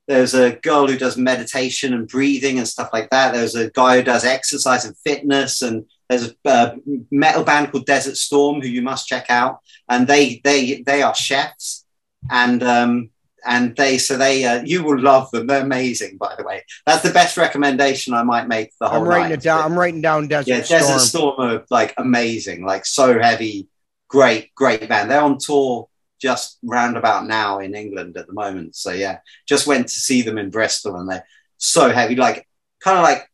there's 0.09 0.33
a 0.33 0.55
girl 0.57 0.85
who 0.85 0.97
does 0.97 1.17
meditation 1.17 1.93
and 1.93 2.07
breathing 2.07 2.57
and 2.57 2.67
stuff 2.67 2.89
like 2.91 3.09
that. 3.11 3.33
There's 3.33 3.55
a 3.55 3.69
guy 3.69 3.97
who 3.97 4.03
does 4.03 4.25
exercise 4.25 4.83
and 4.83 4.97
fitness, 4.97 5.61
and 5.61 5.85
there's 6.09 6.33
a 6.45 6.49
uh, 6.49 6.75
metal 7.09 7.43
band 7.43 7.71
called 7.71 7.85
Desert 7.85 8.17
Storm 8.17 8.59
who 8.59 8.67
you 8.67 8.81
must 8.81 9.07
check 9.07 9.27
out, 9.29 9.59
and 9.87 10.07
they 10.07 10.41
they 10.43 10.81
they 10.81 11.01
are 11.03 11.15
chefs, 11.15 11.85
and 12.29 12.61
um, 12.63 13.11
and 13.45 13.77
they 13.77 13.97
so 13.97 14.17
they 14.17 14.43
uh, 14.43 14.61
you 14.63 14.83
will 14.83 14.99
love 14.99 15.31
them. 15.31 15.47
They're 15.47 15.61
amazing, 15.63 16.17
by 16.17 16.35
the 16.35 16.43
way. 16.43 16.65
That's 16.85 17.03
the 17.03 17.13
best 17.13 17.37
recommendation 17.37 18.13
I 18.13 18.23
might 18.23 18.49
make 18.49 18.71
the 18.81 18.89
whole 18.89 19.03
I'm 19.03 19.07
writing 19.07 19.29
night. 19.29 19.39
it 19.39 19.43
down. 19.43 19.63
I'm 19.63 19.79
writing 19.79 20.01
down 20.01 20.27
Desert 20.27 20.51
Yeah, 20.51 20.61
Storm. 20.63 20.81
Desert 20.81 20.99
Storm 20.99 21.35
are 21.39 21.65
like 21.69 21.93
amazing, 21.97 22.65
like 22.65 22.85
so 22.85 23.17
heavy, 23.17 23.68
great, 24.09 24.53
great 24.55 24.89
band. 24.89 25.09
They're 25.09 25.21
on 25.21 25.37
tour 25.37 25.87
just 26.19 26.57
roundabout 26.63 27.25
now 27.25 27.59
in 27.59 27.73
England 27.73 28.17
at 28.17 28.27
the 28.27 28.33
moment. 28.33 28.75
So 28.75 28.91
yeah, 28.91 29.19
just 29.47 29.65
went 29.67 29.87
to 29.87 29.93
see 29.93 30.21
them 30.21 30.37
in 30.37 30.49
Bristol, 30.49 30.97
and 30.97 31.09
they're 31.09 31.25
so 31.57 31.89
heavy, 31.89 32.15
like 32.15 32.45
kind 32.81 32.97
of 32.97 33.03
like 33.03 33.29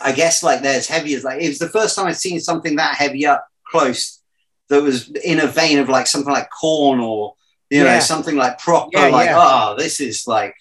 I 0.00 0.12
guess 0.12 0.42
like 0.42 0.62
they're 0.62 0.76
as 0.78 0.86
heavy 0.86 1.14
as 1.14 1.24
like 1.24 1.42
it 1.42 1.48
was 1.48 1.58
the 1.58 1.68
first 1.68 1.96
time 1.96 2.06
I'd 2.06 2.16
seen 2.16 2.38
something 2.40 2.76
that 2.76 2.94
heavy 2.94 3.26
up 3.26 3.44
close 3.66 4.22
that 4.68 4.82
was 4.82 5.10
in 5.24 5.40
a 5.40 5.46
vein 5.46 5.78
of 5.78 5.88
like 5.88 6.06
something 6.06 6.32
like 6.32 6.48
Korn 6.50 7.00
or 7.00 7.34
you 7.70 7.80
know 7.82 7.86
Yeah. 7.94 7.98
something 7.98 8.36
like 8.36 8.58
proper 8.58 8.90
Yeah, 8.92 9.08
like 9.08 9.26
yeah. 9.26 9.36
oh 9.38 9.74
this 9.76 10.00
is 10.00 10.26
like 10.26 10.54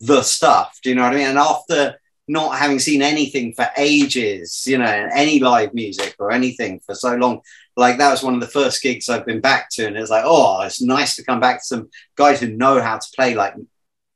the 0.00 0.22
stuff 0.22 0.78
do 0.82 0.90
you 0.90 0.96
know 0.96 1.02
what 1.02 1.12
I 1.12 1.16
mean 1.16 1.26
and 1.28 1.38
after 1.38 2.00
not 2.26 2.58
having 2.58 2.78
seen 2.80 3.00
anything 3.02 3.52
for 3.52 3.68
ages 3.76 4.64
you 4.66 4.78
know 4.78 5.08
any 5.14 5.38
live 5.38 5.72
music 5.72 6.16
or 6.18 6.32
anything 6.32 6.80
for 6.84 6.94
so 6.94 7.14
long 7.14 7.40
like 7.76 7.98
that 7.98 8.10
was 8.10 8.22
one 8.22 8.34
of 8.34 8.40
the 8.40 8.46
first 8.46 8.82
gigs 8.82 9.08
I've 9.08 9.26
been 9.26 9.40
back 9.40 9.68
to 9.70 9.86
and 9.86 9.96
it's 9.96 10.10
like 10.10 10.24
oh 10.26 10.60
it's 10.62 10.80
nice 10.80 11.16
to 11.16 11.24
come 11.24 11.40
back 11.40 11.58
to 11.60 11.64
some 11.64 11.88
guys 12.16 12.40
who 12.40 12.48
know 12.48 12.80
how 12.80 12.98
to 12.98 13.06
play 13.16 13.34
like 13.34 13.54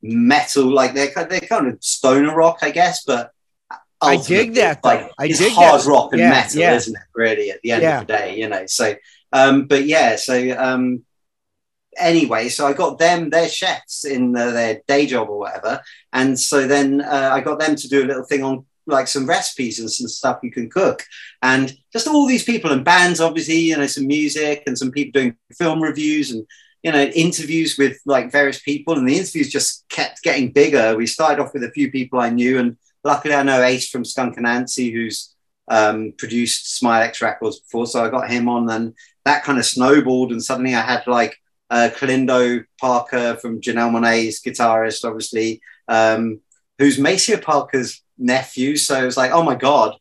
metal 0.03 0.67
like 0.67 0.95
they're, 0.95 1.13
they're 1.27 1.41
kind 1.41 1.67
of 1.69 1.83
stoner 1.83 2.35
rock 2.37 2.59
I 2.63 2.71
guess 2.71 3.05
but 3.05 3.33
I 4.01 4.17
dig 4.17 4.55
that, 4.55 4.81
though. 4.83 4.89
like 4.91 5.11
I 5.19 5.27
it's 5.27 5.39
dig 5.41 5.53
hard 5.53 5.81
that. 5.81 5.89
rock 5.89 6.13
and 6.13 6.21
Yeah, 6.21 6.31
metal 6.31 6.61
yeah. 6.61 6.75
isn't 6.75 6.95
it 6.95 7.03
really 7.15 7.51
at 7.51 7.61
the 7.63 7.73
end 7.73 7.83
Yeah. 7.83 8.01
of 8.01 8.07
the 8.07 8.13
day 8.13 8.37
you 8.39 8.49
know 8.49 8.65
so 8.67 8.95
um 9.33 9.67
but 9.67 9.85
yeah 9.85 10.15
so 10.17 10.35
um 10.57 11.03
anyway 11.97 12.49
so 12.49 12.65
I 12.67 12.75
got 12.75 12.99
them 12.99 13.29
they're 13.31 13.49
chefs 13.49 14.05
in 14.05 14.37
uh, 14.37 14.51
their 14.53 14.83
day 14.87 15.07
job 15.07 15.29
or 15.31 15.39
whatever 15.41 15.83
and 16.13 16.39
so 16.39 16.69
then 16.69 17.01
uh, 17.01 17.31
I 17.33 17.41
got 17.41 17.59
them 17.59 17.75
to 17.75 17.89
do 17.89 18.05
a 18.05 18.07
little 18.07 18.23
thing 18.25 18.45
on 18.45 18.67
like 18.89 19.09
some 19.09 19.27
recipes 19.27 19.79
and 19.79 19.91
some 19.91 20.09
stuff 20.09 20.41
you 20.43 20.51
can 20.51 20.69
cook. 20.69 21.05
And 21.43 21.77
just 21.93 22.09
all 22.09 22.27
these 22.27 22.45
people 22.45 22.73
and 22.73 22.85
bands 22.85 23.21
obviously 23.21 23.59
you 23.59 23.77
know 23.77 23.87
some 23.87 24.07
music 24.07 24.65
and 24.67 24.77
some 24.77 24.91
people 24.91 25.21
doing 25.21 25.37
film 25.57 25.83
reviews 25.83 26.31
and 26.33 26.47
you 26.83 26.93
know 26.93 27.05
interviews 27.05 27.77
with 27.79 27.99
like 28.07 28.33
various 28.33 28.61
people. 28.61 28.97
And 28.99 29.09
the 29.09 29.19
interviews 29.19 29.51
just 29.51 29.85
kept 29.89 30.23
getting 30.23 30.53
bigger. 30.53 30.97
We 30.97 31.07
started 31.07 31.41
off 31.43 31.55
with 31.55 31.65
a 31.65 31.71
few 31.71 31.91
people 31.91 32.21
i 32.21 32.31
knew. 32.31 32.59
And 32.59 32.77
luckily 33.05 33.35
i 33.35 33.43
know 33.43 33.63
ace 33.63 33.89
from 33.89 34.05
Skunk 34.05 34.37
Anansie 34.37 34.93
who's 34.93 35.35
um, 35.71 36.15
produced 36.17 36.83
Smilex 36.83 37.21
records 37.21 37.61
before. 37.61 37.87
So 37.87 38.05
i 38.05 38.09
got 38.09 38.31
him 38.31 38.49
on 38.49 38.71
and 38.71 38.95
that 39.25 39.45
kind 39.45 39.59
of 39.59 39.67
snowballed. 39.67 40.33
And 40.33 40.43
suddenly 40.43 40.75
i 40.75 40.81
had 40.81 41.07
like 41.07 41.39
uh, 41.71 41.91
Kellindo 41.95 42.65
Parker 42.81 43.37
from 43.37 43.61
Janelle 43.61 43.91
Monáe's 43.91 44.41
guitarist, 44.41 45.05
obviously, 45.05 45.61
um, 45.87 46.41
who's 46.79 46.99
Maceo 46.99 47.39
Parker's 47.39 48.03
nephew. 48.19 48.77
So 48.77 49.01
it 49.03 49.07
was 49.07 49.17
like, 49.17 49.31
oh 49.33 49.43
my 49.43 49.55
God, 49.55 49.97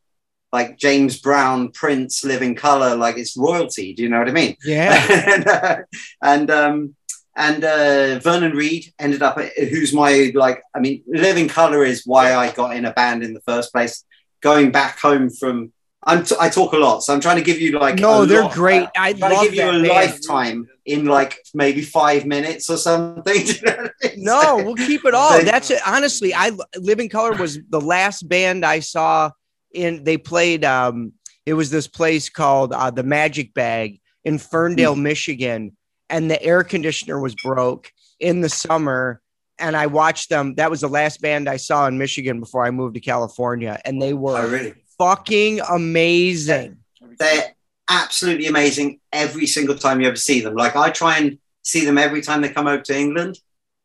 like 0.52 0.77
James 0.77 1.19
Brown, 1.19 1.72
Prince, 1.72 2.23
Living 2.23 2.56
Colour, 2.56 2.95
like 2.95 3.18
it's 3.18 3.35
royalty. 3.38 3.94
Do 3.94 4.03
you 4.03 4.10
know 4.10 4.19
what 4.19 4.30
I 4.30 4.31
mean? 4.31 4.56
Yeah. 4.64 5.06
and 5.27 5.48
uh, 5.48 5.77
and 6.22 6.52
um, 6.52 6.95
and 7.35 7.64
uh, 7.64 8.19
Vernon 8.19 8.53
Reid 8.53 8.94
ended 8.98 9.22
up, 9.22 9.39
who's 9.39 9.94
my 9.94 10.31
like, 10.34 10.61
I 10.76 10.80
mean, 10.80 11.03
Living 11.07 11.48
Colour 11.48 11.84
is 11.84 12.03
why 12.06 12.34
I 12.35 12.52
got 12.52 12.76
in 12.76 12.85
a 12.85 12.91
band 12.94 13.23
in 13.23 13.34
the 13.34 13.41
first 13.41 13.72
place. 13.72 14.03
Going 14.41 14.72
back 14.72 14.99
home 14.99 15.30
from, 15.30 15.72
I'm 16.03 16.23
t- 16.23 16.35
I 16.39 16.49
talk 16.49 16.73
a 16.73 16.77
lot, 16.77 17.03
so 17.03 17.14
I'm 17.14 17.19
trying 17.19 17.38
to 17.38 17.44
give 17.44 17.60
you 17.60 17.77
like 17.77 17.99
No, 17.99 18.26
they're 18.26 18.44
lot. 18.44 18.53
great. 18.53 18.88
I 18.98 19.10
I'm 19.10 19.15
to 19.18 19.27
love 19.27 19.44
give 19.44 19.53
you 19.56 19.64
a 19.69 19.72
band. 19.73 19.88
lifetime 19.88 20.68
in 20.88 21.06
like 21.06 21.38
maybe 21.54 21.82
five 21.84 22.26
minutes 22.26 22.70
or 22.70 22.78
something. 22.78 23.46
You 23.46 23.62
know 23.66 23.90
I 24.04 24.08
mean? 24.08 24.24
No, 24.24 24.56
we'll 24.64 24.76
keep 24.76 25.06
it 25.06 25.14
all. 25.14 25.44
That's 25.44 25.70
it. 25.70 25.80
Honestly, 25.86 26.34
I 26.34 26.52
Living 26.78 27.10
Colour 27.10 27.34
was 27.34 27.60
the 27.70 27.82
last 27.82 28.28
band 28.28 28.66
I 28.66 28.80
saw 28.80 29.30
in 29.74 30.04
they 30.04 30.18
played 30.18 30.64
um 30.66 31.12
it 31.46 31.54
was 31.54 31.70
this 31.70 31.88
place 31.88 32.30
called 32.30 32.74
uh, 32.74 32.90
the 32.92 33.04
Magic 33.04 33.54
Bag 33.54 34.00
in 34.26 34.38
Ferndale, 34.38 34.96
Hmm. 34.96 35.04
Michigan, 35.04 35.78
and 36.10 36.30
the 36.32 36.42
air 36.42 36.64
conditioner 36.64 37.20
was 37.22 37.36
broke 37.36 37.92
in 38.20 38.42
the 38.42 38.50
summer 38.50 39.22
and 39.60 39.76
I 39.76 39.88
watched 39.88 40.30
them. 40.30 40.56
That 40.56 40.70
was 40.70 40.82
the 40.82 40.90
last 40.90 41.22
band 41.22 41.48
I 41.50 41.58
saw 41.58 41.88
in 41.88 41.98
Michigan 41.98 42.40
before 42.40 42.66
I 42.66 42.72
moved 42.72 42.96
to 42.96 43.02
California 43.02 43.80
and 43.86 44.02
they 44.02 44.14
were 44.14 44.38
Oh, 44.38 44.48
really? 44.50 44.74
fucking 44.98 45.60
amazing. 45.70 46.78
They're 47.20 47.56
absolutely 47.90 48.48
amazing 48.48 49.00
every 49.12 49.48
single 49.48 49.76
time 49.76 50.02
you 50.02 50.08
ever 50.08 50.16
see 50.16 50.42
them. 50.42 50.56
Like 50.56 50.76
I 50.76 50.90
try 50.90 51.18
and 51.18 51.38
see 51.64 51.86
them 51.86 51.98
every 51.98 52.22
time 52.22 52.42
they 52.42 52.50
come 52.50 52.68
over 52.68 52.82
to 52.84 52.98
England. 52.98 53.40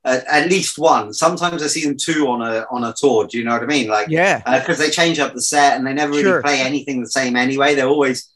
Uh, 0.04 0.18
at 0.28 0.48
least 0.50 0.78
one. 0.78 1.12
Sometimes 1.12 1.62
I 1.62 1.68
see 1.68 1.84
them 1.84 1.96
two 1.96 2.26
on 2.26 2.42
a 2.42 2.66
on 2.72 2.82
a 2.82 2.92
tour. 2.92 3.26
Do 3.28 3.38
you 3.38 3.44
know 3.44 3.52
what 3.52 3.62
I 3.62 3.66
mean? 3.66 3.88
Like 3.88 4.08
Yeah. 4.08 4.42
because 4.58 4.78
they 4.78 4.90
change 4.90 5.20
up 5.20 5.32
the 5.32 5.40
set 5.40 5.76
and 5.76 5.86
they 5.86 5.92
never 5.94 6.10
really 6.10 6.24
Sure. 6.24 6.42
play 6.42 6.60
anything 6.60 7.00
the 7.00 7.08
same 7.08 7.36
anyway. 7.36 7.74
They're 7.76 7.86
always 7.86 8.28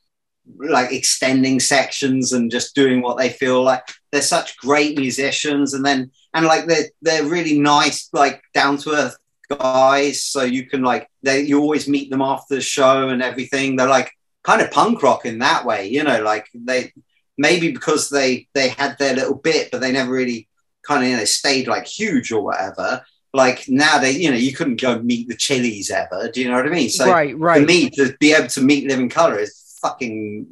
like 0.59 0.93
extending 0.93 1.59
sections 1.59 2.33
and 2.33 2.53
just 2.53 2.77
doing 2.77 3.03
what 3.03 3.19
they 3.19 3.31
feel 3.31 3.65
like. 3.65 3.83
They're 4.13 4.23
such 4.23 4.57
great 4.59 4.97
musicians, 4.97 5.75
and 5.75 5.85
then 5.85 6.13
and 6.35 6.47
like 6.47 6.67
they're 6.67 6.89
they're 7.03 7.25
really 7.25 7.59
nice, 7.59 8.09
like 8.13 8.43
down 8.55 8.77
to 8.79 8.93
earth 8.93 9.17
guys. 9.51 10.23
So 10.23 10.43
you 10.45 10.67
can 10.67 10.83
like 10.83 11.09
they 11.25 11.41
you 11.43 11.61
always 11.61 11.89
meet 11.89 12.11
them 12.11 12.23
after 12.23 12.55
the 12.55 12.61
show 12.61 13.09
and 13.09 13.21
everything. 13.23 13.75
They're 13.75 13.89
like 13.89 14.13
kind 14.47 14.62
of 14.62 14.70
punk 14.70 15.02
rock 15.02 15.27
in 15.27 15.40
that 15.40 15.66
way, 15.66 15.89
you 15.89 16.05
know. 16.05 16.23
Like 16.23 16.48
they 16.55 16.93
maybe 17.36 17.73
because 17.73 18.09
they 18.09 18.48
they 18.55 18.68
had 18.68 18.97
their 18.98 19.14
little 19.14 19.35
bit, 19.35 19.70
but 19.70 19.81
they 19.81 19.93
never 19.93 20.12
really 20.12 20.48
kind 20.86 21.02
of 21.02 21.10
you 21.10 21.16
know 21.16 21.24
stayed 21.24 21.66
like 21.66 21.86
huge 21.86 22.31
or 22.31 22.43
whatever. 22.43 23.05
Like 23.35 23.64
now 23.68 23.98
they, 23.98 24.12
you 24.12 24.31
know, 24.31 24.36
you 24.36 24.55
couldn't 24.55 24.81
go 24.81 25.02
meet 25.02 25.28
the 25.28 25.36
Chili's 25.36 25.90
ever. 25.90 26.31
Do 26.32 26.40
you 26.40 26.48
know 26.48 26.55
what 26.55 26.66
I 26.66 26.70
mean? 26.70 26.89
So 26.89 27.10
right, 27.10 27.32
for 27.32 27.39
right. 27.39 27.66
me 27.66 27.90
to 27.90 28.16
be 28.18 28.32
able 28.32 28.48
to 28.48 28.62
meet 28.62 28.89
Living 28.89 29.10
Colour 29.10 29.39
is 29.39 29.77
fucking 29.82 30.47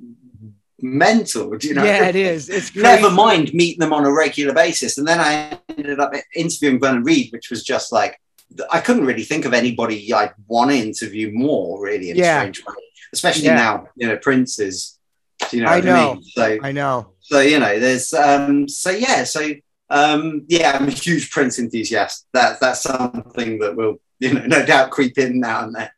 mental. 0.83 1.57
Do 1.57 1.69
you 1.69 1.75
know? 1.75 1.85
yeah, 1.85 2.09
it 2.09 2.17
is. 2.17 2.51
It's 2.51 2.71
crazy. 2.73 2.83
Never 2.83 3.11
mind 3.11 3.55
meet 3.55 3.79
them 3.79 3.95
on 3.95 4.05
a 4.05 4.13
regular 4.13 4.53
basis. 4.53 4.99
And 4.99 5.09
then 5.09 5.19
I 5.19 5.59
ended 5.79 5.99
up 5.99 6.13
interviewing 6.35 6.79
Vernon 6.79 7.05
Reid, 7.05 7.33
which 7.33 7.49
was 7.49 7.63
just 7.63 7.91
like 7.91 8.21
I 8.71 8.81
couldn't 8.81 9.07
really 9.07 9.25
think 9.25 9.47
of 9.47 9.55
anybody 9.55 10.13
I'd 10.13 10.35
want 10.47 10.71
to 10.71 10.77
interview 10.77 11.31
more, 11.33 11.83
really, 11.83 12.11
in 12.11 12.17
Yeah. 12.17 12.37
a 12.37 12.41
strange 12.41 12.67
way. 12.67 12.75
Especially 13.15 13.45
Yeah. 13.47 13.55
now, 13.67 13.89
you 13.97 14.07
know, 14.09 14.17
Prince 14.17 14.59
is. 14.59 14.99
Do 15.51 15.57
you 15.57 15.63
know 15.65 15.71
I 15.71 15.77
what 15.81 15.89
I 15.89 15.93
know. 15.93 16.15
mean? 16.15 16.23
So 16.37 16.59
I 16.63 16.73
know. 16.73 16.95
so 17.21 17.41
you 17.41 17.59
know, 17.59 17.79
there's 17.79 18.13
um 18.15 18.69
so 18.69 18.91
yeah, 18.91 19.25
so 19.25 19.41
um 19.91 20.45
yeah, 20.49 20.73
I'm 20.79 20.89
a 20.89 20.91
huge 20.91 21.31
Prince 21.31 21.59
enthusiast. 21.59 22.27
That 22.33 22.61
that's 22.61 22.83
something 22.83 23.59
that 23.61 23.77
will, 23.77 23.97
you 24.21 24.35
know, 24.35 24.45
no 24.57 24.65
doubt 24.67 24.91
creep 24.91 25.17
in 25.19 25.41
now 25.41 25.65
and 25.65 25.75
then. 25.75 25.91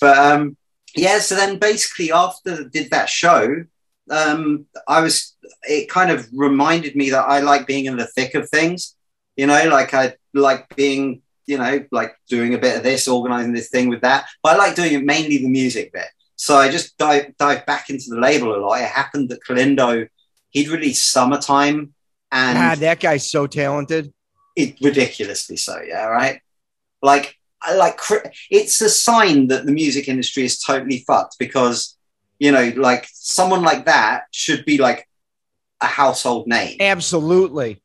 But 0.00 0.16
um 0.18 0.56
yeah, 0.96 1.18
so 1.20 1.34
then 1.34 1.58
basically 1.58 2.10
after 2.12 2.52
I 2.54 2.64
did 2.72 2.90
that 2.90 3.08
show, 3.08 3.64
um 4.10 4.66
I 4.88 5.00
was 5.00 5.36
it 5.64 5.88
kind 5.88 6.10
of 6.10 6.28
reminded 6.32 6.96
me 6.96 7.10
that 7.10 7.24
I 7.28 7.40
like 7.40 7.66
being 7.66 7.84
in 7.86 7.96
the 7.96 8.06
thick 8.06 8.34
of 8.34 8.48
things. 8.48 8.96
You 9.36 9.46
know, 9.46 9.68
like 9.68 9.94
I 9.94 10.14
like 10.34 10.74
being, 10.74 11.22
you 11.46 11.58
know, 11.58 11.84
like 11.92 12.12
doing 12.28 12.54
a 12.54 12.58
bit 12.58 12.76
of 12.78 12.82
this, 12.82 13.06
organizing 13.08 13.52
this 13.52 13.68
thing 13.70 13.88
with 13.88 14.00
that. 14.02 14.26
But 14.42 14.54
I 14.54 14.56
like 14.58 14.74
doing 14.74 14.92
it 14.94 15.04
mainly 15.04 15.38
the 15.38 15.48
music 15.48 15.92
bit. 15.92 16.08
So 16.40 16.56
I 16.56 16.70
just 16.70 16.96
dive 16.96 17.36
dive 17.36 17.66
back 17.66 17.90
into 17.90 18.06
the 18.08 18.16
label 18.16 18.54
a 18.54 18.58
lot. 18.64 18.80
It 18.80 18.88
happened 18.88 19.28
that 19.28 19.40
Kellindo 19.46 20.08
he'd 20.50 20.68
released 20.68 21.10
Summertime 21.10 21.94
and 22.32 22.56
God, 22.56 22.78
that 22.78 22.98
guy's 22.98 23.30
so 23.30 23.46
talented. 23.46 24.12
it 24.56 24.80
ridiculously 24.80 25.56
so 25.56 25.80
yeah 25.86 26.06
right 26.06 26.40
like 27.02 27.36
I 27.62 27.74
like 27.74 28.00
it's 28.50 28.80
a 28.80 28.88
sign 28.88 29.48
that 29.48 29.66
the 29.66 29.72
music 29.72 30.08
industry 30.08 30.44
is 30.44 30.58
totally 30.60 31.04
fucked 31.06 31.36
because 31.38 31.96
you 32.38 32.50
know 32.52 32.72
like 32.76 33.06
someone 33.12 33.62
like 33.62 33.84
that 33.84 34.24
should 34.32 34.64
be 34.64 34.78
like 34.78 35.06
a 35.82 35.86
household 35.86 36.46
name 36.46 36.78
Absolutely. 36.80 37.82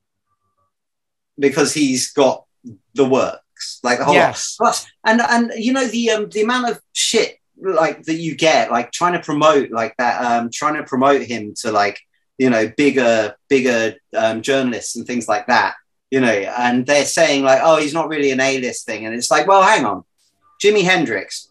because 1.38 1.74
he's 1.74 2.14
got 2.14 2.46
the 2.94 3.06
works 3.06 3.80
like 3.84 4.00
the 4.00 4.06
whole 4.06 4.16
lot. 4.16 4.22
Yes. 4.22 4.56
Plus, 4.58 4.86
and 5.06 5.22
and 5.22 5.52
you 5.58 5.72
know 5.74 5.88
the 5.88 6.10
um 6.12 6.30
the 6.30 6.42
amount 6.42 6.70
of 6.70 6.80
shit 6.94 7.38
like 7.62 8.04
that 8.04 8.16
you 8.16 8.36
get 8.36 8.72
like 8.72 8.92
trying 8.92 9.14
to 9.14 9.20
promote 9.20 9.72
like 9.72 9.96
that 9.98 10.22
um 10.22 10.50
trying 10.52 10.76
to 10.76 10.84
promote 10.84 11.22
him 11.22 11.54
to 11.54 11.72
like 11.72 12.00
you 12.38 12.50
know 12.50 12.72
bigger 12.76 13.36
bigger 13.48 13.96
um, 14.16 14.42
journalists 14.42 14.96
and 14.96 15.08
things 15.08 15.28
like 15.28 15.48
that 15.48 15.76
you 16.12 16.20
know 16.20 16.28
and 16.28 16.86
they're 16.86 17.06
saying 17.06 17.44
like 17.44 17.62
oh 17.64 17.78
he's 17.78 17.94
not 17.94 18.10
really 18.10 18.32
an 18.32 18.40
a-list 18.40 18.86
thing. 18.86 19.06
And 19.06 19.16
it's 19.16 19.32
like 19.32 19.48
well 19.48 19.64
hang 19.64 19.86
on. 19.86 20.04
Jimi 20.64 20.84
hendrix 20.84 21.50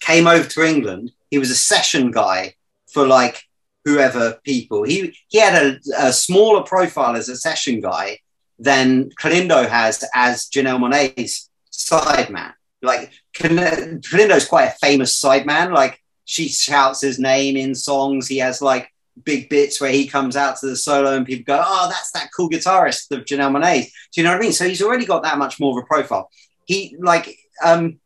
came 0.00 0.26
over 0.26 0.48
to 0.48 0.66
england. 0.66 1.12
He 1.30 1.38
was 1.38 1.50
a 1.50 1.56
session 1.56 2.10
guy 2.10 2.54
for 2.88 3.06
like 3.06 3.42
whoever 3.84 4.38
people. 4.42 4.84
He 4.84 5.16
he 5.28 5.38
had 5.38 5.54
a, 5.54 5.78
a 5.98 6.12
smaller 6.12 6.62
profile 6.62 7.16
as 7.16 7.28
a 7.28 7.36
session 7.36 7.80
guy 7.80 8.18
than 8.58 9.10
Kellindo 9.10 9.68
has 9.68 10.04
as 10.14 10.46
Janelle 10.46 10.80
Monáe's 10.80 11.50
sideman. 11.70 12.52
Like 12.86 13.10
Kellindo's 13.34 14.46
quite 14.46 14.66
a 14.66 14.78
famous 14.80 15.20
sideman. 15.20 15.72
Like 15.72 16.00
she 16.24 16.48
shouts 16.48 17.00
his 17.00 17.18
name 17.18 17.56
in 17.56 17.74
songs. 17.74 18.28
He 18.28 18.38
has 18.38 18.62
like 18.62 18.90
big 19.24 19.48
bits 19.48 19.80
where 19.80 19.90
he 19.92 20.06
comes 20.06 20.36
out 20.36 20.56
to 20.58 20.66
the 20.66 20.76
solo 20.76 21.16
and 21.16 21.26
people 21.26 21.44
go, 21.54 21.62
"Oh, 21.64 21.88
that's 21.90 22.12
that 22.12 22.30
cool 22.36 22.50
guitarist 22.50 23.10
of 23.10 23.24
Janelle 23.24 23.50
Monáe." 23.52 23.84
Do 24.12 24.20
you 24.20 24.24
know 24.24 24.30
what 24.30 24.38
I 24.38 24.42
mean? 24.42 24.52
So 24.52 24.66
he's 24.68 24.82
already 24.82 25.06
got 25.06 25.22
that 25.24 25.38
much 25.38 25.58
more 25.60 25.78
of 25.78 25.84
a 25.84 25.86
profile. 25.86 26.30
He 26.66 26.96
like 26.98 27.36
um 27.64 27.98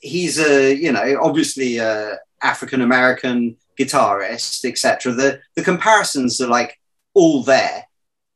he's 0.00 0.38
a 0.38 0.74
you 0.74 0.92
know 0.92 1.18
obviously 1.22 1.78
a 1.78 2.18
African 2.42 2.80
American 2.82 3.56
guitarist, 3.78 4.64
etc. 4.64 5.12
The 5.12 5.40
the 5.56 5.62
comparisons 5.62 6.40
are 6.40 6.48
like 6.48 6.78
all 7.14 7.42
there. 7.42 7.84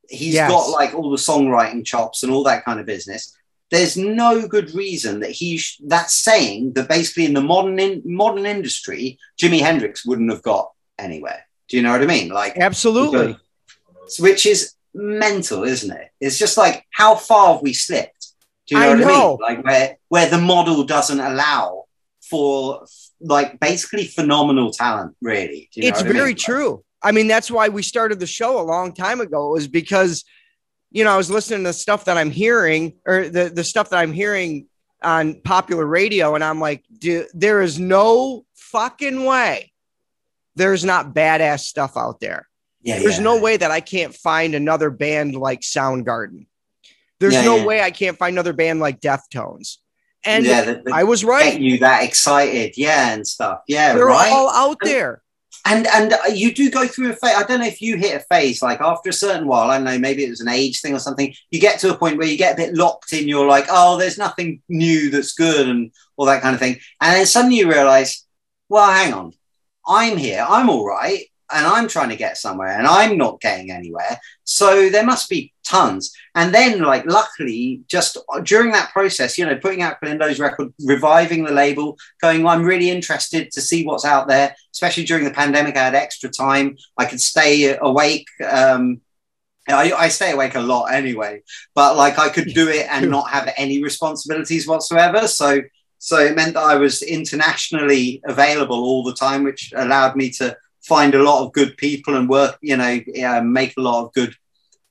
He's 0.08 0.34
Yes. 0.34 0.50
got 0.50 0.70
like 0.70 0.94
all 0.94 1.10
the 1.10 1.16
songwriting 1.16 1.84
chops 1.84 2.22
and 2.22 2.32
all 2.32 2.42
that 2.44 2.64
kind 2.64 2.80
of 2.80 2.86
business. 2.86 3.36
There's 3.70 3.96
no 3.96 4.46
good 4.48 4.74
reason 4.74 5.20
that 5.20 5.30
he 5.30 5.58
sh- 5.58 5.80
that's 5.86 6.14
saying 6.14 6.72
that 6.74 6.88
basically 6.88 7.26
in 7.26 7.34
the 7.34 7.42
modern 7.42 7.78
in- 7.78 8.02
modern 8.04 8.46
industry, 8.46 9.18
Jimi 9.40 9.60
Hendrix 9.60 10.06
wouldn't 10.06 10.30
have 10.30 10.42
got 10.42 10.70
anywhere. 10.98 11.46
Do 11.68 11.76
you 11.76 11.82
know 11.82 11.92
what 11.92 12.02
I 12.02 12.06
mean? 12.06 12.28
Like 12.30 12.56
Absolutely. 12.56 13.26
because- 13.34 14.18
which 14.20 14.46
is 14.46 14.72
mental, 14.94 15.64
isn't 15.64 15.90
it? 15.94 16.08
It's 16.20 16.38
just 16.38 16.56
like 16.56 16.86
how 16.90 17.14
far 17.14 17.52
have 17.54 17.62
we 17.62 17.74
slipped? 17.74 18.28
Do 18.66 18.74
you 18.76 18.80
know 18.80 18.86
I 18.86 18.90
what 18.90 18.98
know. 19.00 19.38
I 19.46 19.50
mean? 19.54 19.56
Like 19.56 19.64
where 19.64 19.96
where 20.08 20.30
the 20.30 20.38
model 20.38 20.84
doesn't 20.84 21.20
allow 21.20 21.84
for 22.30 22.86
like 23.20 23.58
basically 23.60 24.06
phenomenal 24.06 24.70
talent, 24.70 25.14
really. 25.20 25.68
Do 25.72 25.80
you 25.80 25.82
know 25.82 25.88
it's 25.88 26.02
what 26.02 26.10
I 26.10 26.12
very 26.12 26.28
mean? 26.30 26.36
true. 26.36 26.84
I 27.02 27.12
mean, 27.12 27.28
that's 27.28 27.50
why 27.50 27.68
we 27.68 27.82
started 27.82 28.18
the 28.18 28.26
show 28.26 28.60
a 28.60 28.64
long 28.64 28.92
time 28.92 29.20
ago, 29.20 29.50
It 29.50 29.52
was 29.52 29.68
because, 29.68 30.24
you 30.90 31.04
know, 31.04 31.12
I 31.12 31.16
was 31.16 31.30
listening 31.30 31.64
to 31.64 31.72
stuff 31.72 32.06
that 32.06 32.16
I'm 32.16 32.30
hearing 32.30 32.94
or 33.06 33.28
the, 33.28 33.50
the 33.50 33.64
stuff 33.64 33.90
that 33.90 33.98
I'm 33.98 34.12
hearing 34.12 34.66
on 35.02 35.40
popular 35.42 35.86
radio, 35.86 36.34
and 36.34 36.42
I'm 36.42 36.60
like, 36.60 36.84
"Dude, 36.98 37.28
there 37.34 37.62
is 37.62 37.78
no 37.78 38.44
fucking 38.54 39.24
way 39.24 39.72
there's 40.58 40.84
not 40.84 41.14
badass 41.14 41.60
stuff 41.60 41.96
out 41.96 42.20
there. 42.20 42.48
Yeah, 42.82 42.98
There's 42.98 43.18
yeah. 43.18 43.24
no 43.24 43.40
way 43.40 43.56
that 43.56 43.70
I 43.70 43.80
can't 43.80 44.14
find 44.14 44.54
another 44.54 44.90
band 44.90 45.34
like 45.34 45.60
Soundgarden. 45.60 46.46
There's 47.20 47.34
Yeah, 47.34 47.42
no 47.44 47.64
way 47.64 47.80
I 47.80 47.90
can't 47.90 48.18
find 48.18 48.34
another 48.34 48.52
band 48.52 48.80
like 48.80 49.00
Deftones. 49.00 49.76
And 50.24 50.46
that, 50.46 50.84
that 50.84 50.92
I 50.92 51.04
was 51.04 51.24
right. 51.24 51.58
you 51.60 51.78
that 51.78 52.02
excited, 52.04 52.74
yeah, 52.76 53.12
and 53.12 53.26
stuff. 53.26 53.60
Yeah, 53.68 53.94
They're 53.94 54.06
right. 54.06 54.30
all 54.32 54.50
out 54.50 54.78
there. 54.82 55.22
And 55.64 55.86
and 55.88 56.12
uh, 56.12 56.18
you 56.32 56.54
do 56.54 56.70
go 56.70 56.86
through 56.86 57.10
a 57.10 57.16
phase. 57.16 57.34
I 57.36 57.42
don't 57.44 57.60
know 57.60 57.66
if 57.66 57.82
you 57.82 57.96
hit 57.96 58.16
a 58.16 58.24
phase 58.24 58.62
like 58.62 58.80
after 58.80 59.10
a 59.10 59.12
certain 59.12 59.46
while. 59.46 59.70
I 59.70 59.76
don't 59.76 59.84
know, 59.84 59.98
maybe 59.98 60.24
it 60.24 60.30
was 60.30 60.40
an 60.40 60.48
age 60.48 60.80
thing 60.80 60.94
or 60.94 60.98
something. 60.98 61.34
You 61.50 61.60
get 61.60 61.78
to 61.80 61.92
a 61.92 61.96
point 61.96 62.16
where 62.16 62.26
you 62.26 62.38
get 62.38 62.54
a 62.54 62.56
bit 62.56 62.74
locked 62.74 63.12
in. 63.12 63.28
You're 63.28 63.46
like, 63.46 63.66
oh, 63.68 63.98
there's 63.98 64.18
nothing 64.18 64.62
new 64.68 65.10
that's 65.10 65.34
good, 65.34 65.68
and 65.68 65.90
all 66.16 66.26
that 66.26 66.42
kind 66.42 66.54
of 66.54 66.60
thing. 66.60 66.78
And 67.00 67.16
then 67.16 67.26
suddenly 67.26 67.58
you 67.58 67.70
realize, 67.70 68.24
well, 68.68 68.90
hang 68.90 69.12
on, 69.12 69.32
I'm 69.86 70.16
here. 70.16 70.44
I'm 70.48 70.70
all 70.70 70.86
right, 70.86 71.24
and 71.50 71.66
I'm 71.66 71.88
trying 71.88 72.10
to 72.10 72.16
get 72.16 72.36
somewhere, 72.36 72.76
and 72.76 72.86
I'm 72.86 73.16
not 73.16 73.40
getting 73.40 73.70
anywhere. 73.70 74.18
So 74.44 74.88
there 74.90 75.04
must 75.04 75.28
be 75.28 75.52
tons. 75.64 76.12
And 76.34 76.54
then, 76.54 76.82
like, 76.82 77.04
luckily, 77.06 77.82
just 77.88 78.18
during 78.42 78.72
that 78.72 78.92
process, 78.92 79.36
you 79.38 79.46
know, 79.46 79.56
putting 79.56 79.82
out 79.82 80.00
Kellindo's 80.00 80.40
record, 80.40 80.72
reviving 80.84 81.44
the 81.44 81.52
label, 81.52 81.98
going, 82.20 82.46
I'm 82.46 82.62
really 82.62 82.90
interested 82.90 83.50
to 83.52 83.60
see 83.60 83.84
what's 83.84 84.04
out 84.04 84.28
there, 84.28 84.54
especially 84.72 85.04
during 85.04 85.24
the 85.24 85.30
pandemic. 85.30 85.76
I 85.76 85.84
had 85.84 85.94
extra 85.94 86.30
time. 86.30 86.76
I 86.96 87.04
could 87.04 87.20
stay 87.20 87.76
awake. 87.80 88.26
Um, 88.48 89.00
I, 89.68 89.92
I 89.92 90.08
stay 90.08 90.32
awake 90.32 90.54
a 90.54 90.60
lot 90.60 90.92
anyway, 90.92 91.42
but 91.74 91.96
like 91.96 92.18
I 92.18 92.30
could 92.30 92.54
do 92.54 92.68
it 92.68 92.86
and 92.90 93.10
not 93.10 93.28
have 93.28 93.52
any 93.56 93.82
responsibilities 93.82 94.66
whatsoever. 94.66 95.28
So, 95.28 95.60
so 95.98 96.18
it 96.18 96.34
meant 96.34 96.54
that 96.54 96.62
I 96.62 96.76
was 96.76 97.02
internationally 97.02 98.22
available 98.24 98.82
all 98.82 99.02
the 99.02 99.12
time, 99.12 99.44
which 99.44 99.72
allowed 99.76 100.16
me 100.16 100.30
to 100.30 100.56
find 100.82 101.14
a 101.14 101.22
lot 101.22 101.44
of 101.44 101.52
good 101.52 101.76
people 101.76 102.16
and 102.16 102.28
work, 102.28 102.58
you 102.60 102.76
know, 102.76 103.00
uh, 103.24 103.40
make 103.42 103.74
a 103.76 103.80
lot 103.80 104.04
of 104.04 104.12
good 104.12 104.34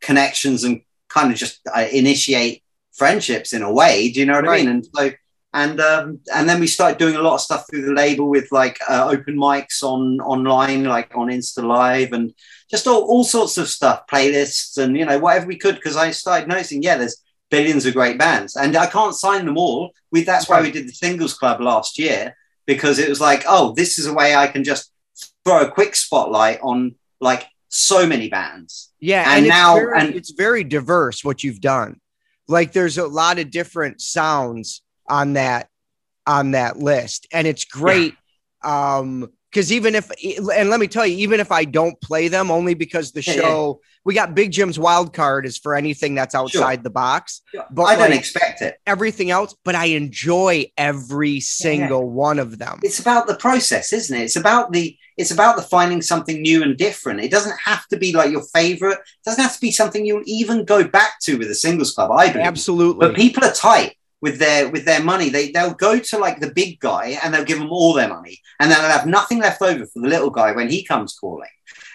connections 0.01 0.63
and 0.63 0.81
kind 1.09 1.31
of 1.31 1.37
just 1.37 1.61
uh, 1.75 1.85
initiate 1.91 2.63
friendships 2.93 3.53
in 3.53 3.61
a 3.61 3.71
way. 3.71 4.11
Do 4.11 4.19
you 4.19 4.25
know 4.25 4.35
what 4.35 4.49
I 4.49 4.57
mean? 4.57 4.69
And 4.69 4.87
so, 4.93 5.11
and 5.53 5.79
um, 5.79 6.19
and 6.33 6.47
then 6.47 6.59
we 6.59 6.67
started 6.67 6.97
doing 6.97 7.15
a 7.15 7.21
lot 7.21 7.35
of 7.35 7.41
stuff 7.41 7.65
through 7.69 7.85
the 7.85 7.93
label 7.93 8.29
with 8.29 8.51
like 8.51 8.79
uh, 8.89 9.07
open 9.09 9.35
mics 9.35 9.81
on 9.81 10.19
online, 10.21 10.83
like 10.83 11.15
on 11.15 11.27
Insta 11.27 11.63
Live, 11.63 12.11
and 12.13 12.33
just 12.69 12.85
all, 12.85 13.03
all 13.03 13.23
sorts 13.23 13.57
of 13.57 13.67
stuff, 13.67 14.03
playlists, 14.11 14.77
and 14.77 14.97
you 14.97 15.05
know 15.05 15.19
whatever 15.19 15.47
we 15.47 15.57
could. 15.57 15.75
Because 15.75 15.95
I 15.95 16.11
started 16.11 16.47
noticing, 16.47 16.83
yeah, 16.83 16.97
there's 16.97 17.23
billions 17.49 17.85
of 17.85 17.93
great 17.93 18.19
bands, 18.19 18.55
and 18.55 18.75
I 18.75 18.87
can't 18.87 19.15
sign 19.15 19.45
them 19.45 19.57
all. 19.57 19.91
We 20.11 20.23
that's 20.23 20.49
why 20.49 20.61
we 20.61 20.71
did 20.71 20.87
the 20.87 20.91
Singles 20.93 21.33
Club 21.33 21.61
last 21.61 21.97
year 21.97 22.35
because 22.65 22.99
it 22.99 23.09
was 23.09 23.21
like, 23.21 23.43
oh, 23.47 23.73
this 23.73 23.97
is 23.97 24.05
a 24.05 24.13
way 24.13 24.35
I 24.35 24.47
can 24.47 24.63
just 24.63 24.91
throw 25.47 25.61
a 25.61 25.71
quick 25.71 25.95
spotlight 25.95 26.59
on 26.61 26.95
like 27.21 27.47
so 27.69 28.05
many 28.05 28.27
bands. 28.29 28.91
Yeah, 28.99 29.23
And 29.27 29.39
and, 29.39 29.47
now- 29.47 29.75
very, 29.75 29.99
and- 30.01 30.15
it's 30.15 30.31
very 30.31 30.63
diverse 30.63 31.23
what 31.23 31.43
you've 31.43 31.61
done. 31.61 31.99
Like 32.47 32.71
there's 32.73 32.97
a 32.97 33.07
lot 33.07 33.39
of 33.39 33.49
different 33.51 34.01
sounds 34.01 34.81
on 35.09 35.33
that 35.33 35.69
on 36.25 36.51
that 36.51 36.77
list, 36.77 37.25
and 37.31 37.47
it's 37.47 37.63
great. 37.65 38.13
Um, 38.63 39.31
because 39.51 39.71
even 39.71 39.95
if 39.95 40.09
and 40.55 40.69
let 40.69 40.79
me 40.79 40.87
tell 40.87 41.05
you, 41.05 41.17
even 41.17 41.39
if 41.39 41.51
I 41.51 41.63
don't 41.65 41.99
play 42.01 42.27
them, 42.27 42.51
only 42.51 42.73
because 42.73 43.11
the 43.11 43.21
Yeah, 43.21 43.33
yeah. 43.33 43.41
show 43.41 43.81
we 44.05 44.13
got 44.13 44.33
Big 44.35 44.51
Jim's 44.51 44.79
wild 44.79 45.13
card 45.13 45.45
is 45.45 45.57
for 45.57 45.75
anything 45.75 46.15
that's 46.15 46.33
outside 46.33 46.81
the 46.83 46.89
box, 46.89 47.41
but 47.71 47.83
I 47.83 47.95
don't 47.95 48.11
like, 48.11 48.19
expect 48.19 48.61
it. 48.61 48.77
everything 48.85 49.31
else. 49.31 49.53
But 49.65 49.75
I 49.75 49.85
enjoy 49.85 50.71
every 50.77 51.41
single 51.41 52.09
one 52.09 52.39
of 52.39 52.57
them. 52.57 52.79
it's 52.83 52.99
about 52.99 53.27
the 53.27 53.35
process 53.35 53.91
isn't 53.91 54.15
it 54.17 54.23
it's 54.23 54.35
about 54.37 54.71
the 54.71 54.95
it's 55.17 55.31
about 55.31 55.55
the 55.57 55.61
finding 55.63 56.01
something 56.01 56.41
new 56.41 56.63
and 56.63 56.77
different 56.77 57.19
it 57.19 57.31
doesn't 57.31 57.57
have 57.59 57.85
to 57.87 57.97
be 57.97 58.13
like 58.13 58.31
your 58.31 58.43
favorite 58.53 58.93
it 58.99 59.25
doesn't 59.25 59.41
have 59.43 59.53
to 59.53 59.59
be 59.59 59.71
something 59.71 60.05
you'll 60.05 60.21
even 60.25 60.63
go 60.63 60.87
back 60.87 61.19
to 61.19 61.37
with 61.37 61.49
a 61.49 61.55
singles 61.55 61.93
club 61.93 62.11
i 62.11 62.31
believe 62.31 62.45
Absolutely. 62.47 63.07
but 63.07 63.15
people 63.15 63.43
are 63.43 63.51
tight 63.51 63.96
with 64.21 64.39
their 64.39 64.69
with 64.69 64.85
their 64.85 65.01
money 65.01 65.29
they 65.29 65.51
they'll 65.51 65.73
go 65.73 65.99
to 65.99 66.17
like 66.17 66.39
the 66.39 66.51
big 66.51 66.79
guy 66.79 67.17
and 67.23 67.33
they'll 67.33 67.43
give 67.43 67.59
them 67.59 67.71
all 67.71 67.93
their 67.93 68.09
money 68.09 68.39
and 68.59 68.71
then 68.71 68.79
they'll 68.81 68.91
have 68.91 69.05
nothing 69.05 69.39
left 69.39 69.61
over 69.61 69.85
for 69.85 70.01
the 70.01 70.07
little 70.07 70.31
guy 70.31 70.51
when 70.51 70.69
he 70.69 70.83
comes 70.83 71.13
calling 71.13 71.49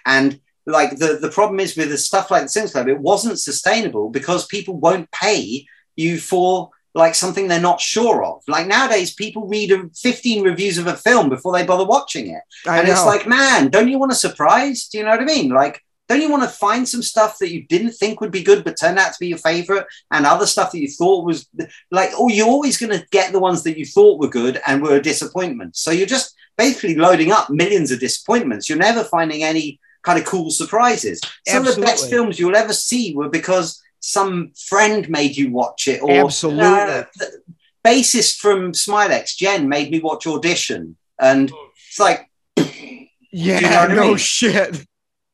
and 0.06 0.40
like 0.66 0.96
the 0.98 1.18
the 1.20 1.30
problem 1.30 1.58
is 1.58 1.76
with 1.76 1.88
the 1.88 1.98
stuff 1.98 2.30
like 2.30 2.42
the 2.42 2.48
Sims 2.48 2.72
club 2.72 2.88
it 2.88 2.98
wasn't 2.98 3.40
sustainable 3.40 4.10
because 4.10 4.46
people 4.46 4.78
won't 4.78 5.10
pay 5.10 5.66
you 5.96 6.18
for 6.18 6.70
like 6.94 7.14
something 7.14 7.48
they're 7.48 7.60
not 7.60 7.80
sure 7.80 8.24
of. 8.24 8.42
Like 8.46 8.66
nowadays, 8.66 9.14
people 9.14 9.46
read 9.46 9.72
15 9.96 10.44
reviews 10.44 10.78
of 10.78 10.86
a 10.86 10.96
film 10.96 11.28
before 11.28 11.52
they 11.52 11.64
bother 11.64 11.84
watching 11.84 12.28
it. 12.28 12.42
I 12.66 12.78
and 12.78 12.88
it's 12.88 13.04
like, 13.06 13.26
man, 13.26 13.68
don't 13.70 13.88
you 13.88 13.98
want 13.98 14.12
a 14.12 14.16
surprise? 14.16 14.88
Do 14.88 14.98
you 14.98 15.04
know 15.04 15.10
what 15.10 15.20
I 15.20 15.24
mean? 15.24 15.50
Like, 15.50 15.82
don't 16.08 16.20
you 16.20 16.30
want 16.30 16.42
to 16.42 16.48
find 16.48 16.86
some 16.86 17.02
stuff 17.02 17.38
that 17.38 17.52
you 17.52 17.64
didn't 17.64 17.92
think 17.92 18.20
would 18.20 18.30
be 18.30 18.42
good 18.42 18.64
but 18.64 18.78
turned 18.78 18.98
out 18.98 19.12
to 19.12 19.18
be 19.20 19.28
your 19.28 19.38
favorite 19.38 19.86
and 20.10 20.26
other 20.26 20.46
stuff 20.46 20.72
that 20.72 20.80
you 20.80 20.88
thought 20.88 21.24
was 21.24 21.48
like, 21.90 22.10
oh, 22.14 22.28
you're 22.28 22.46
always 22.48 22.76
going 22.76 22.92
to 22.92 23.06
get 23.10 23.32
the 23.32 23.40
ones 23.40 23.62
that 23.62 23.78
you 23.78 23.86
thought 23.86 24.20
were 24.20 24.28
good 24.28 24.60
and 24.66 24.82
were 24.82 24.96
a 24.96 25.02
disappointment. 25.02 25.76
So 25.76 25.90
you're 25.90 26.06
just 26.06 26.34
basically 26.58 26.96
loading 26.96 27.32
up 27.32 27.50
millions 27.50 27.90
of 27.90 28.00
disappointments. 28.00 28.68
You're 28.68 28.78
never 28.78 29.04
finding 29.04 29.42
any 29.42 29.80
kind 30.02 30.18
of 30.18 30.24
cool 30.26 30.50
surprises. 30.50 31.20
Some 31.46 31.66
of 31.66 31.76
the 31.76 31.80
best 31.80 32.10
films 32.10 32.38
you'll 32.38 32.56
ever 32.56 32.72
see 32.72 33.14
were 33.14 33.28
because 33.28 33.80
some 34.00 34.52
friend 34.56 35.08
made 35.08 35.36
you 35.36 35.50
watch 35.50 35.88
it 35.88 36.02
or 36.02 36.26
Absolutely. 36.26 36.64
uh, 36.64 37.04
the 37.16 37.42
bassist 37.84 38.38
from 38.38 38.72
Smilex, 38.72 39.36
Jen, 39.36 39.68
made 39.68 39.90
me 39.90 40.00
watch 40.00 40.26
Audition. 40.26 40.96
And 41.18 41.52
it's 41.88 42.00
like, 42.00 42.28
yeah, 42.56 43.06
you 43.32 43.60
know 43.60 43.68
what 43.68 43.90
I 43.90 43.94
no 43.94 44.06
mean? 44.08 44.16
shit. 44.16 44.86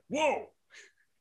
Whoa. 0.08 0.47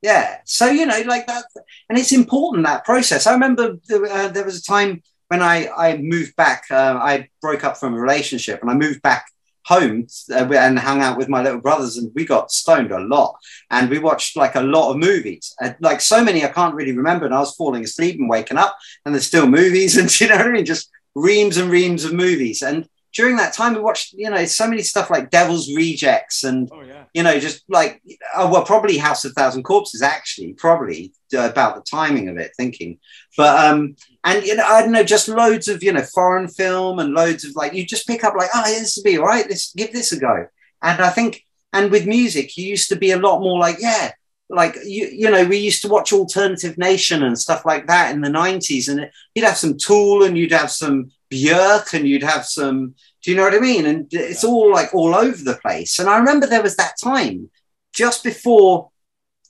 Yeah. 0.02 0.38
So, 0.44 0.66
you 0.66 0.86
know, 0.86 1.00
like 1.06 1.26
that. 1.26 1.44
And 1.88 1.98
it's 1.98 2.12
important, 2.12 2.66
that 2.66 2.84
process. 2.84 3.26
I 3.26 3.32
remember 3.32 3.78
there, 3.88 4.06
uh, 4.06 4.28
there 4.28 4.44
was 4.44 4.58
a 4.58 4.62
time 4.62 5.02
when 5.28 5.42
I, 5.42 5.68
I 5.68 5.96
moved 5.98 6.36
back, 6.36 6.64
uh, 6.70 6.98
I 7.00 7.28
broke 7.40 7.64
up 7.64 7.76
from 7.76 7.94
a 7.94 8.00
relationship 8.00 8.62
and 8.62 8.70
I 8.70 8.74
moved 8.74 9.02
back 9.02 9.26
home 9.68 10.06
uh, 10.30 10.48
and 10.52 10.78
hung 10.78 11.02
out 11.02 11.18
with 11.18 11.28
my 11.28 11.42
little 11.42 11.60
brothers 11.60 11.98
and 11.98 12.10
we 12.14 12.24
got 12.24 12.50
stoned 12.50 12.90
a 12.90 12.98
lot 12.98 13.36
and 13.70 13.90
we 13.90 13.98
watched 13.98 14.34
like 14.34 14.54
a 14.54 14.62
lot 14.62 14.90
of 14.90 14.96
movies 14.96 15.54
uh, 15.62 15.72
like 15.80 16.00
so 16.00 16.24
many 16.24 16.42
i 16.42 16.48
can't 16.48 16.74
really 16.74 16.96
remember 16.96 17.26
and 17.26 17.34
i 17.34 17.38
was 17.38 17.54
falling 17.54 17.84
asleep 17.84 18.18
and 18.18 18.30
waking 18.30 18.56
up 18.56 18.74
and 19.04 19.14
there's 19.14 19.26
still 19.26 19.46
movies 19.46 19.96
and 19.98 20.20
you 20.20 20.26
know 20.26 20.36
what 20.36 20.46
i 20.46 20.50
mean 20.50 20.64
just 20.64 20.88
reams 21.14 21.58
and 21.58 21.70
reams 21.70 22.06
of 22.06 22.14
movies 22.14 22.62
and 22.62 22.88
during 23.14 23.36
that 23.36 23.52
time 23.52 23.74
we 23.74 23.80
watched 23.80 24.12
you 24.12 24.28
know 24.30 24.44
so 24.44 24.68
many 24.68 24.82
stuff 24.82 25.10
like 25.10 25.30
devil's 25.30 25.74
rejects 25.74 26.44
and 26.44 26.68
Oh 26.72 26.82
yeah. 26.82 27.04
you 27.14 27.22
know 27.22 27.38
just 27.38 27.62
like 27.68 28.02
oh, 28.36 28.50
well 28.50 28.64
probably 28.64 28.98
house 28.98 29.24
of 29.24 29.32
thousand 29.32 29.62
corpses 29.62 30.02
actually 30.02 30.52
probably 30.54 31.12
uh, 31.34 31.48
about 31.50 31.76
the 31.76 31.82
timing 31.82 32.28
of 32.28 32.36
it 32.38 32.52
thinking 32.56 32.98
but 33.36 33.58
um 33.64 33.96
and 34.24 34.44
you 34.44 34.54
know 34.54 34.64
i 34.64 34.82
don't 34.82 34.92
know 34.92 35.04
just 35.04 35.28
loads 35.28 35.68
of 35.68 35.82
you 35.82 35.92
know 35.92 36.02
foreign 36.02 36.48
film 36.48 36.98
and 36.98 37.14
loads 37.14 37.44
of 37.44 37.54
like 37.56 37.72
you 37.72 37.84
just 37.84 38.06
pick 38.06 38.24
up 38.24 38.34
like 38.34 38.50
oh 38.54 38.62
this 38.64 38.96
would 38.96 39.08
be 39.10 39.18
all 39.18 39.24
right 39.26 39.48
let's 39.48 39.72
give 39.74 39.92
this 39.92 40.12
a 40.12 40.18
go 40.18 40.46
and 40.82 41.00
i 41.02 41.10
think 41.10 41.44
and 41.72 41.90
with 41.90 42.06
music 42.06 42.56
you 42.56 42.66
used 42.66 42.88
to 42.88 42.96
be 42.96 43.10
a 43.10 43.18
lot 43.18 43.40
more 43.40 43.58
like 43.58 43.76
yeah 43.80 44.12
like 44.50 44.74
you 44.84 45.06
you 45.08 45.30
know 45.30 45.44
we 45.44 45.58
used 45.58 45.82
to 45.82 45.88
watch 45.88 46.12
alternative 46.12 46.78
nation 46.78 47.22
and 47.22 47.38
stuff 47.38 47.66
like 47.66 47.86
that 47.86 48.14
in 48.14 48.22
the 48.22 48.30
90s 48.30 48.88
and 48.88 49.10
you'd 49.34 49.44
have 49.44 49.58
some 49.58 49.76
tool 49.76 50.22
and 50.24 50.38
you'd 50.38 50.52
have 50.52 50.70
some 50.70 51.10
björk 51.30 51.94
and 51.94 52.08
you'd 52.08 52.22
have 52.22 52.44
some 52.44 52.94
do 53.22 53.30
you 53.30 53.36
know 53.36 53.44
what 53.44 53.54
i 53.54 53.58
mean? 53.58 53.86
And 53.86 54.06
it's 54.10 54.44
all 54.44 54.72
like 54.72 54.94
all 54.94 55.14
over 55.14 55.42
the 55.42 55.58
place. 55.62 55.98
And 55.98 56.08
i 56.08 56.18
remember 56.18 56.46
there 56.46 56.62
was 56.62 56.76
that 56.76 56.94
time 57.02 57.50
just 57.92 58.22
before 58.22 58.90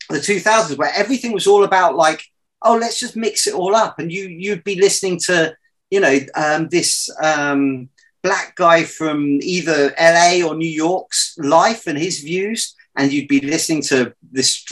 the 0.08 0.18
2000s 0.18 0.76
where 0.78 0.92
everything 0.94 1.32
was 1.32 1.46
all 1.46 1.64
about 1.64 1.94
like 1.94 2.22
oh 2.62 2.76
let's 2.76 2.98
just 2.98 3.16
mix 3.16 3.46
it 3.46 3.54
all 3.54 3.74
up. 3.74 3.98
And 3.98 4.12
you 4.12 4.28
you'd 4.28 4.64
be 4.64 4.80
listening 4.80 5.18
to 5.26 5.54
you 5.90 6.00
know 6.00 6.18
um, 6.34 6.68
this 6.68 7.10
um, 7.22 7.88
black 8.22 8.56
guy 8.56 8.84
from 8.84 9.38
either 9.42 9.94
la 9.98 10.46
or 10.46 10.54
new 10.56 10.68
york's 10.68 11.36
life 11.38 11.86
and 11.86 11.98
his 11.98 12.20
views. 12.20 12.74
And 12.96 13.12
you'd 13.12 13.28
be 13.28 13.40
listening 13.40 13.82
to 13.82 14.12
this 14.32 14.66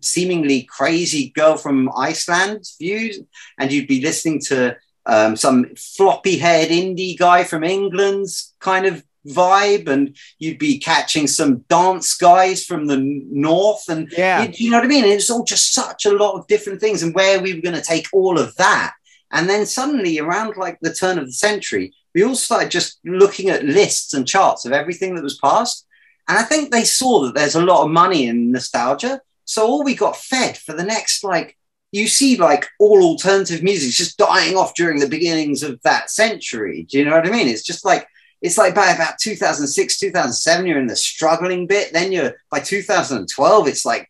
seemingly 0.00 0.62
crazy 0.70 1.30
girl 1.30 1.56
from 1.56 1.90
Iceland 1.96 2.64
views, 2.78 3.18
and 3.58 3.72
you'd 3.72 3.88
be 3.88 4.00
listening 4.00 4.40
to 4.42 4.76
um, 5.06 5.36
some 5.36 5.74
floppy 5.76 6.36
haired 6.38 6.68
indie 6.68 7.18
guy 7.18 7.44
from 7.44 7.64
England's 7.64 8.54
kind 8.60 8.86
of 8.86 9.04
vibe, 9.26 9.88
and 9.88 10.16
you'd 10.38 10.58
be 10.58 10.78
catching 10.78 11.26
some 11.26 11.58
dance 11.68 12.16
guys 12.16 12.64
from 12.64 12.86
the 12.86 12.96
north, 13.30 13.88
and 13.88 14.08
Yeah. 14.16 14.44
you, 14.44 14.52
you 14.56 14.70
know 14.70 14.78
what 14.78 14.84
I 14.84 14.88
mean? 14.88 15.04
And 15.04 15.12
it's 15.12 15.30
all 15.30 15.44
just 15.44 15.72
such 15.74 16.06
a 16.06 16.12
lot 16.12 16.34
of 16.34 16.46
different 16.46 16.80
things, 16.80 17.02
and 17.02 17.14
where 17.14 17.40
we 17.40 17.54
were 17.54 17.60
going 17.60 17.74
to 17.74 17.82
take 17.82 18.06
all 18.12 18.38
of 18.38 18.54
that. 18.56 18.92
And 19.32 19.48
then 19.48 19.66
suddenly, 19.66 20.18
around 20.20 20.56
like 20.56 20.78
the 20.80 20.94
turn 20.94 21.18
of 21.18 21.26
the 21.26 21.32
century, 21.32 21.92
we 22.14 22.22
all 22.22 22.36
started 22.36 22.70
just 22.70 23.00
looking 23.04 23.50
at 23.50 23.64
lists 23.64 24.14
and 24.14 24.26
charts 24.26 24.64
of 24.64 24.72
everything 24.72 25.16
that 25.16 25.24
was 25.24 25.38
past. 25.38 25.84
And 26.28 26.38
I 26.38 26.42
think 26.42 26.70
they 26.70 26.84
saw 26.84 27.24
that 27.24 27.34
there's 27.34 27.56
a 27.56 27.64
lot 27.64 27.84
of 27.84 27.90
money 27.90 28.26
in 28.26 28.52
nostalgia. 28.52 29.20
So 29.44 29.66
all 29.66 29.82
we 29.84 29.94
got 29.94 30.16
fed 30.16 30.56
for 30.56 30.72
the 30.72 30.84
next, 30.84 31.22
like, 31.24 31.56
you 31.96 32.06
see, 32.08 32.36
like, 32.36 32.66
all 32.78 33.02
alternative 33.02 33.62
music 33.62 33.90
just 33.92 34.18
dying 34.18 34.56
off 34.56 34.74
during 34.74 34.98
the 35.00 35.08
beginnings 35.08 35.62
of 35.62 35.80
that 35.82 36.10
century. 36.10 36.86
Do 36.88 36.98
you 36.98 37.04
know 37.04 37.16
what 37.16 37.26
I 37.26 37.30
mean? 37.30 37.48
It's 37.48 37.62
just 37.62 37.84
like, 37.84 38.06
it's 38.42 38.58
like 38.58 38.74
by 38.74 38.90
about 38.90 39.18
2006, 39.18 39.98
2007, 39.98 40.66
you're 40.66 40.78
in 40.78 40.86
the 40.86 40.94
struggling 40.96 41.66
bit. 41.66 41.92
Then 41.92 42.12
you're 42.12 42.34
by 42.50 42.60
2012, 42.60 43.68
it's 43.68 43.86
like, 43.86 44.08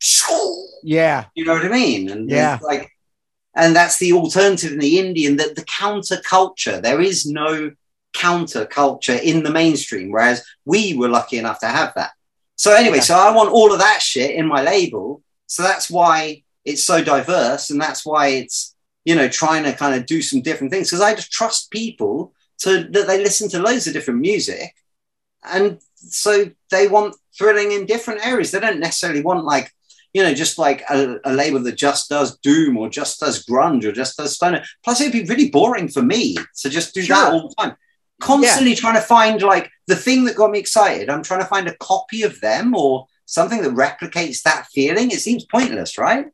Yeah. 0.83 1.25
you 1.35 1.45
know 1.45 1.55
what 1.55 1.65
I 1.65 1.69
mean? 1.69 2.11
And 2.11 2.29
Yeah. 2.29 2.59
like, 2.61 2.91
and 3.55 3.75
that's 3.75 3.99
the 3.99 4.13
alternative 4.13 4.73
in 4.73 4.79
the 4.81 4.99
Indian, 4.99 5.37
that 5.37 5.55
the 5.55 5.65
counter 5.65 6.21
culture. 6.25 6.81
There 6.81 7.01
is 7.01 7.25
no 7.25 7.71
counter 8.13 8.67
culture 8.67 9.15
in 9.15 9.43
the 9.45 9.51
mainstream, 9.51 10.11
whereas 10.11 10.43
we 10.65 10.95
were 10.95 11.09
lucky 11.09 11.39
enough 11.39 11.61
to 11.61 11.69
have 11.69 11.93
that. 11.95 12.11
So 12.57 12.75
anyway, 12.75 12.97
Yeah. 12.97 13.03
so 13.11 13.15
I 13.17 13.31
want 13.31 13.51
all 13.51 13.73
of 13.73 13.79
that 13.79 14.03
shit 14.03 14.33
in 14.33 14.47
my 14.47 14.63
label. 14.63 15.23
So 15.47 15.63
that's 15.63 15.89
why 15.89 16.43
it's 16.67 16.85
so 16.85 17.03
diverse, 17.03 17.71
and 17.71 17.81
that's 17.81 18.05
why 18.05 18.29
it's 18.29 18.75
you 19.07 19.15
know 19.15 19.29
trying 19.29 19.65
to 19.65 19.73
kind 19.73 19.95
of 19.95 20.05
do 20.05 20.21
some 20.21 20.43
different 20.43 20.73
things 20.73 20.91
because 20.91 21.01
I 21.01 21.15
just 21.15 21.33
trust 21.33 21.71
people 21.71 22.35
to 22.59 22.85
that 22.91 23.07
they 23.07 23.23
listen 23.23 23.49
to 23.51 23.63
loads 23.63 23.87
of 23.87 23.95
different 23.95 24.21
music, 24.21 24.75
and 25.43 25.81
so 25.95 26.51
they 26.71 26.89
want 26.89 27.17
thrilling 27.39 27.73
in 27.73 27.87
different 27.87 28.27
areas. 28.27 28.51
They 28.51 28.61
don't 28.61 28.81
necessarily 28.81 29.23
want 29.23 29.45
like 29.45 29.73
you 30.17 30.23
know, 30.23 30.33
just 30.33 30.57
like 30.57 30.83
a, 30.89 31.19
a 31.25 31.33
label 31.35 31.61
that 31.61 31.77
just 31.77 32.09
does 32.09 32.39
doom 32.39 32.79
or 32.79 32.89
just 32.89 33.21
does 33.21 33.45
grunge 33.45 33.85
or 33.85 33.93
just 33.93 34.17
does 34.17 34.35
stoner. 34.35 34.65
Plus, 34.83 34.99
it'd 35.03 35.13
be 35.13 35.25
really 35.25 35.51
boring 35.51 35.89
for 35.89 36.01
me 36.01 36.35
to 36.61 36.71
just 36.71 36.95
do 36.95 37.07
that 37.09 37.35
all 37.35 37.49
the 37.51 37.55
time. 37.55 37.77
Constantly 38.19 38.75
trying 38.75 38.95
to 38.95 39.03
find 39.03 39.43
like 39.43 39.71
the 39.89 39.95
thing 39.95 40.25
that 40.25 40.35
got 40.35 40.51
me 40.51 40.59
excited. 40.59 41.11
I'm 41.11 41.23
trying 41.23 41.41
to 41.41 41.47
find 41.47 41.69
a 41.69 41.77
copy 41.77 42.23
of 42.23 42.41
them 42.41 42.75
or 42.75 43.07
something 43.27 43.61
that 43.61 43.73
replicates 43.73 44.41
that 44.45 44.69
feeling. 44.69 45.11
It 45.11 45.21
seems 45.21 45.45
pointless, 45.45 45.99
right? 45.99 46.29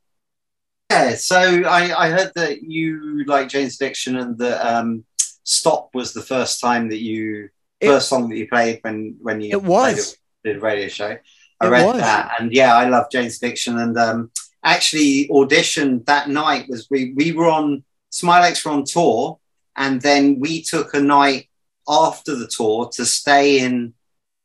Yeah. 0.93 1.15
So 1.17 1.39
I, 1.65 2.07
I 2.07 2.11
heard 2.11 2.33
that 2.35 2.63
you 2.63 3.25
like 3.27 3.49
Jane's 3.49 3.77
Addiction 3.77 4.17
and 4.19 4.39
that 4.39 4.59
um, 4.67 5.05
Stop 5.45 5.91
was 5.95 6.13
the 6.13 6.23
first 6.23 6.61
time 6.61 6.89
that 6.91 7.01
you 7.01 7.49
It- 7.81 7.89
first 7.89 8.09
song 8.09 8.29
that 8.29 8.37
you 8.37 8.49
played 8.49 8.79
when 8.83 9.17
when 9.21 9.41
you 9.41 9.51
It 9.51 9.63
was. 9.63 10.15
a- 10.45 10.49
did 10.49 10.57
a 10.57 10.61
radio 10.61 10.89
show. 10.89 11.17
I 11.61 11.67
It 11.67 11.71
read 11.71 11.87
was. 11.87 12.01
that, 12.01 12.33
and 12.39 12.53
yeah, 12.53 12.75
I 12.75 12.89
love 12.89 13.07
Jane's 13.13 13.37
Addiction. 13.37 13.79
And 13.79 13.97
um, 13.97 14.31
actually, 14.65 15.29
audition 15.31 16.03
that 16.07 16.29
night 16.29 16.67
was 16.69 16.89
we 16.91 17.13
we 17.15 17.33
were 17.33 17.49
on 17.49 17.85
Smilex 18.13 18.65
were 18.65 18.73
on 18.73 18.85
tour, 18.85 19.39
and 19.77 20.01
then 20.03 20.39
we 20.41 20.63
took 20.63 20.95
a 20.95 21.01
night 21.01 21.49
after 21.89 22.35
the 22.37 22.47
tour 22.49 22.89
to 22.95 23.05
stay 23.07 23.61
in 23.61 23.95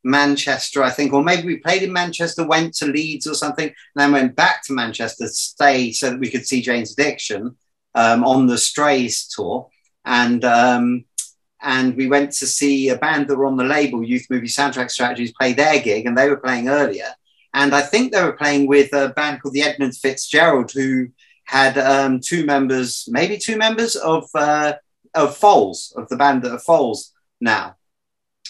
Manchester, 0.04 0.82
I 0.82 0.90
think, 0.90 1.12
or 1.12 1.22
maybe 1.22 1.46
we 1.46 1.56
played 1.58 1.82
in 1.82 1.92
Manchester, 1.92 2.46
went 2.46 2.74
to 2.76 2.86
Leeds 2.86 3.26
or 3.26 3.34
something, 3.34 3.66
and 3.66 3.74
then 3.96 4.12
went 4.12 4.36
back 4.36 4.64
to 4.64 4.72
Manchester 4.72 5.24
to 5.24 5.30
stay 5.30 5.92
so 5.92 6.10
that 6.10 6.20
we 6.20 6.30
could 6.30 6.46
see 6.46 6.62
Jane's 6.62 6.92
Addiction 6.92 7.56
um, 7.94 8.24
on 8.24 8.46
the 8.46 8.58
Strays 8.58 9.26
tour, 9.26 9.68
and. 10.04 10.44
Um, 10.44 11.04
and 11.60 11.96
we 11.96 12.06
went 12.06 12.30
to 12.34 12.46
see 12.46 12.88
a 12.88 12.96
band 12.96 13.26
that 13.26 13.36
were 13.36 13.46
on 13.46 13.56
the 13.56 13.64
label 13.64 14.04
Youth 14.04 14.26
Movie 14.30 14.46
Soundtrack 14.46 14.90
Strategies 14.90 15.32
play 15.32 15.52
their 15.52 15.80
gig, 15.80 16.06
and 16.06 16.16
they 16.16 16.28
were 16.28 16.36
playing 16.36 16.68
earlier. 16.68 17.08
And 17.52 17.74
I 17.74 17.80
think 17.80 18.12
they 18.12 18.22
were 18.22 18.36
playing 18.36 18.68
with 18.68 18.92
a 18.92 19.08
band 19.08 19.42
called 19.42 19.54
the 19.54 19.62
Edmund 19.62 19.96
Fitzgerald, 19.96 20.70
who 20.70 21.08
had 21.44 21.78
um, 21.78 22.20
two 22.20 22.44
members, 22.44 23.08
maybe 23.10 23.38
two 23.38 23.56
members 23.56 23.96
of 23.96 24.28
uh, 24.34 24.74
of 25.14 25.36
Foals, 25.36 25.92
of 25.96 26.08
the 26.08 26.16
band 26.16 26.42
that 26.42 26.52
are 26.52 26.58
Foals 26.58 27.12
now. 27.40 27.76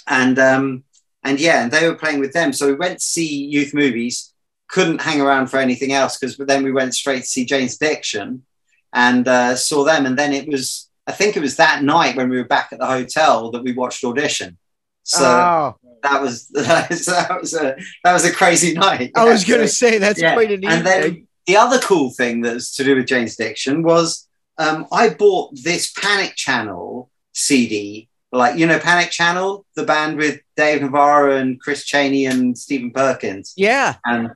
And 0.07 0.39
um, 0.39 0.85
and 1.25 1.41
yeah, 1.41 1.63
and 1.63 1.73
they 1.73 1.89
were 1.89 1.97
playing 1.97 2.21
with 2.21 2.33
them. 2.33 2.53
So 2.53 2.67
we 2.67 2.75
went 2.75 2.99
to 2.99 3.05
see 3.05 3.45
youth 3.45 3.75
movies, 3.75 4.33
couldn't 4.69 5.01
hang 5.01 5.21
around 5.21 5.49
for 5.49 5.59
anything 5.59 5.93
else 5.93 6.19
because 6.19 6.37
But 6.37 6.49
then 6.49 6.63
we 6.63 6.73
went 6.73 6.95
straight 6.95 7.21
to 7.21 7.27
see 7.27 7.45
Jane's 7.45 7.77
Addiction 7.77 8.45
and 8.93 9.27
uh, 9.27 9.57
saw 9.57 9.85
them. 9.85 10.07
And 10.07 10.19
then 10.19 10.33
it 10.33 10.49
was, 10.49 10.89
I 11.07 11.13
think 11.13 11.37
it 11.37 11.41
was 11.41 11.57
that 11.57 11.83
night 11.83 12.17
when 12.17 12.29
we 12.29 12.37
were 12.37 12.45
back 12.45 12.69
at 12.73 12.79
the 12.79 12.87
hotel 12.87 13.51
that 13.51 13.63
we 13.63 13.73
watched 13.73 14.05
Audition. 14.05 14.59
So 15.03 15.25
oh, 15.25 15.77
that 16.03 16.21
was 16.21 16.49
that 16.49 17.39
was 17.41 17.55
a 17.55 17.77
that 18.05 18.13
was 18.13 18.27
a 18.27 18.33
crazy 18.33 18.75
night. 18.75 19.13
I 19.17 19.25
was 19.25 19.45
gonna 19.49 19.67
say 19.67 19.97
that's 19.97 20.21
yeah. 20.21 20.35
quite 20.35 20.53
an 20.53 20.65
and 20.67 20.87
then 20.87 21.27
the 21.47 21.57
other 21.57 21.79
cool 21.79 22.11
thing 22.11 22.43
that's 22.43 22.77
to 22.77 22.85
do 22.85 22.95
with 22.95 23.07
Jane's 23.07 23.35
Addiction 23.41 23.83
was 23.83 24.29
um, 24.59 24.87
I 24.93 25.09
bought 25.09 25.55
this 25.55 25.91
Panic 25.93 26.35
Channel 26.37 27.11
CD, 27.33 28.08
like 28.33 28.57
you 28.59 28.67
know 28.67 28.79
Panic 28.79 29.11
Channel, 29.11 29.65
the 29.75 29.85
band 29.85 30.17
with 30.19 30.41
Dave 30.57 30.83
Navarro 30.83 31.37
and 31.37 31.61
Chris 31.61 31.85
Chaney 31.85 32.27
and 32.27 32.57
Stephen 32.57 32.91
Perkins, 32.91 33.55
Yeah. 33.57 33.97
and 34.05 34.31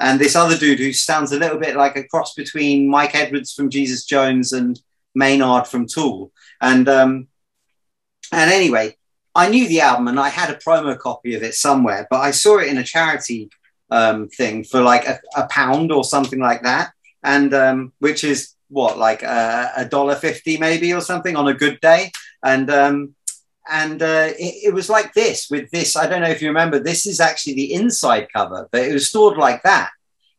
and 0.00 0.20
this 0.20 0.36
other 0.36 0.56
dude 0.56 0.78
who 0.78 0.92
sounds 0.92 1.32
a 1.32 1.38
little 1.38 1.58
bit 1.58 1.74
like 1.76 1.96
a 1.96 2.04
cross 2.04 2.34
between 2.34 2.88
Mike 2.88 3.14
Edwards 3.16 3.52
from 3.52 3.68
Jesus 3.70 4.04
Jones 4.04 4.52
and 4.52 4.80
Maynard 5.14 5.66
from 5.66 5.86
Tool, 5.86 6.30
and 6.60 6.88
um, 6.88 7.28
and 8.32 8.50
anyway, 8.50 8.96
I 9.34 9.48
knew 9.48 9.66
the 9.66 9.80
album 9.80 10.08
and 10.08 10.20
I 10.20 10.28
had 10.28 10.50
a 10.50 10.54
promo 10.58 10.98
copy 10.98 11.34
of 11.34 11.42
it 11.42 11.54
somewhere, 11.54 12.06
but 12.10 12.20
I 12.20 12.30
saw 12.30 12.58
it 12.58 12.68
in 12.68 12.78
a 12.78 12.84
charity 12.84 13.48
um, 13.90 14.28
thing 14.28 14.64
for 14.64 14.82
like 14.82 15.06
a, 15.08 15.18
a 15.36 15.46
pound 15.48 15.90
or 15.90 16.04
something 16.04 16.38
like 16.38 16.62
that, 16.62 16.92
and 17.22 17.54
um, 17.54 17.92
which 18.00 18.22
is 18.24 18.54
what 18.68 18.98
like 18.98 19.24
uh, 19.24 19.68
a 19.76 19.84
dollar 19.86 20.14
fifty 20.14 20.58
maybe 20.58 20.92
or 20.92 21.00
something 21.00 21.34
on 21.36 21.48
a 21.48 21.54
good 21.54 21.80
day, 21.80 22.12
and 22.44 22.70
um, 22.70 23.14
and 23.70 24.02
uh, 24.02 24.30
it, 24.38 24.68
it 24.68 24.74
was 24.74 24.88
like 24.88 25.12
this 25.14 25.48
with 25.50 25.70
this. 25.70 25.96
I 25.96 26.06
don't 26.06 26.22
know 26.22 26.30
if 26.30 26.40
you 26.42 26.48
remember. 26.48 26.78
This 26.78 27.06
is 27.06 27.20
actually 27.20 27.54
the 27.54 27.72
inside 27.74 28.28
cover, 28.32 28.68
but 28.72 28.82
it 28.82 28.92
was 28.92 29.08
stored 29.08 29.36
like 29.36 29.62
that, 29.62 29.90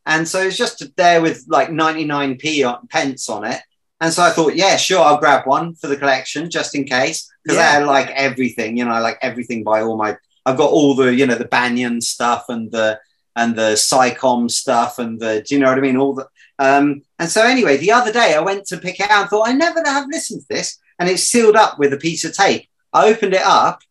and 0.05 0.27
so 0.27 0.41
it's 0.41 0.57
just 0.57 0.83
there 0.95 1.21
with 1.21 1.45
like 1.47 1.71
ninety 1.71 2.05
nine 2.05 2.37
p 2.37 2.63
on, 2.63 2.87
pence 2.87 3.29
on 3.29 3.43
it. 3.45 3.61
And 4.01 4.13
so 4.13 4.23
I 4.23 4.29
thought, 4.29 4.55
yeah, 4.55 4.77
sure, 4.77 5.01
I'll 5.01 5.19
grab 5.19 5.45
one 5.45 5.75
for 5.75 5.87
the 5.87 5.97
collection 5.97 6.49
just 6.49 6.73
in 6.73 6.85
case 6.85 7.29
because 7.43 7.57
I 7.57 7.63
Yeah. 7.63 7.71
had 7.71 7.85
like 7.85 8.09
everything, 8.11 8.77
you 8.77 8.85
know, 8.85 8.91
I 8.91 8.99
like 8.99 9.17
everything 9.21 9.61
by 9.61 9.81
all 9.81 9.97
my. 9.97 10.15
I've 10.45 10.55
got 10.55 10.71
all 10.71 10.95
the, 10.95 11.13
you 11.13 11.27
know, 11.27 11.35
the 11.35 11.45
Banyan 11.45 11.99
stuff 11.99 12.45
and 12.47 12.71
the 12.71 12.97
and 13.35 13.57
the 13.57 13.75
Psi 13.75 14.11
Com 14.11 14.47
stuff 14.47 14.99
and 14.99 15.19
the, 15.19 15.43
do 15.45 15.53
you 15.53 15.59
know 15.59 15.67
what 15.67 15.77
I 15.77 15.81
mean? 15.81 15.97
All 15.97 16.13
the. 16.13 16.27
Um, 16.59 17.01
and 17.19 17.29
so 17.29 17.43
anyway, 17.43 17.75
the 17.75 17.91
other 17.91 18.13
day 18.13 18.35
I 18.35 18.39
went 18.39 18.65
to 18.67 18.77
pick 18.77 19.01
it 19.01 19.09
out 19.11 19.21
and 19.21 19.29
thought 19.29 19.49
I 19.49 19.53
never 19.53 19.83
have 19.85 20.07
listened 20.07 20.41
to 20.43 20.47
this, 20.49 20.77
and 20.97 21.09
it's 21.09 21.23
sealed 21.23 21.57
up 21.57 21.77
with 21.77 21.91
a 21.91 21.97
piece 21.97 22.23
of 22.23 22.33
tape. 22.33 22.68
I 22.93 23.09
opened 23.09 23.33
it 23.33 23.41
up, 23.41 23.81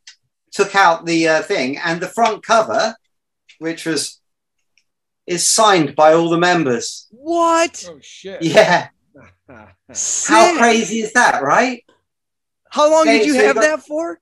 took 0.52 0.74
out 0.74 1.06
the 1.06 1.28
uh, 1.28 1.42
thing, 1.42 1.78
and 1.78 2.00
the 2.00 2.08
front 2.08 2.44
cover, 2.44 2.94
which 3.58 3.86
was 3.86 4.20
is 5.26 5.46
signed 5.46 5.94
by 5.94 6.14
all 6.14 6.30
the 6.30 6.38
members. 6.38 7.06
What? 7.10 7.84
Oh 7.88 7.98
shit. 8.00 8.42
Yeah, 8.42 8.88
how 9.48 10.56
crazy 10.58 11.00
is 11.00 11.12
that, 11.12 11.42
right? 11.42 11.84
How 12.70 12.90
long 12.90 13.02
Okay, 13.02 13.18
did 13.18 13.26
you 13.26 13.34
so 13.34 13.44
have 13.46 13.54
got- 13.56 13.60
that 13.62 13.82
for? 13.86 14.20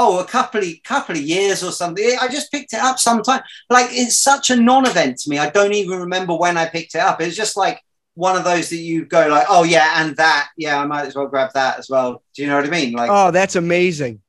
oh, 0.00 0.20
a 0.20 0.24
couple 0.24 0.60
of 0.62 0.68
couple 0.84 1.16
of 1.16 1.20
years 1.22 1.62
or 1.64 1.72
something. 1.72 2.16
I 2.20 2.28
just 2.28 2.52
picked 2.52 2.72
it 2.72 2.78
up 2.80 2.98
sometime. 3.00 3.42
Like 3.68 3.88
it's 3.90 4.16
such 4.16 4.50
a 4.50 4.56
non-event 4.56 5.18
to 5.20 5.30
me. 5.30 5.38
I 5.38 5.50
don't 5.50 5.72
even 5.74 5.98
remember 6.00 6.36
when 6.36 6.56
I 6.56 6.66
picked 6.66 6.94
it 6.94 7.00
up. 7.00 7.20
It's 7.20 7.34
just 7.36 7.56
like 7.56 7.80
one 8.18 8.36
of 8.36 8.42
those 8.42 8.68
that 8.70 8.76
you 8.76 9.04
go 9.04 9.28
like, 9.28 9.46
oh 9.48 9.62
yeah, 9.62 10.02
and 10.02 10.16
that, 10.16 10.48
yeah, 10.56 10.80
I 10.80 10.86
might 10.86 11.06
as 11.06 11.14
well 11.14 11.28
grab 11.28 11.52
that 11.54 11.78
as 11.78 11.88
well. 11.88 12.20
Do 12.34 12.42
you 12.42 12.48
know 12.48 12.56
what 12.56 12.66
I 12.66 12.70
mean? 12.70 12.92
Like 12.92 13.10
Oh, 13.12 13.30
that's 13.30 13.54
amazing. 13.54 14.20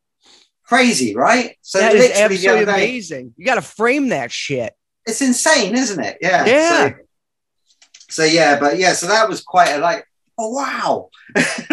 crazy, 0.63 1.15
right? 1.15 1.57
So 1.61 1.79
that 1.79 1.95
is 1.95 2.11
absolutely 2.11 2.65
day- 2.65 2.71
amazing. 2.71 3.33
You 3.35 3.45
got 3.45 3.55
to 3.55 3.61
frame 3.63 4.09
that 4.09 4.31
shit. 4.31 4.73
it's 5.07 5.21
insane, 5.21 5.75
isn't 5.75 6.03
it? 6.03 6.19
Yeah. 6.21 6.45
Yeah. 6.45 6.89
So, 6.89 6.95
so 8.11 8.23
yeah, 8.23 8.59
but 8.59 8.77
yeah, 8.77 8.93
so 8.93 9.07
that 9.07 9.27
was 9.27 9.41
quite 9.41 9.69
a 9.69 9.79
like, 9.79 10.05
oh 10.37 10.49
wow. 10.49 11.09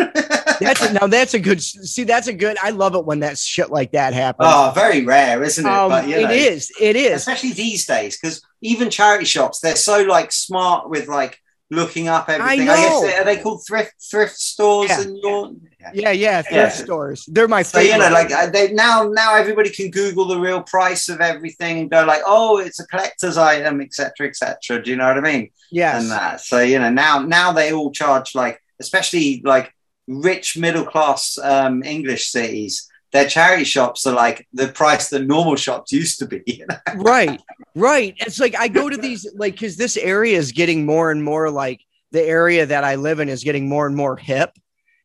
That's 0.58 0.80
a, 0.80 0.92
now 0.94 1.06
that's 1.06 1.34
a 1.34 1.38
good. 1.38 1.60
See, 1.62 2.04
that's 2.04 2.28
a 2.28 2.32
good. 2.32 2.56
I 2.62 2.70
love 2.70 2.94
it 2.94 3.04
when 3.04 3.20
that 3.20 3.36
shit 3.36 3.70
like 3.70 3.92
that 3.92 4.14
happens. 4.14 4.48
oh, 4.50 4.72
very 4.74 5.04
rare, 5.04 5.42
isn't 5.42 5.66
it? 5.66 5.70
Um, 5.70 5.90
but 5.90 6.08
you 6.08 6.16
it 6.16 6.22
know. 6.22 6.30
is. 6.30 6.72
It 6.80 6.96
is. 6.96 7.12
especially 7.12 7.52
these 7.52 7.84
days 7.84 8.18
because 8.18 8.40
even 8.62 8.88
charity 8.88 9.26
shops 9.26 9.60
they're 9.60 9.76
so 9.76 10.04
like 10.04 10.32
smart 10.32 10.88
with 10.88 11.08
like 11.08 11.38
looking 11.70 12.06
up 12.08 12.28
everything. 12.28 12.68
I, 12.68 12.76
guess 12.76 12.90
know. 12.90 13.06
they, 13.06 13.16
are 13.16 13.24
they 13.24 13.36
called 13.38 13.62
thrift 13.66 13.94
thrift 14.10 14.38
stores 14.38 14.88
Yeah. 14.90 15.02
in 15.02 15.16
your 15.16 15.50
Yeah, 15.92 16.10
yeah, 16.12 16.42
thrift 16.42 16.78
Yeah. 16.78 16.84
stores. 16.84 17.24
They're 17.26 17.48
my 17.48 17.62
so 17.62 17.78
favorite. 17.78 17.92
you 17.94 17.98
know 18.02 18.10
like 18.10 18.30
uh, 18.30 18.46
they 18.50 18.72
now 18.72 19.08
now 19.12 19.34
everybody 19.34 19.70
can 19.70 19.90
google 19.90 20.26
the 20.26 20.38
real 20.38 20.62
price 20.62 21.08
of 21.08 21.20
everything 21.20 21.78
and 21.80 21.90
go 21.90 22.04
like 22.04 22.22
oh 22.26 22.58
it's 22.58 22.78
a 22.78 22.86
collector's 22.86 23.36
item 23.36 23.80
etc 23.80 24.28
etc 24.28 24.82
do 24.82 24.90
you 24.90 24.96
know 24.96 25.08
what 25.08 25.18
i 25.18 25.20
mean 25.20 25.50
yes. 25.70 26.00
and 26.02 26.10
that 26.10 26.40
so 26.40 26.60
you 26.60 26.78
know 26.78 26.90
now 26.90 27.18
now 27.20 27.52
they 27.52 27.72
all 27.72 27.90
charge 27.90 28.34
like 28.34 28.60
especially 28.80 29.42
like 29.44 29.72
rich 30.08 30.56
middle 30.56 30.84
class 30.84 31.36
um 31.42 31.82
english 31.82 32.28
cities 32.30 32.88
their 33.12 33.28
charity 33.28 33.64
shops 33.64 34.06
are 34.06 34.14
like 34.14 34.46
the 34.52 34.68
price 34.68 35.08
that 35.10 35.26
normal 35.26 35.56
shops 35.56 35.92
used 35.92 36.18
to 36.18 36.26
be 36.26 36.42
you 36.46 36.66
know? 36.68 36.76
right 36.96 37.40
right 37.74 38.14
it's 38.18 38.38
like 38.40 38.54
i 38.58 38.68
go 38.68 38.88
to 38.88 38.96
these 38.96 39.26
like 39.36 39.54
because 39.54 39.76
this 39.76 39.96
area 39.96 40.36
is 40.36 40.52
getting 40.52 40.84
more 40.86 41.10
and 41.10 41.22
more 41.22 41.50
like 41.50 41.80
the 42.12 42.22
area 42.22 42.66
that 42.66 42.84
i 42.84 42.94
live 42.96 43.20
in 43.20 43.28
is 43.28 43.44
getting 43.44 43.68
more 43.68 43.86
and 43.86 43.96
more 43.96 44.16
hip 44.16 44.50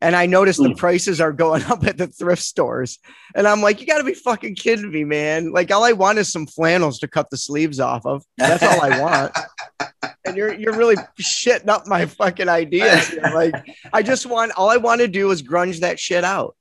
and 0.00 0.16
i 0.16 0.26
notice 0.26 0.56
the 0.56 0.68
Mm. 0.70 0.76
prices 0.76 1.20
are 1.20 1.32
going 1.32 1.62
up 1.72 1.84
at 1.86 1.96
the 1.98 2.06
thrift 2.08 2.42
stores 2.42 2.98
and 3.34 3.46
i'm 3.46 3.62
like 3.62 3.80
you 3.80 3.86
gotta 3.86 4.04
be 4.04 4.14
fucking 4.14 4.54
kidding 4.56 4.90
me 4.90 5.04
man 5.04 5.52
like 5.52 5.70
all 5.70 5.84
i 5.84 5.92
want 5.92 6.18
is 6.18 6.30
some 6.30 6.46
flannels 6.46 6.98
to 7.00 7.08
cut 7.08 7.30
the 7.30 7.36
sleeves 7.36 7.78
off 7.80 8.04
of 8.06 8.24
that's 8.36 8.62
all 8.62 8.80
i 8.82 9.00
want 9.00 9.32
and 10.24 10.36
you're 10.36 10.52
you're 10.54 10.76
really 10.76 10.96
shitting 11.20 11.68
up 11.68 11.86
my 11.86 12.06
fucking 12.06 12.48
ideas 12.48 13.08
here. 13.08 13.22
like 13.34 13.54
i 13.92 14.02
just 14.02 14.26
want 14.26 14.52
all 14.56 14.68
i 14.70 14.76
want 14.76 15.00
to 15.00 15.08
do 15.08 15.30
is 15.30 15.42
grunge 15.42 15.80
that 15.80 15.98
shit 16.00 16.24
out 16.24 16.56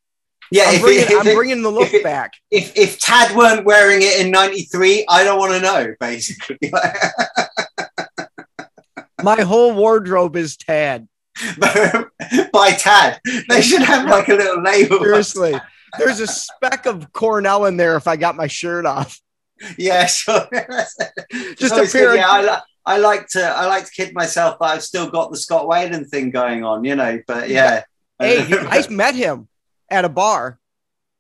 yeah 0.52 0.65
i'm 0.68 0.76
if, 0.76 0.82
bringing, 0.82 1.03
if, 1.03 1.11
I'm 1.11 1.28
if, 1.28 1.36
bringing 1.36 1.61
the 1.61 1.72
look 1.72 1.91
back 2.03 2.34
if, 2.52 2.76
if 2.78 2.99
tad 2.99 3.36
weren't 3.36 3.65
wearing 3.65 4.02
it 4.02 4.19
in 4.19 4.32
93 4.32 5.06
i 5.10 5.23
don't 5.23 5.40
want 5.40 5.53
to 5.53 5.60
know 5.61 5.95
basically 5.99 6.57
my 9.23 9.41
whole 9.41 9.73
wardrobe 9.73 10.36
is 10.36 10.57
tad 10.57 11.07
by 12.53 12.72
tad 12.72 13.19
they 13.49 13.61
should 13.61 13.82
have 13.82 14.07
like 14.07 14.28
a 14.28 14.34
little 14.34 14.61
label 14.61 14.99
Seriously, 15.03 15.56
there's 15.98 16.19
a 16.19 16.28
speck 16.28 16.86
of 16.86 17.11
Cornell 17.14 17.65
in 17.65 17.78
there 17.78 17.95
if 17.95 18.07
I 18.07 18.15
got 18.15 18.36
my 18.36 18.48
shirt 18.48 18.86
off. 18.86 19.19
Yeah, 19.78 20.06
sure. 20.06 20.48
Just 21.56 21.76
a 21.76 21.88
pair 21.91 22.15
Yeah, 22.15 22.30
I, 22.30 22.41
li- 22.41 22.61
I 22.86 22.98
like 22.98 23.28
to 23.30 23.44
I 23.44 23.65
like 23.68 23.86
to 23.86 23.91
kid 23.91 24.14
myself 24.14 24.57
that 24.60 24.65
I've 24.65 24.84
still 24.84 25.10
got 25.10 25.32
the 25.32 25.38
Scott 25.38 25.65
Weiland 25.68 26.10
thing 26.10 26.32
going 26.32 26.64
on, 26.64 26.84
you 26.84 26.95
know. 26.95 27.19
But 27.28 27.49
yeah. 27.49 27.84
Hey, 28.19 28.45
I 28.49 28.88
met 28.90 29.15
him 29.15 29.48
at 29.91 30.05
a 30.05 30.09
bar. 30.09 30.59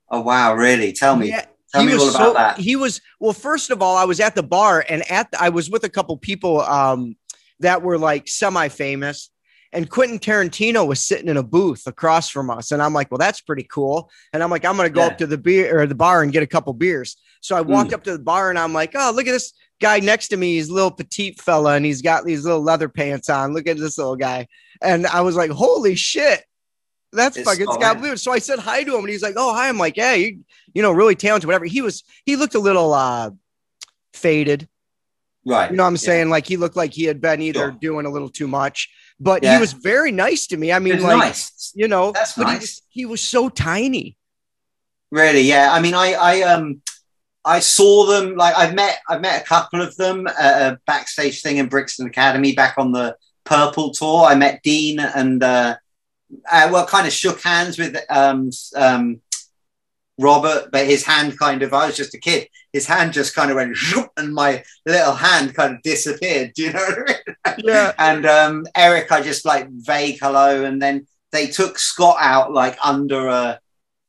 oh 0.09 0.21
wow, 0.21 0.53
really? 0.55 0.91
Tell 0.93 1.15
me. 1.15 1.29
Yeah, 1.29 1.45
Tell 1.73 1.81
he 1.81 1.87
me 1.87 1.93
all 1.93 2.09
about 2.09 2.13
so 2.13 2.33
that. 2.33 2.57
he 2.57 2.75
was 2.75 3.01
well. 3.19 3.33
First 3.33 3.69
of 3.71 3.81
all, 3.81 3.95
I 3.97 4.05
was 4.05 4.19
at 4.19 4.35
the 4.35 4.43
bar, 4.43 4.83
and 4.89 5.09
at 5.11 5.31
the, 5.31 5.41
I 5.41 5.49
was 5.49 5.69
with 5.69 5.83
a 5.83 5.89
couple 5.89 6.15
people 6.17 6.61
um, 6.61 7.15
that 7.59 7.81
were 7.81 7.97
like 7.97 8.27
semi-famous, 8.27 9.29
and 9.71 9.89
Quentin 9.89 10.19
Tarantino 10.19 10.85
was 10.87 10.99
sitting 11.05 11.27
in 11.29 11.37
a 11.37 11.43
booth 11.43 11.87
across 11.87 12.29
from 12.29 12.49
us, 12.49 12.71
and 12.71 12.81
I'm 12.81 12.93
like, 12.93 13.09
well, 13.11 13.17
that's 13.19 13.41
pretty 13.41 13.63
cool. 13.63 14.09
And 14.33 14.43
I'm 14.43 14.49
like, 14.49 14.65
I'm 14.65 14.75
gonna 14.77 14.89
go 14.89 15.01
Yeah. 15.01 15.07
up 15.07 15.17
to 15.19 15.27
the 15.27 15.37
beer 15.37 15.79
or 15.79 15.87
the 15.87 15.95
bar 15.95 16.23
and 16.23 16.31
get 16.31 16.43
a 16.43 16.47
couple 16.47 16.73
beers. 16.73 17.15
So 17.41 17.55
I 17.55 17.61
walked 17.61 17.93
up 17.93 18.03
to 18.03 18.11
the 18.13 18.19
bar, 18.23 18.49
and 18.49 18.59
I'm 18.59 18.73
like, 18.73 18.91
oh, 18.95 19.11
look 19.15 19.27
at 19.27 19.31
this 19.31 19.53
guy 19.79 19.99
next 19.99 20.27
to 20.29 20.37
me. 20.37 20.55
He's 20.55 20.69
a 20.69 20.73
little 20.73 20.91
petite 20.91 21.39
fella, 21.41 21.73
and 21.75 21.85
he's 21.85 22.01
got 22.01 22.25
these 22.25 22.43
little 22.45 22.61
leather 22.61 22.89
pants 22.89 23.29
on. 23.29 23.53
Look 23.53 23.67
at 23.67 23.77
this 23.77 23.97
little 23.97 24.15
guy, 24.17 24.47
and 24.81 25.07
I 25.07 25.21
was 25.21 25.35
like, 25.35 25.51
holy 25.51 25.95
shit. 25.95 26.43
That's 27.13 27.37
It's 27.37 27.49
fucking 27.49 27.67
Scott 27.71 27.99
Blue. 27.99 28.15
So 28.15 28.31
I 28.31 28.39
said 28.39 28.59
hi 28.59 28.83
to 28.83 28.93
him, 28.95 29.01
and 29.01 29.09
he's 29.09 29.21
like, 29.21 29.35
"Oh, 29.37 29.53
hi." 29.53 29.67
I'm 29.67 29.77
like, 29.77 29.97
"Yeah, 29.97 30.13
you, 30.13 30.39
you 30.73 30.81
know, 30.81 30.91
really 30.91 31.15
talented, 31.15 31.45
whatever." 31.47 31.65
He 31.65 31.81
was, 31.81 32.03
he 32.25 32.35
looked 32.37 32.55
a 32.55 32.59
little 32.59 32.93
uh 32.93 33.31
faded. 34.13 34.67
Right. 35.45 35.71
You 35.71 35.77
know 35.77 35.83
what 35.83 35.87
I'm 35.87 35.93
Yeah. 35.95 35.99
saying? 35.99 36.29
Like 36.29 36.45
he 36.47 36.55
looked 36.57 36.75
like 36.75 36.93
he 36.93 37.05
had 37.05 37.19
been 37.19 37.41
either 37.41 37.59
Sure. 37.59 37.71
doing 37.71 38.05
a 38.05 38.09
little 38.11 38.29
too 38.29 38.47
much, 38.47 38.89
but 39.19 39.43
Yeah. 39.43 39.55
he 39.55 39.59
was 39.59 39.73
very 39.73 40.11
nice 40.11 40.47
to 40.47 40.57
me. 40.57 40.71
I 40.71 40.79
mean, 40.79 41.01
like, 41.01 41.17
nice. 41.17 41.71
you 41.73 41.87
know, 41.87 42.11
That's 42.11 42.33
but 42.35 42.47
he 42.47 42.53
nice. 42.53 42.61
was, 42.61 42.81
he 42.89 43.05
was 43.05 43.21
so 43.21 43.49
tiny. 43.49 44.17
Really, 45.11 45.41
yeah. 45.41 45.69
I 45.73 45.81
mean, 45.81 45.93
I, 45.95 46.13
I, 46.13 46.41
um, 46.43 46.81
I 47.43 47.59
saw 47.59 48.05
them. 48.05 48.35
Like, 48.35 48.55
I've 48.55 48.75
met, 48.75 48.99
I've 49.09 49.19
met 49.21 49.41
a 49.41 49.45
couple 49.45 49.81
of 49.81 49.95
them 49.97 50.27
at 50.27 50.61
a 50.73 50.79
backstage 50.85 51.41
thing 51.41 51.57
in 51.57 51.67
Brixton 51.67 52.05
Academy 52.05 52.53
back 52.53 52.75
on 52.77 52.91
the 52.91 53.17
Purple 53.43 53.91
tour. 53.91 54.25
I 54.25 54.35
met 54.35 54.61
Dean 54.63 54.99
and, 54.99 55.41
uh, 55.43 55.75
uh 56.51 56.69
well, 56.71 56.85
kind 56.85 57.07
of 57.07 57.13
shook 57.13 57.41
hands 57.41 57.77
with, 57.77 57.97
um, 58.09 58.49
um, 58.75 59.21
Robert, 60.17 60.69
but 60.71 60.85
his 60.85 61.03
hand 61.03 61.37
kind 61.39 61.63
of, 61.63 61.73
I 61.73 61.87
was 61.87 61.97
just 61.97 62.13
a 62.13 62.19
kid. 62.19 62.47
His 62.71 62.85
hand 62.85 63.13
just 63.13 63.35
kind 63.35 63.49
of 63.49 63.55
went, 63.55 63.75
and 64.17 64.33
my 64.33 64.63
little 64.85 65.13
hand 65.13 65.55
kind 65.55 65.75
of 65.75 65.81
disappeared. 65.81 66.53
Do 66.55 66.63
you 66.63 66.73
know 66.73 66.79
what 66.79 67.25
I 67.45 67.55
mean? 67.55 67.65
Yeah. 67.65 67.91
and 67.97 68.25
um, 68.25 68.65
Eric, 68.75 69.11
I 69.11 69.21
just 69.21 69.45
like 69.45 69.69
vague 69.69 70.19
hello, 70.21 70.63
and 70.63 70.81
then 70.81 71.07
they 71.31 71.47
took 71.47 71.79
Scott 71.79 72.17
out 72.19 72.53
like 72.53 72.77
under 72.83 73.27
a 73.27 73.59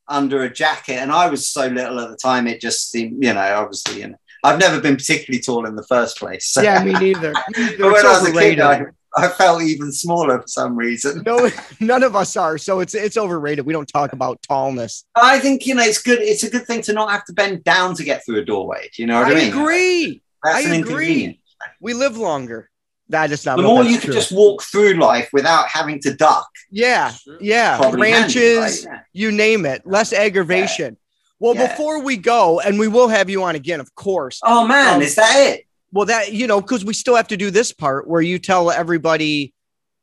under 0.08 0.42
a 0.42 0.52
jacket, 0.52 0.96
and 0.96 1.10
I 1.10 1.28
was 1.28 1.48
so 1.48 1.66
little 1.66 1.98
at 2.00 2.10
the 2.10 2.16
time, 2.16 2.46
it 2.46 2.60
just 2.60 2.90
seemed, 2.90 3.24
you 3.24 3.32
know, 3.32 3.54
obviously, 3.56 4.02
you 4.02 4.08
know, 4.08 4.16
I've 4.44 4.58
never 4.58 4.80
been 4.80 4.96
particularly 4.96 5.40
tall 5.40 5.66
in 5.66 5.76
the 5.76 5.84
first 5.84 6.18
place. 6.18 6.46
So. 6.46 6.62
Yeah, 6.62 6.82
me 6.84 6.92
neither. 6.92 7.32
but 7.32 7.78
when 7.78 8.06
I 8.06 8.20
was 8.20 8.28
a 8.28 8.32
kid. 8.32 8.60
I, 8.60 8.86
I 9.16 9.28
felt 9.28 9.62
even 9.62 9.92
smaller 9.92 10.40
for 10.40 10.48
some 10.48 10.74
reason. 10.76 11.22
No, 11.26 11.50
none 11.80 12.02
of 12.02 12.16
us 12.16 12.36
are. 12.36 12.56
So 12.58 12.80
it's 12.80 12.94
it's 12.94 13.16
overrated. 13.16 13.66
We 13.66 13.72
don't 13.72 13.88
talk 13.88 14.12
about 14.12 14.40
tallness. 14.42 15.04
I 15.14 15.38
think 15.38 15.66
you 15.66 15.74
know 15.74 15.82
it's 15.82 16.00
good. 16.02 16.20
It's 16.20 16.42
a 16.44 16.50
good 16.50 16.66
thing 16.66 16.82
to 16.82 16.92
not 16.92 17.10
have 17.10 17.24
to 17.26 17.32
bend 17.32 17.64
down 17.64 17.94
to 17.96 18.04
get 18.04 18.24
through 18.24 18.40
a 18.40 18.44
doorway. 18.44 18.88
Do 18.94 19.02
you 19.02 19.06
know 19.06 19.20
what 19.20 19.26
I, 19.26 19.34
mean? 19.34 19.38
I 19.38 19.40
mean? 19.42 19.52
agree. 19.60 20.22
That's 20.42 20.66
I 20.66 20.74
an 20.74 20.82
agree. 20.82 21.40
We 21.80 21.94
live 21.94 22.16
longer. 22.16 22.68
That 23.08 23.30
is 23.30 23.44
not 23.44 23.56
The 23.56 23.62
more 23.64 23.84
you 23.84 23.92
that's 23.92 24.04
can 24.04 24.12
just 24.14 24.32
walk 24.32 24.62
through 24.62 24.94
life 24.94 25.28
without 25.34 25.68
having 25.68 26.00
to 26.00 26.14
duck, 26.14 26.48
yeah, 26.70 27.12
yeah, 27.40 27.76
probably 27.76 28.10
handy, 28.10 28.38
ranches, 28.38 28.86
right? 28.86 29.00
you 29.12 29.30
name 29.30 29.66
it, 29.66 29.86
less 29.86 30.14
aggravation. 30.14 30.96
Well, 31.38 31.54
Yeah. 31.54 31.66
before 31.68 32.02
we 32.02 32.16
go, 32.16 32.60
and 32.60 32.78
we 32.78 32.88
will 32.88 33.08
have 33.08 33.28
you 33.28 33.42
on 33.42 33.54
again, 33.54 33.80
of 33.80 33.94
course. 33.94 34.40
Oh 34.44 34.66
man, 34.66 34.94
Um, 34.96 35.02
is 35.02 35.14
that 35.16 35.34
it? 35.36 35.66
Well, 35.92 36.06
that 36.06 36.32
you 36.32 36.46
know, 36.46 36.60
because 36.60 36.84
we 36.84 36.94
still 36.94 37.16
have 37.16 37.28
to 37.28 37.36
do 37.36 37.50
this 37.50 37.72
part 37.72 38.08
where 38.08 38.22
you 38.22 38.38
tell 38.38 38.70
everybody 38.70 39.52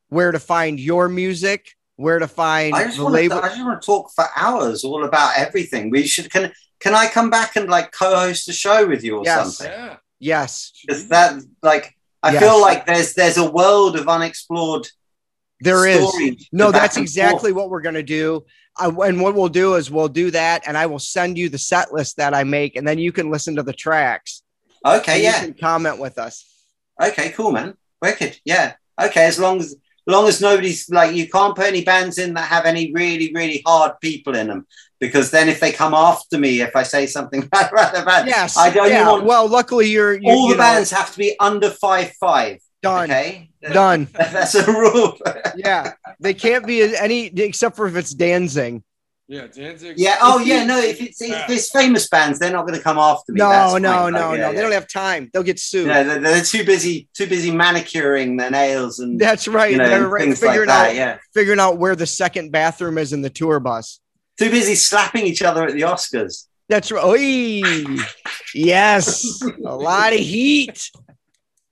where 0.09 0.31
to 0.31 0.39
find 0.39 0.79
your 0.79 1.09
music, 1.09 1.71
where 1.95 2.19
to 2.19 2.27
find 2.27 2.75
I 2.75 2.83
just 2.85 2.97
the 2.97 3.03
want 3.03 3.13
to. 3.15 3.21
label. 3.21 3.39
I 3.39 3.49
just 3.49 3.61
want 3.63 3.81
to 3.81 3.85
talk 3.85 4.11
for 4.15 4.25
hours 4.35 4.83
all 4.83 5.03
about 5.03 5.37
everything. 5.37 5.89
We 5.89 6.05
should. 6.05 6.31
Can 6.31 6.51
Can 6.79 6.93
I 6.95 7.07
come 7.07 7.29
back 7.29 7.55
and 7.55 7.67
like 7.69 7.91
co-host 7.91 8.47
a 8.49 8.53
show 8.53 8.87
with 8.87 9.03
you 9.03 9.17
or 9.17 9.23
Yes. 9.25 9.57
something? 9.57 9.71
Yeah. 9.71 9.95
yes, 10.19 10.71
Because 10.85 11.07
that 11.07 11.41
like 11.63 11.95
I 12.21 12.33
Yes. 12.33 12.43
feel 12.43 12.61
like 12.61 12.85
there's 12.85 13.13
there's 13.15 13.37
a 13.37 13.49
world 13.49 13.95
of 13.97 14.07
unexplored. 14.07 14.87
there 15.61 15.85
is. 15.87 16.47
No, 16.53 16.71
that's 16.71 16.97
exactly 16.97 17.51
forth. 17.51 17.55
what 17.63 17.69
we're 17.69 17.81
gonna 17.81 18.03
do. 18.03 18.45
I, 18.77 18.87
and 18.87 19.19
what 19.19 19.35
we'll 19.35 19.49
do 19.49 19.73
is 19.75 19.91
we'll 19.91 20.07
do 20.07 20.31
that, 20.31 20.63
and 20.67 20.77
I 20.77 20.85
will 20.85 20.99
send 20.99 21.37
you 21.37 21.49
the 21.49 21.57
set 21.57 21.91
list 21.91 22.15
that 22.17 22.33
I 22.33 22.43
make, 22.45 22.75
and 22.77 22.87
then 22.87 22.97
you 22.97 23.11
can 23.11 23.29
listen 23.29 23.55
to 23.57 23.63
the 23.63 23.73
tracks. 23.73 24.41
Okay, 24.85 25.13
and 25.15 25.23
yeah. 25.23 25.41
You 25.41 25.53
can 25.53 25.59
comment 25.59 25.99
with 25.99 26.17
us. 26.17 26.45
Okay, 27.01 27.31
cool, 27.31 27.51
man. 27.51 27.75
Wicked. 28.01 28.39
Yeah. 28.45 28.73
Okay, 29.01 29.25
as 29.25 29.39
long 29.39 29.59
as 29.59 29.75
long 30.07 30.27
as 30.27 30.41
nobody's 30.41 30.89
like 30.89 31.15
you 31.15 31.29
can't 31.29 31.55
put 31.55 31.67
any 31.67 31.83
bands 31.83 32.17
in 32.17 32.33
that 32.33 32.47
have 32.47 32.65
any 32.65 32.91
really 32.93 33.31
really 33.33 33.61
hard 33.65 33.91
people 34.01 34.35
in 34.35 34.47
them 34.47 34.65
because 34.99 35.29
then 35.29 35.47
if 35.47 35.59
they 35.59 35.71
come 35.71 35.93
after 35.93 36.39
me 36.39 36.61
if 36.61 36.75
I 36.75 36.81
say 36.83 37.05
something 37.05 37.47
rather 37.71 38.03
bad, 38.03 38.25
Yes. 38.27 38.57
I 38.57 38.69
don't 38.71 38.89
yeah. 38.89 39.07
want 39.07 39.25
Well, 39.25 39.47
luckily 39.47 39.87
you're 39.89 40.15
you, 40.19 40.29
all 40.31 40.47
you 40.47 40.53
the 40.53 40.57
know, 40.57 40.63
bands 40.63 40.89
have 40.91 41.11
to 41.11 41.17
be 41.17 41.35
under 41.39 41.69
five 41.69 42.11
five. 42.19 42.57
done. 42.81 43.03
Okay, 43.11 43.49
Done. 43.61 44.07
that's 44.13 44.55
a 44.55 44.65
rule. 44.65 45.17
Yeah. 45.55 45.93
They 46.19 46.33
can't 46.33 46.65
be 46.65 46.95
any 46.95 47.25
except 47.27 47.75
for 47.75 47.85
if 47.87 47.95
it's 47.95 48.13
Danzig. 48.13 48.81
Yeah, 49.31 49.45
Danzig. 49.45 49.93
yeah. 49.99 50.17
Oh 50.21 50.39
yeah. 50.39 50.63
No, 50.65 50.79
if 50.81 50.99
it's 50.99 51.21
if 51.21 51.47
it's 51.51 51.69
famous 51.69 52.09
bands, 52.09 52.39
they're 52.39 52.51
not 52.51 52.65
going 52.65 52.75
to 52.77 52.83
come 52.83 52.97
after 52.97 53.31
me. 53.31 53.37
No, 53.37 53.49
That's 53.49 53.73
no, 53.73 53.79
no, 53.79 54.03
Like, 54.05 54.13
no. 54.13 54.33
yeah, 54.33 54.49
They 54.49 54.55
yeah. 54.55 54.61
don't 54.63 54.71
have 54.71 54.87
time. 54.87 55.29
They'll 55.31 55.43
get 55.43 55.59
sued. 55.59 55.85
Yeah, 55.85 56.01
they're, 56.01 56.19
they're 56.19 56.41
too 56.43 56.65
busy, 56.65 57.07
too 57.13 57.27
busy 57.27 57.51
manicuring 57.51 58.37
their 58.37 58.49
nails 58.49 58.97
and 58.99 59.19
That's 59.19 59.47
right. 59.47 59.71
you 59.71 59.77
know 59.77 59.87
They're 59.87 60.07
right. 60.07 60.23
things 60.23 60.41
like 60.41 60.49
Figuring 60.49 60.67
that. 60.69 60.89
out 60.89 60.95
Yeah, 60.95 61.17
figuring 61.35 61.59
out 61.59 61.77
where 61.77 61.95
the 61.95 62.07
second 62.07 62.51
bathroom 62.51 62.97
is 62.97 63.13
in 63.13 63.21
the 63.21 63.29
tour 63.29 63.59
bus. 63.59 63.99
too 64.39 64.49
busy 64.49 64.73
slapping 64.73 65.27
each 65.27 65.43
other 65.43 65.63
at 65.63 65.73
the 65.73 65.81
Oscars. 65.81 66.47
That's 66.67 66.91
right. 66.91 67.03
Oy. 67.03 67.61
Yes. 68.55 69.41
A 69.65 69.75
lot 69.75 70.11
of 70.13 70.19
heat. 70.19 70.89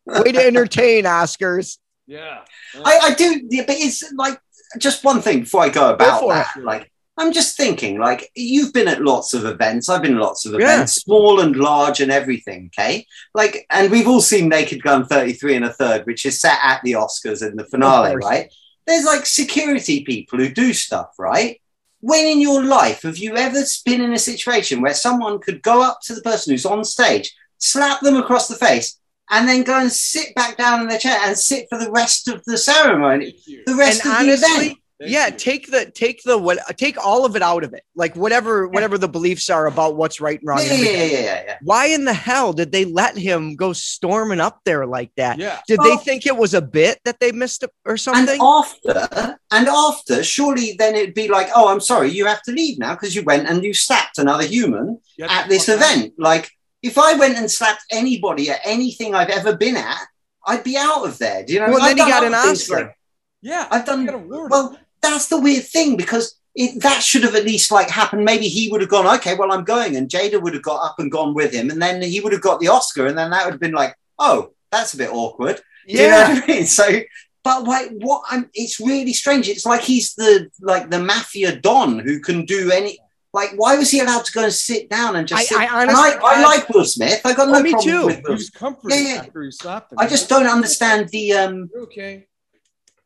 Way 0.05 0.31
to 0.31 0.45
entertain, 0.45 1.05
Oscars. 1.05 1.77
Yeah. 2.05 2.39
I, 2.85 2.99
I 3.03 3.13
do, 3.15 3.41
yeah, 3.49 3.63
but 3.67 3.75
it's 3.79 4.03
like 4.13 4.39
just 4.77 5.03
one 5.03 5.21
thing 5.21 5.41
before 5.41 5.63
I 5.63 5.69
go 5.69 5.91
about 5.93 6.19
for 6.21 6.33
that. 6.33 6.55
Like, 6.63 6.91
I'm 7.19 7.33
just 7.33 7.57
thinking, 7.57 7.99
like, 7.99 8.29
you've 8.35 8.73
been 8.73 8.87
at 8.87 9.01
lots 9.01 9.33
of 9.33 9.45
events. 9.45 9.89
I've 9.89 10.03
been 10.03 10.15
at 10.15 10.21
lots 10.21 10.45
of 10.45 10.53
Yeah. 10.53 10.59
events, 10.59 10.93
small 10.93 11.39
and 11.39 11.55
large 11.55 11.99
and 11.99 12.11
everything. 12.11 12.69
Okay, 12.73 13.07
like, 13.33 13.65
and 13.71 13.89
we've 13.91 14.07
all 14.07 14.21
seen 14.21 14.49
Naked 14.49 14.83
Gun 14.83 15.05
33 15.05 15.55
and 15.55 15.65
a 15.65 15.73
third, 15.73 16.05
which 16.05 16.25
is 16.25 16.39
set 16.39 16.59
at 16.63 16.81
the 16.83 16.93
Oscars 16.93 17.41
in 17.47 17.55
the 17.55 17.65
finale, 17.65 18.15
right? 18.15 18.53
There's 18.85 19.05
like 19.05 19.25
security 19.25 20.03
people 20.03 20.39
who 20.39 20.49
do 20.49 20.73
stuff, 20.73 21.09
right? 21.17 21.59
When 21.99 22.25
in 22.25 22.39
your 22.39 22.63
life 22.63 23.01
have 23.01 23.17
you 23.17 23.35
ever 23.35 23.59
been 23.83 24.01
in 24.01 24.13
a 24.13 24.19
situation 24.19 24.81
where 24.81 24.93
someone 24.93 25.39
could 25.39 25.63
go 25.63 25.81
up 25.81 25.99
to 26.03 26.13
the 26.13 26.21
person 26.21 26.53
who's 26.53 26.65
on 26.65 26.85
stage, 26.85 27.35
slap 27.57 28.01
them 28.01 28.15
across 28.15 28.47
the 28.47 28.55
face, 28.55 28.99
and 29.29 29.49
then 29.49 29.63
go 29.63 29.79
and 29.79 29.91
sit 29.91 30.33
back 30.35 30.55
down 30.57 30.81
in 30.81 30.87
their 30.87 30.99
chair 30.99 31.19
and 31.23 31.37
sit 31.37 31.65
for 31.69 31.77
the 31.79 31.91
rest 31.91 32.27
of 32.27 32.45
the 32.45 32.57
ceremony, 32.57 33.35
the 33.65 33.75
rest 33.75 34.05
and 34.05 34.29
of 34.29 34.39
the 34.39 34.45
event. 34.45 34.77
Honestly, 34.99 35.13
yeah, 35.13 35.29
take 35.29 35.69
the 35.71 35.91
take 35.91 36.23
the 36.23 36.37
what 36.37 36.59
take 36.77 36.97
all 37.03 37.25
of 37.25 37.35
it 37.35 37.41
out 37.41 37.63
of 37.63 37.73
it. 37.73 37.83
Like 37.95 38.15
whatever 38.15 38.67
whatever 38.67 38.97
the 38.97 39.07
beliefs 39.07 39.49
are 39.49 39.67
about 39.67 39.95
what's 39.95 40.19
right 40.19 40.39
and 40.39 40.47
wrong. 40.47 40.59
Yeah, 40.59 40.73
and 40.73 40.79
yeah, 40.83 40.91
yeah, 40.91 41.03
yeah, 41.05 41.43
yeah. 41.47 41.57
Why 41.61 41.87
in 41.87 42.05
the 42.05 42.13
hell 42.13 42.53
did 42.53 42.71
they 42.71 42.85
let 42.85 43.17
him 43.17 43.55
go 43.55 43.73
storming 43.73 44.39
up 44.39 44.61
there 44.65 44.85
like 44.85 45.11
that? 45.17 45.37
Yeah. 45.37 45.59
Did 45.67 45.79
they 45.81 45.97
think 45.97 46.25
it 46.25 46.35
was 46.35 46.53
a 46.53 46.61
bit 46.61 46.99
that 47.05 47.19
they 47.19 47.31
missed 47.31 47.63
or 47.85 47.97
And 48.13 48.29
after, 48.41 49.37
and 49.51 49.67
after, 49.67 50.23
surely 50.23 50.75
then 50.77 50.95
it'd 50.95 51.13
be 51.15 51.27
like, 51.27 51.49
oh, 51.55 51.67
I'm 51.69 51.79
sorry, 51.81 52.09
you 52.11 52.25
have 52.25 52.41
to 52.43 52.51
leave 52.51 52.79
now 52.79 52.93
because 52.93 53.15
you 53.15 53.23
went 53.23 53.47
and 53.47 53.63
you 53.63 53.73
slapped 53.73 54.17
another 54.17 54.45
human 54.45 54.99
You 55.17 55.25
have 55.27 55.43
at 55.45 55.49
this 55.49 55.69
out. 55.69 55.75
event. 55.77 56.13
Like, 56.17 56.51
if 56.81 56.97
I 56.97 57.13
went 57.15 57.37
and 57.37 57.49
slapped 57.49 57.83
anybody 57.91 58.49
at 58.49 58.59
anything 58.65 59.15
I've 59.15 59.29
ever 59.29 59.55
been 59.55 59.77
at, 59.77 59.99
I'd 60.45 60.63
be 60.63 60.77
out 60.77 61.05
of 61.05 61.17
there. 61.17 61.43
Do 61.43 61.53
you 61.53 61.59
know? 61.59 61.67
Well, 61.67 61.81
I've 61.81 61.97
then 61.97 62.05
he 62.07 62.11
got 62.11 62.23
an 62.23 62.33
Oscar. 62.33 62.75
like- 62.75 62.97
Yeah, 63.41 63.67
I've 63.69 63.85
done 63.85 64.05
you. 64.05 64.47
Well, 64.49 64.77
that's 65.01 65.27
the 65.27 65.39
weird 65.39 65.63
thing 65.65 65.97
because 65.97 66.35
it, 66.55 66.81
that 66.81 67.03
should 67.03 67.23
have 67.23 67.35
at 67.35 67.43
least 67.45 67.71
like 67.71 67.89
happened. 67.89 68.25
Maybe 68.25 68.47
he 68.47 68.69
would 68.69 68.81
have 68.81 68.89
gone, 68.89 69.05
okay, 69.17 69.35
well, 69.35 69.51
I'm 69.51 69.63
going, 69.63 69.95
and 69.95 70.09
Jada 70.09 70.41
would 70.41 70.53
have 70.53 70.63
got 70.63 70.83
up 70.83 70.99
and 70.99 71.11
gone 71.11 71.33
with 71.33 71.53
him, 71.53 71.69
and 71.69 71.81
then 71.81 72.01
he 72.01 72.19
would 72.19 72.33
have 72.33 72.41
got 72.41 72.59
the 72.59 72.69
Oscar, 72.69 73.05
and 73.07 73.17
then 73.17 73.29
that 73.29 73.45
would 73.45 73.53
have 73.53 73.59
been 73.61 73.73
like, 73.73 73.95
oh, 74.17 74.51
that's 74.71 74.93
a 74.93 74.97
bit 74.97 75.11
awkward. 75.11 75.61
Do 75.87 75.93
you 75.93 75.99
know 75.99 76.03
yeah. 76.17 76.33
what 76.33 76.43
I 76.43 76.47
mean? 76.47 76.65
So, 76.79 76.99
but 77.43 77.63
like, 77.63 77.91
what? 77.99 78.23
I'm, 78.29 78.49
it's 78.53 78.79
really 78.79 79.13
strange. 79.13 79.47
It's 79.47 79.65
like 79.65 79.81
he's 79.81 80.15
the 80.15 80.49
like 80.59 80.89
the 80.89 80.99
mafia 80.99 81.55
don 81.55 81.99
who 81.99 82.19
can 82.19 82.43
do 82.45 82.71
any. 82.71 82.99
Like, 83.33 83.51
why 83.55 83.77
was 83.77 83.91
he 83.91 83.99
allowed 83.99 84.25
to 84.25 84.31
go 84.31 84.43
and 84.45 84.51
sit 84.53 84.89
down 84.89 85.15
and 85.15 85.27
just? 85.27 85.39
I- 85.39 85.45
sit? 85.45 85.57
I 85.59 85.63
And 85.83 85.91
honestly- 85.91 86.19
I, 86.23 86.41
I 86.41 86.43
like 86.43 86.67
Will 86.69 86.83
Smith. 86.85 87.21
I 87.23 87.33
got 87.33 87.47
no 87.49 87.59
Oh, 87.59 87.61
me 87.61 87.71
problem 87.71 87.89
too. 87.89 88.05
with 88.07 88.15
he 88.17 88.21
Will. 88.23 88.33
was 88.33 88.49
comforted 88.49 88.99
Yeah, 88.99 89.07
yeah. 89.13 89.19
after 89.21 89.43
he 89.43 89.51
slapped 89.51 89.91
him. 89.93 89.99
I 89.99 90.07
just 90.07 90.27
don't 90.27 90.47
understand 90.47 91.07
the 91.09 91.33
um. 91.33 91.69
You're 91.71 91.83
okay. 91.83 92.27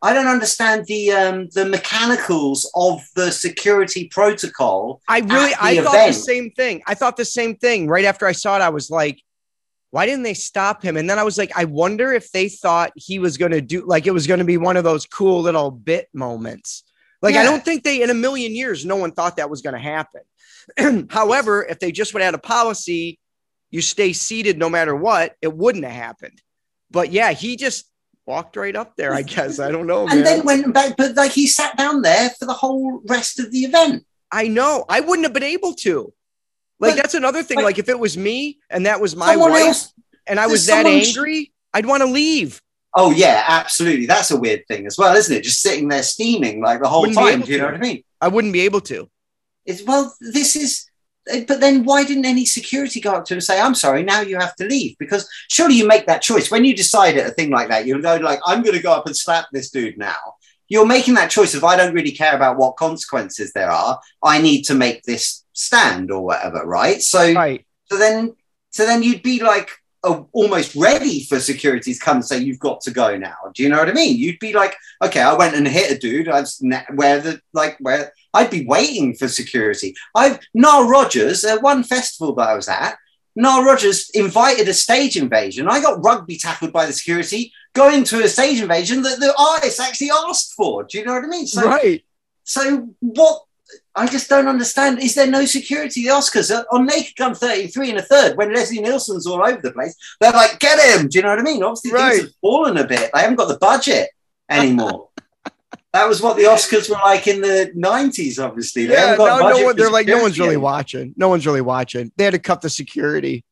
I 0.02 0.14
don't 0.14 0.28
understand 0.28 0.86
the 0.88 1.12
um 1.12 1.48
the 1.54 1.66
mechanicals 1.66 2.70
of 2.76 3.02
the 3.16 3.32
security 3.32 4.08
protocol. 4.08 5.02
I 5.08 5.20
really 5.20 5.54
I 5.60 5.82
thought 5.84 6.08
the 6.08 6.14
same 6.14 6.52
thing. 6.52 6.82
I 6.88 6.96
thought 6.96 7.18
the 7.18 7.26
same 7.26 7.56
thing 7.56 7.88
right 7.88 8.06
after 8.06 8.26
I 8.26 8.32
saw 8.32 8.56
it. 8.56 8.62
I 8.62 8.70
was 8.70 8.90
like, 8.90 9.22
why 9.92 10.06
didn't 10.06 10.24
they 10.24 10.34
stop 10.34 10.82
him? 10.82 10.98
And 10.98 11.10
then 11.10 11.20
I 11.20 11.24
was 11.24 11.38
like, 11.38 11.52
I 11.56 11.66
wonder 11.66 12.14
if 12.14 12.32
they 12.32 12.50
thought 12.50 12.92
he 12.96 13.20
was 13.20 13.38
going 13.38 13.52
to 13.52 13.62
do 13.62 13.86
like 13.86 14.08
it 14.08 14.12
was 14.12 14.26
going 14.26 14.40
to 14.40 14.46
be 14.46 14.58
one 14.58 14.78
of 14.78 14.84
those 14.84 15.06
cool 15.06 15.42
little 15.42 15.70
bit 15.70 16.08
moments. 16.14 16.84
Like 17.22 17.36
I 17.36 17.44
don't 17.44 17.64
think 17.64 17.84
they 17.84 18.02
in 18.02 18.10
a 18.10 18.16
million 18.16 18.56
years 18.56 18.86
no 18.86 18.96
one 18.96 19.12
thought 19.12 19.38
that 19.38 19.50
was 19.50 19.62
going 19.62 19.76
to 19.76 19.80
happen. 19.80 20.22
However, 21.12 21.64
if 21.64 21.80
they 21.80 21.92
just 21.92 22.14
would 22.14 22.24
have 22.24 22.34
had 22.34 22.40
a 22.40 22.40
policy, 22.40 23.20
you 23.70 23.82
stay 23.82 24.14
seated 24.14 24.58
no 24.58 24.70
matter 24.70 24.96
what, 24.96 25.36
it 25.42 25.56
wouldn't 25.56 25.86
have 25.86 25.94
happened. 25.94 26.42
But 26.90 27.12
yeah, 27.12 27.32
he 27.32 27.56
just 27.56 27.91
walked 28.32 28.56
right 28.56 28.76
up 28.76 28.96
there. 28.96 29.14
I 29.14 29.22
guess 29.24 29.60
I 29.60 29.70
don't 29.72 29.88
know, 29.94 30.06
man. 30.08 30.18
and 30.18 30.26
then 30.26 30.44
went 30.46 30.74
back, 30.74 30.96
but 30.98 31.16
like 31.16 31.32
he 31.32 31.48
sat 31.48 31.78
down 31.78 32.02
there 32.02 32.30
for 32.40 32.46
the 32.46 32.54
whole 32.54 33.02
rest 33.08 33.40
of 33.40 33.52
the 33.52 33.60
event. 33.60 34.06
I 34.32 34.48
know 34.48 34.86
I 34.88 35.02
wouldn't 35.02 35.26
have 35.26 35.34
been 35.34 35.44
able 35.58 35.74
to. 35.86 36.14
Like 36.80 36.96
But- 36.96 37.02
that's 37.02 37.14
another 37.14 37.44
thing. 37.44 37.58
but- 37.58 37.66
Like 37.66 37.78
if 37.80 37.90
it 37.90 38.00
was 38.00 38.18
me 38.18 38.60
and 38.70 38.86
that 38.86 39.00
was 39.02 39.16
my 39.16 39.36
wife 39.36 39.62
else. 39.62 39.94
and 40.28 40.40
I 40.40 40.48
was 40.48 40.66
that 40.68 40.84
someone 40.86 41.04
sh- 41.04 41.16
angry, 41.18 41.52
I'd 41.74 41.86
want 41.86 42.02
to 42.02 42.08
leave. 42.10 42.62
Oh 42.96 43.12
yeah, 43.12 43.44
absolutely. 43.48 44.06
That's 44.06 44.32
a 44.32 44.38
weird 44.38 44.68
thing 44.68 44.86
as 44.88 44.98
well, 44.98 45.16
isn't 45.16 45.36
it? 45.36 45.44
Just 45.44 45.62
sitting 45.62 45.88
there 45.90 46.04
steaming 46.04 46.62
like 46.62 46.82
the 46.82 46.90
whole 46.90 47.02
Wouldn't 47.02 47.18
time. 47.18 47.42
Do 47.42 47.52
you 47.52 47.58
know 47.60 47.68
to. 47.68 47.72
what 47.74 47.82
I 47.82 47.88
mean? 47.88 48.04
I 48.20 48.28
wouldn't 48.28 48.54
be 48.54 48.62
able 48.62 48.82
to. 48.82 49.10
It's 49.66 49.84
well, 49.84 50.14
this 50.20 50.56
is. 50.56 50.90
Uh, 51.32 51.42
But 51.48 51.60
then, 51.60 51.84
why 51.84 52.04
didn't 52.04 52.26
any 52.26 52.46
security 52.46 53.00
go 53.02 53.12
up 53.14 53.26
to 53.26 53.34
him 53.34 53.38
and 53.38 53.44
say, 53.44 53.60
"I'm 53.60 53.76
sorry, 53.76 54.04
now 54.04 54.22
you 54.22 54.38
have 54.40 54.56
to 54.56 54.66
leave"? 54.66 54.96
Because 54.98 55.28
surely 55.50 55.76
you 55.76 55.88
make 55.88 56.06
that 56.08 56.22
choice 56.22 56.50
when 56.50 56.64
you 56.66 56.76
decide 56.76 57.18
at 57.18 57.28
a 57.28 57.32
thing 57.32 57.50
like 57.50 57.70
that. 57.70 57.86
You'll 57.86 58.02
go 58.02 58.16
like, 58.18 58.40
"I'm 58.46 58.62
going 58.64 58.76
to 58.76 58.82
go 58.82 58.94
up 58.94 59.06
and 59.08 59.16
slap 59.16 59.46
this 59.52 59.70
dude 59.72 59.98
now." 59.98 60.16
You're 60.68 60.86
making 60.86 61.16
that 61.16 61.30
choice 61.30 61.54
of 61.54 61.66
I 61.66 61.76
don't 61.76 61.94
really 61.94 62.12
care 62.14 62.34
about 62.36 62.58
what 62.58 62.78
consequences 62.78 63.52
there 63.52 63.70
are. 63.70 64.00
I 64.24 64.42
need 64.42 64.62
to 64.64 64.74
make 64.74 65.04
this 65.04 65.44
stand 65.54 66.12
or 66.12 66.22
whatever, 66.24 66.66
right? 66.66 67.02
So, 67.02 67.34
Right. 67.34 67.66
so 67.90 67.98
then, 67.98 68.36
so 68.70 68.86
then 68.86 69.04
you'd 69.04 69.22
be 69.22 69.44
like 69.44 69.70
uh, 70.06 70.24
almost 70.32 70.74
ready 70.76 71.26
for 71.26 71.42
security 71.42 71.94
to 71.94 72.00
come 72.00 72.18
and 72.18 72.26
say 72.26 72.40
you've 72.40 72.58
got 72.60 72.80
to 72.82 72.92
go 72.92 73.18
now. 73.18 73.36
Do 73.54 73.64
you 73.64 73.70
know 73.70 73.80
what 73.80 73.90
I 73.90 73.94
mean? 73.94 74.16
You'd 74.18 74.40
be 74.40 74.54
like, 74.54 74.76
okay, 75.04 75.22
I 75.22 75.34
went 75.34 75.56
and 75.56 75.68
hit 75.68 75.92
a 75.92 76.00
dude. 76.00 76.30
I've 76.30 76.48
where 76.96 77.20
the 77.20 77.42
like 77.54 77.78
where 77.82 78.14
I'd 78.34 78.50
be 78.50 78.66
waiting 78.66 79.16
for 79.16 79.28
security. 79.28 79.96
I've 80.16 80.40
Nile 80.54 80.88
Rodgers 80.88 81.44
at 81.44 81.62
one 81.62 81.84
festival 81.84 82.34
that 82.36 82.50
I 82.50 82.56
was 82.56 82.68
at. 82.70 82.98
Nile 83.36 83.64
Rodgers 83.64 84.10
invited 84.14 84.68
a 84.68 84.74
stage 84.74 85.16
invasion. 85.18 85.68
I 85.68 85.82
got 85.82 86.04
rugby 86.04 86.38
tackled 86.38 86.74
by 86.74 86.86
the 86.86 86.94
security 86.94 87.54
going 87.74 88.04
to 88.04 88.24
a 88.24 88.28
stage 88.28 88.62
invasion 88.62 89.02
that 89.04 89.20
the 89.20 89.34
artist 89.38 89.80
actually 89.80 90.12
asked 90.28 90.54
for. 90.54 90.84
Do 90.84 90.98
you 90.98 91.06
know 91.06 91.14
what 91.14 91.24
I 91.24 91.28
mean? 91.28 91.48
So, 91.48 91.66
right. 91.66 92.04
so 92.44 92.90
what? 93.00 93.44
I 93.96 94.08
just 94.08 94.30
don't 94.30 94.48
understand. 94.48 95.02
Is 95.02 95.16
there 95.16 95.28
no 95.28 95.46
security? 95.46 96.04
The 96.04 96.10
Oscars 96.12 96.52
on 96.72 96.86
Naked 96.86 97.16
Gun 97.16 97.36
33 97.36 97.92
and 97.92 98.00
a 98.00 98.02
third 98.02 98.38
when 98.38 98.54
Leslie 98.54 98.82
Nielsen's 98.82 99.28
all 99.28 99.42
over 99.42 99.62
the 99.62 99.72
place. 99.72 99.96
They're 100.20 100.32
like, 100.32 100.60
get 100.60 101.00
him. 101.00 101.08
Do 101.08 101.18
you 101.18 101.24
know 101.24 101.30
what 101.30 101.40
I 101.40 101.44
mean? 101.44 101.64
Obviously, 101.64 101.92
Right. 101.94 102.12
things 102.12 102.24
have 102.24 102.36
fallen 102.42 102.78
a 102.78 102.88
bit. 102.88 103.12
They 103.14 103.22
haven't 103.22 103.38
got 103.38 103.48
the 103.48 103.58
budget 103.58 104.10
anymore. 104.50 105.10
That 105.94 106.08
was 106.08 106.22
what 106.22 106.38
the 106.38 106.44
Oscars 106.44 106.90
were 106.90 106.96
like 106.96 107.28
in 107.28 107.42
the 107.42 107.72
90s, 107.76 108.44
obviously. 108.44 108.86
they 108.86 108.94
yeah. 108.94 109.18
Got 109.18 109.42
no, 109.42 109.50
no 109.50 109.66
one, 109.66 109.76
they're 109.76 109.90
like, 109.92 110.08
no 110.08 110.22
one's 110.22 110.40
really 110.40 110.58
watching. 110.58 111.14
No 111.18 111.28
one's 111.30 111.46
really 111.46 111.62
watching. 111.62 112.12
They 112.16 112.24
had 112.24 112.34
to 112.34 112.40
cut 112.40 112.62
the 112.62 112.70
security. 112.70 113.44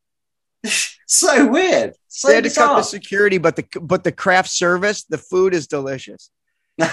So 1.12 1.48
weird. 1.48 1.96
So 2.08 2.28
they 2.28 2.36
had 2.36 2.44
to 2.44 2.52
cut 2.52 2.76
the 2.78 2.84
security, 2.84 3.40
but 3.40 3.56
the 3.56 3.66
but 3.82 4.04
the 4.04 4.12
craft 4.12 4.48
service, 4.52 5.06
the 5.06 5.18
food 5.18 5.56
is 5.56 5.66
delicious. 5.66 6.30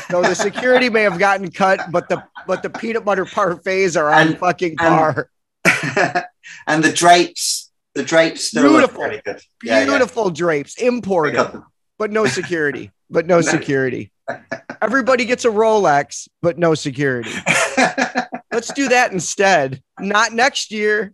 So 0.09 0.23
the 0.23 0.35
security 0.35 0.89
may 0.89 1.03
have 1.03 1.19
gotten 1.19 1.51
cut, 1.51 1.93
but 1.93 2.09
the 2.09 2.25
but 2.47 2.63
the 2.63 2.71
peanut 2.71 3.05
butter 3.05 3.27
parfaits 3.27 3.95
are 3.95 4.09
on 4.11 4.29
And- 4.29 4.39
fucking 4.39 4.71
and- 4.71 4.79
par. 4.79 5.31
and 6.67 6.83
the 6.83 6.91
drapes, 6.91 7.71
the 7.95 8.03
drapes 8.05 8.53
Beautiful. 8.55 9.01
pretty 9.03 9.21
good. 9.23 9.43
Yeah, 9.63 9.81
yeah. 9.81 9.85
Beautiful 9.85 10.31
drapes, 10.31 10.77
imported. 10.81 11.63
but 11.99 12.11
no 12.11 12.25
security. 12.25 12.93
But 13.11 13.27
No. 13.27 13.41
security. 13.43 14.13
Everybody 14.83 15.25
gets 15.25 15.45
a 15.45 15.49
Rolex, 15.49 16.29
but 16.43 16.59
no 16.59 16.75
security. 16.75 17.31
Let's 18.53 18.73
do 18.73 18.89
that 18.89 19.13
instead. 19.13 19.83
Not 20.01 20.33
next 20.33 20.71
year. 20.71 21.13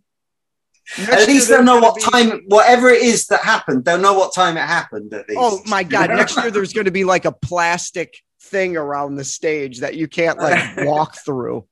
Next 0.98 1.10
At 1.10 1.18
year 1.18 1.26
least 1.28 1.48
they'll 1.48 1.62
know 1.62 1.80
what 1.80 1.96
be- 1.96 2.02
time, 2.02 2.42
whatever 2.48 2.88
it 2.90 3.02
is 3.02 3.26
that 3.26 3.40
happened, 3.40 3.84
they'll 3.84 3.98
know 3.98 4.14
what 4.14 4.34
time 4.34 4.56
it 4.56 4.60
happened. 4.60 5.12
At 5.14 5.26
oh 5.30 5.50
least. 5.50 5.64
Oh 5.66 5.70
my 5.70 5.82
god! 5.82 6.10
Next 6.10 6.36
year 6.36 6.50
there's 6.50 6.72
going 6.72 6.86
to 6.86 6.90
be 6.90 7.04
like 7.04 7.24
a 7.24 7.32
plastic 7.32 8.14
thing 8.42 8.76
around 8.76 9.16
the 9.16 9.24
stage 9.24 9.80
that 9.80 9.94
you 9.94 10.08
can't 10.08 10.38
like 10.38 10.76
walk 10.78 11.16
through. 11.24 11.66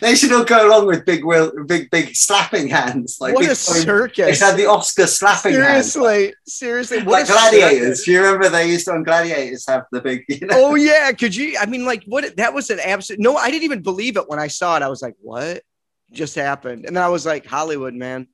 They 0.00 0.14
should 0.14 0.32
all 0.32 0.44
go 0.44 0.68
along 0.68 0.86
with 0.86 1.04
big, 1.04 1.24
will, 1.24 1.52
big, 1.66 1.90
big 1.90 2.14
slapping 2.14 2.68
hands. 2.68 3.18
Like 3.20 3.34
what 3.34 3.40
big 3.40 3.46
a 3.48 3.50
They 3.50 3.54
circus! 3.54 4.38
should 4.38 4.44
have 4.46 4.56
the 4.56 4.66
Oscar 4.66 5.06
slapping 5.06 5.54
hands, 5.54 5.92
Seriously, 5.92 6.34
seriously, 6.46 6.98
what 7.02 7.06
like 7.06 7.26
gladiators. 7.26 7.80
circus. 7.80 8.04
Do 8.04 8.12
you 8.12 8.22
remember 8.22 8.48
they 8.48 8.68
used 8.68 8.86
to 8.86 8.92
on 8.92 9.02
gladiators 9.02 9.66
have 9.68 9.84
the 9.92 10.00
big, 10.00 10.24
you 10.28 10.46
know? 10.46 10.54
Oh 10.56 10.74
yeah, 10.74 11.10
could 11.12 11.34
you? 11.34 11.56
I 11.60 11.66
mean, 11.66 11.84
like, 11.84 12.04
what? 12.04 12.36
That 12.36 12.54
was 12.54 12.70
an 12.70 12.80
absolute. 12.80 13.20
No, 13.20 13.36
I 13.36 13.50
didn't 13.50 13.64
even 13.64 13.82
believe 13.82 14.16
it 14.16 14.28
when 14.28 14.38
I 14.38 14.48
saw 14.48 14.76
it. 14.76 14.82
I 14.82 14.88
was 14.88 15.02
like, 15.02 15.16
what 15.20 15.62
just 16.10 16.34
happened? 16.34 16.84
And 16.86 16.96
then 16.96 17.02
I 17.02 17.08
was 17.08 17.24
like, 17.24 17.46
Hollywood, 17.46 17.94
man, 17.94 18.28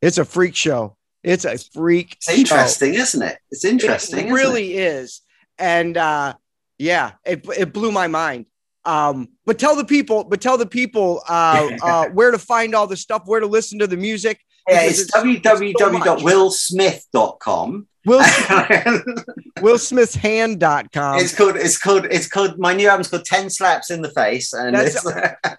it's 0.00 0.18
a 0.18 0.24
freak 0.24 0.54
show. 0.54 0.96
It's 1.22 1.44
a 1.44 1.56
freak. 1.58 2.14
It's 2.16 2.28
interesting, 2.30 2.94
isn't 2.94 3.22
it? 3.22 3.38
It's 3.50 3.64
interesting. 3.64 4.28
It 4.28 4.32
really 4.32 4.74
is. 4.76 5.22
And 5.58 5.96
uh 5.96 6.34
yeah, 6.76 7.12
it, 7.24 7.46
it 7.56 7.72
blew 7.72 7.92
my 7.92 8.08
mind. 8.08 8.46
Um, 8.86 9.28
but 9.46 9.58
tell 9.58 9.76
the 9.76 9.84
people, 9.84 10.24
but 10.24 10.40
tell 10.40 10.56
the 10.58 10.66
people 10.66 11.22
uh, 11.28 11.70
uh, 11.82 12.08
where 12.10 12.30
to 12.30 12.38
find 12.38 12.74
all 12.74 12.86
the 12.86 12.96
stuff, 12.96 13.22
where 13.26 13.40
to 13.40 13.46
listen 13.46 13.78
to 13.78 13.86
the 13.86 13.96
music. 13.96 14.40
Yeah, 14.68 14.82
it's, 14.82 15.00
it's- 15.00 15.24
www.willsmith.com. 15.24 17.86
Will, 18.06 18.20
WillSmithHand.com. 19.60 21.18
it's 21.20 21.34
called 21.34 21.56
it's 21.56 21.78
called 21.78 22.04
it's 22.10 22.28
called 22.28 22.58
my 22.58 22.74
new 22.74 22.86
album's 22.86 23.08
called 23.08 23.24
10 23.24 23.48
slaps 23.48 23.90
in 23.90 24.02
the 24.02 24.10
face 24.10 24.52
and 24.52 24.76
it's 24.76 25.02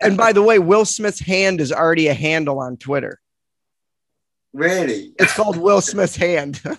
and 0.02 0.16
by 0.16 0.32
the 0.32 0.44
way, 0.44 0.60
Will 0.60 0.86
Smith's 0.86 1.20
hand 1.20 1.60
is 1.60 1.72
already 1.72 2.08
a 2.08 2.14
handle 2.14 2.60
on 2.60 2.78
Twitter. 2.78 3.20
really 4.54 5.14
It's 5.20 5.34
called 5.34 5.58
Will 5.58 5.82
Smith's 5.82 6.16
hand. 6.16 6.62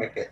Okay. 0.00 0.26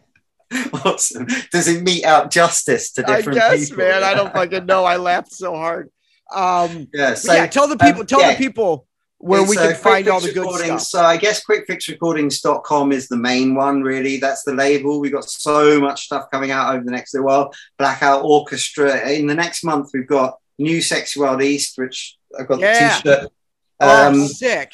Awesome. 0.84 1.26
Does 1.52 1.68
it 1.68 1.82
meet 1.82 2.04
out 2.04 2.30
justice 2.30 2.92
to 2.92 3.02
different 3.02 3.38
I 3.40 3.56
guess, 3.56 3.68
people? 3.70 3.84
man. 3.84 4.02
I 4.02 4.14
don't 4.14 4.32
fucking 4.40 4.66
know. 4.66 4.84
I 4.84 4.96
laughed 4.96 5.32
so 5.32 5.54
hard. 5.54 5.90
Um, 6.34 6.88
Yeah, 6.92 7.14
so 7.14 7.32
yeah, 7.34 7.46
tell 7.46 7.68
the 7.68 7.76
people, 7.76 8.00
um, 8.00 8.06
tell 8.06 8.20
yeah. 8.20 8.32
the 8.32 8.38
people 8.38 8.86
where 9.18 9.42
It's, 9.42 9.50
we 9.50 9.56
can 9.56 9.74
find 9.74 10.08
all 10.08 10.20
the 10.20 10.32
good 10.32 10.40
recordings. 10.46 10.86
stuff. 10.88 11.02
So 11.02 11.04
I 11.04 11.16
guess 11.18 11.44
quickfixrecordings.com 11.44 12.92
is 12.92 13.08
the 13.08 13.16
main 13.16 13.54
one, 13.54 13.82
really. 13.82 14.16
That's 14.18 14.44
the 14.44 14.54
label. 14.54 15.00
We've 15.00 15.12
got 15.12 15.24
so 15.28 15.80
much 15.80 16.04
stuff 16.06 16.26
coming 16.32 16.50
out 16.50 16.74
over 16.74 16.84
the 16.84 16.90
next 16.90 17.14
little 17.14 17.26
while. 17.28 17.52
Blackout 17.78 18.22
Orchestra. 18.24 19.08
In 19.10 19.26
the 19.26 19.34
next 19.34 19.62
month, 19.64 19.90
we've 19.92 20.06
got 20.06 20.38
New 20.58 20.80
Sexy 20.80 21.20
Wild 21.20 21.42
East, 21.42 21.76
which 21.78 22.16
I've 22.38 22.48
got 22.48 22.60
Yeah. 22.60 22.98
the 22.98 23.02
t-shirt. 23.02 23.32
oh, 23.80 24.06
Um, 24.08 24.26
sick. 24.26 24.72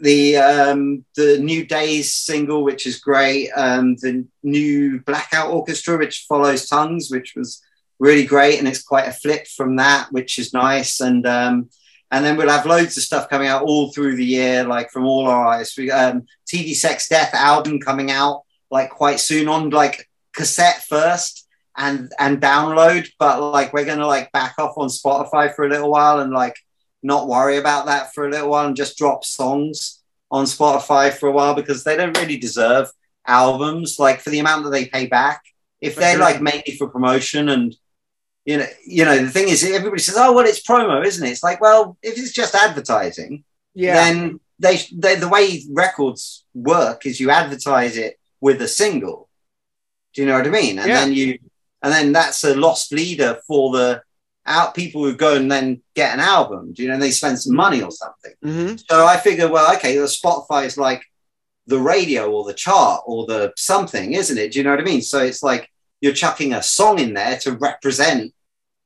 The 0.00 0.36
um, 0.36 1.04
the 1.16 1.38
New 1.38 1.64
Days 1.64 2.14
single, 2.14 2.64
which 2.64 2.86
is 2.86 3.00
great. 3.00 3.50
Um, 3.54 3.96
the 3.96 4.26
new 4.42 5.00
Blackout 5.00 5.50
Orchestra, 5.50 5.98
which 5.98 6.26
follows 6.28 6.68
Tongues, 6.68 7.10
which 7.10 7.34
was 7.36 7.62
really 7.98 8.24
great, 8.24 8.58
and 8.58 8.66
it's 8.66 8.82
quite 8.82 9.08
a 9.08 9.12
flip 9.12 9.46
from 9.46 9.76
that, 9.76 10.08
which 10.10 10.38
is 10.38 10.52
nice. 10.52 11.00
And 11.00 11.26
um, 11.26 11.70
and 12.10 12.24
then 12.24 12.36
we'll 12.36 12.48
have 12.48 12.66
loads 12.66 12.96
of 12.96 13.02
stuff 13.02 13.28
coming 13.28 13.48
out 13.48 13.62
all 13.62 13.92
through 13.92 14.16
the 14.16 14.24
year, 14.24 14.64
like 14.64 14.90
from 14.90 15.04
all 15.04 15.28
our 15.28 15.46
artists. 15.46 15.78
We 15.78 15.90
um, 15.90 16.26
TV 16.46 16.74
Sex 16.74 17.08
Death 17.08 17.34
album 17.34 17.78
coming 17.78 18.10
out 18.10 18.42
like 18.70 18.90
quite 18.90 19.20
soon 19.20 19.48
on 19.48 19.70
like 19.70 20.08
cassette 20.34 20.82
first 20.88 21.46
and 21.76 22.10
and 22.18 22.40
download, 22.40 23.08
but 23.18 23.40
like 23.40 23.72
we're 23.72 23.84
gonna 23.84 24.06
like 24.06 24.32
back 24.32 24.54
off 24.58 24.76
on 24.76 24.88
Spotify 24.88 25.54
for 25.54 25.66
a 25.66 25.68
little 25.68 25.90
while 25.90 26.20
and 26.20 26.32
like 26.32 26.56
not 27.02 27.28
worry 27.28 27.56
about 27.56 27.86
that 27.86 28.12
for 28.14 28.26
a 28.26 28.30
little 28.30 28.50
while 28.50 28.66
and 28.66 28.76
just 28.76 28.98
drop 28.98 29.24
songs 29.24 30.02
on 30.30 30.44
Spotify 30.44 31.12
for 31.12 31.28
a 31.28 31.32
while 31.32 31.54
because 31.54 31.82
they 31.84 31.96
don't 31.96 32.16
really 32.16 32.36
deserve 32.36 32.88
albums 33.26 33.98
like 33.98 34.20
for 34.20 34.30
the 34.30 34.38
amount 34.38 34.64
that 34.64 34.70
they 34.70 34.86
pay 34.86 35.06
back. 35.06 35.42
If 35.80 35.96
they're 35.96 36.18
like 36.18 36.42
mainly 36.42 36.76
for 36.78 36.88
promotion 36.88 37.48
and 37.48 37.74
you 38.44 38.56
know, 38.58 38.66
you 38.86 39.04
know, 39.04 39.18
the 39.18 39.30
thing 39.30 39.48
is 39.48 39.62
everybody 39.64 40.00
says, 40.00 40.16
Oh, 40.18 40.32
well, 40.32 40.46
it's 40.46 40.62
promo, 40.66 41.04
isn't 41.04 41.26
it? 41.26 41.30
It's 41.30 41.42
like, 41.42 41.60
well, 41.60 41.98
if 42.02 42.18
it's 42.18 42.32
just 42.32 42.54
advertising, 42.54 43.44
Yeah. 43.74 43.94
then 43.94 44.40
they, 44.58 44.80
they 44.92 45.16
the 45.16 45.28
way 45.28 45.62
records 45.70 46.44
work 46.54 47.06
is 47.06 47.20
you 47.20 47.30
advertise 47.30 47.96
it 47.96 48.18
with 48.40 48.60
a 48.62 48.68
single. 48.68 49.28
Do 50.14 50.22
you 50.22 50.28
know 50.28 50.34
what 50.38 50.46
I 50.46 50.50
mean? 50.50 50.78
And 50.78 50.88
Yeah. 50.88 51.00
then 51.04 51.12
you 51.12 51.38
and 51.82 51.92
then 51.92 52.12
that's 52.12 52.44
a 52.44 52.54
lost 52.54 52.92
leader 52.92 53.40
for 53.46 53.72
the 53.72 54.02
out 54.46 54.74
people 54.74 55.04
who 55.04 55.14
go 55.14 55.36
and 55.36 55.50
then 55.50 55.82
get 55.94 56.14
an 56.14 56.20
album. 56.20 56.72
Do 56.72 56.82
you 56.82 56.88
know 56.88 56.98
they 56.98 57.10
spend 57.10 57.38
some 57.40 57.54
money 57.54 57.82
or 57.82 57.90
something? 57.90 58.32
hmm 58.42 58.76
So 58.88 59.06
I 59.06 59.16
figure, 59.18 59.48
well, 59.48 59.74
okay, 59.76 59.96
the 59.96 60.04
Spotify 60.04 60.64
is 60.66 60.76
like 60.78 61.02
the 61.66 61.78
radio 61.78 62.30
or 62.32 62.44
the 62.44 62.54
chart 62.54 63.02
or 63.06 63.26
the 63.26 63.52
something, 63.56 64.14
isn't 64.14 64.38
it? 64.38 64.52
Do 64.52 64.58
you 64.58 64.64
know 64.64 64.70
what 64.70 64.80
I 64.80 64.84
mean? 64.84 65.02
So 65.02 65.20
it's 65.22 65.42
like 65.42 65.68
you're 66.00 66.14
chucking 66.14 66.54
a 66.54 66.62
song 66.62 66.98
in 66.98 67.14
there 67.14 67.38
to 67.40 67.52
represent 67.52 68.32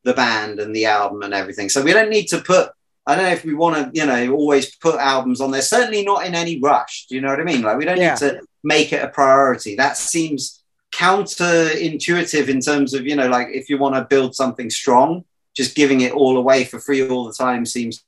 the 0.02 0.12
band 0.12 0.58
and 0.60 0.74
the 0.74 0.86
album 0.86 1.22
and 1.22 1.32
everything. 1.32 1.68
So 1.68 1.82
we 1.82 1.92
don't 1.92 2.10
need 2.10 2.26
to 2.26 2.38
put. 2.40 2.70
I 3.06 3.14
don't 3.14 3.24
know 3.24 3.30
if 3.32 3.44
we 3.44 3.54
want 3.54 3.76
to, 3.94 3.98
you 4.00 4.06
know, 4.06 4.34
always 4.34 4.74
put 4.76 4.96
albums 4.96 5.40
on 5.40 5.50
there. 5.50 5.62
Certainly 5.62 6.04
not 6.04 6.26
in 6.26 6.34
any 6.34 6.58
rush. 6.60 7.06
Do 7.08 7.14
you 7.14 7.20
know 7.20 7.28
what 7.28 7.40
I 7.40 7.44
mean? 7.44 7.62
Like 7.62 7.78
we 7.78 7.84
don't 7.84 7.96
Yeah. 7.98 8.10
need 8.10 8.18
to 8.18 8.40
make 8.62 8.92
it 8.92 9.02
a 9.04 9.08
priority. 9.08 9.76
That 9.76 9.96
seems 9.96 10.62
counterintuitive 10.92 12.48
in 12.48 12.60
terms 12.60 12.94
of, 12.94 13.06
you 13.06 13.16
know, 13.16 13.28
like 13.28 13.48
if 13.50 13.68
you 13.68 13.78
want 13.78 13.94
to 13.94 14.04
build 14.04 14.34
something 14.34 14.70
strong, 14.70 15.24
just 15.54 15.74
giving 15.74 16.00
it 16.02 16.12
all 16.12 16.36
away 16.36 16.64
for 16.64 16.78
free 16.78 17.06
all 17.08 17.24
the 17.24 17.32
time 17.32 17.64
seems 17.66 18.04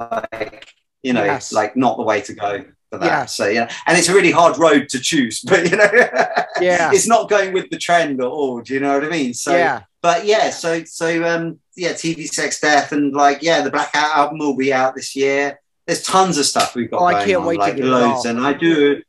like 0.00 0.68
you 1.02 1.12
know 1.12 1.24
Yes. 1.24 1.52
like 1.52 1.76
not 1.76 1.96
the 1.96 2.02
way 2.02 2.20
to 2.22 2.34
go 2.34 2.64
for 2.90 2.98
that 2.98 3.06
Yes. 3.06 3.36
so 3.36 3.46
yeah 3.46 3.70
and 3.86 3.98
it's 3.98 4.08
a 4.08 4.14
really 4.14 4.30
hard 4.30 4.58
road 4.58 4.88
to 4.90 4.98
choose 5.00 5.40
but 5.46 5.70
you 5.70 5.76
know 5.76 5.90
Yeah. 6.60 6.90
it's 6.92 7.06
not 7.08 7.28
going 7.28 7.52
with 7.52 7.70
the 7.70 7.78
trend 7.78 8.20
at 8.20 8.26
all 8.26 8.60
do 8.60 8.74
you 8.74 8.80
know 8.80 8.94
what 8.94 9.04
i 9.04 9.08
mean 9.08 9.34
so 9.34 9.54
yeah. 9.56 9.82
but 10.02 10.24
yeah 10.24 10.50
so 10.50 10.82
so 10.84 11.24
um 11.24 11.58
yeah 11.76 11.92
tv 11.92 12.26
sex 12.28 12.60
death 12.60 12.92
and 12.92 13.12
like 13.14 13.42
yeah 13.42 13.60
the 13.62 13.70
blackout 13.70 14.16
album 14.16 14.38
will 14.38 14.56
be 14.56 14.72
out 14.72 14.94
this 14.94 15.14
year 15.14 15.60
there's 15.86 16.02
tons 16.02 16.36
of 16.38 16.44
stuff 16.46 16.74
we've 16.74 16.90
got 16.90 17.00
Oh, 17.00 17.04
I 17.06 17.24
can't 17.24 17.40
on, 17.40 17.46
wait 17.46 17.60
to 17.62 17.74
get 17.74 17.84
loads 17.84 18.24
and 18.24 18.40
i 18.40 18.52
do 18.52 19.02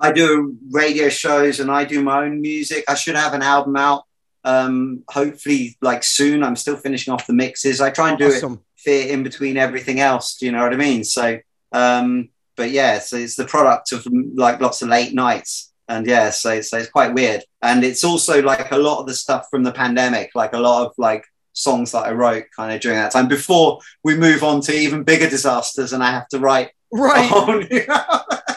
i 0.00 0.10
do 0.12 0.56
radio 0.70 1.08
shows 1.08 1.60
and 1.60 1.70
i 1.70 1.84
do 1.84 2.02
my 2.02 2.24
own 2.24 2.40
music 2.40 2.84
i 2.88 2.94
should 2.94 3.14
have 3.16 3.32
an 3.34 3.42
album 3.42 3.76
out 3.76 4.04
um 4.44 5.02
hopefully 5.08 5.76
like 5.80 6.04
soon 6.04 6.42
i'm 6.42 6.56
still 6.56 6.76
finishing 6.76 7.12
off 7.12 7.26
the 7.26 7.32
mixes 7.32 7.80
i 7.80 7.90
try 7.90 8.10
and 8.10 8.18
do 8.18 8.28
it 8.28 8.44
fit 8.84 9.10
in 9.10 9.22
between 9.22 9.56
everything 9.56 9.98
else. 9.98 10.36
Do 10.36 10.46
you 10.46 10.52
know 10.52 10.62
what 10.62 10.74
I 10.74 10.76
mean? 10.76 11.02
So, 11.02 11.38
um, 11.72 12.28
but 12.56 12.70
yeah, 12.70 12.98
so 12.98 13.16
it's 13.16 13.34
the 13.34 13.46
product 13.46 13.90
of 13.92 14.06
like 14.34 14.60
lots 14.60 14.82
of 14.82 14.88
late 14.88 15.14
nights, 15.14 15.72
and 15.88 16.06
yeah, 16.06 16.30
so 16.30 16.60
so 16.60 16.78
it's 16.78 16.90
quite 16.90 17.14
weird. 17.14 17.42
And 17.62 17.82
it's 17.82 18.04
also 18.04 18.42
like 18.42 18.70
a 18.70 18.78
lot 18.78 19.00
of 19.00 19.06
the 19.06 19.14
stuff 19.14 19.46
from 19.50 19.64
the 19.64 19.72
pandemic, 19.72 20.30
like 20.34 20.52
a 20.52 20.58
lot 20.58 20.86
of 20.86 20.92
like 20.98 21.24
songs 21.54 21.92
that 21.92 22.06
I 22.06 22.12
wrote 22.12 22.44
kind 22.54 22.72
of 22.72 22.80
during 22.80 22.98
that 22.98 23.12
time 23.12 23.28
before 23.28 23.80
we 24.02 24.16
move 24.16 24.42
on 24.44 24.60
to 24.62 24.72
even 24.72 25.02
bigger 25.02 25.28
disasters, 25.28 25.92
and 25.92 26.04
I 26.04 26.10
have 26.10 26.28
to 26.28 26.38
write. 26.38 26.70
Right. 26.92 27.28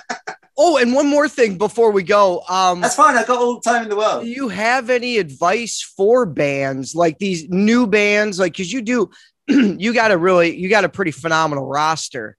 Oh, 0.58 0.78
and 0.78 0.94
one 0.94 1.08
more 1.08 1.30
thing 1.30 1.58
before 1.58 1.92
we 1.92 2.02
go. 2.04 2.42
Um, 2.50 2.82
that's 2.82 2.96
fine. 2.96 3.16
I've 3.16 3.28
got 3.28 3.38
all 3.38 3.56
the 3.56 3.70
time 3.70 3.84
in 3.84 3.90
the 3.90 3.96
world. 3.96 4.24
do 4.24 4.30
you 4.30 4.50
have 4.50 4.90
any 4.90 5.20
advice 5.20 5.82
for 5.82 6.26
bands 6.26 6.96
like 6.96 7.20
these 7.20 7.48
new 7.50 7.86
bands? 7.86 8.40
Like, 8.40 8.54
because 8.54 8.74
you 8.74 8.82
do, 8.82 9.12
you 9.48 9.94
got 9.94 10.12
a 10.12 10.18
really, 10.18 10.56
you 10.58 10.68
got 10.70 10.84
a 10.84 10.90
pretty 10.90 11.12
phenomenal 11.12 11.68
roster. 11.68 12.38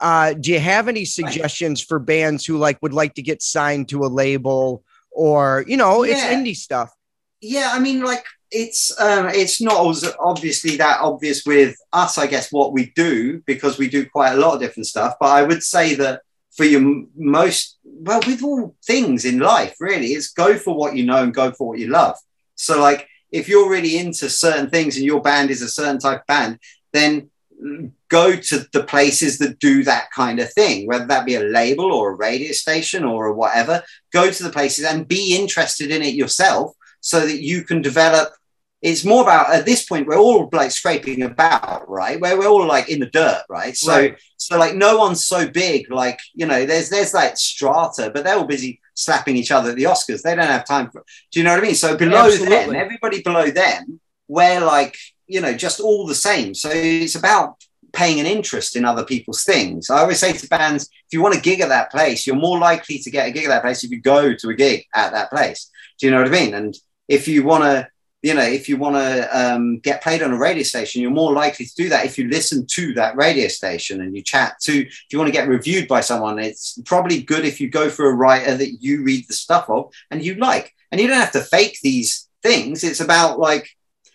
Uh, 0.00 0.32
do 0.32 0.52
you 0.52 0.60
have 0.60 0.88
any 0.88 1.04
suggestions 1.04 1.82
for 1.82 1.98
bands 1.98 2.46
who 2.46 2.56
like 2.56 2.80
would 2.82 2.92
like 2.94 3.14
to 3.14 3.22
get 3.22 3.42
signed 3.42 3.88
to 3.88 4.04
a 4.04 4.06
label 4.06 4.82
or 5.10 5.64
you 5.66 5.76
know 5.76 6.04
it's 6.04 6.20
indie 6.20 6.56
stuff? 6.56 6.92
yeah 7.40 7.70
i 7.72 7.78
mean 7.78 8.02
like 8.02 8.24
it's 8.50 8.98
um 9.00 9.28
it's 9.28 9.60
not 9.60 9.76
obviously 10.18 10.76
that 10.76 11.00
obvious 11.00 11.44
with 11.44 11.76
us 11.92 12.18
i 12.18 12.26
guess 12.26 12.50
what 12.50 12.72
we 12.72 12.90
do 12.96 13.40
because 13.46 13.78
we 13.78 13.88
do 13.88 14.08
quite 14.08 14.32
a 14.32 14.36
lot 14.36 14.54
of 14.54 14.60
different 14.60 14.86
stuff 14.86 15.14
but 15.20 15.28
i 15.28 15.42
would 15.42 15.62
say 15.62 15.94
that 15.94 16.22
for 16.58 16.64
your 16.64 17.04
most 17.16 17.78
well 17.84 18.20
with 18.26 18.42
all 18.42 18.74
things 18.84 19.24
in 19.24 19.38
life 19.38 19.76
really 19.78 20.12
is 20.12 20.32
go 20.32 20.58
for 20.58 20.74
what 20.74 20.96
you 20.96 21.06
know 21.06 21.22
and 21.22 21.32
go 21.32 21.52
for 21.52 21.68
what 21.68 21.78
you 21.78 21.86
love. 21.86 22.16
So 22.56 22.80
like 22.80 23.08
if 23.30 23.48
you're 23.48 23.70
really 23.70 23.96
into 23.96 24.28
certain 24.28 24.68
things 24.68 24.96
and 24.96 25.06
your 25.06 25.22
band 25.22 25.50
is 25.50 25.62
a 25.62 25.68
certain 25.68 26.00
type 26.00 26.22
of 26.22 26.26
band 26.26 26.58
then 26.92 27.30
mm, 27.64 27.92
go 28.08 28.34
to 28.34 28.66
the 28.72 28.82
places 28.82 29.38
that 29.38 29.60
do 29.60 29.84
that 29.84 30.10
kind 30.10 30.40
of 30.40 30.52
thing 30.52 30.88
whether 30.88 31.06
that 31.06 31.24
be 31.24 31.36
a 31.36 31.44
label 31.58 31.92
or 31.92 32.10
a 32.10 32.16
radio 32.16 32.50
station 32.50 33.04
or 33.04 33.32
whatever. 33.32 33.80
Go 34.12 34.28
to 34.28 34.42
the 34.42 34.50
places 34.50 34.84
and 34.84 35.06
be 35.06 35.36
interested 35.36 35.92
in 35.92 36.02
it 36.02 36.14
yourself 36.14 36.74
so 37.00 37.20
that 37.24 37.40
you 37.40 37.62
can 37.62 37.82
develop 37.82 38.32
it's 38.80 39.04
more 39.04 39.22
about 39.22 39.52
at 39.52 39.66
this 39.66 39.84
point 39.84 40.06
we're 40.06 40.16
all 40.16 40.48
like 40.52 40.70
scraping 40.70 41.22
about 41.22 41.88
right? 41.88 42.20
Where 42.20 42.38
we're 42.38 42.46
all 42.46 42.66
like 42.66 42.88
in 42.88 43.00
the 43.00 43.06
dirt 43.10 43.42
right? 43.48 43.76
So 43.76 43.92
Right. 43.92 44.16
so 44.36 44.56
like 44.58 44.74
no 44.76 44.98
one's 44.98 45.24
so 45.26 45.48
big 45.48 45.90
like 45.90 46.18
you 46.34 46.46
know 46.46 46.64
there's 46.64 46.88
there's 46.88 47.12
like 47.14 47.36
strata 47.36 48.10
but 48.12 48.24
they're 48.24 48.36
all 48.36 48.46
busy 48.46 48.80
slapping 48.94 49.36
each 49.36 49.50
other 49.50 49.70
at 49.70 49.76
the 49.76 49.84
oscars. 49.84 50.22
They 50.22 50.34
don't 50.36 50.46
have 50.46 50.64
time 50.64 50.90
for 50.90 51.04
do 51.32 51.40
you 51.40 51.44
know 51.44 51.52
what 51.52 51.60
i 51.60 51.66
mean? 51.66 51.74
So 51.74 51.96
below 51.96 52.28
them 52.30 52.74
everybody 52.76 53.22
below 53.22 53.50
them 53.50 54.00
we're 54.28 54.60
like 54.60 54.96
you 55.26 55.40
know 55.40 55.54
just 55.54 55.80
all 55.80 56.06
the 56.06 56.14
same. 56.14 56.54
So 56.54 56.70
it's 56.72 57.16
about 57.16 57.56
paying 57.92 58.20
an 58.20 58.26
interest 58.26 58.76
in 58.76 58.84
other 58.84 59.04
people's 59.04 59.42
things. 59.44 59.90
I 59.90 60.00
always 60.00 60.18
say 60.20 60.32
to 60.34 60.46
bands 60.48 60.84
if 60.84 61.12
you 61.12 61.22
want 61.22 61.34
a 61.36 61.40
gig 61.40 61.60
at 61.60 61.70
that 61.70 61.90
place 61.90 62.26
you're 62.26 62.36
more 62.36 62.58
likely 62.58 62.98
to 62.98 63.10
get 63.10 63.26
a 63.26 63.32
gig 63.32 63.46
at 63.46 63.48
that 63.48 63.62
place 63.62 63.82
if 63.82 63.90
you 63.90 64.00
go 64.00 64.34
to 64.34 64.48
a 64.50 64.54
gig 64.54 64.84
at 64.94 65.12
that 65.12 65.30
place. 65.30 65.70
Do 65.98 66.06
you 66.06 66.12
know 66.12 66.18
what 66.22 66.28
i 66.28 66.30
mean? 66.30 66.54
And 66.54 66.76
if 67.08 67.26
you 67.26 67.42
want 67.44 67.64
to 67.64 67.88
you 68.22 68.34
know 68.34 68.42
if 68.42 68.68
you 68.68 68.76
want 68.76 68.96
to 68.96 69.28
um, 69.38 69.78
get 69.78 70.02
played 70.02 70.22
on 70.22 70.32
a 70.32 70.38
radio 70.38 70.62
station 70.62 71.00
you're 71.00 71.10
more 71.10 71.32
likely 71.32 71.64
to 71.66 71.74
do 71.74 71.88
that 71.88 72.04
if 72.04 72.18
you 72.18 72.28
listen 72.28 72.66
to 72.66 72.92
that 72.94 73.16
radio 73.16 73.48
station 73.48 74.00
and 74.00 74.16
you 74.16 74.22
chat 74.22 74.54
to 74.60 74.80
if 74.80 75.06
you 75.10 75.18
want 75.18 75.28
to 75.28 75.32
get 75.32 75.48
reviewed 75.48 75.86
by 75.86 76.00
someone 76.00 76.38
it's 76.38 76.78
probably 76.84 77.22
good 77.22 77.44
if 77.44 77.60
you 77.60 77.68
go 77.68 77.88
for 77.88 78.08
a 78.08 78.14
writer 78.14 78.56
that 78.56 78.82
you 78.82 79.02
read 79.04 79.26
the 79.28 79.34
stuff 79.34 79.68
of 79.68 79.92
and 80.10 80.24
you 80.24 80.34
like. 80.34 80.74
And 80.90 81.00
you 81.00 81.06
don't 81.06 81.20
have 81.20 81.32
to 81.32 81.40
fake 81.40 81.78
these 81.82 82.28
things. 82.42 82.82
It's 82.82 83.00
about 83.00 83.38
like 83.38 83.68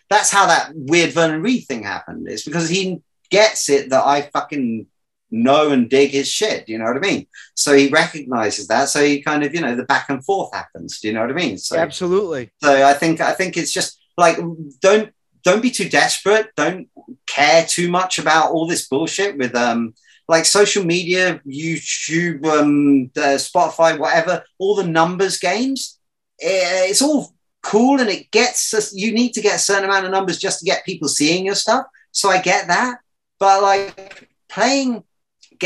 that's 0.10 0.32
how 0.32 0.48
that 0.48 0.72
weird 0.74 1.12
Vernon 1.12 1.42
Reid 1.42 1.66
thing 1.66 1.84
happened. 1.84 2.28
It's 2.28 2.44
because 2.44 2.70
he 2.70 3.02
gets 3.30 3.68
it 3.68 3.90
that 3.90 4.06
i 4.06 4.22
fucking 4.22 4.86
know 5.34 5.72
and 5.72 5.90
dig 5.90 6.12
his 6.12 6.28
shit 6.30 6.66
do 6.66 6.72
you 6.74 6.78
know 6.80 6.86
what 6.86 6.96
i 6.96 7.00
mean 7.00 7.26
so 7.56 7.74
he 7.76 7.88
recognizes 7.90 8.68
that 8.68 8.86
so 8.88 9.04
he 9.04 9.22
kind 9.22 9.44
of 9.44 9.54
you 9.56 9.62
know 9.62 9.76
the 9.76 9.84
back 9.94 10.06
and 10.10 10.24
forth 10.24 10.54
happens 10.54 11.00
do 11.00 11.08
you 11.08 11.14
know 11.14 11.22
what 11.22 11.32
i 11.32 11.34
mean 11.34 11.58
so 11.58 11.76
Absolutely. 11.78 12.52
so 12.62 12.72
I 12.92 12.94
think 12.94 13.20
I 13.20 13.34
think 13.34 13.58
it's 13.58 13.74
just 13.74 14.00
like 14.18 14.38
don't 14.82 15.12
don't 15.44 15.62
be 15.62 15.72
too 15.72 15.90
desperate. 15.90 16.48
Don't 16.56 16.88
care 17.28 17.66
too 17.66 17.90
much 17.90 18.18
about 18.18 18.52
all 18.52 18.66
this 18.68 18.88
bullshit 18.88 19.38
with 19.38 19.54
um 19.56 19.94
like 20.30 20.46
social 20.46 20.86
media, 20.86 21.42
YouTube, 21.46 22.46
um, 22.46 23.12
uh, 23.18 23.38
Spotify, 23.38 24.00
whatever. 24.00 24.44
All 24.58 24.74
the 24.76 24.88
numbers 24.88 25.38
games. 25.40 26.00
Eh, 26.40 26.86
It's 26.90 27.02
all 27.02 27.34
cool 27.62 28.00
and 28.00 28.10
it 28.10 28.32
gets 28.32 28.74
us. 28.74 28.94
You 28.94 29.12
need 29.14 29.34
to 29.34 29.42
get 29.42 29.56
a 29.56 29.60
certain 29.60 29.84
amount 29.90 30.06
of 30.06 30.12
numbers 30.12 30.38
just 30.38 30.60
to 30.60 30.66
get 30.66 30.86
people 30.86 31.10
seeing 31.10 31.46
your 31.46 31.56
stuff. 31.56 31.86
So 32.12 32.30
I 32.30 32.40
get 32.40 32.68
that, 32.68 33.00
but 33.40 33.62
like 33.62 34.30
playing 34.48 35.04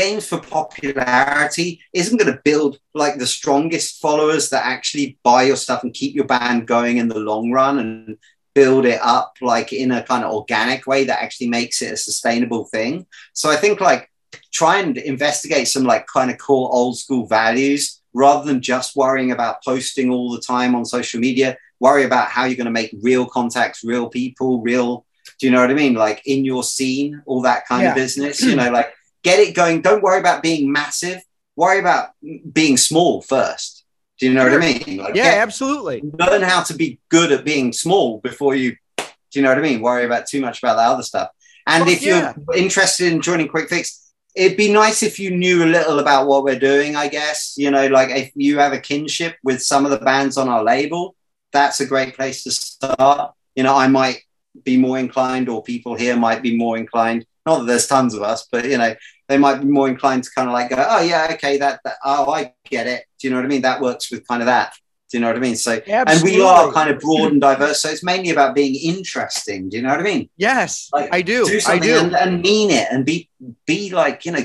games 0.02 0.26
for 0.28 0.38
popularity 0.40 1.80
isn't 1.92 2.18
going 2.18 2.32
to 2.32 2.40
build 2.44 2.78
like 2.94 3.16
the 3.18 3.26
strongest 3.26 4.00
followers 4.00 4.50
that 4.50 4.64
actually 4.64 5.18
buy 5.22 5.42
your 5.44 5.56
stuff 5.56 5.82
and 5.82 5.94
keep 5.94 6.14
your 6.14 6.24
band 6.26 6.66
going 6.66 6.96
in 6.98 7.08
the 7.08 7.18
long 7.18 7.50
run 7.52 7.78
and 7.78 8.16
build 8.54 8.84
it 8.86 9.00
up 9.02 9.34
like 9.40 9.72
in 9.72 9.90
a 9.92 10.02
kind 10.02 10.24
of 10.24 10.32
organic 10.32 10.86
way 10.86 11.04
that 11.04 11.22
actually 11.22 11.48
makes 11.48 11.82
it 11.82 11.92
a 11.92 11.96
sustainable 11.96 12.64
thing. 12.64 13.06
So 13.32 13.50
I 13.50 13.56
think 13.56 13.80
like 13.80 14.10
try 14.52 14.78
and 14.78 14.96
investigate 14.98 15.68
some 15.68 15.84
like 15.84 16.06
kind 16.06 16.30
of 16.30 16.38
cool 16.38 16.68
old 16.72 16.98
school 16.98 17.26
values 17.26 18.00
rather 18.14 18.44
than 18.46 18.60
just 18.60 18.96
worrying 18.96 19.30
about 19.32 19.62
posting 19.64 20.10
all 20.10 20.32
the 20.32 20.40
time 20.40 20.74
on 20.74 20.84
social 20.84 21.20
media. 21.20 21.56
Worry 21.80 22.04
about 22.04 22.28
how 22.28 22.44
you're 22.44 22.56
going 22.56 22.72
to 22.72 22.80
make 22.80 22.94
real 23.02 23.26
contacts, 23.26 23.84
real 23.84 24.08
people, 24.08 24.60
real. 24.60 25.04
Do 25.38 25.46
you 25.46 25.52
know 25.52 25.60
what 25.60 25.70
I 25.70 25.74
mean? 25.74 25.94
Like 25.94 26.20
in 26.26 26.44
your 26.44 26.64
scene, 26.64 27.22
all 27.26 27.42
that 27.42 27.66
kind 27.68 27.82
Yeah. 27.82 27.90
of 27.90 27.94
business. 27.94 28.42
You 28.42 28.56
know, 28.56 28.70
like 28.78 28.90
get 29.22 29.38
it 29.40 29.54
going. 29.54 29.80
Don't 29.82 30.02
worry 30.02 30.20
about 30.20 30.42
being 30.42 30.70
massive. 30.72 31.20
worry 31.56 31.80
about 31.80 32.10
being 32.52 32.76
small 32.76 33.20
first. 33.20 33.84
Do 34.20 34.26
you 34.26 34.34
know 34.34 34.44
what 34.44 34.54
I 34.54 34.58
mean? 34.58 34.98
Like, 34.98 35.14
Yeah, 35.16 35.24
get- 35.24 35.38
absolutely. 35.38 36.02
learn 36.18 36.42
how 36.42 36.62
to 36.62 36.74
be 36.74 37.00
good 37.08 37.32
at 37.32 37.44
being 37.44 37.72
small 37.72 38.18
before 38.20 38.54
you 38.54 38.76
do 38.96 39.04
you 39.40 39.42
know 39.42 39.48
what 39.50 39.58
I 39.58 39.62
mean? 39.62 39.80
Worry 39.82 40.04
about 40.06 40.26
too 40.26 40.40
much 40.40 40.62
about 40.62 40.76
that 40.76 40.88
other 40.88 41.02
stuff. 41.02 41.28
And 41.66 41.84
Fuck 41.84 41.92
if 41.92 42.02
you're 42.02 42.34
interested 42.56 43.12
in 43.12 43.20
joining 43.20 43.48
Quick 43.48 43.68
Fix, 43.68 44.12
it'd 44.34 44.56
be 44.56 44.72
nice 44.72 45.02
if 45.02 45.18
you 45.18 45.30
knew 45.32 45.64
a 45.64 45.66
little 45.76 45.98
about 45.98 46.26
what 46.28 46.44
we're 46.44 46.58
doing, 46.58 46.96
I 46.96 47.08
guess. 47.08 47.54
You 47.58 47.70
know, 47.70 47.88
like 47.88 48.08
if 48.10 48.30
you 48.36 48.58
have 48.58 48.72
a 48.72 48.78
kinship 48.80 49.36
with 49.44 49.60
some 49.62 49.84
of 49.84 49.90
the 49.90 49.98
bands 49.98 50.36
on 50.38 50.48
our 50.48 50.62
label, 50.64 51.14
that's 51.52 51.80
a 51.80 51.86
great 51.86 52.14
place 52.16 52.42
to 52.44 52.50
start. 52.52 53.32
You 53.56 53.64
know, 53.64 53.76
I 53.76 53.88
might 53.88 54.22
be 54.64 54.76
more 54.78 54.98
inclined, 54.98 55.48
or 55.48 55.62
people 55.62 55.94
here 55.94 56.16
might 56.16 56.40
be 56.40 56.56
more 56.56 56.78
inclined. 56.78 57.26
Not 57.48 57.60
that 57.60 57.66
there's 57.66 57.86
tons 57.86 58.12
of 58.14 58.22
us, 58.22 58.46
but 58.52 58.64
you 58.66 58.76
know, 58.76 58.94
they 59.28 59.38
might 59.38 59.60
be 59.60 59.66
more 59.66 59.88
inclined 59.88 60.24
to 60.24 60.30
kind 60.34 60.48
of 60.48 60.52
like 60.52 60.68
go, 60.68 60.76
oh 60.86 61.00
yeah, 61.00 61.28
okay, 61.32 61.56
that, 61.58 61.80
that 61.84 61.96
oh 62.04 62.30
I 62.30 62.52
get 62.68 62.86
it. 62.86 63.04
Do 63.18 63.26
you 63.26 63.30
know 63.32 63.38
what 63.40 63.46
I 63.46 63.48
mean? 63.48 63.62
That 63.62 63.80
works 63.80 64.10
with 64.10 64.26
kind 64.28 64.42
of 64.42 64.46
that. 64.46 64.74
Do 65.10 65.16
you 65.16 65.22
know 65.22 65.28
what 65.28 65.36
I 65.36 65.40
mean? 65.40 65.56
So 65.56 65.80
and 65.86 66.22
we 66.22 66.42
are 66.42 66.70
kind 66.72 66.90
of 66.90 67.00
broad 67.00 67.32
and 67.32 67.40
diverse. 67.40 67.80
So 67.80 67.88
it's 67.88 68.04
mainly 68.04 68.28
about 68.28 68.54
being 68.54 68.74
interesting. 68.74 69.70
Do 69.70 69.78
you 69.78 69.82
know 69.82 69.88
what 69.88 70.00
I 70.00 70.02
mean? 70.02 70.28
Yes, 70.36 70.90
Like, 70.92 71.08
I 71.10 71.22
do. 71.22 71.46
Do 71.46 71.58
I 71.66 71.78
do. 71.78 71.96
And, 71.96 72.14
and 72.14 72.42
mean 72.42 72.70
it 72.70 72.88
and 72.90 73.06
be 73.06 73.30
be 73.66 73.90
like, 73.90 74.26
you 74.26 74.32
know, 74.32 74.44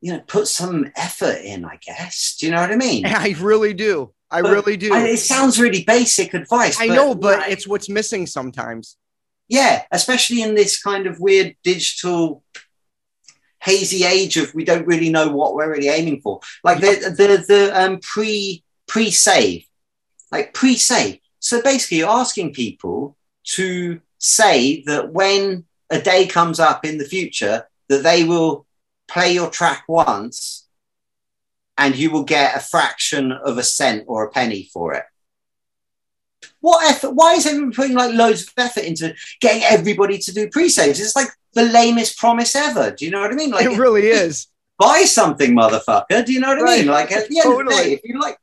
you 0.00 0.12
know, 0.12 0.20
put 0.28 0.46
some 0.46 0.86
effort 0.96 1.38
in, 1.42 1.64
I 1.64 1.78
guess. 1.84 2.36
Do 2.38 2.46
you 2.46 2.52
know 2.52 2.60
what 2.60 2.70
I 2.70 2.76
mean? 2.76 3.04
I 3.26 3.34
really 3.40 3.74
do. 3.74 4.12
I 4.30 4.42
But 4.42 4.52
really 4.52 4.76
do. 4.76 4.94
I- 4.94 5.08
it 5.08 5.18
sounds 5.18 5.58
really 5.58 5.82
basic 5.84 6.34
advice. 6.34 6.80
I 6.80 6.86
know, 6.86 7.14
but 7.14 7.48
it's 7.48 7.66
what's 7.66 7.88
missing 7.88 8.26
sometimes. 8.26 8.96
Yeah, 9.50 9.82
especially 9.90 10.42
in 10.42 10.54
this 10.54 10.80
kind 10.80 11.08
of 11.08 11.18
weird 11.18 11.56
digital 11.64 12.44
hazy 13.60 14.04
age 14.04 14.36
of 14.36 14.54
we 14.54 14.64
don't 14.64 14.86
really 14.86 15.10
know 15.10 15.28
what 15.28 15.54
we're 15.54 15.70
really 15.70 15.88
aiming 15.88 16.20
for. 16.20 16.38
Like 16.62 16.80
the 16.80 17.12
the 17.18 17.44
the 17.46 17.70
um 17.74 17.98
pre 17.98 18.62
pre 18.86 19.10
save, 19.10 19.66
like 20.30 20.54
pre 20.54 20.76
save. 20.76 21.18
So 21.40 21.60
basically, 21.60 21.98
you're 21.98 22.08
asking 22.08 22.54
people 22.54 23.16
to 23.56 24.00
say 24.18 24.84
that 24.86 25.12
when 25.12 25.64
a 25.90 26.00
day 26.00 26.26
comes 26.26 26.60
up 26.60 26.84
in 26.84 26.98
the 26.98 27.04
future, 27.04 27.68
that 27.88 28.04
they 28.04 28.22
will 28.22 28.66
play 29.08 29.34
your 29.34 29.50
track 29.50 29.82
once, 29.88 30.68
and 31.76 31.96
you 31.96 32.12
will 32.12 32.22
get 32.22 32.56
a 32.56 32.60
fraction 32.60 33.32
of 33.32 33.58
a 33.58 33.64
cent 33.64 34.04
or 34.06 34.22
a 34.22 34.30
penny 34.30 34.70
for 34.72 34.94
it. 34.94 35.04
What 36.60 36.90
effort? 36.90 37.10
Why 37.10 37.34
is 37.34 37.46
everyone 37.46 37.72
putting 37.72 37.96
like 37.96 38.14
loads 38.14 38.42
of 38.42 38.52
effort 38.56 38.84
into 38.84 39.14
getting 39.40 39.62
everybody 39.62 40.18
to 40.18 40.32
do 40.32 40.48
pre-saves? 40.48 41.00
It's 41.00 41.16
like 41.16 41.28
the 41.54 41.64
lamest 41.64 42.18
promise 42.18 42.54
ever. 42.54 42.90
Do 42.90 43.04
you 43.04 43.10
know 43.10 43.20
what 43.20 43.32
I 43.32 43.34
mean? 43.34 43.50
Like 43.50 43.66
it 43.66 43.78
really 43.78 44.06
is. 44.06 44.46
buy 44.78 45.02
something, 45.02 45.54
motherfucker. 45.54 46.24
Do 46.24 46.32
you 46.32 46.40
know 46.40 46.48
what 46.48 46.68
I 46.68 46.78
mean? 46.78 46.86
Like 46.86 47.12
at 47.12 47.28
the 47.28 47.40
end 47.40 47.52
of 47.52 47.66
the 47.66 47.70
day, 47.70 47.92
if 47.92 48.00
you 48.04 48.20
like 48.20 48.38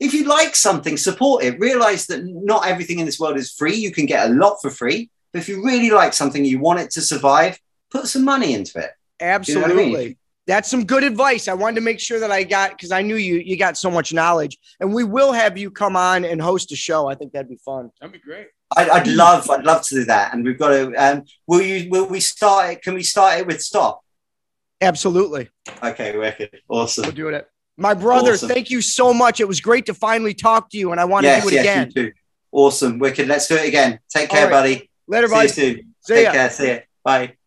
if 0.00 0.14
you 0.14 0.24
like 0.24 0.54
something, 0.54 0.96
support 0.96 1.44
it. 1.44 1.58
Realize 1.58 2.06
that 2.06 2.24
not 2.24 2.66
everything 2.66 3.00
in 3.00 3.06
this 3.06 3.18
world 3.18 3.36
is 3.36 3.52
free. 3.52 3.74
You 3.74 3.90
can 3.90 4.06
get 4.06 4.30
a 4.30 4.32
lot 4.32 4.58
for 4.62 4.70
free. 4.70 5.10
But 5.32 5.40
if 5.40 5.48
you 5.48 5.64
really 5.64 5.90
like 5.90 6.14
something, 6.14 6.44
you 6.44 6.58
want 6.60 6.80
it 6.80 6.90
to 6.92 7.00
survive, 7.00 7.58
put 7.90 8.06
some 8.06 8.24
money 8.24 8.54
into 8.54 8.78
it. 8.78 8.90
You 9.20 9.26
know 9.26 9.32
Absolutely. 9.32 9.96
I 9.96 9.98
mean? 9.98 10.16
That's 10.48 10.68
some 10.68 10.84
good 10.84 11.04
advice. 11.04 11.46
I 11.46 11.52
wanted 11.54 11.76
to 11.76 11.80
make 11.82 12.00
sure 12.00 12.18
that 12.18 12.32
I 12.32 12.42
got 12.42 12.70
because 12.70 12.90
I 12.90 13.02
knew 13.02 13.16
you 13.16 13.34
you 13.36 13.56
got 13.56 13.76
so 13.76 13.90
much 13.90 14.12
knowledge, 14.12 14.56
and 14.80 14.92
we 14.94 15.04
will 15.04 15.32
have 15.32 15.56
you 15.58 15.70
come 15.70 15.94
on 15.94 16.24
and 16.24 16.40
host 16.42 16.72
a 16.72 16.76
show. 16.76 17.06
I 17.06 17.14
think 17.14 17.32
that'd 17.32 17.50
be 17.50 17.60
fun. 17.64 17.90
That'd 18.00 18.14
be 18.14 18.18
great. 18.18 18.46
I'd, 18.76 18.88
I'd 18.90 19.06
love, 19.06 19.48
I'd 19.50 19.64
love 19.64 19.82
to 19.82 19.94
do 19.94 20.04
that. 20.06 20.32
And 20.34 20.44
we've 20.44 20.58
got 20.58 20.68
to. 20.70 20.92
Um, 20.94 21.24
will 21.46 21.60
you? 21.62 21.88
Will 21.90 22.06
we 22.06 22.18
start 22.20 22.70
it? 22.72 22.82
Can 22.82 22.94
we 22.94 23.02
start 23.02 23.38
it 23.40 23.46
with 23.46 23.62
stop? 23.62 24.00
Absolutely, 24.80 25.50
Okay, 25.82 26.16
wicked, 26.16 26.50
awesome. 26.68 27.02
we'll 27.02 27.08
awesome. 27.08 27.14
do 27.14 27.28
it. 27.28 27.46
My 27.76 27.94
brother, 27.94 28.32
Awesome. 28.32 28.48
thank 28.48 28.70
you 28.70 28.80
so 28.80 29.12
much. 29.12 29.40
It 29.40 29.48
was 29.48 29.60
great 29.60 29.86
to 29.86 29.94
finally 29.94 30.34
talk 30.34 30.70
to 30.70 30.78
you, 30.78 30.92
and 30.92 31.00
I 31.00 31.04
want 31.04 31.24
Yes, 31.24 31.42
to 31.44 31.50
do 31.50 31.56
it 31.56 31.64
yes, 31.64 31.64
again. 31.64 31.92
you 31.94 32.10
too. 32.10 32.12
Awesome, 32.52 32.98
wicked. 32.98 33.28
Let's 33.28 33.48
do 33.48 33.56
it 33.56 33.66
again. 33.68 33.98
Take 34.08 34.30
care, 34.30 34.44
All 34.46 34.50
right. 34.50 34.78
buddy. 34.78 34.90
Later, 35.08 35.28
See 35.28 35.34
bud. 35.34 35.42
you 35.42 35.48
soon. 35.48 35.94
See 36.00 36.14
Take 36.14 36.24
ya. 36.26 36.32
care. 36.32 36.50
See 36.50 36.68
ya. 36.68 36.78
Bye. 37.04 37.37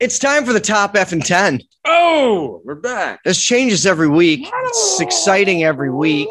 It's 0.00 0.20
time 0.20 0.44
for 0.44 0.52
the 0.52 0.60
top 0.60 0.94
F 0.94 1.10
and 1.10 1.24
ten. 1.24 1.60
Oh, 1.84 2.62
we're 2.64 2.76
back. 2.76 3.20
This 3.24 3.42
changes 3.42 3.84
every 3.84 4.08
week. 4.08 4.42
It's 4.42 5.00
oh. 5.00 5.04
exciting 5.04 5.64
every 5.64 5.90
week. 5.90 6.28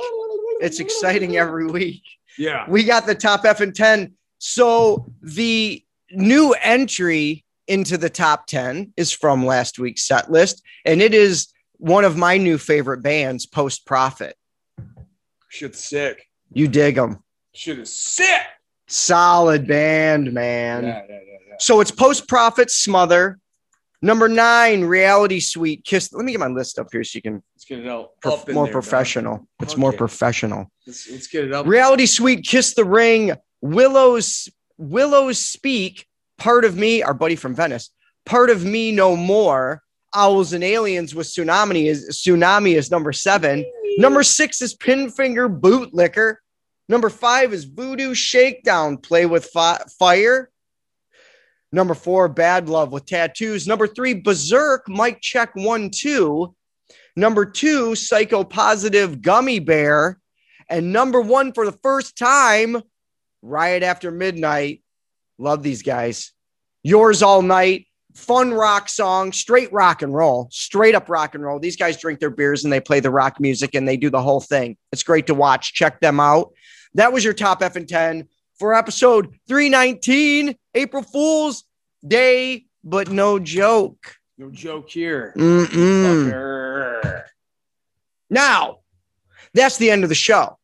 It's 0.61 0.79
exciting 0.79 1.35
every 1.35 1.67
week. 1.67 2.01
Yeah. 2.37 2.65
we 2.69 2.85
got 2.85 3.05
the 3.05 3.15
top 3.15 3.43
F 3.43 3.59
and 3.59 3.75
10. 3.75 4.13
So 4.37 5.11
the 5.21 5.83
new 6.11 6.53
entry 6.61 7.43
into 7.67 7.97
the 7.97 8.09
top 8.09 8.47
10 8.47 8.93
is 8.95 9.11
from 9.11 9.45
last 9.45 9.79
week's 9.79 10.03
set 10.03 10.31
list, 10.31 10.61
and 10.85 11.01
it 11.01 11.13
is 11.13 11.47
one 11.73 12.05
of 12.05 12.15
my 12.15 12.37
new 12.37 12.57
favorite 12.57 13.03
bands, 13.03 13.45
Post 13.45 13.85
Profit. 13.85 14.37
Shit's 15.49 15.83
sick. 15.83 16.25
You 16.53 16.69
dig 16.69 16.95
them. 16.95 17.21
Shit 17.53 17.79
is 17.79 17.93
sick. 17.93 18.45
Solid 18.87 19.67
band, 19.67 20.31
man. 20.31 20.85
Yeah, 20.85 21.01
yeah, 21.09 21.15
yeah, 21.15 21.37
yeah. 21.49 21.55
So 21.59 21.81
it's 21.81 21.91
Post 21.91 22.29
Profit 22.29 22.71
Smother. 22.71 23.39
Number 24.07 24.29
nine, 24.29 24.85
Reality 24.85 25.41
Suite 25.41 25.83
Kiss. 25.83 26.13
Let 26.13 26.23
me 26.23 26.31
get 26.31 26.39
my 26.39 26.47
list 26.47 26.79
up 26.79 26.87
here 26.93 27.03
so 27.03 27.17
you 27.17 27.21
can 27.21 27.43
Let's 27.55 27.65
get 27.65 27.79
it 27.79 27.87
out. 27.89 28.11
prof- 28.21 28.47
more 28.47 28.63
there, 28.63 28.71
dog. 28.73 28.81
professional. 28.81 29.47
It's 29.59 29.73
Fuck 29.73 29.79
more 29.81 29.91
professional. 29.91 30.71
Let's, 30.85 31.11
let's 31.11 31.27
get 31.27 31.43
it 31.43 31.51
up. 31.51 31.67
Reality 31.67 32.05
Suite, 32.05 32.45
Kiss 32.45 32.73
the 32.73 32.85
Ring, 32.85 33.33
Willows, 33.59 34.47
Willows 34.77 35.39
Speak, 35.39 36.07
Part 36.37 36.63
of 36.63 36.77
Me, 36.77 37.03
our 37.03 37.13
buddy 37.13 37.35
from 37.35 37.53
Venice, 37.53 37.89
Part 38.25 38.49
of 38.49 38.63
Me 38.63 38.93
No 38.93 39.17
More, 39.17 39.81
Owls 40.15 40.53
and 40.53 40.63
Aliens 40.63 41.13
with 41.13 41.27
Tsunami 41.27 41.87
is 41.87 42.07
Tsunami 42.25 42.75
is 42.77 42.89
number 42.89 43.11
seven. 43.11 43.65
Number 43.97 44.23
six 44.23 44.61
is 44.61 44.73
Pinfinger 44.73 45.49
Bootlicker. 45.59 46.35
Number 46.87 47.09
five 47.09 47.51
is 47.51 47.65
Voodoo 47.65 48.13
Shakedown, 48.13 48.99
Play 48.99 49.25
with 49.25 49.47
Fi- 49.47 49.83
Fire. 49.99 50.49
Number 51.71 51.93
four, 51.93 52.29
Bad 52.29 52.69
Love 52.69 52.91
with 52.91 53.05
Tattoos. 53.05 53.67
Number 53.67 53.87
three, 53.87 54.13
Berserk, 54.13 54.87
Mike 54.87 55.19
Check 55.21 55.51
one, 55.55 55.89
two. 55.89 56.55
Number 57.15 57.45
two, 57.45 57.95
Psycho 57.95 58.43
Positive 58.43 59.21
Gummy 59.21 59.59
Bear. 59.59 60.19
And 60.69 60.93
number 60.93 61.21
one 61.21 61.53
for 61.53 61.65
the 61.65 61.77
first 61.83 62.17
time, 62.17 62.81
Riot 63.41 63.83
After 63.83 64.11
Midnight. 64.11 64.83
Love 65.37 65.63
these 65.63 65.83
guys. 65.83 66.31
Yours 66.83 67.21
All 67.21 67.41
Night. 67.41 67.85
Fun 68.15 68.51
rock 68.51 68.89
song, 68.89 69.31
straight 69.31 69.71
rock 69.71 70.01
and 70.01 70.11
roll, 70.11 70.47
straight 70.51 70.95
up 70.95 71.07
rock 71.07 71.35
and 71.35 71.43
roll. 71.43 71.59
These 71.59 71.75
guys 71.75 71.97
drink 71.97 72.19
their 72.19 72.31
beers 72.31 72.63
and 72.63 72.73
they 72.73 72.79
play 72.79 72.99
the 72.99 73.11
rock 73.11 73.39
music 73.39 73.75
and 73.75 73.87
they 73.87 73.95
do 73.95 74.09
the 74.09 74.23
whole 74.23 74.41
thing. 74.41 74.75
It's 74.91 75.03
great 75.03 75.27
to 75.27 75.35
watch. 75.35 75.75
Check 75.75 75.99
them 75.99 76.19
out. 76.19 76.51
That 76.95 77.13
was 77.13 77.23
your 77.23 77.35
top 77.35 77.61
F 77.61 77.75
and 77.75 77.87
10 77.87 78.27
for 78.59 78.73
episode 78.73 79.35
319, 79.47 80.55
April 80.75 81.03
Fool's 81.03 81.63
Day, 82.07 82.65
but 82.83 83.09
no 83.09 83.39
joke. 83.39 84.15
No 84.37 84.49
joke 84.51 84.89
here. 84.89 85.33
Now, 88.29 88.79
that's 89.53 89.77
the 89.77 89.89
end 89.89 90.03
of 90.03 90.09
the 90.09 90.15
show. 90.15 90.57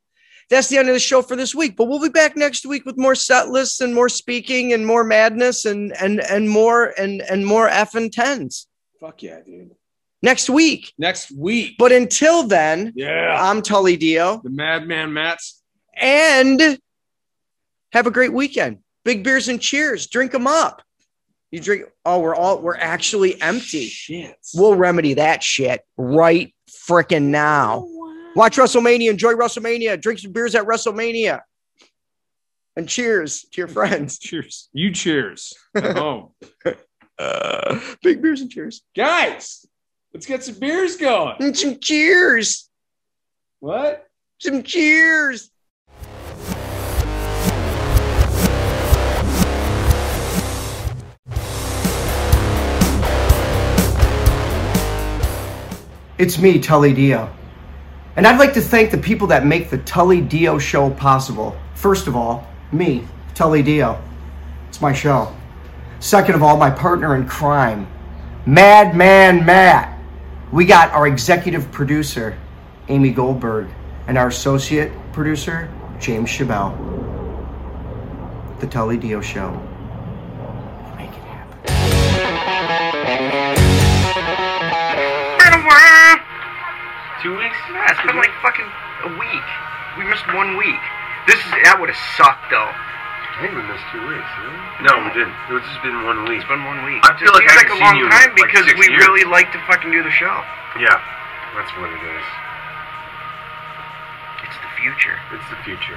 That's 0.49 0.67
the 0.67 0.77
end 0.77 0.89
of 0.89 0.93
the 0.93 0.99
show 0.99 1.21
for 1.21 1.35
this 1.35 1.55
week. 1.55 1.75
But 1.75 1.85
we'll 1.85 2.01
be 2.01 2.09
back 2.09 2.35
next 2.35 2.65
week 2.65 2.85
with 2.85 2.97
more 2.97 3.15
set 3.15 3.49
lists 3.49 3.81
and 3.81 3.95
more 3.95 4.09
speaking 4.09 4.73
and 4.73 4.85
more 4.85 5.03
madness 5.03 5.65
and 5.65 5.93
and 5.99 6.19
and 6.19 6.49
more 6.49 6.93
and 6.99 7.21
and 7.21 7.45
more 7.45 7.67
F 7.69 7.95
and 7.95 8.11
tens 8.11 8.67
Fuck 8.99 9.23
yeah, 9.23 9.39
dude. 9.43 9.71
next 10.21 10.49
week. 10.49 10.93
Next 10.99 11.31
week. 11.31 11.75
But 11.79 11.91
until 11.91 12.43
then, 12.43 12.91
Yeah. 12.95 13.35
I'm 13.41 13.61
Tully 13.61 13.97
Dio 13.97 14.41
the 14.43 14.49
Madman 14.51 15.13
Matts. 15.13 15.63
and 15.95 16.77
have 17.93 18.07
a 18.07 18.11
great 18.11 18.33
weekend. 18.33 18.79
Big 19.05 19.23
beers 19.23 19.47
and 19.47 19.61
cheers. 19.61 20.07
Drink 20.07 20.31
them 20.31 20.47
up. 20.47 20.81
You 21.51 21.59
drink. 21.59 21.85
Oh, 22.03 22.19
we're 22.19 22.35
all 22.35 22.61
we're 22.61 22.77
actually 22.77 23.39
empty. 23.41 23.85
Shit. 23.85 24.35
We'll 24.55 24.75
remedy 24.75 25.15
that 25.15 25.43
shit 25.43 25.81
right 25.97 26.53
freaking 26.89 27.25
now. 27.25 27.87
Watch 28.35 28.57
WrestleMania, 28.57 29.11
enjoy 29.11 29.33
WrestleMania, 29.33 30.01
drink 30.01 30.19
some 30.19 30.31
beers 30.31 30.55
at 30.55 30.65
WrestleMania. 30.65 31.41
And 32.75 32.89
cheers 32.89 33.43
to 33.51 33.61
your 33.61 33.67
friends. 33.67 34.17
Cheers. 34.19 34.69
You 34.73 34.91
cheers. 34.91 35.53
At 35.75 35.95
home. 35.97 36.29
Uh, 37.19 37.79
big 38.01 38.19
beers 38.19 38.41
and 38.41 38.49
cheers. 38.49 38.81
Guys, 38.95 39.63
let's 40.11 40.25
get 40.25 40.43
some 40.43 40.55
beers 40.55 40.97
going. 40.97 41.35
And 41.39 41.55
some 41.55 41.79
cheers. 41.79 42.67
What? 43.59 44.07
Some 44.39 44.63
cheers. 44.63 45.51
It's 56.17 56.37
me, 56.37 56.59
Tully 56.59 56.93
Dio. 56.93 57.33
And 58.15 58.27
I'd 58.27 58.37
like 58.37 58.53
to 58.53 58.61
thank 58.61 58.91
the 58.91 58.99
people 58.99 59.27
that 59.27 59.45
make 59.45 59.71
the 59.71 59.79
Tully 59.79 60.21
Dio 60.21 60.59
show 60.59 60.91
possible. 60.91 61.57
First 61.73 62.05
of 62.05 62.15
all, 62.15 62.47
me, 62.71 63.07
Tully 63.33 63.63
Dio. 63.63 63.99
It's 64.69 64.79
my 64.79 64.93
show. 64.93 65.35
Second 65.99 66.35
of 66.35 66.43
all, 66.43 66.55
my 66.55 66.69
partner 66.69 67.15
in 67.15 67.27
crime, 67.27 67.87
Madman 68.45 69.43
Matt. 69.45 69.97
We 70.51 70.65
got 70.65 70.91
our 70.91 71.07
executive 71.07 71.71
producer, 71.71 72.37
Amy 72.89 73.09
Goldberg, 73.09 73.67
and 74.05 74.15
our 74.15 74.27
associate 74.27 74.91
producer, 75.13 75.73
James 75.99 76.29
Chabelle. 76.29 76.77
The 78.59 78.67
Tully 78.67 78.97
Dio 78.97 79.19
Show. 79.19 79.49
Make 80.95 81.09
it 81.09 81.23
happen. 81.23 83.52
Two 87.23 87.31
weeks? 87.39 87.55
Yeah, 87.71 87.87
it's 87.87 88.03
been 88.03 88.19
like 88.19 88.31
fucking 88.43 88.67
a 89.07 89.11
week. 89.15 89.47
We 89.95 90.03
missed 90.11 90.27
one 90.35 90.59
week. 90.59 90.81
This 91.23 91.39
is 91.39 91.51
that 91.63 91.79
would 91.79 91.87
have 91.87 92.03
sucked 92.19 92.51
though. 92.51 92.67
I 92.67 93.47
think 93.47 93.55
we 93.55 93.63
missed 93.63 93.87
two 93.95 94.03
weeks. 94.03 94.27
Didn't? 94.43 94.91
No, 94.91 94.93
we 95.07 95.09
didn't. 95.15 95.31
It's 95.55 95.63
just 95.71 95.79
been 95.87 96.03
one 96.03 96.27
week. 96.27 96.43
It's 96.43 96.49
been 96.51 96.67
one 96.67 96.83
week. 96.83 96.99
I 97.07 97.15
feel 97.15 97.31
it 97.31 97.39
like 97.39 97.47
seems 97.47 97.55
I 97.55 97.63
like 97.63 97.71
a 97.71 97.79
haven't 97.79 97.79
long 97.79 97.95
seen 97.95 98.03
you 98.03 98.07
in, 98.07 98.11
time 98.11 98.31
like, 98.35 98.51
because 98.51 98.67
we 98.75 98.91
years. 98.91 99.07
really 99.07 99.23
like 99.31 99.55
to 99.55 99.59
fucking 99.71 99.87
do 99.95 100.03
the 100.03 100.11
show. 100.11 100.35
Yeah, 100.83 100.99
that's 101.55 101.71
what 101.79 101.87
it 101.95 102.03
is. 102.03 102.27
It's 104.43 104.57
the 104.59 104.71
future. 104.83 105.15
It's 105.31 105.47
the 105.47 105.59
future. 105.63 105.95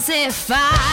você 0.00 0.30
faz. 0.30 0.85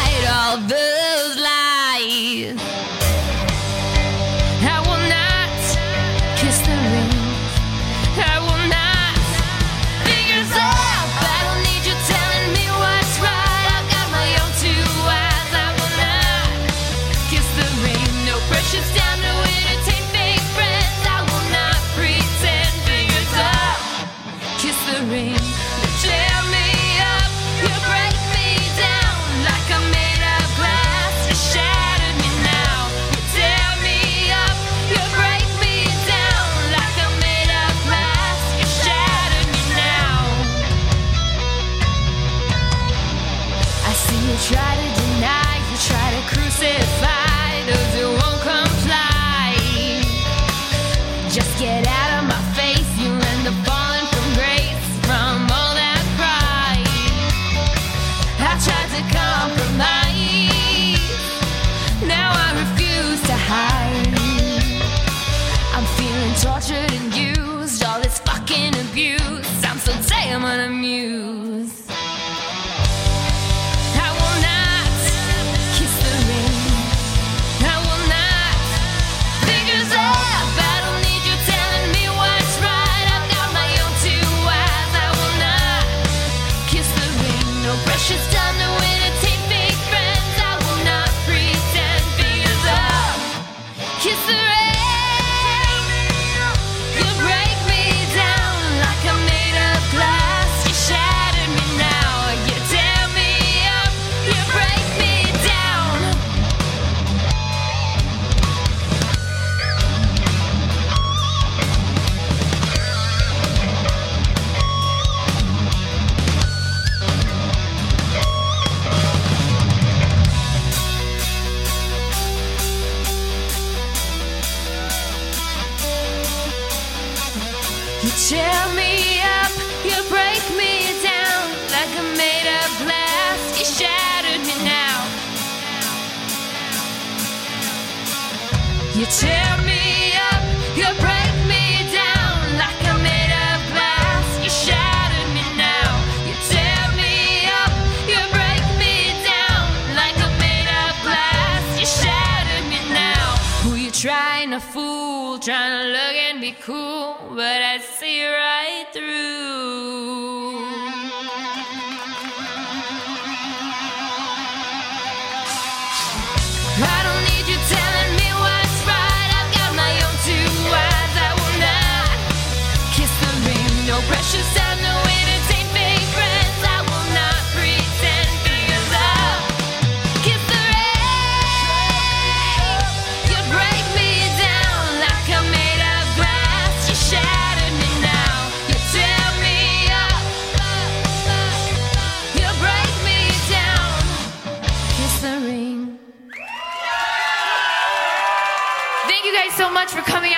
trying 155.44 155.78
to 155.78 155.92
look 155.92 156.16
and 156.32 156.40
be 156.40 156.54
cool, 156.62 157.18
but 157.36 157.62
I 157.62 157.78
see 157.80 158.26
right 158.26 158.86
through. 158.94 160.33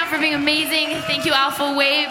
For 0.09 0.19
being 0.19 0.35
amazing. 0.35 1.01
Thank 1.07 1.25
you, 1.25 1.33
Alpha 1.33 1.75
Wave. 1.75 2.09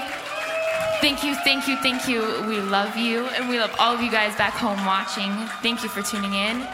Thank 1.00 1.22
you, 1.22 1.34
thank 1.36 1.68
you, 1.68 1.76
thank 1.76 2.08
you. 2.08 2.20
We 2.48 2.60
love 2.60 2.96
you, 2.96 3.26
and 3.26 3.48
we 3.48 3.58
love 3.58 3.74
all 3.78 3.94
of 3.94 4.00
you 4.00 4.10
guys 4.10 4.34
back 4.36 4.54
home 4.54 4.84
watching. 4.84 5.30
Thank 5.62 5.82
you 5.82 5.88
for 5.88 6.02
tuning 6.02 6.34
in. 6.34 6.66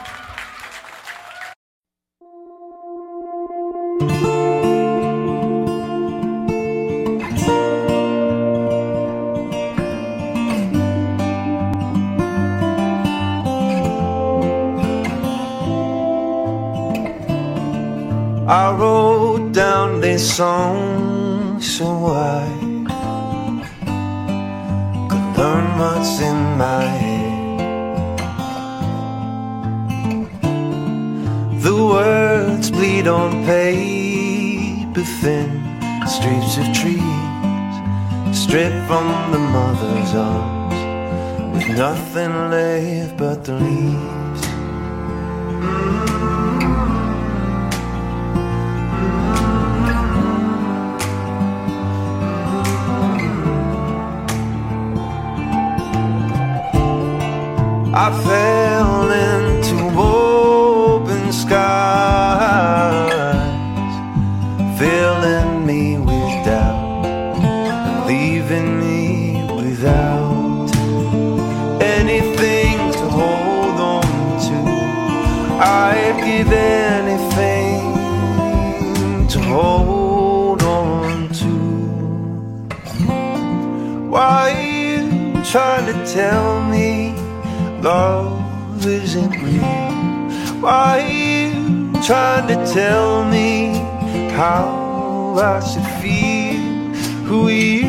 song 20.30 21.60
so 21.60 22.06
I 22.06 22.46
could 25.10 25.28
learn 25.36 25.66
what's 25.78 26.20
in 26.20 26.40
my 26.56 26.84
head. 27.04 27.38
The 31.62 31.74
words 31.74 32.70
bleed 32.70 33.08
on 33.08 33.44
paper 33.44 35.04
thin, 35.20 35.50
streets 36.06 36.56
of 36.62 36.66
trees 36.80 37.74
stripped 38.32 38.86
from 38.86 39.06
the 39.32 39.42
mother's 39.56 40.14
arms, 40.14 41.54
with 41.54 41.68
nothing 41.76 42.32
left 42.50 43.16
but 43.16 43.44
the 43.44 43.54
leaves. 43.54 44.42
Mm 45.50 45.60
-hmm. 45.60 46.09
I 58.02 58.08
fell 58.24 59.10
into 59.10 59.76
open 60.00 61.32
skies, 61.34 63.12
filling 64.78 65.66
me 65.66 65.98
with 65.98 66.44
doubt, 66.46 68.06
leaving 68.06 68.80
me 68.80 69.44
without 69.54 70.70
anything 71.82 72.78
to 72.92 73.04
hold 73.18 73.78
on 73.94 74.08
to. 74.46 74.58
I'd 75.60 76.16
give 76.24 76.50
anything 76.50 77.82
to 79.28 79.38
hold 79.40 80.62
on 80.62 81.28
to. 81.40 81.52
Why 84.08 84.52
are 84.52 84.62
you 84.62 85.44
trying 85.44 85.84
to 85.92 85.92
tell 86.10 86.54
me 86.54 86.59
love 87.82 88.86
isn't 88.86 89.30
real? 89.42 90.60
Why 90.60 91.00
are 91.00 91.08
you 91.08 91.92
trying 92.02 92.46
to 92.48 92.72
tell 92.72 93.24
me 93.24 93.74
how 94.32 95.36
I 95.38 95.60
should 95.60 95.86
feel? 96.02 96.60
Who 97.24 97.48
are 97.48 97.50
you 97.50 97.86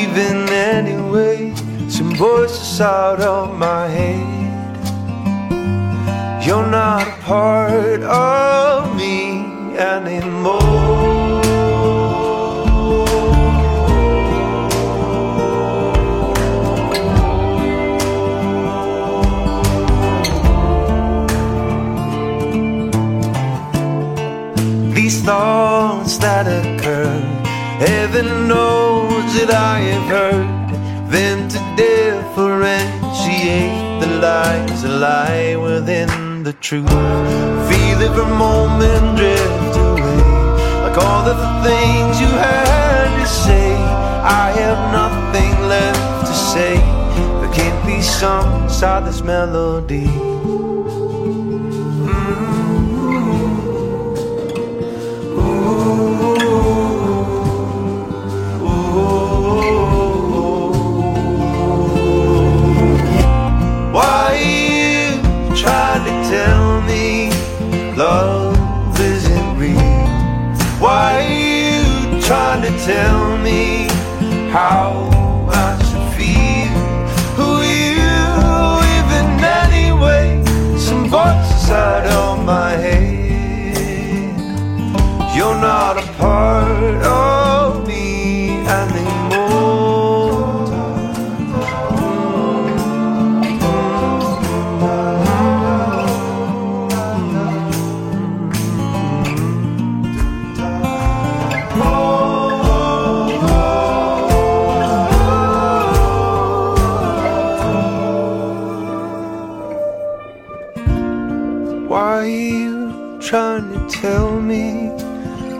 even 0.00 0.48
anyway? 0.48 1.54
Some 1.88 2.14
voices 2.14 2.80
out 2.80 3.20
of 3.20 3.58
my 3.58 3.88
head. 3.88 4.34
You're 6.46 6.66
not 6.66 7.06
a 7.06 7.22
part 7.22 8.02
of 8.02 8.96
me 8.96 9.76
anymore. 9.76 11.13
Thoughts 25.24 26.18
that 26.18 26.46
occur, 26.46 27.08
heaven 27.80 28.46
knows 28.46 29.34
that 29.36 29.50
I 29.50 29.78
have 29.80 30.06
heard 30.16 30.68
them 31.10 31.48
to 31.48 31.58
differentiate 31.80 34.00
the 34.02 34.08
lies 34.20 34.82
that 34.82 34.96
lie 35.06 35.56
within 35.56 36.42
the 36.42 36.52
truth. 36.52 36.90
Feel 37.68 37.98
every 38.08 38.28
moment 38.36 39.16
drift 39.16 39.76
away, 39.84 40.20
like 40.84 40.98
all 40.98 41.22
the 41.24 41.38
things 41.64 42.20
you 42.20 42.28
had 42.28 43.08
to 43.22 43.26
say. 43.26 43.72
I 44.44 44.46
have 44.60 44.80
nothing 44.92 45.52
left 45.74 46.26
to 46.28 46.34
say. 46.34 46.76
There 47.40 47.52
can't 47.54 47.82
be 47.86 48.02
some 48.02 48.64
inside 48.64 49.06
this 49.06 49.22
melody. 49.22 50.06
Tell 72.84 73.38
me 73.38 73.86
how 74.50 75.03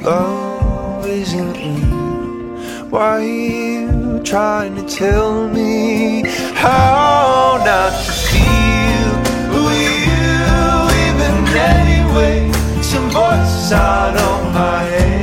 love 0.05 1.06
isn't 1.06 1.55
real? 1.55 2.89
Why 2.90 3.01
are 3.01 3.22
you 3.22 4.20
trying 4.22 4.74
to 4.76 4.82
tell 4.82 5.48
me 5.48 6.22
how 6.55 7.62
not 7.64 7.93
to 8.05 8.12
feel? 8.28 9.14
Are 9.56 9.72
you 9.72 10.24
even 11.06 11.36
anyway? 11.56 12.52
Some 12.82 13.09
voices 13.10 13.72
out 13.72 14.16
of 14.16 14.55
my 14.55 14.82
head. 14.82 15.13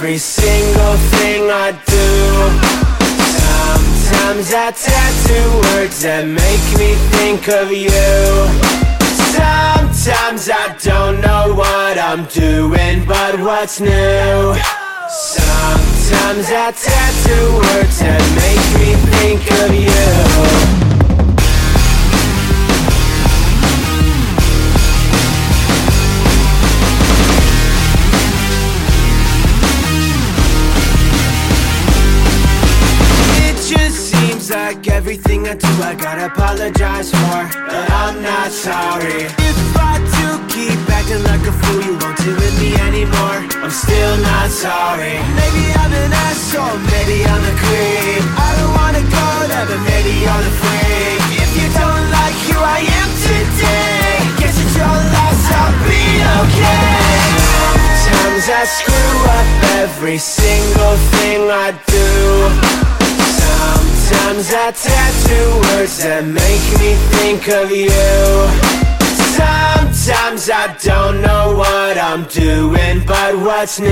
every 0.00 0.16
single 0.16 0.96
thing 1.12 1.50
I 1.50 1.72
do 1.72 2.08
Sometimes 4.08 4.48
I 4.54 4.70
tattoo 4.70 5.76
words 5.76 6.00
that 6.00 6.24
make 6.24 6.66
me 6.80 6.94
think 7.12 7.48
of 7.48 7.70
you 7.70 7.90
Sometimes 9.36 10.48
I 10.48 10.74
don't 10.80 11.20
know 11.20 11.54
what 11.54 11.98
I'm 11.98 12.24
doing, 12.32 13.04
but 13.04 13.40
what's 13.40 13.78
new? 13.78 14.56
Sometimes 15.36 16.48
I 16.48 16.72
tattoo 16.72 17.46
words 17.60 17.98
that 18.00 18.24
make 18.40 18.66
me 18.80 18.96
think 19.20 19.42
of 19.60 19.74
you. 19.74 20.89
like 34.80 34.96
everything 34.96 35.46
I 35.46 35.54
do 35.54 35.68
I 35.82 35.94
gotta 35.94 36.26
apologize 36.26 37.10
for 37.10 37.40
But 37.68 37.86
I'm 38.02 38.22
not 38.22 38.50
sorry. 38.50 39.28
If 39.36 39.76
I 39.76 40.00
do 40.16 40.28
keep 40.48 40.80
acting 40.88 41.22
like 41.24 41.44
a 41.44 41.52
fool 41.52 41.80
You 41.84 41.94
won't 42.00 42.16
do 42.24 42.32
with 42.32 42.56
me 42.60 42.72
anymore. 42.88 43.40
I'm 43.60 43.70
still 43.70 44.16
not 44.24 44.48
sorry. 44.48 45.20
Maybe 45.36 45.64
I'm 45.76 45.92
an 45.92 46.12
asshole, 46.28 46.78
maybe 46.92 47.18
I'm 47.28 47.44
a 47.44 47.54
creep. 47.60 48.24
I 48.40 48.48
don't 48.56 48.72
wanna 48.80 49.04
go 49.04 49.28
there, 49.52 49.66
but 49.68 49.80
maybe 49.84 50.12
you're 50.24 50.44
the 50.48 50.54
freak. 50.60 51.20
If 51.44 51.50
you 51.60 51.68
don't 51.76 52.06
like 52.16 52.36
who 52.48 52.56
I 52.56 52.80
am 53.00 53.10
today 53.28 54.16
Guess 54.40 54.56
it's 54.64 54.76
your 54.80 54.96
loss, 55.12 55.42
I'll 55.60 55.76
be 55.84 56.04
okay. 56.40 57.20
Times 58.08 58.46
I 58.48 58.64
screw 58.64 59.16
up 59.36 59.48
every 59.84 60.16
single 60.16 60.96
thing 61.12 61.40
I 61.52 61.68
do. 61.84 62.89
Sometimes 64.10 64.52
I 64.52 64.72
tattoo 64.72 65.76
words 65.76 66.02
that 66.02 66.24
make 66.24 66.66
me 66.80 66.94
think 67.14 67.46
of 67.48 67.70
you 67.70 67.86
Sometimes 69.38 70.50
I 70.50 70.76
don't 70.82 71.22
know 71.22 71.54
what 71.56 71.96
I'm 71.96 72.24
doing, 72.24 73.04
but 73.06 73.36
what's 73.38 73.78
new? 73.78 73.88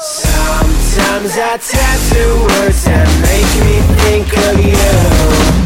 Sometimes 0.00 1.32
I 1.36 1.58
tattoo 1.60 2.32
words 2.48 2.84
that 2.84 3.08
make 3.20 3.52
me 3.64 3.76
think 4.00 4.28
of 4.48 4.56
you. 4.64 5.65